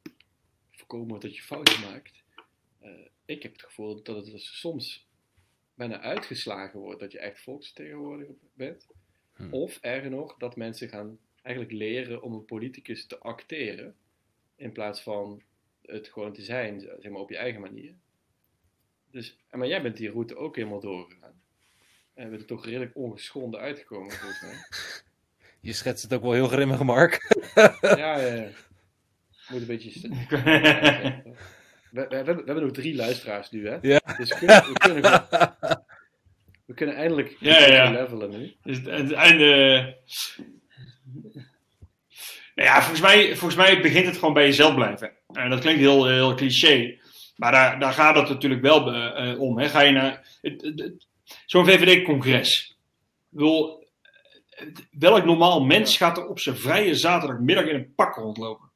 Voorkomen 0.71 1.19
dat 1.19 1.35
je 1.35 1.41
fouten 1.41 1.81
maakt. 1.81 2.23
Uh, 2.83 3.07
ik 3.25 3.43
heb 3.43 3.51
het 3.51 3.63
gevoel 3.63 4.03
dat 4.03 4.15
het 4.15 4.25
dus 4.25 4.59
soms 4.59 5.07
bijna 5.73 5.99
uitgeslagen 5.99 6.79
wordt 6.79 6.99
dat 6.99 7.11
je 7.11 7.19
echt 7.19 7.41
volksvertegenwoordiger 7.41 8.35
bent. 8.53 8.87
Hm. 9.35 9.53
Of 9.53 9.77
erger 9.81 10.09
nog, 10.09 10.37
dat 10.37 10.55
mensen 10.55 10.89
gaan 10.89 11.19
eigenlijk 11.41 11.75
leren 11.75 12.21
om 12.21 12.33
een 12.33 12.45
politicus 12.45 13.05
te 13.05 13.17
acteren. 13.17 13.95
In 14.55 14.71
plaats 14.71 15.01
van 15.01 15.41
het 15.81 16.07
gewoon 16.07 16.33
te 16.33 16.41
zijn, 16.41 16.79
zeg 16.79 17.11
maar, 17.11 17.21
op 17.21 17.29
je 17.29 17.37
eigen 17.37 17.61
manier. 17.61 17.95
Dus, 19.11 19.37
maar 19.51 19.67
jij 19.67 19.81
bent 19.81 19.97
die 19.97 20.11
route 20.11 20.35
ook 20.35 20.55
helemaal 20.55 20.79
doorgegaan. 20.79 21.41
En 22.13 22.29
bent 22.29 22.41
er 22.41 22.47
toch 22.47 22.65
redelijk 22.65 22.95
ongeschonden 22.95 23.59
uitgekomen, 23.59 24.11
volgens 24.11 24.41
mij. 24.41 24.55
Je 25.63 25.73
schetst 25.73 26.03
het 26.03 26.13
ook 26.13 26.21
wel 26.21 26.31
heel 26.31 26.47
grimmig, 26.47 26.81
Mark. 26.83 27.37
ja, 27.81 27.97
ja, 27.97 28.17
ja. 28.17 28.47
Moet 29.49 29.61
een 29.61 29.67
beetje... 29.67 29.91
we, 31.91 32.05
we, 32.07 32.07
we 32.09 32.15
hebben, 32.15 32.61
nog 32.61 32.71
drie 32.71 32.95
luisteraars 32.95 33.51
nu, 33.51 33.67
hè? 33.67 33.77
Ja. 33.81 34.01
Dus 34.17 34.29
we 34.29 34.35
kunnen, 34.37 34.63
we 34.65 34.73
kunnen, 34.79 35.03
gewoon- 35.03 35.83
we 36.67 36.73
kunnen 36.73 36.95
eindelijk 36.95 37.35
Ja, 37.39 37.59
ja, 37.59 37.73
ja. 37.73 37.91
levelen 37.91 38.29
nu. 38.29 38.53
Dus 38.63 38.77
het, 38.77 38.85
het 38.85 39.11
einde. 39.11 39.45
Nou 42.55 42.69
ja, 42.69 42.79
volgens 42.81 43.01
mij, 43.01 43.27
volgens 43.27 43.55
mij 43.55 43.81
begint 43.81 44.05
het 44.05 44.17
gewoon 44.17 44.33
bij 44.33 44.45
jezelf 44.45 44.75
blijven. 44.75 45.11
En 45.31 45.49
dat 45.49 45.59
klinkt 45.59 45.79
heel, 45.79 46.07
heel 46.07 46.35
cliché. 46.35 46.97
Maar 47.35 47.51
daar, 47.51 47.79
daar 47.79 47.93
gaat 47.93 48.15
het 48.15 48.29
natuurlijk 48.29 48.61
wel 48.61 48.93
eh, 48.93 49.39
om. 49.39 49.59
Hè. 49.59 49.69
Ga 49.69 49.81
je 49.81 49.91
naar 49.91 50.27
zo'n 51.45 51.65
VVD-congres. 51.65 52.77
Welk 54.91 55.25
normaal 55.25 55.63
mens 55.63 55.97
gaat 55.97 56.17
er 56.17 56.27
op 56.27 56.39
zijn 56.39 56.57
vrije 56.57 56.95
zaterdagmiddag 56.95 57.65
in 57.65 57.75
een 57.75 57.93
pak 57.95 58.15
rondlopen? 58.15 58.71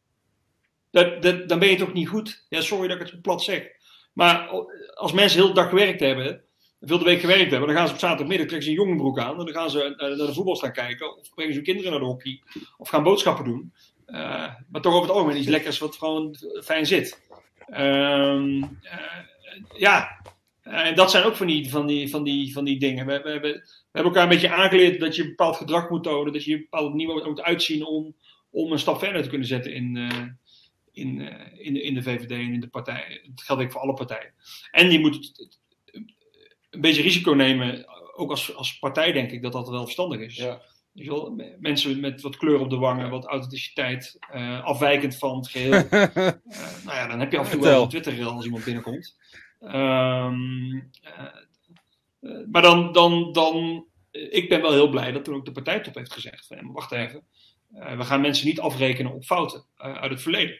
Dat, 0.91 1.21
dat, 1.21 1.49
dan 1.49 1.59
ben 1.59 1.69
je 1.69 1.75
toch 1.75 1.93
niet 1.93 2.07
goed? 2.07 2.45
Ja, 2.49 2.61
sorry 2.61 2.87
dat 2.87 2.95
ik 2.97 3.01
het 3.01 3.11
zo 3.11 3.19
plat 3.21 3.43
zeg. 3.43 3.67
Maar 4.13 4.49
als 4.93 5.11
mensen 5.11 5.39
heel 5.39 5.47
de 5.47 5.53
dag 5.53 5.69
gewerkt 5.69 5.99
hebben, 5.99 6.43
veel 6.81 6.97
de 6.97 7.03
week 7.03 7.19
gewerkt 7.19 7.51
hebben, 7.51 7.67
dan 7.67 7.77
gaan 7.77 7.87
ze 7.87 7.93
op 7.93 7.99
zaterdagmiddag 7.99 8.47
trekken 8.47 8.67
ze 8.67 8.73
een 8.73 8.83
jongenbroek 8.83 9.19
aan 9.19 9.39
en 9.39 9.45
dan 9.45 9.53
gaan 9.53 9.69
ze 9.69 9.83
eh, 9.83 10.17
naar 10.17 10.27
de 10.27 10.33
voetbal 10.33 10.55
staan 10.55 10.71
kijken 10.71 11.17
of 11.17 11.33
brengen 11.33 11.53
ze 11.53 11.59
hun 11.59 11.67
kinderen 11.67 11.91
naar 11.91 11.99
de 11.99 12.05
hockey 12.05 12.41
of 12.77 12.89
gaan 12.89 13.03
boodschappen 13.03 13.45
doen. 13.45 13.73
Eh, 14.05 14.53
maar 14.69 14.81
toch 14.81 14.93
over 14.93 15.07
het 15.07 15.17
algemeen 15.17 15.37
iets 15.37 15.47
lekkers 15.47 15.77
wat 15.77 15.95
gewoon 15.95 16.35
fijn 16.63 16.85
zit. 16.85 17.21
Ehm, 17.67 18.63
eh, 18.81 19.23
ja, 19.77 20.21
en 20.69 20.95
dat 20.95 21.11
zijn 21.11 21.23
ook 21.23 21.35
van 21.35 21.47
die, 21.47 21.69
van 21.69 21.87
die, 21.87 22.09
van 22.09 22.23
die, 22.23 22.53
van 22.53 22.63
die 22.63 22.79
dingen. 22.79 23.05
We, 23.05 23.21
we, 23.21 23.29
hebben, 23.29 23.53
we 23.53 23.89
hebben 23.91 24.11
elkaar 24.11 24.23
een 24.23 24.29
beetje 24.29 24.51
aangeleerd 24.51 24.99
dat 24.99 25.15
je 25.15 25.21
een 25.21 25.29
bepaald 25.29 25.55
gedrag 25.55 25.89
moet 25.89 26.03
tonen, 26.03 26.33
dat 26.33 26.43
je 26.43 26.53
een 26.53 26.67
bepaald 26.69 26.93
niveau 26.93 27.27
moet 27.27 27.41
uitzien 27.41 27.85
om, 27.85 28.15
om 28.49 28.71
een 28.71 28.79
stap 28.79 28.99
verder 28.99 29.23
te 29.23 29.29
kunnen 29.29 29.47
zetten 29.47 29.73
in, 29.73 29.97
eh, 29.97 30.25
in, 30.91 31.21
eh, 31.21 31.65
in, 31.65 31.73
de, 31.73 31.81
in 31.81 31.93
de 31.93 32.03
VVD 32.03 32.31
en 32.31 32.53
in 32.53 32.59
de 32.59 32.67
partij. 32.67 33.21
Dat 33.35 33.45
geldt 33.45 33.63
ook 33.63 33.71
voor 33.71 33.81
alle 33.81 33.93
partijen. 33.93 34.33
En 34.71 34.91
je 34.91 34.99
moet 34.99 35.49
een 36.69 36.81
beetje 36.81 37.01
risico 37.01 37.31
nemen, 37.33 37.85
ook 38.15 38.29
als, 38.29 38.55
als 38.55 38.79
partij 38.79 39.11
denk 39.11 39.31
ik 39.31 39.41
dat 39.41 39.51
dat 39.51 39.69
wel 39.69 39.83
verstandig 39.83 40.19
is. 40.19 40.35
Ja. 40.35 40.61
Je 40.93 41.09
wel, 41.09 41.31
me- 41.31 41.55
mensen 41.59 41.99
met 41.99 42.21
wat 42.21 42.37
kleur 42.37 42.59
op 42.59 42.69
de 42.69 42.77
wangen, 42.77 43.09
wat 43.09 43.25
authenticiteit, 43.25 44.17
eh, 44.31 44.63
afwijkend 44.63 45.15
van 45.15 45.37
het 45.37 45.47
geheel. 45.47 45.71
Eh, 45.89 46.13
nou 46.85 46.97
ja, 46.97 47.07
dan 47.07 47.19
heb 47.19 47.31
je 47.31 47.37
af 47.37 47.45
en 47.45 47.51
toe 47.51 47.67
wel 47.67 47.81
op 47.81 47.89
Twitter 47.89 48.25
als 48.25 48.45
iemand 48.45 48.63
binnenkomt. 48.63 49.15
Ehm, 49.59 50.75
eh, 51.01 51.25
eh, 52.19 52.47
maar 52.51 52.61
dan, 52.61 52.91
dan, 52.91 53.31
dan, 53.31 53.85
ik 54.11 54.49
ben 54.49 54.61
wel 54.61 54.71
heel 54.71 54.89
blij 54.89 55.11
dat 55.11 55.23
toen 55.23 55.35
ook 55.35 55.45
de 55.45 55.51
partijtop 55.51 55.95
heeft 55.95 56.13
gezegd: 56.13 56.47
van, 56.47 56.71
wacht 56.71 56.91
even, 56.91 57.23
eh, 57.73 57.97
we 57.97 58.03
gaan 58.03 58.21
mensen 58.21 58.47
niet 58.47 58.59
afrekenen 58.59 59.13
op 59.13 59.23
fouten 59.23 59.65
uit 59.75 60.11
het 60.11 60.21
verleden. 60.21 60.59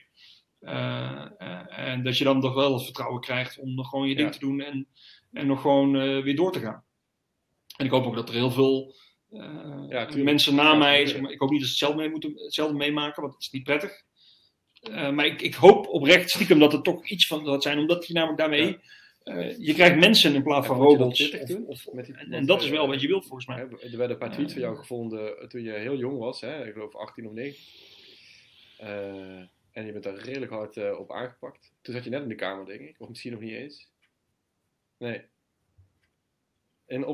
En 1.70 2.04
dat 2.04 2.18
je 2.18 2.24
dan 2.24 2.42
toch 2.42 2.54
wel 2.54 2.74
het 2.74 2.84
vertrouwen 2.84 3.22
krijgt 3.22 3.60
om 3.60 3.76
nog 3.76 3.90
gewoon 3.90 4.08
je 4.08 4.16
ding 4.16 4.28
Ja. 4.28 4.34
te 4.34 4.46
doen 4.46 4.62
en, 4.62 4.88
en 5.32 5.48
nog 5.48 5.62
gewoon 5.62 5.92
weer 6.24 6.36
door 6.36 6.52
te 6.52 6.60
gaan. 6.60 6.86
En 7.78 7.86
ik 7.86 7.92
hoop 7.92 8.06
ook 8.06 8.16
dat 8.16 8.30
er 8.30 8.36
heel 8.36 8.52
veel 8.52 8.96
eh, 9.30 9.84
Ja, 9.90 10.10
mensen 10.16 10.56
na 10.56 10.74
mij, 10.74 10.90
tuurlijk. 10.90 11.10
zeg 11.10 11.22
maar, 11.22 11.32
ik 11.32 11.40
hoop 11.40 11.50
niet 11.50 11.60
dat 11.60 11.70
ze 11.70 11.74
hetzelfde, 11.76 12.02
mee 12.02 12.10
moeten, 12.10 12.34
hetzelfde 12.36 12.78
meemaken, 12.78 13.22
want 13.22 13.34
het 13.34 13.42
is 13.42 13.50
niet 13.50 13.64
prettig. 13.64 14.04
Eh, 14.90 15.10
maar 15.10 15.26
ik, 15.26 15.42
ik 15.42 15.54
hoop 15.54 15.88
oprecht 15.88 16.30
stiekem 16.30 16.60
dat 16.60 16.72
het 16.72 16.84
toch 16.84 17.08
iets 17.10 17.28
van 17.28 17.44
dat 17.44 17.64
zijn, 17.64 17.78
omdat 17.80 18.08
je 18.08 18.14
namelijk 18.14 18.38
daarmee, 18.40 18.66
Ja. 19.24 19.34
eh, 19.34 19.58
je 19.60 19.74
krijgt 19.74 20.00
mensen 20.00 20.36
in 20.36 20.44
plaats 20.44 20.68
van 20.68 20.78
dat 20.78 20.88
robots. 20.88 21.32
Of, 21.66 21.86
en, 21.88 22.32
en 22.32 22.46
dat 22.46 22.62
is 22.62 22.68
eh, 22.68 22.74
wel 22.74 22.88
wat 22.88 23.02
je 23.02 23.08
wilt 23.08 23.26
volgens 23.26 23.48
mij. 23.48 23.58
Er 23.60 23.68
werden 23.98 24.10
een 24.10 24.18
paar 24.18 24.32
tweets 24.32 24.52
van 24.54 24.62
jou 24.62 24.74
Eh. 24.74 24.80
gevonden 24.80 25.50
toen 25.50 25.62
je 25.64 25.72
heel 25.72 25.98
jong 25.98 26.18
was, 26.18 26.42
hè? 26.42 26.66
ik 26.68 26.74
geloof 26.74 26.96
18 26.96 27.26
of 27.28 27.34
19. 27.34 27.64
Eh, 28.78 28.90
en 29.72 29.86
je 29.86 29.92
bent 29.92 30.04
daar 30.04 30.16
redelijk 30.16 30.52
hard 30.52 30.78
eh, 30.78 31.00
op 31.00 31.12
aangepakt. 31.12 31.72
Toen 31.82 31.94
zat 31.94 32.04
je 32.04 32.10
net 32.10 32.22
in 32.22 32.30
de 32.30 32.36
kamer, 32.36 32.66
denk 32.66 32.80
ik, 32.82 32.96
of 32.98 33.10
misschien 33.10 33.32
nog 33.32 33.42
niet 33.42 33.54
eens. 33.54 33.88
Nee. 34.98 35.22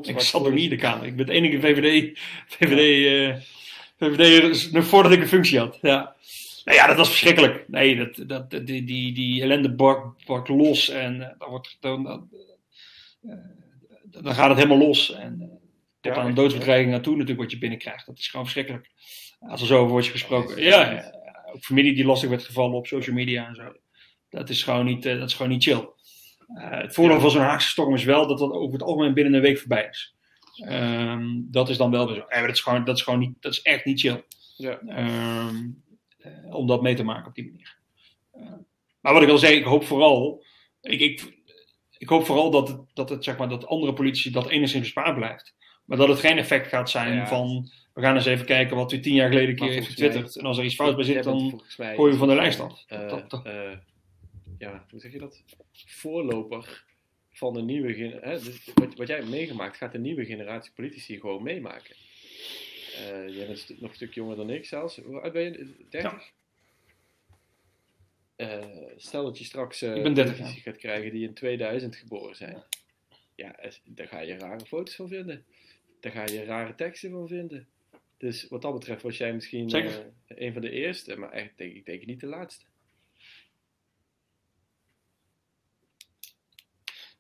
Ik 0.01 0.19
zat 0.19 0.43
nog 0.43 0.53
niet 0.53 0.63
in 0.63 0.69
de 0.69 0.76
Kamer. 0.76 1.05
Ik 1.05 1.15
ben 1.15 1.26
het 1.26 1.36
enige 1.36 1.59
VVD, 1.59 2.19
VVD, 2.47 3.05
eh 3.07 3.41
VVD 3.97 4.71
nog 4.71 4.86
voordat 4.86 5.11
ik 5.11 5.21
een 5.21 5.28
functie 5.28 5.59
had. 5.59 5.78
Ja. 5.82 6.15
Nou 6.64 6.78
ja, 6.78 6.88
dat 6.88 6.97
was 6.97 7.09
verschrikkelijk. 7.09 7.68
Nee, 7.68 7.95
dat, 7.95 8.30
dat, 8.30 8.66
die, 8.66 8.84
die, 8.84 9.14
die 9.14 9.41
ellende 9.41 9.74
bak, 9.74 10.26
bak 10.26 10.47
los 10.47 10.89
en 10.89 11.22
eh, 11.22 11.30
dan, 11.38 11.49
wordt, 11.49 11.78
dan, 11.80 12.03
dan, 12.03 12.30
eh, 13.22 13.34
dan 14.03 14.34
gaat 14.34 14.49
het 14.49 14.57
helemaal 14.57 14.88
los. 14.88 15.14
En 15.14 15.41
eh, 15.41 15.47
tot 16.01 16.16
Ja, 16.16 16.22
aan 16.22 16.28
echt, 16.28 16.36
doodsbedreiging 16.36 16.91
naartoe 16.91 17.14
natuurlijk 17.14 17.41
wat 17.41 17.51
je 17.51 17.57
binnenkrijgt. 17.57 18.05
Dat 18.05 18.20
is 18.20 18.28
gewoon 18.28 18.45
verschrikkelijk. 18.45 18.89
Als 19.39 19.61
er 19.61 19.68
zo 19.68 19.78
over 19.78 19.91
wordt 19.91 20.07
gesproken. 20.07 20.61
Ja, 20.61 20.91
ja, 20.91 21.14
ook 21.53 21.64
familie 21.64 21.93
die 21.93 22.05
lastig 22.05 22.30
werd 22.30 22.43
gevallen 22.43 22.76
op 22.76 22.88
social 22.88 23.16
media 23.16 23.47
en 23.47 23.55
zo. 23.55 23.74
Dat 24.30 24.49
is 24.49 24.64
gewoon 24.64 24.86
niet, 24.86 25.05
eh, 25.05 25.20
dat 25.20 25.30
is 25.30 25.36
gewoon 25.36 25.51
niet 25.51 25.64
chill. 25.64 25.89
Eh, 26.47 26.82
het 26.82 26.93
voordeel 26.93 27.20
van 27.20 27.32
zo'n 27.32 27.41
Haagse 27.41 27.70
storm 27.70 27.93
is 27.93 28.03
wel 28.03 28.28
dat 28.28 28.38
dat 28.38 28.51
over 28.51 28.74
het 28.74 28.84
algemeen 28.84 29.14
binnen 29.14 29.34
een 29.34 29.41
week 29.41 29.59
voorbij 29.59 29.88
is. 29.89 30.16
Ehm, 30.55 31.26
dat 31.36 31.70
is 31.70 31.78
dan 31.78 31.91
wel 31.91 32.05
weer 32.05 32.16
zo. 32.16 32.22
Eh, 32.22 32.38
maar 32.38 32.47
dat, 32.47 32.55
is 32.55 32.61
gewoon, 32.61 32.84
dat 32.84 32.97
is 32.97 33.01
gewoon 33.01 33.20
niet, 33.20 33.36
dat 33.39 33.51
is 33.51 33.61
echt 33.61 33.86
niet 33.86 33.99
chill. 33.99 34.24
Ja. 34.57 34.80
Ehm, 34.80 35.55
eh, 35.55 35.61
om 36.49 36.67
dat 36.67 36.82
mee 36.82 36.95
te 36.95 37.03
maken 37.03 37.28
op 37.28 37.36
die 37.36 37.45
manier. 37.45 37.78
Eh, 38.32 38.41
maar 39.01 39.13
wat 39.13 39.21
ik 39.21 39.28
wil 39.28 39.38
zeggen, 39.38 39.59
ik 39.59 39.65
hoop 39.65 39.84
vooral. 39.84 40.43
Ik, 40.82 40.99
ik, 40.99 41.34
ik 41.97 42.09
hoop 42.09 42.26
vooral 42.26 42.51
dat, 42.51 42.67
het, 42.67 42.80
dat, 42.93 43.09
het, 43.09 43.24
zeg 43.24 43.38
maar, 43.38 43.49
dat 43.49 43.65
andere 43.67 43.93
politici 43.93 44.32
dat 44.32 44.49
enigszins 44.49 44.84
bespaard 44.84 45.15
blijft. 45.15 45.55
Maar 45.86 45.97
dat 45.97 46.07
het 46.07 46.19
geen 46.19 46.38
effect 46.38 46.67
gaat 46.67 46.89
zijn 46.89 47.13
Ja. 47.13 47.28
van. 47.28 47.69
We 47.93 48.01
gaan 48.01 48.15
eens 48.15 48.26
even 48.26 48.45
kijken 48.45 48.76
wat 48.76 48.91
u 48.91 48.99
tien 48.99 49.13
jaar 49.13 49.28
geleden 49.30 49.49
een 49.49 49.55
keer 49.55 49.69
heeft 49.71 49.88
getwitterd. 49.88 50.36
En 50.36 50.45
als 50.45 50.57
er 50.57 50.63
iets 50.63 50.76
fout 50.76 50.95
bij 50.95 51.05
zit, 51.05 51.24
dan 51.24 51.61
gooi 51.67 52.11
je 52.11 52.17
van 52.17 52.28
de 52.28 52.36
lijst 52.36 52.59
af. 52.59 52.84
eh, 52.88 53.11
eh, 53.43 53.78
ja, 54.57 54.86
hoe 54.89 54.99
zeg 54.99 55.11
je 55.11 55.19
dat? 55.19 55.43
Voorloper 55.88 56.84
van 57.32 57.53
de 57.53 57.61
nieuwe 57.61 57.93
generatie. 57.93 58.61
Wat, 58.74 58.95
wat 58.95 59.07
jij 59.07 59.17
hebt 59.17 59.30
meegemaakt, 59.30 59.78
gaat 59.78 59.91
de 59.91 59.99
nieuwe 59.99 60.26
generatie 60.26 60.71
politici 60.76 61.19
gewoon 61.19 61.43
meemaken. 61.43 61.95
Eh 62.96 63.30
jij 63.30 63.48
bent 63.48 63.82
nog 63.82 63.89
een 63.89 63.96
stuk 63.96 64.14
jonger 64.14 64.36
dan 64.36 64.50
ik 64.50 64.66
zelfs. 64.66 64.98
Hoe 64.98 65.20
oud 65.20 65.34
ben 65.34 65.44
je? 65.44 65.86
30? 65.89 66.32
Eh, 68.36 68.64
stel 68.96 69.24
dat 69.24 69.38
je 69.38 69.44
straks 69.44 69.82
eh, 69.82 69.96
Ik 69.96 70.04
ben 70.04 70.14
30 70.14 70.38
politici 70.38 70.62
gaat 70.62 70.78
krijgen 70.78 71.12
die 71.12 71.28
in 71.28 71.34
2000 71.34 71.96
geboren 71.96 72.36
zijn. 72.36 72.64
Ja, 73.36 73.60
daar 73.84 74.08
ga 74.08 74.20
je 74.20 74.38
rare 74.38 74.66
foto's 74.66 74.96
van 74.96 75.08
vinden. 75.08 75.46
Daar 76.00 76.12
ga 76.12 76.26
je 76.26 76.44
rare 76.44 76.76
teksten 76.76 77.12
van 77.12 77.28
vinden. 77.28 77.68
Dus 78.18 78.48
wat 78.48 78.62
dat 78.62 78.74
betreft 78.74 79.02
was 79.02 79.18
jij 79.18 79.34
misschien 79.34 79.68
een 80.28 80.54
van 80.54 80.62
de 80.62 80.70
eerste, 80.70 81.18
maar 81.18 81.32
echt, 81.32 81.58
denk, 81.58 81.74
ik 81.74 81.86
denk 81.86 82.06
niet 82.06 82.20
de 82.20 82.28
laatste. 82.28 82.66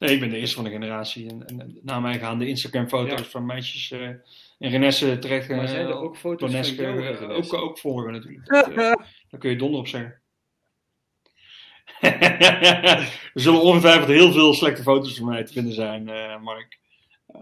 Nee, 0.03 0.13
ik 0.13 0.19
ben 0.19 0.29
de 0.29 0.37
eerste 0.37 0.55
van 0.55 0.63
de 0.63 0.69
generatie. 0.69 1.29
En, 1.29 1.45
en, 1.45 1.79
na 1.81 1.99
mij 1.99 2.19
gaan 2.19 2.39
de 2.39 2.47
Instagram-foto's 2.47 3.19
Ja. 3.19 3.25
van 3.25 3.45
meisjes 3.45 3.91
eh, 3.91 4.09
in 4.59 4.69
Renesse 4.69 5.19
terecht. 5.19 5.49
Maar 5.49 5.59
eh, 5.59 5.67
zijn 5.67 5.85
er 5.85 5.99
ook 6.01 6.17
foto's 6.17 6.51
van 6.51 6.75
jou? 6.75 7.05
eh, 7.05 7.29
ook, 7.29 7.53
ook 7.53 7.77
volgen 7.79 8.11
natuurlijk. 8.11 8.47
Dat, 8.75 8.75
daar 9.29 9.39
kun 9.39 9.49
je 9.49 9.55
donder 9.55 9.79
op 9.79 9.87
zeggen. 9.87 10.21
er 12.01 13.31
zullen 13.33 13.61
ongetwijfeld 13.61 14.07
heel 14.07 14.31
veel 14.31 14.53
slechte 14.53 14.81
foto's 14.83 15.17
van 15.17 15.27
mij 15.27 15.43
te 15.43 15.53
vinden 15.53 15.73
zijn, 15.73 16.09
eh, 16.09 16.41
Mark. 16.41 16.79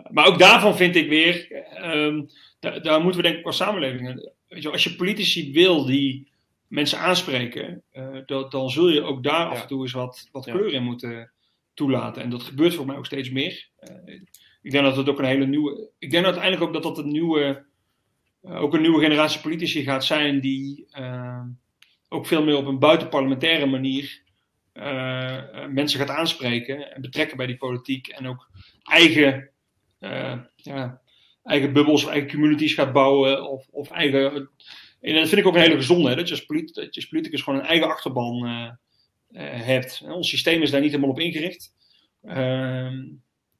Maar 0.10 0.26
ook 0.28 0.40
daarvan 0.40 0.76
vind 0.78 0.96
ik 0.96 1.10
weer, 1.10 1.52
ehm, 1.52 2.22
da- 2.60 2.80
daar 2.80 3.02
moeten 3.02 3.22
we 3.22 3.28
denk 3.28 3.40
ik 3.40 3.46
als 3.46 3.58
samenleving, 3.58 4.32
weet 4.48 4.64
je, 4.64 4.70
als 4.72 4.84
je 4.84 4.96
politici 4.96 5.52
wil 5.54 5.86
die 5.86 6.28
mensen 6.68 7.00
aanspreken, 7.00 7.84
eh, 7.92 8.08
dat, 8.26 8.52
dan 8.52 8.70
zul 8.70 8.90
je 8.90 9.02
ook 9.02 9.24
daar 9.24 9.40
Ja. 9.40 9.46
af 9.46 9.62
en 9.62 9.68
toe 9.68 9.82
eens 9.82 9.92
wat, 9.92 10.30
wat 10.32 10.46
Ja. 10.46 10.52
kleur 10.52 10.74
in 10.74 10.84
moeten 10.84 11.32
toelaten. 11.82 12.22
En 12.22 12.30
dat 12.30 12.44
gebeurt 12.44 12.74
voor 12.74 12.86
mij 12.86 12.96
ook 12.96 13.06
steeds 13.06 13.30
meer. 13.30 13.70
Eh, 13.78 14.14
ik 14.62 14.72
denk 14.72 14.84
dat 14.84 14.96
het 14.96 15.10
ook 15.10 15.20
een 15.20 15.26
hele 15.26 15.46
nieuwe, 15.46 15.90
ik 16.00 16.12
denk 16.12 16.26
uiteindelijk 16.26 16.64
ook 16.64 16.74
dat 16.74 16.84
dat 16.84 16.98
een 16.98 17.12
nieuwe, 17.12 17.66
eh, 18.42 18.62
ook 18.62 18.74
een 18.74 18.82
nieuwe 18.82 19.02
generatie 19.02 19.42
politici 19.42 19.84
gaat 19.84 20.06
zijn 20.06 20.40
die 20.40 20.86
eh, 20.92 21.44
ook 22.10 22.26
veel 22.26 22.44
meer 22.44 22.58
op 22.58 22.66
een 22.66 22.80
buitenparlementaire 22.80 23.66
manier 23.66 24.30
mensen 25.70 26.00
gaat 26.00 26.10
aanspreken 26.10 26.94
en 26.94 27.02
betrekken 27.02 27.38
bij 27.38 27.46
die 27.46 27.58
politiek 27.58 28.08
en 28.08 28.28
ook 28.28 28.50
eigen, 28.84 29.50
ja, 30.56 31.02
eigen 31.44 31.74
bubbels 31.74 32.06
eigen 32.06 32.30
communities 32.30 32.74
gaat 32.74 32.94
bouwen 32.94 33.50
of, 33.50 33.68
of 33.72 33.90
eigen. 33.90 34.50
En 35.02 35.14
dat 35.16 35.28
vind 35.28 35.42
ik 35.42 35.48
ook 35.48 35.56
een 35.56 35.62
hele 35.62 35.76
gezonde, 35.76 36.10
hè, 36.10 36.16
dat, 36.16 36.28
je 36.28 36.34
als 36.34 36.46
dat 36.46 37.10
politicus 37.10 37.42
gewoon 37.42 37.60
een 37.60 37.66
eigen 37.66 37.88
achterban 37.88 38.48
hebt. 39.40 40.02
Ons 40.06 40.30
systeem 40.30 40.62
is 40.62 40.72
daar 40.72 40.82
niet 40.82 40.92
helemaal 40.92 41.12
op 41.12 41.20
ingericht. 41.20 41.74
Ehm, 42.24 43.04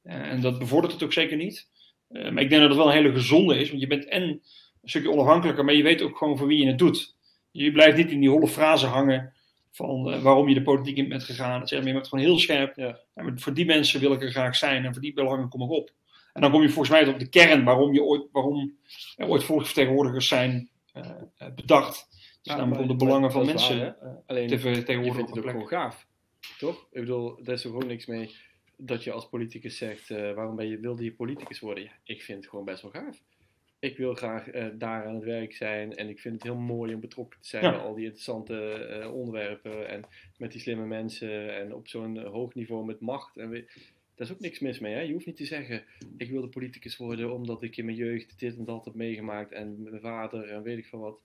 en 0.02 0.40
dat 0.40 0.58
bevordert 0.58 0.92
het 0.92 1.02
ook 1.02 1.12
zeker 1.12 1.36
niet. 1.36 1.68
Eh, 2.08 2.30
maar 2.30 2.42
ik 2.42 2.48
denk 2.48 2.60
dat 2.60 2.70
het 2.70 2.78
wel 2.78 2.86
een 2.86 3.02
hele 3.02 3.12
gezonde 3.12 3.58
is, 3.58 3.68
want 3.68 3.80
je 3.80 3.86
bent 3.86 4.04
en 4.04 4.22
een 4.22 4.40
stukje 4.88 5.10
onafhankelijker, 5.10 5.64
maar 5.64 5.74
je 5.74 5.82
weet 5.82 6.02
ook 6.02 6.16
gewoon 6.16 6.38
voor 6.38 6.46
wie 6.46 6.58
je 6.58 6.66
het 6.66 6.78
doet. 6.78 7.16
Je 7.50 7.72
blijft 7.72 7.96
niet 7.96 8.10
in 8.10 8.20
die 8.20 8.30
holle 8.30 8.48
frase 8.48 8.86
hangen 8.86 9.32
van 9.70 10.12
eh, 10.12 10.22
waarom 10.22 10.48
je 10.48 10.54
de 10.54 10.62
politiek 10.62 10.96
in 10.96 11.08
bent 11.08 11.24
gegaan. 11.24 11.60
Dat 11.60 11.68
zeg 11.68 11.78
maar, 11.78 11.88
je 11.88 11.94
bent 11.94 12.08
gewoon 12.08 12.24
heel 12.24 12.38
scherp. 12.38 12.76
Ja. 12.76 13.00
Maar 13.14 13.32
voor 13.34 13.54
die 13.54 13.64
mensen 13.64 14.00
wil 14.00 14.12
ik 14.12 14.22
er 14.22 14.30
graag 14.30 14.56
zijn 14.56 14.84
en 14.84 14.92
voor 14.92 15.02
die 15.02 15.12
belangen 15.12 15.48
kom 15.48 15.62
ik 15.62 15.70
op. 15.70 15.92
En 16.32 16.40
dan 16.40 16.50
kom 16.50 16.62
je 16.62 16.68
volgens 16.68 16.88
mij 16.88 17.12
op 17.12 17.18
de 17.18 17.28
kern 17.28 17.64
waarom, 17.64 17.92
je 17.92 18.02
ooit, 18.02 18.22
waarom 18.32 18.76
er 19.16 19.28
ooit 19.28 19.44
volksvertegenwoordigers 19.44 20.28
zijn 20.28 20.70
eh, 20.92 21.10
eh, 21.36 21.48
bedacht. 21.54 22.08
Staan 22.42 22.86
de 22.86 22.96
belangen 22.96 23.32
van 23.32 23.46
mensen 23.46 23.78
waar, 23.78 24.22
Alleen, 24.26 24.48
te 24.48 24.58
vertegenwoordigen 24.58 25.28
op 25.28 25.34
het 25.34 25.44
ook 25.44 25.50
gewoon 25.50 25.68
gaaf. 25.68 26.06
Toch? 26.58 26.86
Ik 26.90 27.00
bedoel, 27.00 27.42
daar 27.42 27.54
is 27.54 27.64
er 27.64 27.70
gewoon 27.70 27.86
niks 27.86 28.06
mee 28.06 28.34
dat 28.76 29.04
je 29.04 29.12
als 29.12 29.28
politicus 29.28 29.76
zegt, 29.76 30.10
eh, 30.10 30.32
waarom 30.32 30.56
ben 30.56 30.68
je, 30.68 30.78
wilde 30.78 31.04
je 31.04 31.12
politicus 31.12 31.60
worden? 31.60 31.84
Ja, 31.84 31.90
ik 32.04 32.22
vind 32.22 32.38
het 32.38 32.48
gewoon 32.48 32.64
best 32.64 32.82
wel 32.82 32.90
gaaf. 32.90 33.22
Ik 33.78 33.96
wil 33.96 34.14
graag 34.14 34.48
eh, 34.48 34.66
daar 34.74 35.06
aan 35.06 35.14
het 35.14 35.24
werk 35.24 35.54
zijn 35.54 35.96
en 35.96 36.08
ik 36.08 36.20
vind 36.20 36.34
het 36.34 36.42
heel 36.42 36.56
mooi 36.56 36.94
om 36.94 37.00
betrokken 37.00 37.40
te 37.40 37.48
zijn 37.48 37.64
Ja. 37.64 37.70
bij 37.70 37.80
al 37.80 37.94
die 37.94 38.04
interessante 38.04 38.72
eh, 38.72 39.14
onderwerpen 39.14 39.88
en 39.88 40.04
met 40.38 40.52
die 40.52 40.60
slimme 40.60 40.86
mensen 40.86 41.56
en 41.56 41.74
op 41.74 41.88
zo'n 41.88 42.18
hoog 42.18 42.54
niveau 42.54 42.84
met 42.84 43.00
macht. 43.00 43.36
En 43.36 43.48
we, 43.50 43.64
daar 44.14 44.26
is 44.26 44.32
ook 44.32 44.40
niks 44.40 44.58
mis 44.58 44.78
mee. 44.78 44.94
Hè? 44.94 45.00
Je 45.00 45.12
hoeft 45.12 45.26
niet 45.26 45.36
te 45.36 45.44
zeggen, 45.44 45.84
ik 46.16 46.30
wilde 46.30 46.48
politicus 46.48 46.96
worden 46.96 47.32
omdat 47.32 47.62
ik 47.62 47.76
in 47.76 47.84
mijn 47.84 47.96
jeugd 47.96 48.38
dit 48.38 48.56
en 48.56 48.64
dat 48.64 48.84
heb 48.84 48.94
meegemaakt 48.94 49.52
en 49.52 49.82
mijn 49.82 50.00
vader 50.00 50.48
en 50.48 50.62
weet 50.62 50.78
ik 50.78 50.86
veel 50.86 50.98
wat. 50.98 51.20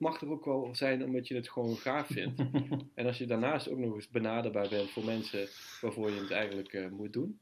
Het 0.00 0.08
mag 0.08 0.20
er 0.20 0.30
ook 0.30 0.44
wel 0.44 0.74
zijn 0.74 1.04
omdat 1.04 1.28
je 1.28 1.34
het 1.34 1.50
gewoon 1.50 1.76
gaaf 1.76 2.06
vindt. 2.06 2.42
En 2.94 3.06
als 3.06 3.18
je 3.18 3.26
daarnaast 3.26 3.68
ook 3.68 3.78
nog 3.78 3.94
eens 3.94 4.08
benaderbaar 4.08 4.68
bent 4.68 4.90
voor 4.90 5.04
mensen 5.04 5.48
waarvoor 5.80 6.10
je 6.10 6.20
het 6.20 6.30
eigenlijk 6.30 6.72
eh, 6.72 6.88
moet 6.88 7.12
doen, 7.12 7.38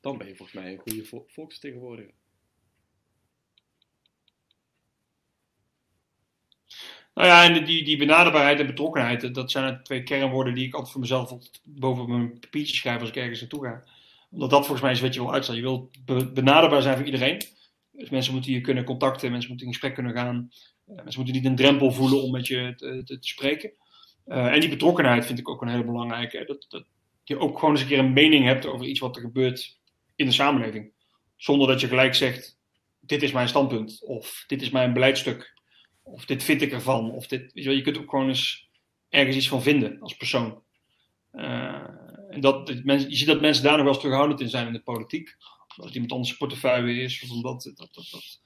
dan 0.00 0.18
ben 0.18 0.26
je 0.26 0.36
volgens 0.36 0.62
mij 0.62 0.72
een 0.72 0.78
goede 0.78 1.04
vo 1.04 1.24
volksvertegenwoordiger. 1.28 2.14
Nou 7.14 7.28
ja, 7.28 7.44
en 7.44 7.64
die, 7.64 7.84
die 7.84 7.96
benaderbaarheid 7.96 8.60
en 8.60 8.66
betrokkenheid, 8.66 9.34
dat 9.34 9.50
zijn 9.50 9.74
de 9.74 9.82
twee 9.82 10.02
kernwoorden 10.02 10.54
die 10.54 10.66
ik 10.66 10.74
altijd 10.74 10.92
voor 10.92 11.00
mezelf 11.00 11.38
boven 11.64 12.08
mijn 12.08 12.38
papiertje 12.40 12.74
schrijf 12.76 13.00
als 13.00 13.08
ik 13.08 13.16
ergens 13.16 13.40
naartoe 13.40 13.64
ga. 13.64 13.84
Omdat 14.30 14.50
dat 14.50 14.60
volgens 14.60 14.82
mij 14.82 14.92
is 14.92 15.00
wat 15.00 15.14
je 15.14 15.20
wil 15.20 15.32
uitstellen. 15.32 15.60
Je 15.60 15.66
wil 15.66 15.90
be- 16.04 16.32
benaderbaar 16.32 16.82
zijn 16.82 16.96
voor 16.96 17.06
iedereen. 17.06 17.42
Dus 17.90 18.10
mensen 18.10 18.32
moeten 18.32 18.52
je 18.52 18.60
kunnen 18.60 18.84
contacten, 18.84 19.30
mensen 19.30 19.48
moeten 19.48 19.66
in 19.66 19.72
gesprek 19.72 19.94
kunnen 19.94 20.14
gaan. 20.14 20.50
Mensen 20.94 21.20
moeten 21.20 21.34
niet 21.34 21.44
een 21.44 21.56
drempel 21.56 21.92
voelen 21.92 22.22
om 22.22 22.30
met 22.30 22.46
je 22.46 22.74
te, 23.04 23.16
spreken. 23.20 23.72
Eh, 24.24 24.46
en 24.46 24.60
die 24.60 24.68
betrokkenheid 24.68 25.26
vind 25.26 25.38
ik 25.38 25.48
ook 25.48 25.62
een 25.62 25.68
hele 25.68 25.84
belangrijke. 25.84 26.44
Dat, 26.46 26.66
dat 26.68 26.84
je 27.24 27.38
ook 27.38 27.58
gewoon 27.58 27.70
eens 27.70 27.80
een 27.80 27.88
keer 27.88 27.98
een 27.98 28.12
mening 28.12 28.44
hebt 28.44 28.66
over 28.66 28.86
iets 28.86 29.00
wat 29.00 29.16
er 29.16 29.22
gebeurt 29.22 29.78
in 30.16 30.26
de 30.26 30.32
samenleving. 30.32 30.92
Zonder 31.36 31.68
dat 31.68 31.80
je 31.80 31.86
gelijk 31.86 32.14
zegt, 32.14 32.58
dit 33.00 33.22
is 33.22 33.32
mijn 33.32 33.48
standpunt. 33.48 34.04
Of 34.04 34.44
dit 34.46 34.62
is 34.62 34.70
mijn 34.70 34.92
beleidstuk. 34.92 35.58
Of 36.02 36.24
dit 36.24 36.42
vind 36.42 36.62
ik 36.62 36.72
ervan. 36.72 37.10
Of 37.10 37.26
dit, 37.26 37.40
weet 37.40 37.50
je, 37.54 37.64
wel, 37.64 37.74
je 37.74 37.82
kunt 37.82 37.98
ook 37.98 38.10
gewoon 38.10 38.28
eens 38.28 38.68
ergens 39.08 39.36
iets 39.36 39.48
van 39.48 39.62
vinden 39.62 40.00
als 40.00 40.16
persoon. 40.16 40.62
Eh, 41.30 41.86
en 42.30 42.40
dat, 42.40 42.84
mensen, 42.84 43.10
je 43.10 43.16
ziet 43.16 43.26
dat 43.26 43.40
mensen 43.40 43.64
daar 43.64 43.72
nog 43.72 43.82
wel 43.82 43.92
eens 43.92 44.02
terughoudend 44.02 44.40
in 44.40 44.48
zijn 44.48 44.66
in 44.66 44.72
de 44.72 44.82
politiek. 44.82 45.36
Omdat 45.76 45.94
iemand 45.94 46.12
anders 46.12 46.36
portefeuille 46.36 47.02
is. 47.02 47.22
Of 47.22 47.30
omdat, 47.30 47.62
dat, 47.62 47.76
dat, 47.76 48.08
dat. 48.10 48.40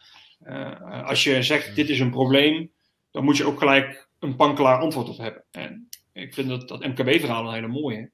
Eh, 0.45 1.07
als 1.07 1.25
je 1.25 1.43
zegt 1.43 1.77
dit 1.77 1.89
is 1.89 2.01
een 2.01 2.11
probleem. 2.11 2.73
Dan 3.11 3.25
moet 3.25 3.37
je 3.37 3.45
ook 3.45 3.59
gelijk 3.59 4.09
een 4.19 4.37
panklaar 4.37 4.81
antwoord 4.81 5.09
op 5.09 5.19
hebben. 5.19 5.45
En 5.51 5.89
ik 6.13 6.35
vind 6.35 6.49
dat, 6.49 6.69
dat 6.69 6.87
MKB-verhaal 6.87 7.47
een 7.47 7.55
hele 7.55 7.69
mooie. 7.69 8.11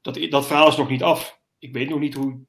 Dat, 0.00 0.18
dat 0.30 0.46
verhaal 0.46 0.68
is 0.68 0.76
nog 0.76 0.88
niet 0.88 1.02
af. 1.02 1.40
Ik 1.58 1.72
weet 1.72 1.88
nog 1.88 1.98
niet 1.98 2.14
hoe 2.14 2.40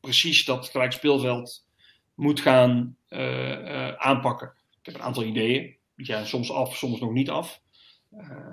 precies 0.00 0.44
dat 0.44 0.68
gelijk 0.68 0.92
speelveld 0.92 1.66
moet 2.14 2.40
gaan 2.40 2.96
eh, 3.08 3.88
eh, 3.88 3.94
aanpakken. 3.96 4.52
Ik 4.80 4.86
heb 4.86 4.94
een 4.94 5.02
aantal 5.02 5.24
ideeën. 5.24 5.76
Die 5.96 6.24
soms 6.24 6.52
af, 6.52 6.76
soms 6.76 7.00
nog 7.00 7.12
niet 7.12 7.30
af. 7.30 7.62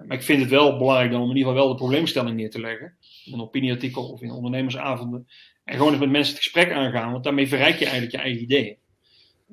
Maar 0.05 0.17
ik 0.17 0.23
vind 0.23 0.41
het 0.41 0.49
wel 0.49 0.77
belangrijk 0.77 1.11
dan 1.11 1.21
om 1.21 1.29
in 1.29 1.35
ieder 1.35 1.51
geval 1.51 1.65
wel 1.67 1.77
de 1.77 1.83
probleemstelling 1.83 2.35
neer 2.35 2.49
te 2.49 2.59
leggen. 2.59 2.97
In 3.25 3.33
een 3.33 3.41
opinieartikel 3.41 4.11
of 4.11 4.21
in 4.21 4.31
ondernemersavonden. 4.31 5.27
En 5.63 5.77
gewoon 5.77 5.91
eens 5.91 6.01
met 6.01 6.09
mensen 6.09 6.33
het 6.33 6.43
gesprek 6.43 6.71
aangaan, 6.71 7.11
want 7.11 7.23
daarmee 7.23 7.47
verrijk 7.47 7.79
je 7.79 7.85
eigenlijk 7.85 8.15
je 8.15 8.21
eigen 8.21 8.41
ideeën. 8.41 8.77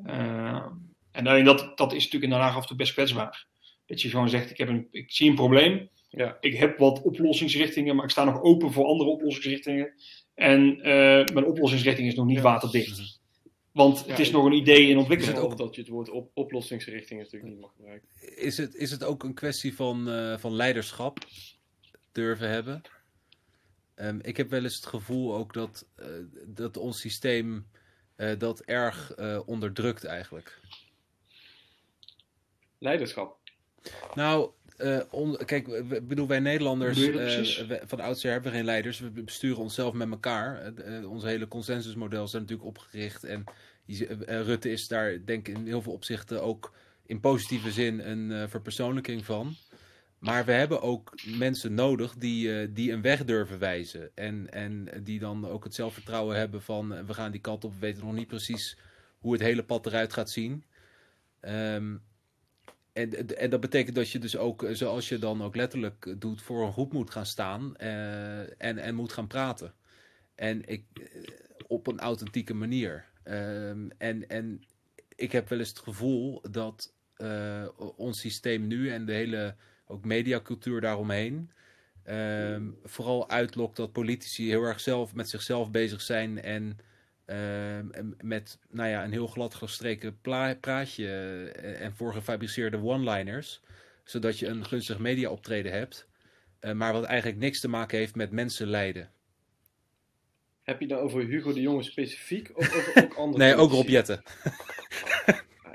Uh, 0.06 0.66
en 1.12 1.26
alleen 1.26 1.44
dat, 1.44 1.72
dat 1.78 1.92
is 1.92 2.04
natuurlijk 2.04 2.24
in 2.24 2.30
Den 2.30 2.38
Haag 2.38 2.54
af 2.56 2.62
en 2.62 2.68
toe 2.68 2.76
best 2.76 2.92
kwetsbaar. 2.92 3.46
Dat 3.86 4.02
je 4.02 4.08
gewoon 4.10 4.28
zegt, 4.28 4.50
ik, 4.50 4.58
heb 4.58 4.68
een, 4.68 4.88
ik 4.90 5.12
zie 5.12 5.28
een 5.30 5.34
probleem. 5.34 5.88
Ja. 6.10 6.36
Ik 6.40 6.56
heb 6.56 6.78
wat 6.78 7.02
oplossingsrichtingen, 7.02 7.96
maar 7.96 8.04
ik 8.04 8.10
sta 8.10 8.24
nog 8.24 8.42
open 8.42 8.72
voor 8.72 8.84
andere 8.84 9.10
oplossingsrichtingen. 9.10 9.92
En 10.34 10.78
uh, 10.78 10.84
mijn 11.34 11.44
oplossingsrichting 11.44 12.08
is 12.08 12.14
nog 12.14 12.26
niet 12.26 12.36
Ja. 12.36 12.42
waterdicht. 12.42 13.20
Want 13.72 13.98
het 13.98 14.06
Ja, 14.06 14.16
is 14.16 14.30
nog 14.30 14.44
een 14.44 14.52
idee 14.52 14.82
in 14.82 14.90
Ik 14.90 14.98
ontwikkeling. 14.98 15.38
ook 15.38 15.56
dat 15.56 15.74
je 15.74 15.80
het 15.80 15.90
woord 15.90 16.10
op 16.10 16.30
oplossingsrichting 16.34 17.20
natuurlijk 17.20 17.52
niet 17.52 17.60
mag 17.60 17.72
gebruiken. 17.76 18.08
Is 18.36 18.56
het, 18.56 18.74
is 18.74 18.90
het 18.90 19.04
ook 19.04 19.24
een 19.24 19.34
kwestie 19.34 19.74
van, 19.74 20.08
uh, 20.08 20.38
van 20.38 20.54
leiderschap 20.54 21.18
durven 22.12 22.50
hebben? 22.50 22.82
Um, 23.96 24.18
ik 24.22 24.36
heb 24.36 24.50
wel 24.50 24.62
eens 24.62 24.76
het 24.76 24.86
gevoel 24.86 25.34
ook 25.34 25.52
dat, 25.54 25.86
uh, 26.00 26.06
dat 26.46 26.76
ons 26.76 27.00
systeem 27.00 27.66
uh, 28.18 28.38
dat 28.38 28.60
erg 28.60 29.14
onderdrukt 29.46 30.04
eigenlijk. 30.04 30.60
Leiderschap. 32.78 33.36
Nou, 34.14 34.50
uh, 34.78 35.00
on, 35.10 35.36
kijk, 35.44 35.66
we, 35.66 36.02
bedoel, 36.02 36.26
wij 36.26 36.40
Nederlanders 36.40 36.98
uh, 36.98 37.14
we, 37.14 37.80
van 37.84 38.00
oudsher 38.00 38.30
hebben 38.30 38.50
we 38.50 38.56
geen 38.56 38.66
leiders. 38.66 38.98
We 38.98 39.10
besturen 39.10 39.58
onszelf 39.58 39.92
met 39.92 40.10
elkaar. 40.10 40.72
Uh, 40.86 41.10
ons 41.10 41.22
hele 41.22 41.48
consensusmodel 41.48 42.24
is 42.24 42.30
daar 42.30 42.40
natuurlijk 42.40 42.68
opgericht. 42.68 43.24
En 43.24 43.44
Rutte 44.26 44.70
is 44.70 44.88
daar, 44.88 45.24
denk 45.24 45.48
ik, 45.48 45.56
in 45.56 45.66
heel 45.66 45.82
veel 45.82 45.92
opzichten 45.92 46.42
ook 46.42 46.72
in 47.06 47.20
positieve 47.20 47.70
zin 47.70 48.00
een 48.00 48.48
verpersoonlijking 48.48 49.24
van. 49.24 49.54
Maar 50.18 50.44
we 50.44 50.52
hebben 50.52 50.82
ook 50.82 51.12
mensen 51.24 51.74
nodig 51.74 52.14
die, 52.14 52.72
die 52.72 52.92
een 52.92 53.02
weg 53.02 53.24
durven 53.24 53.58
wijzen. 53.58 54.10
En, 54.14 54.52
en 54.52 54.88
die 55.02 55.18
dan 55.18 55.46
ook 55.46 55.64
het 55.64 55.74
zelfvertrouwen 55.74 56.36
hebben 56.36 56.62
van 56.62 57.06
we 57.06 57.14
gaan 57.14 57.30
die 57.30 57.40
kant 57.40 57.64
op. 57.64 57.72
We 57.72 57.78
weten 57.78 58.04
nog 58.04 58.14
niet 58.14 58.26
precies 58.26 58.78
hoe 59.18 59.32
het 59.32 59.42
hele 59.42 59.64
pad 59.64 59.86
eruit 59.86 60.12
gaat 60.12 60.30
zien. 60.30 60.64
Um, 61.40 62.02
en, 62.92 63.36
en, 63.36 63.50
dat 63.50 63.60
betekent 63.60 63.96
dat 63.96 64.10
je 64.10 64.18
dus 64.18 64.36
ook, 64.36 64.66
zoals 64.72 65.08
je 65.08 65.18
dan 65.18 65.42
ook 65.42 65.56
letterlijk 65.56 66.14
doet, 66.18 66.42
voor 66.42 66.66
een 66.66 66.72
groep 66.72 66.92
moet 66.92 67.10
gaan 67.10 67.26
staan 67.26 67.76
en, 67.76 68.78
en 68.78 68.94
moet 68.94 69.12
gaan 69.12 69.26
praten. 69.26 69.74
En 70.34 70.68
ik, 70.68 70.84
op 71.66 71.86
een 71.86 71.98
authentieke 71.98 72.54
manier. 72.54 73.04
Um, 73.24 73.90
en, 73.98 74.28
en 74.28 74.64
ik 75.14 75.32
heb 75.32 75.48
wel 75.48 75.58
eens 75.58 75.68
het 75.68 75.78
gevoel 75.78 76.42
dat 76.50 76.92
ons 77.96 78.20
systeem 78.20 78.66
nu 78.66 78.90
en 78.90 79.04
de 79.04 79.12
hele 79.12 79.56
ook 79.88 80.04
mediacultuur 80.04 80.80
daaromheen. 80.80 81.50
Um, 82.08 82.78
vooral 82.84 83.30
uitlokt 83.30 83.76
dat 83.76 83.92
politici 83.92 84.48
heel 84.48 84.62
erg 84.62 84.80
zelf 84.80 85.14
met 85.14 85.28
zichzelf 85.28 85.70
bezig 85.70 86.00
zijn 86.00 86.42
en 86.42 86.78
uh, 87.26 88.02
met 88.22 88.58
nou 88.70 88.88
ja, 88.88 89.04
een 89.04 89.12
heel 89.12 89.26
glad 89.26 89.54
gestreken 89.54 90.20
praatje 90.60 91.04
uh, 91.04 91.80
en 91.80 91.94
voorgefabriceerde 91.94 92.82
one-liners. 92.82 93.60
Zodat 94.04 94.38
je 94.38 94.46
een 94.46 94.66
gunstig 94.66 94.98
media 94.98 95.30
optreden 95.30 95.72
hebt. 95.72 96.06
Uh, 96.60 96.72
maar 96.72 96.92
wat 96.92 97.04
eigenlijk 97.04 97.40
niks 97.40 97.60
te 97.60 97.68
maken 97.68 97.98
heeft 97.98 98.14
met 98.14 98.30
mensen 98.30 98.66
leiden. 98.66 99.10
Heb 100.62 100.80
je 100.80 100.86
dan 100.86 100.98
over 100.98 101.24
Hugo 101.24 101.52
de 101.52 101.60
Jonge 101.60 101.82
specifiek 101.82 102.50
of 102.54 102.76
over 102.76 103.04
ook 103.04 103.14
andere 103.24 103.44
Nee, 103.44 103.54
ook 103.54 103.70
Rob 103.70 103.88
Jetten. 103.88 104.22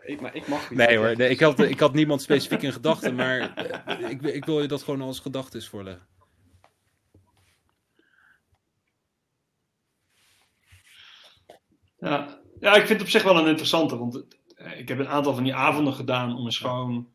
ik, 0.06 0.22
maar 0.22 0.36
ik 0.36 0.48
mag 0.48 0.70
niet. 0.70 0.88
Nee 0.88 0.98
hoor, 0.98 1.18
nee, 1.18 1.30
ik, 1.30 1.40
had, 1.40 1.60
ik 1.60 1.80
had 1.80 1.94
niemand 1.94 2.22
specifiek 2.22 2.62
in 2.62 2.74
gedachten. 2.74 3.16
Maar 3.16 3.54
eh, 3.56 4.10
ik, 4.10 4.22
ik 4.22 4.46
wil 4.46 4.62
je 4.62 4.68
dat 4.68 4.84
gewoon 4.84 5.02
als 5.02 5.20
gedachte 5.20 5.62
voorleggen. 5.62 6.08
Ja. 11.98 12.42
ja, 12.60 12.72
ik 12.76 12.86
vind 12.86 12.90
het 12.90 13.02
op 13.02 13.10
zich 13.10 13.24
wel 13.24 13.38
een 13.38 13.48
interessante. 13.48 13.98
Want 13.98 14.26
uh, 14.56 14.80
ik 14.80 14.88
heb 14.88 15.00
een 15.00 15.08
aantal 15.08 15.34
van 15.34 15.44
die 15.44 15.56
avonden 15.56 15.94
gedaan 15.94 16.38
om 16.38 16.46
eens 16.46 16.58
gewoon 16.58 17.08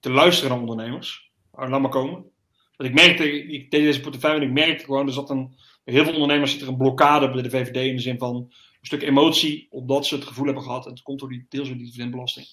te 0.00 0.10
luisteren 0.10 0.50
naar 0.50 0.60
ondernemers. 0.60 1.32
Oh, 1.50 1.68
laat 1.68 1.80
maar 1.80 1.90
komen. 1.90 2.30
Want 2.76 2.90
ik 2.90 2.94
merkte, 2.94 3.32
ik 3.42 3.70
deed 3.70 3.82
deze 3.82 4.00
portefeuille 4.00 4.40
en 4.40 4.46
ik 4.46 4.52
merkte 4.52 4.84
gewoon, 4.84 5.06
er 5.06 5.12
zat 5.12 5.30
een, 5.30 5.54
bij 5.84 5.94
heel 5.94 6.04
veel 6.04 6.12
ondernemers 6.12 6.52
zit 6.52 6.60
er 6.60 6.68
een 6.68 6.76
blokkade 6.76 7.30
bij 7.30 7.42
de 7.42 7.50
VVD 7.50 7.76
in 7.76 7.96
de 7.96 8.02
zin 8.02 8.18
van 8.18 8.52
stuk 8.86 9.02
emotie, 9.02 9.66
omdat 9.70 10.06
ze 10.06 10.14
het 10.14 10.24
gevoel 10.24 10.44
hebben 10.44 10.62
gehad, 10.62 10.84
en 10.84 10.92
het 10.92 11.02
komt 11.02 11.18
door 11.18 11.28
die 11.28 11.46
deels 11.48 11.68
door 11.68 11.76
die 11.76 11.86
dividendbelasting, 11.86 12.46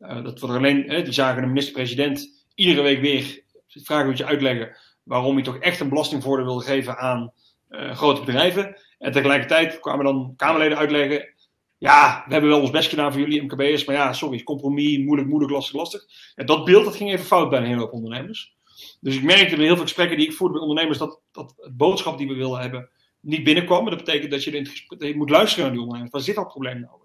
uh, 0.00 0.24
dat 0.24 0.40
we 0.40 0.46
er 0.46 0.56
alleen, 0.56 0.88
hè, 0.88 1.02
die 1.02 1.12
zagen 1.12 1.42
de 1.42 1.48
minister-president 1.48 2.44
iedere 2.54 2.82
week 2.82 3.00
weer 3.00 3.44
vragen 3.66 4.06
moet 4.06 4.18
je 4.18 4.24
uitleggen 4.24 4.76
waarom 5.02 5.36
je 5.36 5.44
toch 5.44 5.58
echt 5.58 5.80
een 5.80 5.88
belastingvoordeel 5.88 6.44
wilde 6.44 6.64
geven 6.64 6.98
aan 6.98 7.32
uh, 7.70 7.96
grote 7.96 8.20
bedrijven. 8.20 8.76
En 8.98 9.12
tegelijkertijd 9.12 9.80
kwamen 9.80 10.04
dan 10.04 10.34
Kamerleden 10.36 10.78
uitleggen. 10.78 11.34
Ja, 11.78 12.24
we 12.26 12.32
hebben 12.32 12.50
wel 12.50 12.60
ons 12.60 12.70
best 12.70 12.88
gedaan 12.88 13.12
voor 13.12 13.20
jullie 13.20 13.42
MKB'ers. 13.42 13.84
Maar 13.84 13.96
ja, 13.96 14.12
sorry, 14.12 14.42
compromis, 14.42 14.98
moeilijk, 14.98 15.28
moeilijk, 15.28 15.52
lastig, 15.52 15.74
lastig. 15.74 16.04
Ja, 16.34 16.44
dat 16.44 16.64
beeld 16.64 16.84
dat 16.84 16.96
ging 16.96 17.12
even 17.12 17.24
fout 17.24 17.50
bij 17.50 17.58
een 17.58 17.66
hele 17.66 17.80
hoop 17.80 17.92
ondernemers. 17.92 18.54
Dus 19.00 19.16
ik 19.16 19.22
merkte 19.22 19.56
bij 19.56 19.64
heel 19.64 19.74
veel 19.74 19.84
gesprekken 19.84 20.16
die 20.16 20.26
ik 20.26 20.32
voerde 20.32 20.54
met 20.54 20.62
ondernemers. 20.62 20.98
dat, 20.98 21.20
dat 21.32 21.54
het 21.56 21.76
boodschap 21.76 22.18
die 22.18 22.28
we 22.28 22.34
wilden 22.34 22.60
hebben 22.60 22.90
niet 23.26 23.44
binnenkwam. 23.44 23.82
Maar 23.82 23.96
dat 23.96 24.04
betekent 24.04 24.30
dat 24.30 24.44
je, 24.44 24.50
in 24.50 24.64
het 24.64 24.84
je 24.98 25.16
moet 25.16 25.30
luisteren 25.30 25.64
naar 25.64 25.72
die 25.72 25.82
ondernemers. 25.82 26.12
Waar 26.12 26.22
zit 26.22 26.34
dat 26.34 26.48
probleem 26.48 26.80
nou? 26.80 27.00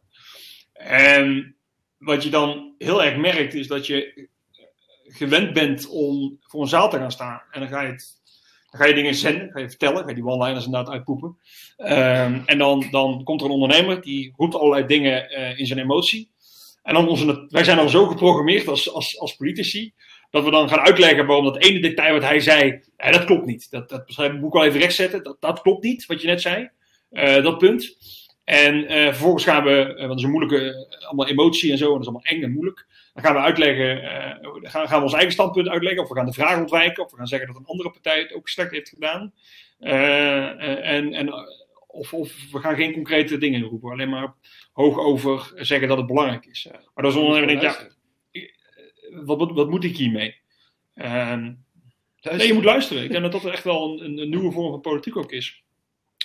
En 0.74 1.56
wat 1.98 2.24
je 2.24 2.30
dan 2.30 2.76
heel 2.78 3.04
erg 3.04 3.18
merkt 3.18 3.54
is 3.54 3.68
dat 3.68 3.88
je 3.88 4.30
gewend 5.04 5.54
bent 5.54 5.88
om 5.88 6.38
voor 6.42 6.62
een 6.62 6.68
zaal 6.68 6.90
te 6.90 6.98
gaan 6.98 7.12
staan. 7.12 7.42
En 7.52 7.60
dan 7.60 7.70
ga 7.70 7.82
je 7.82 7.92
het 7.92 8.20
dan 8.72 8.82
ga 8.82 8.88
je 8.88 8.94
dingen 8.94 9.16
zenden, 9.16 9.52
ga 9.52 9.60
je 9.60 9.70
vertellen, 9.70 10.04
ga 10.04 10.10
je 10.10 10.16
die 10.16 10.26
one-liners 10.26 10.66
inderdaad 10.66 10.94
uitpoepen. 10.94 11.38
Um, 11.78 12.44
en 12.46 12.58
dan, 12.58 12.88
dan 12.92 13.24
komt 13.24 13.42
er 13.42 13.46
een 13.46 13.54
ondernemer 13.54 14.02
die 14.02 14.34
roept 14.36 14.56
allerlei 14.56 14.86
dingen 14.86 15.40
uh, 15.40 15.60
in 15.60 15.66
zijn 15.66 15.80
emotie. 15.80 16.32
En 16.84 16.94
dan 16.94 17.48
wij 17.50 17.64
zijn 17.64 17.78
dan 17.78 17.90
zo 17.90 18.06
geprogrammeerd 18.06 18.68
als, 18.68 18.94
als, 18.94 19.20
als 19.20 19.36
politici, 19.36 19.94
dat 20.32 20.44
we 20.44 20.52
dan 20.52 20.70
gaan 20.70 20.80
uitleggen 20.80 21.26
waarom 21.26 21.46
dat 21.46 21.64
ene 21.64 21.80
detail 21.80 22.14
wat 22.14 22.24
hij 22.24 22.40
zei, 22.40 22.82
dat 22.98 23.26
klopt 23.26 23.46
niet. 23.46 23.72
Dat, 23.72 23.90
dat 23.90 24.08
moet 24.18 24.48
ik 24.48 24.54
wel 24.54 24.66
even 24.66 24.80
rechtzetten. 24.80 25.24
Dat, 25.24 25.38
dat 25.40 25.62
klopt 25.62 25.84
niet, 25.84 26.06
wat 26.06 26.22
je 26.22 26.28
net 26.28 26.42
zei. 26.42 26.70
Eh, 27.10 27.44
dat 27.44 27.58
punt. 27.58 27.98
En 28.44 28.88
eh, 28.88 29.06
vervolgens 29.06 29.44
gaan 29.44 29.64
we, 29.64 29.80
eh, 29.82 29.96
want 29.96 30.08
dat 30.08 30.18
is 30.18 30.24
een 30.24 30.32
moeilijke, 30.32 30.88
allemaal 31.00 31.28
emotie 31.28 31.72
en 31.72 31.78
zo, 31.78 31.86
en 31.86 31.92
dat 31.92 32.02
is 32.02 32.08
allemaal 32.08 32.26
eng 32.26 32.44
en 32.44 32.52
moeilijk. 32.52 32.88
Dan 33.14 33.24
gaan 33.24 33.34
we 33.34 33.40
uitleggen, 33.42 33.98
gaan, 34.62 34.88
gaan 34.88 34.98
we 34.98 35.04
ons 35.04 35.14
eigen 35.14 35.32
standpunt 35.32 35.68
uitleggen, 35.68 36.04
of 36.04 36.10
we 36.10 36.16
gaan 36.16 36.26
de 36.26 36.34
vraag 36.34 36.60
ontwijken, 36.60 37.04
of 37.04 37.12
we 37.12 37.18
gaan 37.18 37.28
zeggen 37.28 37.48
dat 37.48 37.58
een 37.58 37.66
andere 37.66 37.92
partij 37.92 38.20
het 38.20 38.34
ook 38.34 38.50
slecht 38.50 38.72
heeft 38.72 38.90
gedaan. 38.90 39.34
En, 39.80 41.14
en, 41.14 41.34
of, 41.88 42.14
of 42.14 42.34
we 42.52 42.60
gaan 42.60 42.76
geen 42.76 42.94
concrete 42.94 43.38
dingen 43.38 43.62
roepen, 43.62 43.92
alleen 43.92 44.10
maar 44.10 44.34
hoog 44.72 44.98
over 44.98 45.52
zeggen 45.56 45.88
dat 45.88 45.98
het 45.98 46.08
belangrijk 46.08 46.46
is. 46.46 46.68
Maar 46.72 47.04
dat 47.04 47.14
is 47.14 47.20
ondernemer 47.20 47.64
ja, 47.64 47.76
wat, 49.12 49.38
wat, 49.38 49.52
wat 49.52 49.70
moet 49.70 49.84
ik 49.84 49.98
hiermee? 49.98 50.36
Ehm, 50.94 51.54
nee, 52.22 52.48
je 52.48 52.54
moet 52.54 52.64
luisteren. 52.64 53.04
Ik 53.04 53.12
denk 53.12 53.24
dat 53.24 53.32
dat 53.32 53.52
echt 53.52 53.64
wel 53.64 54.02
een, 54.02 54.18
een, 54.18 54.30
nieuwe 54.30 54.52
vorm 54.52 54.72
van 54.72 54.82
politiek 54.82 55.18
ook 55.18 55.32
is. 55.32 55.64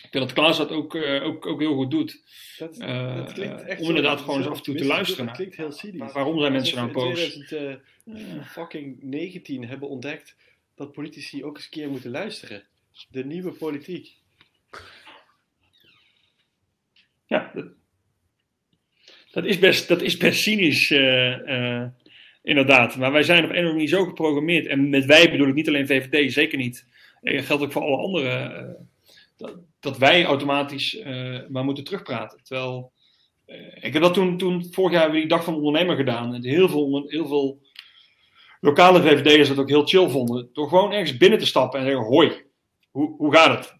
Ik 0.02 0.12
denk 0.12 0.24
dat 0.24 0.34
Klaas 0.34 0.56
dat 0.56 0.70
ook, 0.70 0.94
uh, 0.94 1.24
ook, 1.24 1.46
ook 1.46 1.60
heel 1.60 1.74
goed 1.74 1.90
doet. 1.90 2.22
Dat, 2.58 2.80
Uh, 2.80 3.16
dat 3.16 3.32
klinkt 3.32 3.62
echt 3.62 3.80
om 3.80 3.88
inderdaad 3.88 4.20
gewoon 4.20 4.38
eens 4.38 4.48
af 4.48 4.56
en 4.56 4.62
toe 4.62 4.74
te 4.74 4.84
luisteren 4.84 5.26
Dat 5.26 5.34
klinkt 5.34 5.56
heel 5.56 5.72
cynisch. 5.72 6.12
Waarom 6.12 6.40
zijn 6.40 6.52
mensen 6.52 6.76
nou 6.76 6.92
boos? 6.92 7.34
in 7.34 7.44
2000, 7.44 8.46
fucking 8.46 9.02
19 9.02 9.68
hebben 9.68 9.88
ontdekt 9.88 10.36
dat 10.74 10.92
politici 10.92 11.44
ook 11.44 11.56
eens 11.56 11.64
een 11.64 11.70
keer 11.70 11.90
moeten 11.90 12.10
luisteren. 12.10 12.64
De 13.08 13.24
nieuwe 13.24 13.52
politiek. 13.52 14.14
Ja, 17.26 17.50
dat, 17.54 17.66
dat, 19.30 19.44
is, 19.44 19.58
best, 19.58 19.88
dat 19.88 20.02
is 20.02 20.16
best 20.16 20.42
cynisch, 20.42 20.90
eh, 20.90 21.80
eh, 21.82 21.88
inderdaad. 22.46 22.96
Maar 22.96 23.12
wij 23.12 23.22
zijn 23.22 23.44
op 23.44 23.44
een 23.44 23.50
of 23.50 23.56
andere 23.56 23.72
manier 23.72 23.88
zo 23.88 24.04
geprogrammeerd. 24.04 24.66
En 24.66 24.88
met 24.88 25.04
wij 25.04 25.30
bedoel 25.30 25.48
ik 25.48 25.54
niet 25.54 25.68
alleen 25.68 25.86
VVD, 25.86 26.32
zeker 26.32 26.58
niet. 26.58 26.86
Dat 27.20 27.44
geldt 27.44 27.62
ook 27.62 27.72
voor 27.72 27.82
alle 27.82 27.96
anderen. 27.96 28.56
eh, 28.56 28.74
dat, 29.36 29.56
dat 29.80 29.98
wij 29.98 30.24
automatisch 30.24 30.98
eh, 30.98 31.38
maar 31.48 31.64
moeten 31.64 31.84
terugpraten. 31.84 32.42
Terwijl, 32.42 32.92
eh, 33.46 33.84
ik 33.84 33.92
heb 33.92 34.02
dat 34.02 34.14
toen, 34.14 34.38
toen 34.38 34.66
vorig 34.70 34.92
jaar 34.92 35.10
weer 35.10 35.20
die 35.20 35.28
dag 35.28 35.44
van 35.44 35.52
de 35.52 35.60
ondernemer 35.60 35.96
gedaan. 35.96 36.34
En 36.34 36.44
heel 36.44 36.68
veel, 36.68 37.04
heel 37.06 37.26
veel 37.26 37.60
lokale 38.60 39.02
VVD'ers 39.02 39.48
dat 39.48 39.58
ook 39.58 39.68
heel 39.68 39.86
chill 39.86 40.08
vonden. 40.08 40.50
Door 40.52 40.68
gewoon 40.68 40.92
ergens 40.92 41.16
binnen 41.16 41.38
te 41.38 41.46
stappen 41.46 41.80
en 41.80 41.86
zeggen, 41.86 42.04
hoi, 42.04 42.32
hoe, 42.90 43.16
hoe 43.16 43.34
gaat 43.34 43.58
het? 43.58 43.76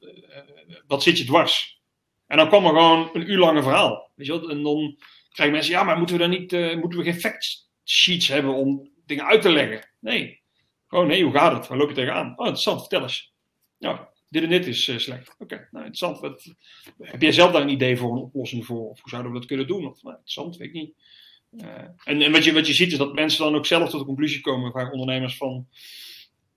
Wat 0.86 1.02
zit 1.02 1.18
je 1.18 1.24
dwars? 1.24 1.80
En 2.26 2.36
dan 2.36 2.48
kwam 2.48 2.64
er 2.64 2.70
gewoon 2.70 3.10
een 3.12 3.30
uur 3.30 3.38
lang 3.38 3.56
een 3.56 3.62
verhaal. 3.62 4.10
Weet 4.14 4.26
je 4.26 4.40
wel? 4.40 4.51
En 4.51 4.62
dan 4.62 4.98
krijgen 5.30 5.55
mensen, 5.55 5.72
ja, 5.72 5.82
maar 5.82 5.98
moeten 5.98 6.16
we 6.16 6.22
dan 6.22 6.30
niet, 6.30 6.76
moeten 6.80 6.98
we 6.98 7.05
geen 7.05 7.20
fact 7.20 7.65
sheets 7.88 8.28
hebben 8.28 8.54
om 8.54 8.90
dingen 9.06 9.24
uit 9.24 9.42
te 9.42 9.50
leggen? 9.50 9.88
Nee. 10.00 10.40
Gewoon, 10.86 11.06
nee, 11.06 11.22
hoe 11.22 11.32
gaat 11.32 11.52
het? 11.52 11.66
Waar 11.68 11.78
loop 11.78 11.88
je 11.88 11.94
tegenaan? 11.94 12.26
Oh, 12.26 12.46
interessant, 12.46 12.80
vertel 12.80 13.02
eens. 13.02 13.32
Nou, 13.78 13.98
dit 14.28 14.42
en 14.42 14.48
dit 14.48 14.66
is 14.66 14.88
eh, 14.88 14.98
slecht. 14.98 15.34
Oké, 15.38 15.68
nou, 15.70 15.84
interessant. 15.86 16.20
Heb 16.98 17.22
jij 17.22 17.32
zelf 17.32 17.52
daar 17.52 17.62
een 17.62 17.68
idee 17.68 17.96
voor, 17.96 18.12
een 18.12 18.22
oplossing 18.22 18.66
voor? 18.66 18.88
Of 18.88 19.00
hoe 19.00 19.10
zouden 19.10 19.32
we 19.32 19.38
dat 19.38 19.48
kunnen 19.48 19.66
doen? 19.66 19.86
Of, 19.86 20.02
nou, 20.02 20.14
interessant, 20.14 20.56
weet 20.56 20.68
ik 20.68 20.74
niet. 20.74 20.94
Eh, 21.56 21.68
en 22.04 22.22
en 22.22 22.32
wat, 22.32 22.44
je, 22.44 22.52
wat 22.52 22.66
je 22.66 22.74
ziet 22.74 22.92
is 22.92 22.98
dat 22.98 23.14
mensen 23.14 23.44
dan 23.44 23.54
ook 23.54 23.66
zelf 23.66 23.90
tot 23.90 24.00
de 24.00 24.06
conclusie 24.06 24.40
komen, 24.40 24.72
vaak 24.72 24.92
ondernemers, 24.92 25.36
van 25.36 25.68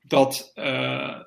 dat, 0.01 0.51
eh, 0.53 1.19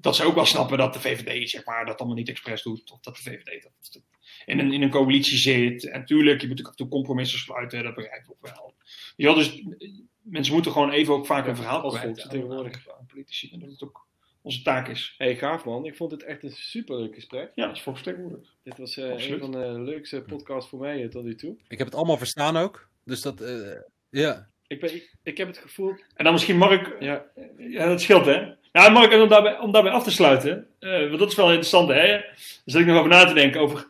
dat 0.00 0.16
ze 0.16 0.24
ook 0.24 0.34
wel 0.34 0.46
snappen 0.46 0.78
dat 0.78 0.92
de 0.92 1.00
VVD 1.00 1.50
zeg 1.50 1.64
maar, 1.64 1.86
dat 1.86 1.98
allemaal 1.98 2.16
niet 2.16 2.28
expres 2.28 2.62
doet. 2.62 2.90
Of 2.90 3.00
dat 3.00 3.16
de 3.16 3.22
VVD 3.22 3.62
dat, 3.62 3.72
dat 3.80 4.02
in, 4.46 4.58
een, 4.58 4.72
in 4.72 4.82
een 4.82 4.90
coalitie 4.90 5.38
zit. 5.38 5.88
En 5.88 6.04
tuurlijk, 6.04 6.40
je 6.40 6.48
moet 6.48 6.64
af 6.64 6.70
en 6.70 6.76
toe 6.76 6.88
compromissen 6.88 7.38
sluiten, 7.38 7.82
dat 7.82 7.94
begrijp 7.94 8.22
ik 8.22 8.30
ook 8.30 8.54
wel. 8.54 8.74
Ja, 9.16 9.34
dus 9.34 9.58
eh, 9.58 9.90
mensen 10.22 10.54
moeten 10.54 10.72
gewoon 10.72 10.90
even 10.90 11.14
ook 11.14 11.26
vaak 11.26 11.46
een 11.46 11.56
verhaal 11.56 11.80
als 11.80 11.92
kwijt 11.92 12.06
volksvertegenwoordiger. 12.06 12.92
aan, 12.92 12.98
aan 12.98 13.06
politici. 13.06 13.50
En 13.52 13.58
dat 13.58 13.70
het 13.70 13.82
ook 13.82 14.06
onze 14.42 14.62
taak 14.62 14.88
is. 14.88 15.14
Hey, 15.18 15.36
gaaf 15.36 15.64
man. 15.64 15.86
Ik 15.86 15.96
vond 15.96 16.10
het 16.10 16.22
echt 16.22 16.42
een 16.42 16.50
superleuk 16.50 17.14
gesprek. 17.14 17.52
Ja, 17.54 17.66
als 17.66 17.82
volksvertegenwoordiger. 17.82 18.54
Dit 18.62 18.78
was 18.78 18.96
eh, 18.96 19.28
een 19.28 19.38
van 19.38 19.50
de 19.50 19.80
leukste 19.80 20.22
podcasts 20.22 20.70
voor 20.70 20.78
mij 20.78 21.02
eh, 21.02 21.08
tot 21.08 21.24
nu 21.24 21.34
toe. 21.34 21.56
Ik 21.68 21.78
heb 21.78 21.86
het 21.86 21.96
allemaal 21.96 22.16
verstaan 22.16 22.56
ook. 22.56 22.88
Dus 23.04 23.22
dat, 23.22 23.40
eh, 23.40 23.80
ja. 24.10 24.50
Ik, 24.66 24.80
ben, 24.80 24.94
ik, 24.94 25.14
ik 25.22 25.36
heb 25.36 25.46
het 25.46 25.58
gevoel... 25.58 25.94
En 26.14 26.24
dan 26.24 26.32
misschien 26.32 26.56
Mark, 26.56 26.96
Ja, 27.00 27.26
Ja, 27.56 27.86
dat 27.86 28.00
scheelt, 28.00 28.26
hè? 28.26 28.54
Nou, 28.72 28.92
Mark, 28.92 29.12
om 29.12 29.28
daarbij, 29.28 29.58
om 29.58 29.72
daarbij 29.72 29.92
af 29.92 30.02
te 30.04 30.10
sluiten, 30.10 30.66
eh, 30.78 31.06
want 31.08 31.18
dat 31.18 31.28
is 31.30 31.34
wel 31.36 31.46
interessant, 31.48 31.88
hè? 31.88 32.06
Daar 32.06 32.32
zit 32.64 32.80
ik 32.80 32.86
nog 32.86 32.96
over 32.98 33.10
na 33.10 33.24
te 33.24 33.34
denken, 33.34 33.60
over... 33.60 33.86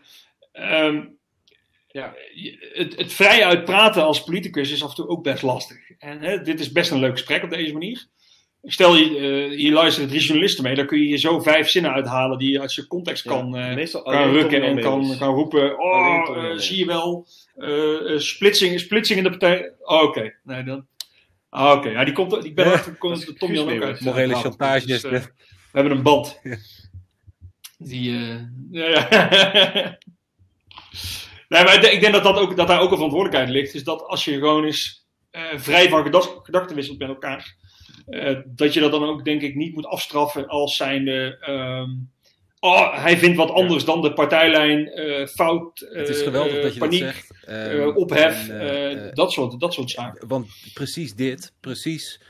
ehm, 0.52 1.00
ja. 1.88 2.14
je- 2.34 2.70
het, 2.74 2.96
het 2.96 3.12
vrij 3.12 3.44
uitpraten 3.44 4.04
als 4.04 4.24
politicus 4.24 4.70
is 4.70 4.82
af 4.82 4.88
en 4.88 4.94
toe 4.94 5.08
ook 5.08 5.22
best 5.22 5.42
lastig. 5.42 5.78
En 5.98 6.20
hè, 6.20 6.42
dit 6.42 6.60
is 6.60 6.72
best 6.72 6.90
een 6.90 6.98
leuk 6.98 7.12
gesprek 7.12 7.42
op 7.42 7.50
deze 7.50 7.72
manier. 7.72 8.06
Stel, 8.64 8.96
je, 8.96 9.16
eh, 9.50 9.56
hier 9.58 9.72
luisteren 9.72 10.08
drie 10.08 10.20
journalisten 10.20 10.64
mee, 10.64 10.74
dan 10.74 10.86
kun 10.86 10.98
je 10.98 11.06
hier 11.06 11.18
zo 11.18 11.40
vijf 11.40 11.68
zinnen 11.68 11.92
uithalen 11.92 12.38
die 12.38 12.50
je 12.50 12.60
uit 12.60 12.72
zijn 12.72 12.86
context 12.86 13.24
kan, 13.24 13.52
Ja, 13.54 13.74
meestal 13.74 14.02
kan 14.02 14.30
rukken 14.32 14.62
en 14.62 14.80
kan, 14.80 15.00
roepen: 15.34 15.78
Oh, 15.78 16.26
zie 16.58 16.78
je 16.78 16.86
wel, 16.86 17.26
splitsing, 18.16 18.80
splitsing 18.80 19.18
in 19.18 19.24
de 19.24 19.30
partij. 19.30 19.72
Oh, 19.82 20.02
Oké, 20.02 20.34
nee, 20.44 20.62
dan. 20.64 20.86
Ah, 21.52 21.76
Oké, 21.76 21.88
ja, 21.88 22.04
die 22.04 22.14
komt, 22.14 22.44
ik 22.44 22.54
ben 22.54 22.66
Ja, 22.66 22.82
is 23.12 23.32
Tom 23.38 23.52
Jan 23.52 23.70
ook 23.70 23.82
uit. 23.82 24.00
Morele 24.00 24.32
Brabant 24.32 24.44
chantage 24.44 24.86
dus, 24.86 25.04
eh, 25.04 25.10
we 25.10 25.28
hebben 25.72 25.92
een 25.92 26.02
band. 26.02 26.40
Ja. 26.42 26.56
Die, 27.78 28.10
eh, 28.16 28.40
ja, 28.70 28.88
ja. 28.88 29.08
nee, 31.48 31.64
maar 31.64 31.74
ik 31.74 31.80
denk, 31.80 31.92
ik 31.94 32.00
denk 32.00 32.12
dat, 32.12 32.22
dat, 32.22 32.36
ook, 32.38 32.56
dat 32.56 32.68
daar 32.68 32.80
ook 32.80 32.90
een 32.90 32.96
verantwoordelijkheid 32.96 33.48
ligt. 33.54 33.74
Is 33.74 33.84
dat 33.84 34.02
als 34.06 34.24
je 34.24 34.32
gewoon 34.32 34.64
eens 34.64 35.06
eh, 35.30 35.42
vrij 35.56 35.88
van 35.88 36.02
gedacht, 36.02 36.30
gedachten 36.42 36.76
wisselt 36.76 36.98
met 36.98 37.08
elkaar. 37.08 37.56
eh, 38.06 38.38
dat 38.46 38.72
je 38.74 38.80
dat 38.80 38.90
dan 38.90 39.04
ook, 39.04 39.24
denk 39.24 39.42
ik, 39.42 39.54
niet 39.54 39.74
moet 39.74 39.86
afstraffen 39.86 40.48
als 40.48 40.76
zijnde. 40.76 41.38
ehm 41.40 41.90
oh, 42.62 43.02
hij 43.02 43.18
vindt 43.18 43.36
wat 43.36 43.50
anders 43.50 43.84
dan 43.84 44.02
de 44.02 44.12
partijlijn. 44.12 44.88
eh, 44.88 45.26
fout. 45.26 45.86
Het 45.92 46.08
is 46.08 46.22
geweldig 46.22 46.56
eh, 46.56 46.62
dat 46.62 46.72
je 46.74 46.80
paniek, 46.80 47.00
dat 47.00 47.14
zegt. 47.14 47.30
eh, 47.46 47.72
Ehm, 47.82 47.88
ophef. 47.96 48.48
en, 48.48 49.10
dat, 49.14 49.32
soort, 49.32 49.60
dat 49.60 49.72
soort 49.74 49.90
zaken. 49.90 50.28
Want 50.28 50.46
precies 50.74 51.14
dit, 51.14 51.52
precies 51.60 52.20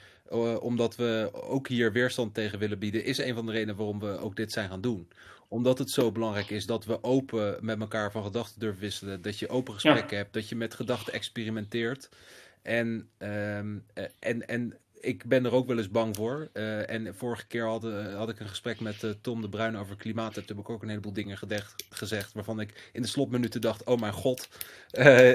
omdat 0.60 0.96
we 0.96 1.30
ook 1.32 1.68
hier 1.68 1.92
weerstand 1.92 2.34
tegen 2.34 2.58
willen 2.58 2.78
bieden, 2.78 3.04
is 3.04 3.18
een 3.18 3.34
van 3.34 3.46
de 3.46 3.52
redenen 3.52 3.76
waarom 3.76 3.98
we 4.00 4.18
ook 4.18 4.36
dit 4.36 4.52
zijn 4.52 4.68
gaan 4.68 4.80
doen. 4.80 5.08
Omdat 5.48 5.78
het 5.78 5.90
zo 5.90 6.12
belangrijk 6.12 6.50
is 6.50 6.66
dat 6.66 6.84
we 6.84 7.02
open 7.02 7.56
met 7.60 7.80
elkaar 7.80 8.12
van 8.12 8.22
gedachten 8.24 8.60
durven 8.60 8.80
wisselen. 8.80 9.22
Dat 9.22 9.38
je 9.38 9.48
open 9.48 9.74
gesprekken 9.74 10.16
hebt, 10.16 10.32
dat 10.32 10.48
je 10.48 10.56
met 10.56 10.74
gedachten 10.74 11.12
experimenteert. 11.12 12.08
En, 12.62 13.08
ehm, 13.18 13.76
eh, 13.94 14.04
en, 14.18 14.48
en 14.48 14.76
ik 15.02 15.24
ben 15.26 15.44
er 15.44 15.52
ook 15.52 15.66
wel 15.66 15.78
eens 15.78 15.90
bang 15.90 16.16
voor. 16.16 16.48
Eh, 16.52 16.90
en 16.90 17.14
vorige 17.14 17.46
keer 17.46 17.66
had, 17.66 17.84
eh, 17.84 18.14
had 18.16 18.28
ik 18.28 18.40
een 18.40 18.48
gesprek 18.48 18.80
met 18.80 19.02
eh, 19.02 19.10
Tom 19.20 19.40
de 19.40 19.48
Bruin 19.48 19.76
over 19.76 19.96
klimaat. 19.96 20.34
Toen 20.34 20.42
heb 20.46 20.58
ik 20.58 20.70
ook 20.70 20.82
een 20.82 20.88
heleboel 20.88 21.12
dingen 21.12 21.38
gezegd 21.90 22.32
waarvan 22.32 22.60
ik 22.60 22.90
in 22.92 23.02
de 23.02 23.08
slotminuten 23.08 23.60
dacht: 23.60 23.84
oh 23.84 24.00
mijn 24.00 24.12
god, 24.12 24.48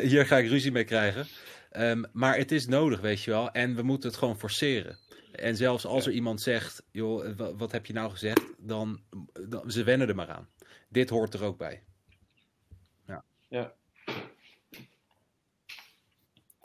hier 0.01 0.25
ga 0.25 0.37
ik 0.37 0.49
ruzie 0.49 0.71
mee 0.71 0.83
krijgen. 0.83 1.27
Ehm, 1.71 2.03
maar 2.11 2.37
het 2.37 2.51
is 2.51 2.67
nodig, 2.67 2.99
weet 2.99 3.21
je 3.21 3.31
wel. 3.31 3.51
En 3.51 3.75
we 3.75 3.81
moeten 3.81 4.09
het 4.09 4.17
gewoon 4.17 4.39
forceren. 4.39 4.97
En 5.31 5.55
zelfs 5.55 5.85
als 5.85 6.05
er 6.05 6.11
iemand 6.11 6.41
zegt, 6.41 6.83
joh, 6.91 7.35
wa- 7.37 7.55
wat 7.55 7.71
heb 7.71 7.85
je 7.85 7.93
nou 7.93 8.11
gezegd? 8.11 8.41
Dan, 8.57 9.01
dan 9.49 9.71
ze 9.71 9.83
wennen 9.83 10.07
er 10.07 10.15
maar 10.15 10.29
aan. 10.29 10.49
Dit 10.89 11.09
hoort 11.09 11.33
er 11.33 11.43
ook 11.43 11.57
bij. 11.57 11.83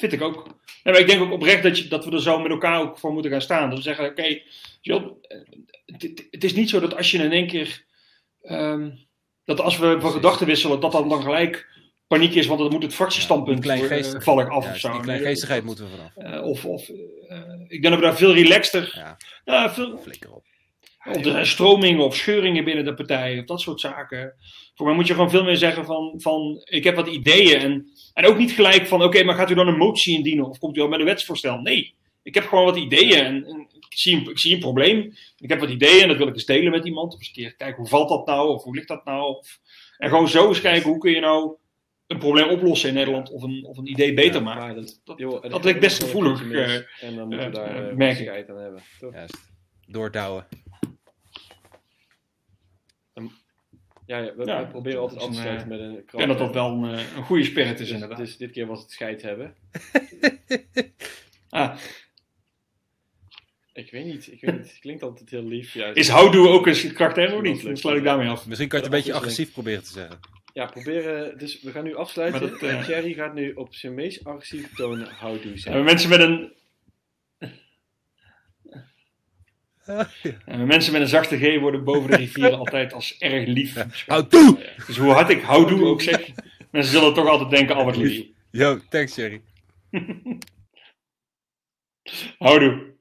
Vind 0.02 0.14
ik 0.14 0.22
ook. 0.22 0.46
Ik 0.82 1.06
denk 1.06 1.22
ook 1.22 1.32
oprecht 1.32 1.62
dat, 1.62 1.78
je, 1.78 1.88
dat 1.88 2.04
we 2.04 2.10
er 2.10 2.22
zo 2.22 2.38
met 2.38 2.50
elkaar 2.50 2.80
ook 2.80 2.98
voor 2.98 3.12
moeten 3.12 3.30
gaan 3.30 3.40
staan. 3.40 3.68
Dat 3.68 3.78
we 3.78 3.84
zeggen, 3.84 4.04
oké, 4.06 4.40
Job, 4.80 5.16
eh, 5.22 5.38
het, 6.30 6.44
is 6.44 6.54
niet 6.54 6.70
zo 6.70 6.80
dat 6.80 6.96
als 6.96 7.10
je 7.10 7.18
in 7.18 7.32
één 7.32 7.46
keer... 7.46 7.84
ehm, 8.42 8.90
dat 9.44 9.60
als 9.60 9.78
we 9.78 9.96
van 10.00 10.10
gedachten 10.10 10.46
wisselen, 10.46 10.80
dat 10.80 10.92
dan 10.92 11.08
dan 11.08 11.22
gelijk 11.22 11.68
paniek 12.06 12.34
is, 12.34 12.46
want 12.46 12.60
dan 12.60 12.70
moet 12.70 12.82
het 12.82 12.94
fractiestandpunt 12.94 13.64
ja, 13.64 13.74
ik 13.74 13.82
af 14.48 14.64
Ja, 14.64 14.70
of 14.70 14.78
zo. 14.78 14.92
die 14.92 15.00
kleingeestigheid 15.00 15.64
moeten 15.64 15.84
we 15.84 15.90
vanaf. 15.90 16.32
Eh, 16.34 16.44
of, 16.44 16.64
of 16.64 16.88
ik 17.68 17.82
denk 17.82 17.82
dat 17.82 17.94
we 17.94 18.00
daar 18.00 18.16
veel 18.16 18.34
relaxter... 18.34 18.92
Ja, 18.94 19.16
Ja, 19.44 19.74
veel, 19.74 19.98
flikker 19.98 20.32
op. 20.32 20.44
of 21.04 21.16
er 21.16 21.30
zijn 21.30 21.46
stromingen 21.46 22.04
of 22.04 22.16
scheuringen 22.16 22.64
binnen 22.64 22.84
de 22.84 22.94
partij, 22.94 23.38
of 23.38 23.44
dat 23.44 23.60
soort 23.60 23.80
zaken. 23.80 24.34
Voor 24.74 24.86
mij 24.86 24.94
moet 24.94 25.06
je 25.06 25.14
gewoon 25.14 25.30
veel 25.30 25.44
meer 25.44 25.56
zeggen 25.56 25.84
van, 25.84 26.14
van 26.16 26.60
ik 26.64 26.84
heb 26.84 26.94
wat 26.94 27.08
ideeën. 27.08 27.60
En, 27.60 27.91
en 28.14 28.26
ook 28.26 28.38
niet 28.38 28.52
gelijk 28.52 28.86
van, 28.86 29.02
oké, 29.02 29.22
maar 29.24 29.34
gaat 29.34 29.50
u 29.50 29.54
dan 29.54 29.68
een 29.68 29.76
motie 29.76 30.16
indienen? 30.16 30.48
Of 30.48 30.58
komt 30.58 30.76
u 30.76 30.80
al 30.80 30.88
met 30.88 30.98
een 30.98 31.04
wetsvoorstel? 31.04 31.58
Nee, 31.60 31.94
ik 32.22 32.34
heb 32.34 32.44
gewoon 32.44 32.64
wat 32.64 32.76
ideeën 32.76 33.24
en, 33.24 33.44
en 33.46 33.60
ik, 33.88 33.98
zie 33.98 34.16
een, 34.16 34.30
ik 34.30 34.38
zie 34.38 34.54
een 34.54 34.60
probleem. 34.60 35.12
Ik 35.38 35.48
heb 35.48 35.60
wat 35.60 35.70
ideeën 35.70 36.02
en 36.02 36.08
dat 36.08 36.16
wil 36.16 36.26
ik 36.26 36.34
eens 36.34 36.44
delen 36.44 36.70
met 36.70 36.86
iemand. 36.86 37.12
Of 37.12 37.18
eens 37.18 37.28
een 37.28 37.34
keer 37.34 37.54
kijken, 37.56 37.76
hoe 37.76 37.88
valt 37.88 38.08
dat 38.08 38.26
nou? 38.26 38.48
Of 38.48 38.62
hoe 38.62 38.74
ligt 38.74 38.88
dat 38.88 39.04
nou? 39.04 39.36
Of, 39.36 39.58
en 39.98 40.08
gewoon 40.08 40.28
zo 40.28 40.48
eens 40.48 40.60
kijken, 40.60 40.88
hoe 40.90 40.98
kun 40.98 41.10
je 41.10 41.20
nou 41.20 41.52
een 42.06 42.18
probleem 42.18 42.48
oplossen 42.48 42.88
in 42.88 42.94
Nederland? 42.94 43.30
Of 43.30 43.42
een, 43.42 43.64
of 43.66 43.76
een 43.76 43.90
idee 43.90 44.14
beter 44.14 44.34
Ja, 44.34 44.40
maken? 44.40 44.74
dat, 44.74 45.00
Dat- 45.04 45.18
joh, 45.18 45.78
best 45.80 46.02
gevoelig, 46.02 46.50
eh, 46.52 46.74
en 46.74 47.16
dan 47.16 47.28
moeten 47.28 47.50
we 47.50 47.58
eh, 47.58 47.64
daar 47.74 47.90
uh, 47.90 47.96
merk 47.96 48.18
ik. 48.18 48.28
aan 48.28 48.56
hebben. 48.56 48.82
Toch? 48.98 49.12
Juist. 49.14 49.50
Doordouwen. 49.86 50.46
Ja, 54.06 54.18
ja, 54.18 54.34
we, 54.36 54.44
Ja, 54.44 54.60
we 54.60 54.66
proberen 54.66 55.00
altijd 55.00 55.20
af 55.20 55.28
te 55.28 55.40
sluiten 55.40 55.68
met 55.68 55.80
een 55.80 55.98
Ik 55.98 56.10
denk 56.10 56.28
dat 56.28 56.38
dat 56.38 56.54
wel 56.54 56.70
een, 56.70 56.94
eh, 56.94 57.16
een 57.16 57.22
goede 57.22 57.44
spirit 57.44 57.72
is, 57.72 57.78
Dus, 57.78 57.90
inderdaad. 57.90 58.18
dus 58.18 58.36
dit 58.36 58.50
keer 58.50 58.66
was 58.66 58.80
het 58.80 58.90
scheid 58.90 59.22
hebben. 59.22 59.54
Ah, 61.50 61.76
Ik 63.72 63.90
weet 63.90 64.04
niet, 64.04 64.32
ik 64.32 64.40
weet 64.40 64.56
niet. 64.58 64.70
Het 64.70 64.78
klinkt 64.80 65.02
altijd 65.02 65.30
heel 65.30 65.44
lief. 65.44 65.74
Juist. 65.74 65.96
Is 65.98 66.08
houdoe 66.08 66.48
ook 66.48 66.66
een 66.66 66.92
karakter 66.92 67.34
of 67.34 67.42
niet? 67.42 67.62
Dan 67.62 67.76
sluit 67.76 67.96
ik 67.98 68.04
daarmee 68.04 68.28
af. 68.28 68.46
Misschien 68.46 68.68
kan 68.68 68.78
je 68.78 68.84
het 68.84 68.94
een 68.94 69.00
beetje 69.00 69.14
agressief 69.18 69.52
proberen 69.52 69.82
te 69.82 69.90
zeggen. 69.92 70.18
Ja, 70.52 70.66
proberen. 70.66 71.38
Dus 71.38 71.62
we 71.62 71.70
gaan 71.70 71.84
nu 71.84 71.94
afsluiten. 71.96 72.40
Maar 72.40 72.50
dat, 72.50 72.62
eh, 72.62 72.78
En 72.78 72.84
Thierry 72.84 73.12
gaat 73.12 73.34
nu 73.34 73.52
op 73.52 73.74
zijn 73.74 73.94
meest 73.94 74.24
agressieve 74.24 74.68
toon 74.74 75.00
houdoe 75.02 75.52
En 75.52 75.58
zeggen. 75.58 75.84
mensen 75.84 76.08
met 76.10 76.20
een... 76.20 76.52
En 80.46 80.66
mensen 80.66 80.92
met 80.92 81.02
een 81.02 81.08
zachte 81.08 81.38
G 81.38 81.60
worden 81.60 81.84
boven 81.84 82.10
de 82.10 82.16
rivieren 82.16 82.58
altijd 82.64 82.92
als 82.92 83.18
erg 83.18 83.46
lief. 83.46 83.86
beschouwd. 83.86 84.06
Houd 84.06 84.30
toe! 84.30 84.58
Dus 84.86 84.96
hoe 84.96 85.10
hard 85.10 85.30
ik 85.30 85.42
houdoe 85.42 85.84
ook 85.84 86.02
zeg, 86.02 86.30
mensen 86.70 86.92
zullen 86.92 87.14
toch 87.14 87.28
altijd 87.28 87.50
denken, 87.50 87.76
al 87.76 87.84
wat 87.84 87.96
lief. 87.96 88.26
Yo, 88.50 88.78
thanks 88.88 89.14
Jerry. 89.14 89.42
Houdoe. 92.38 92.91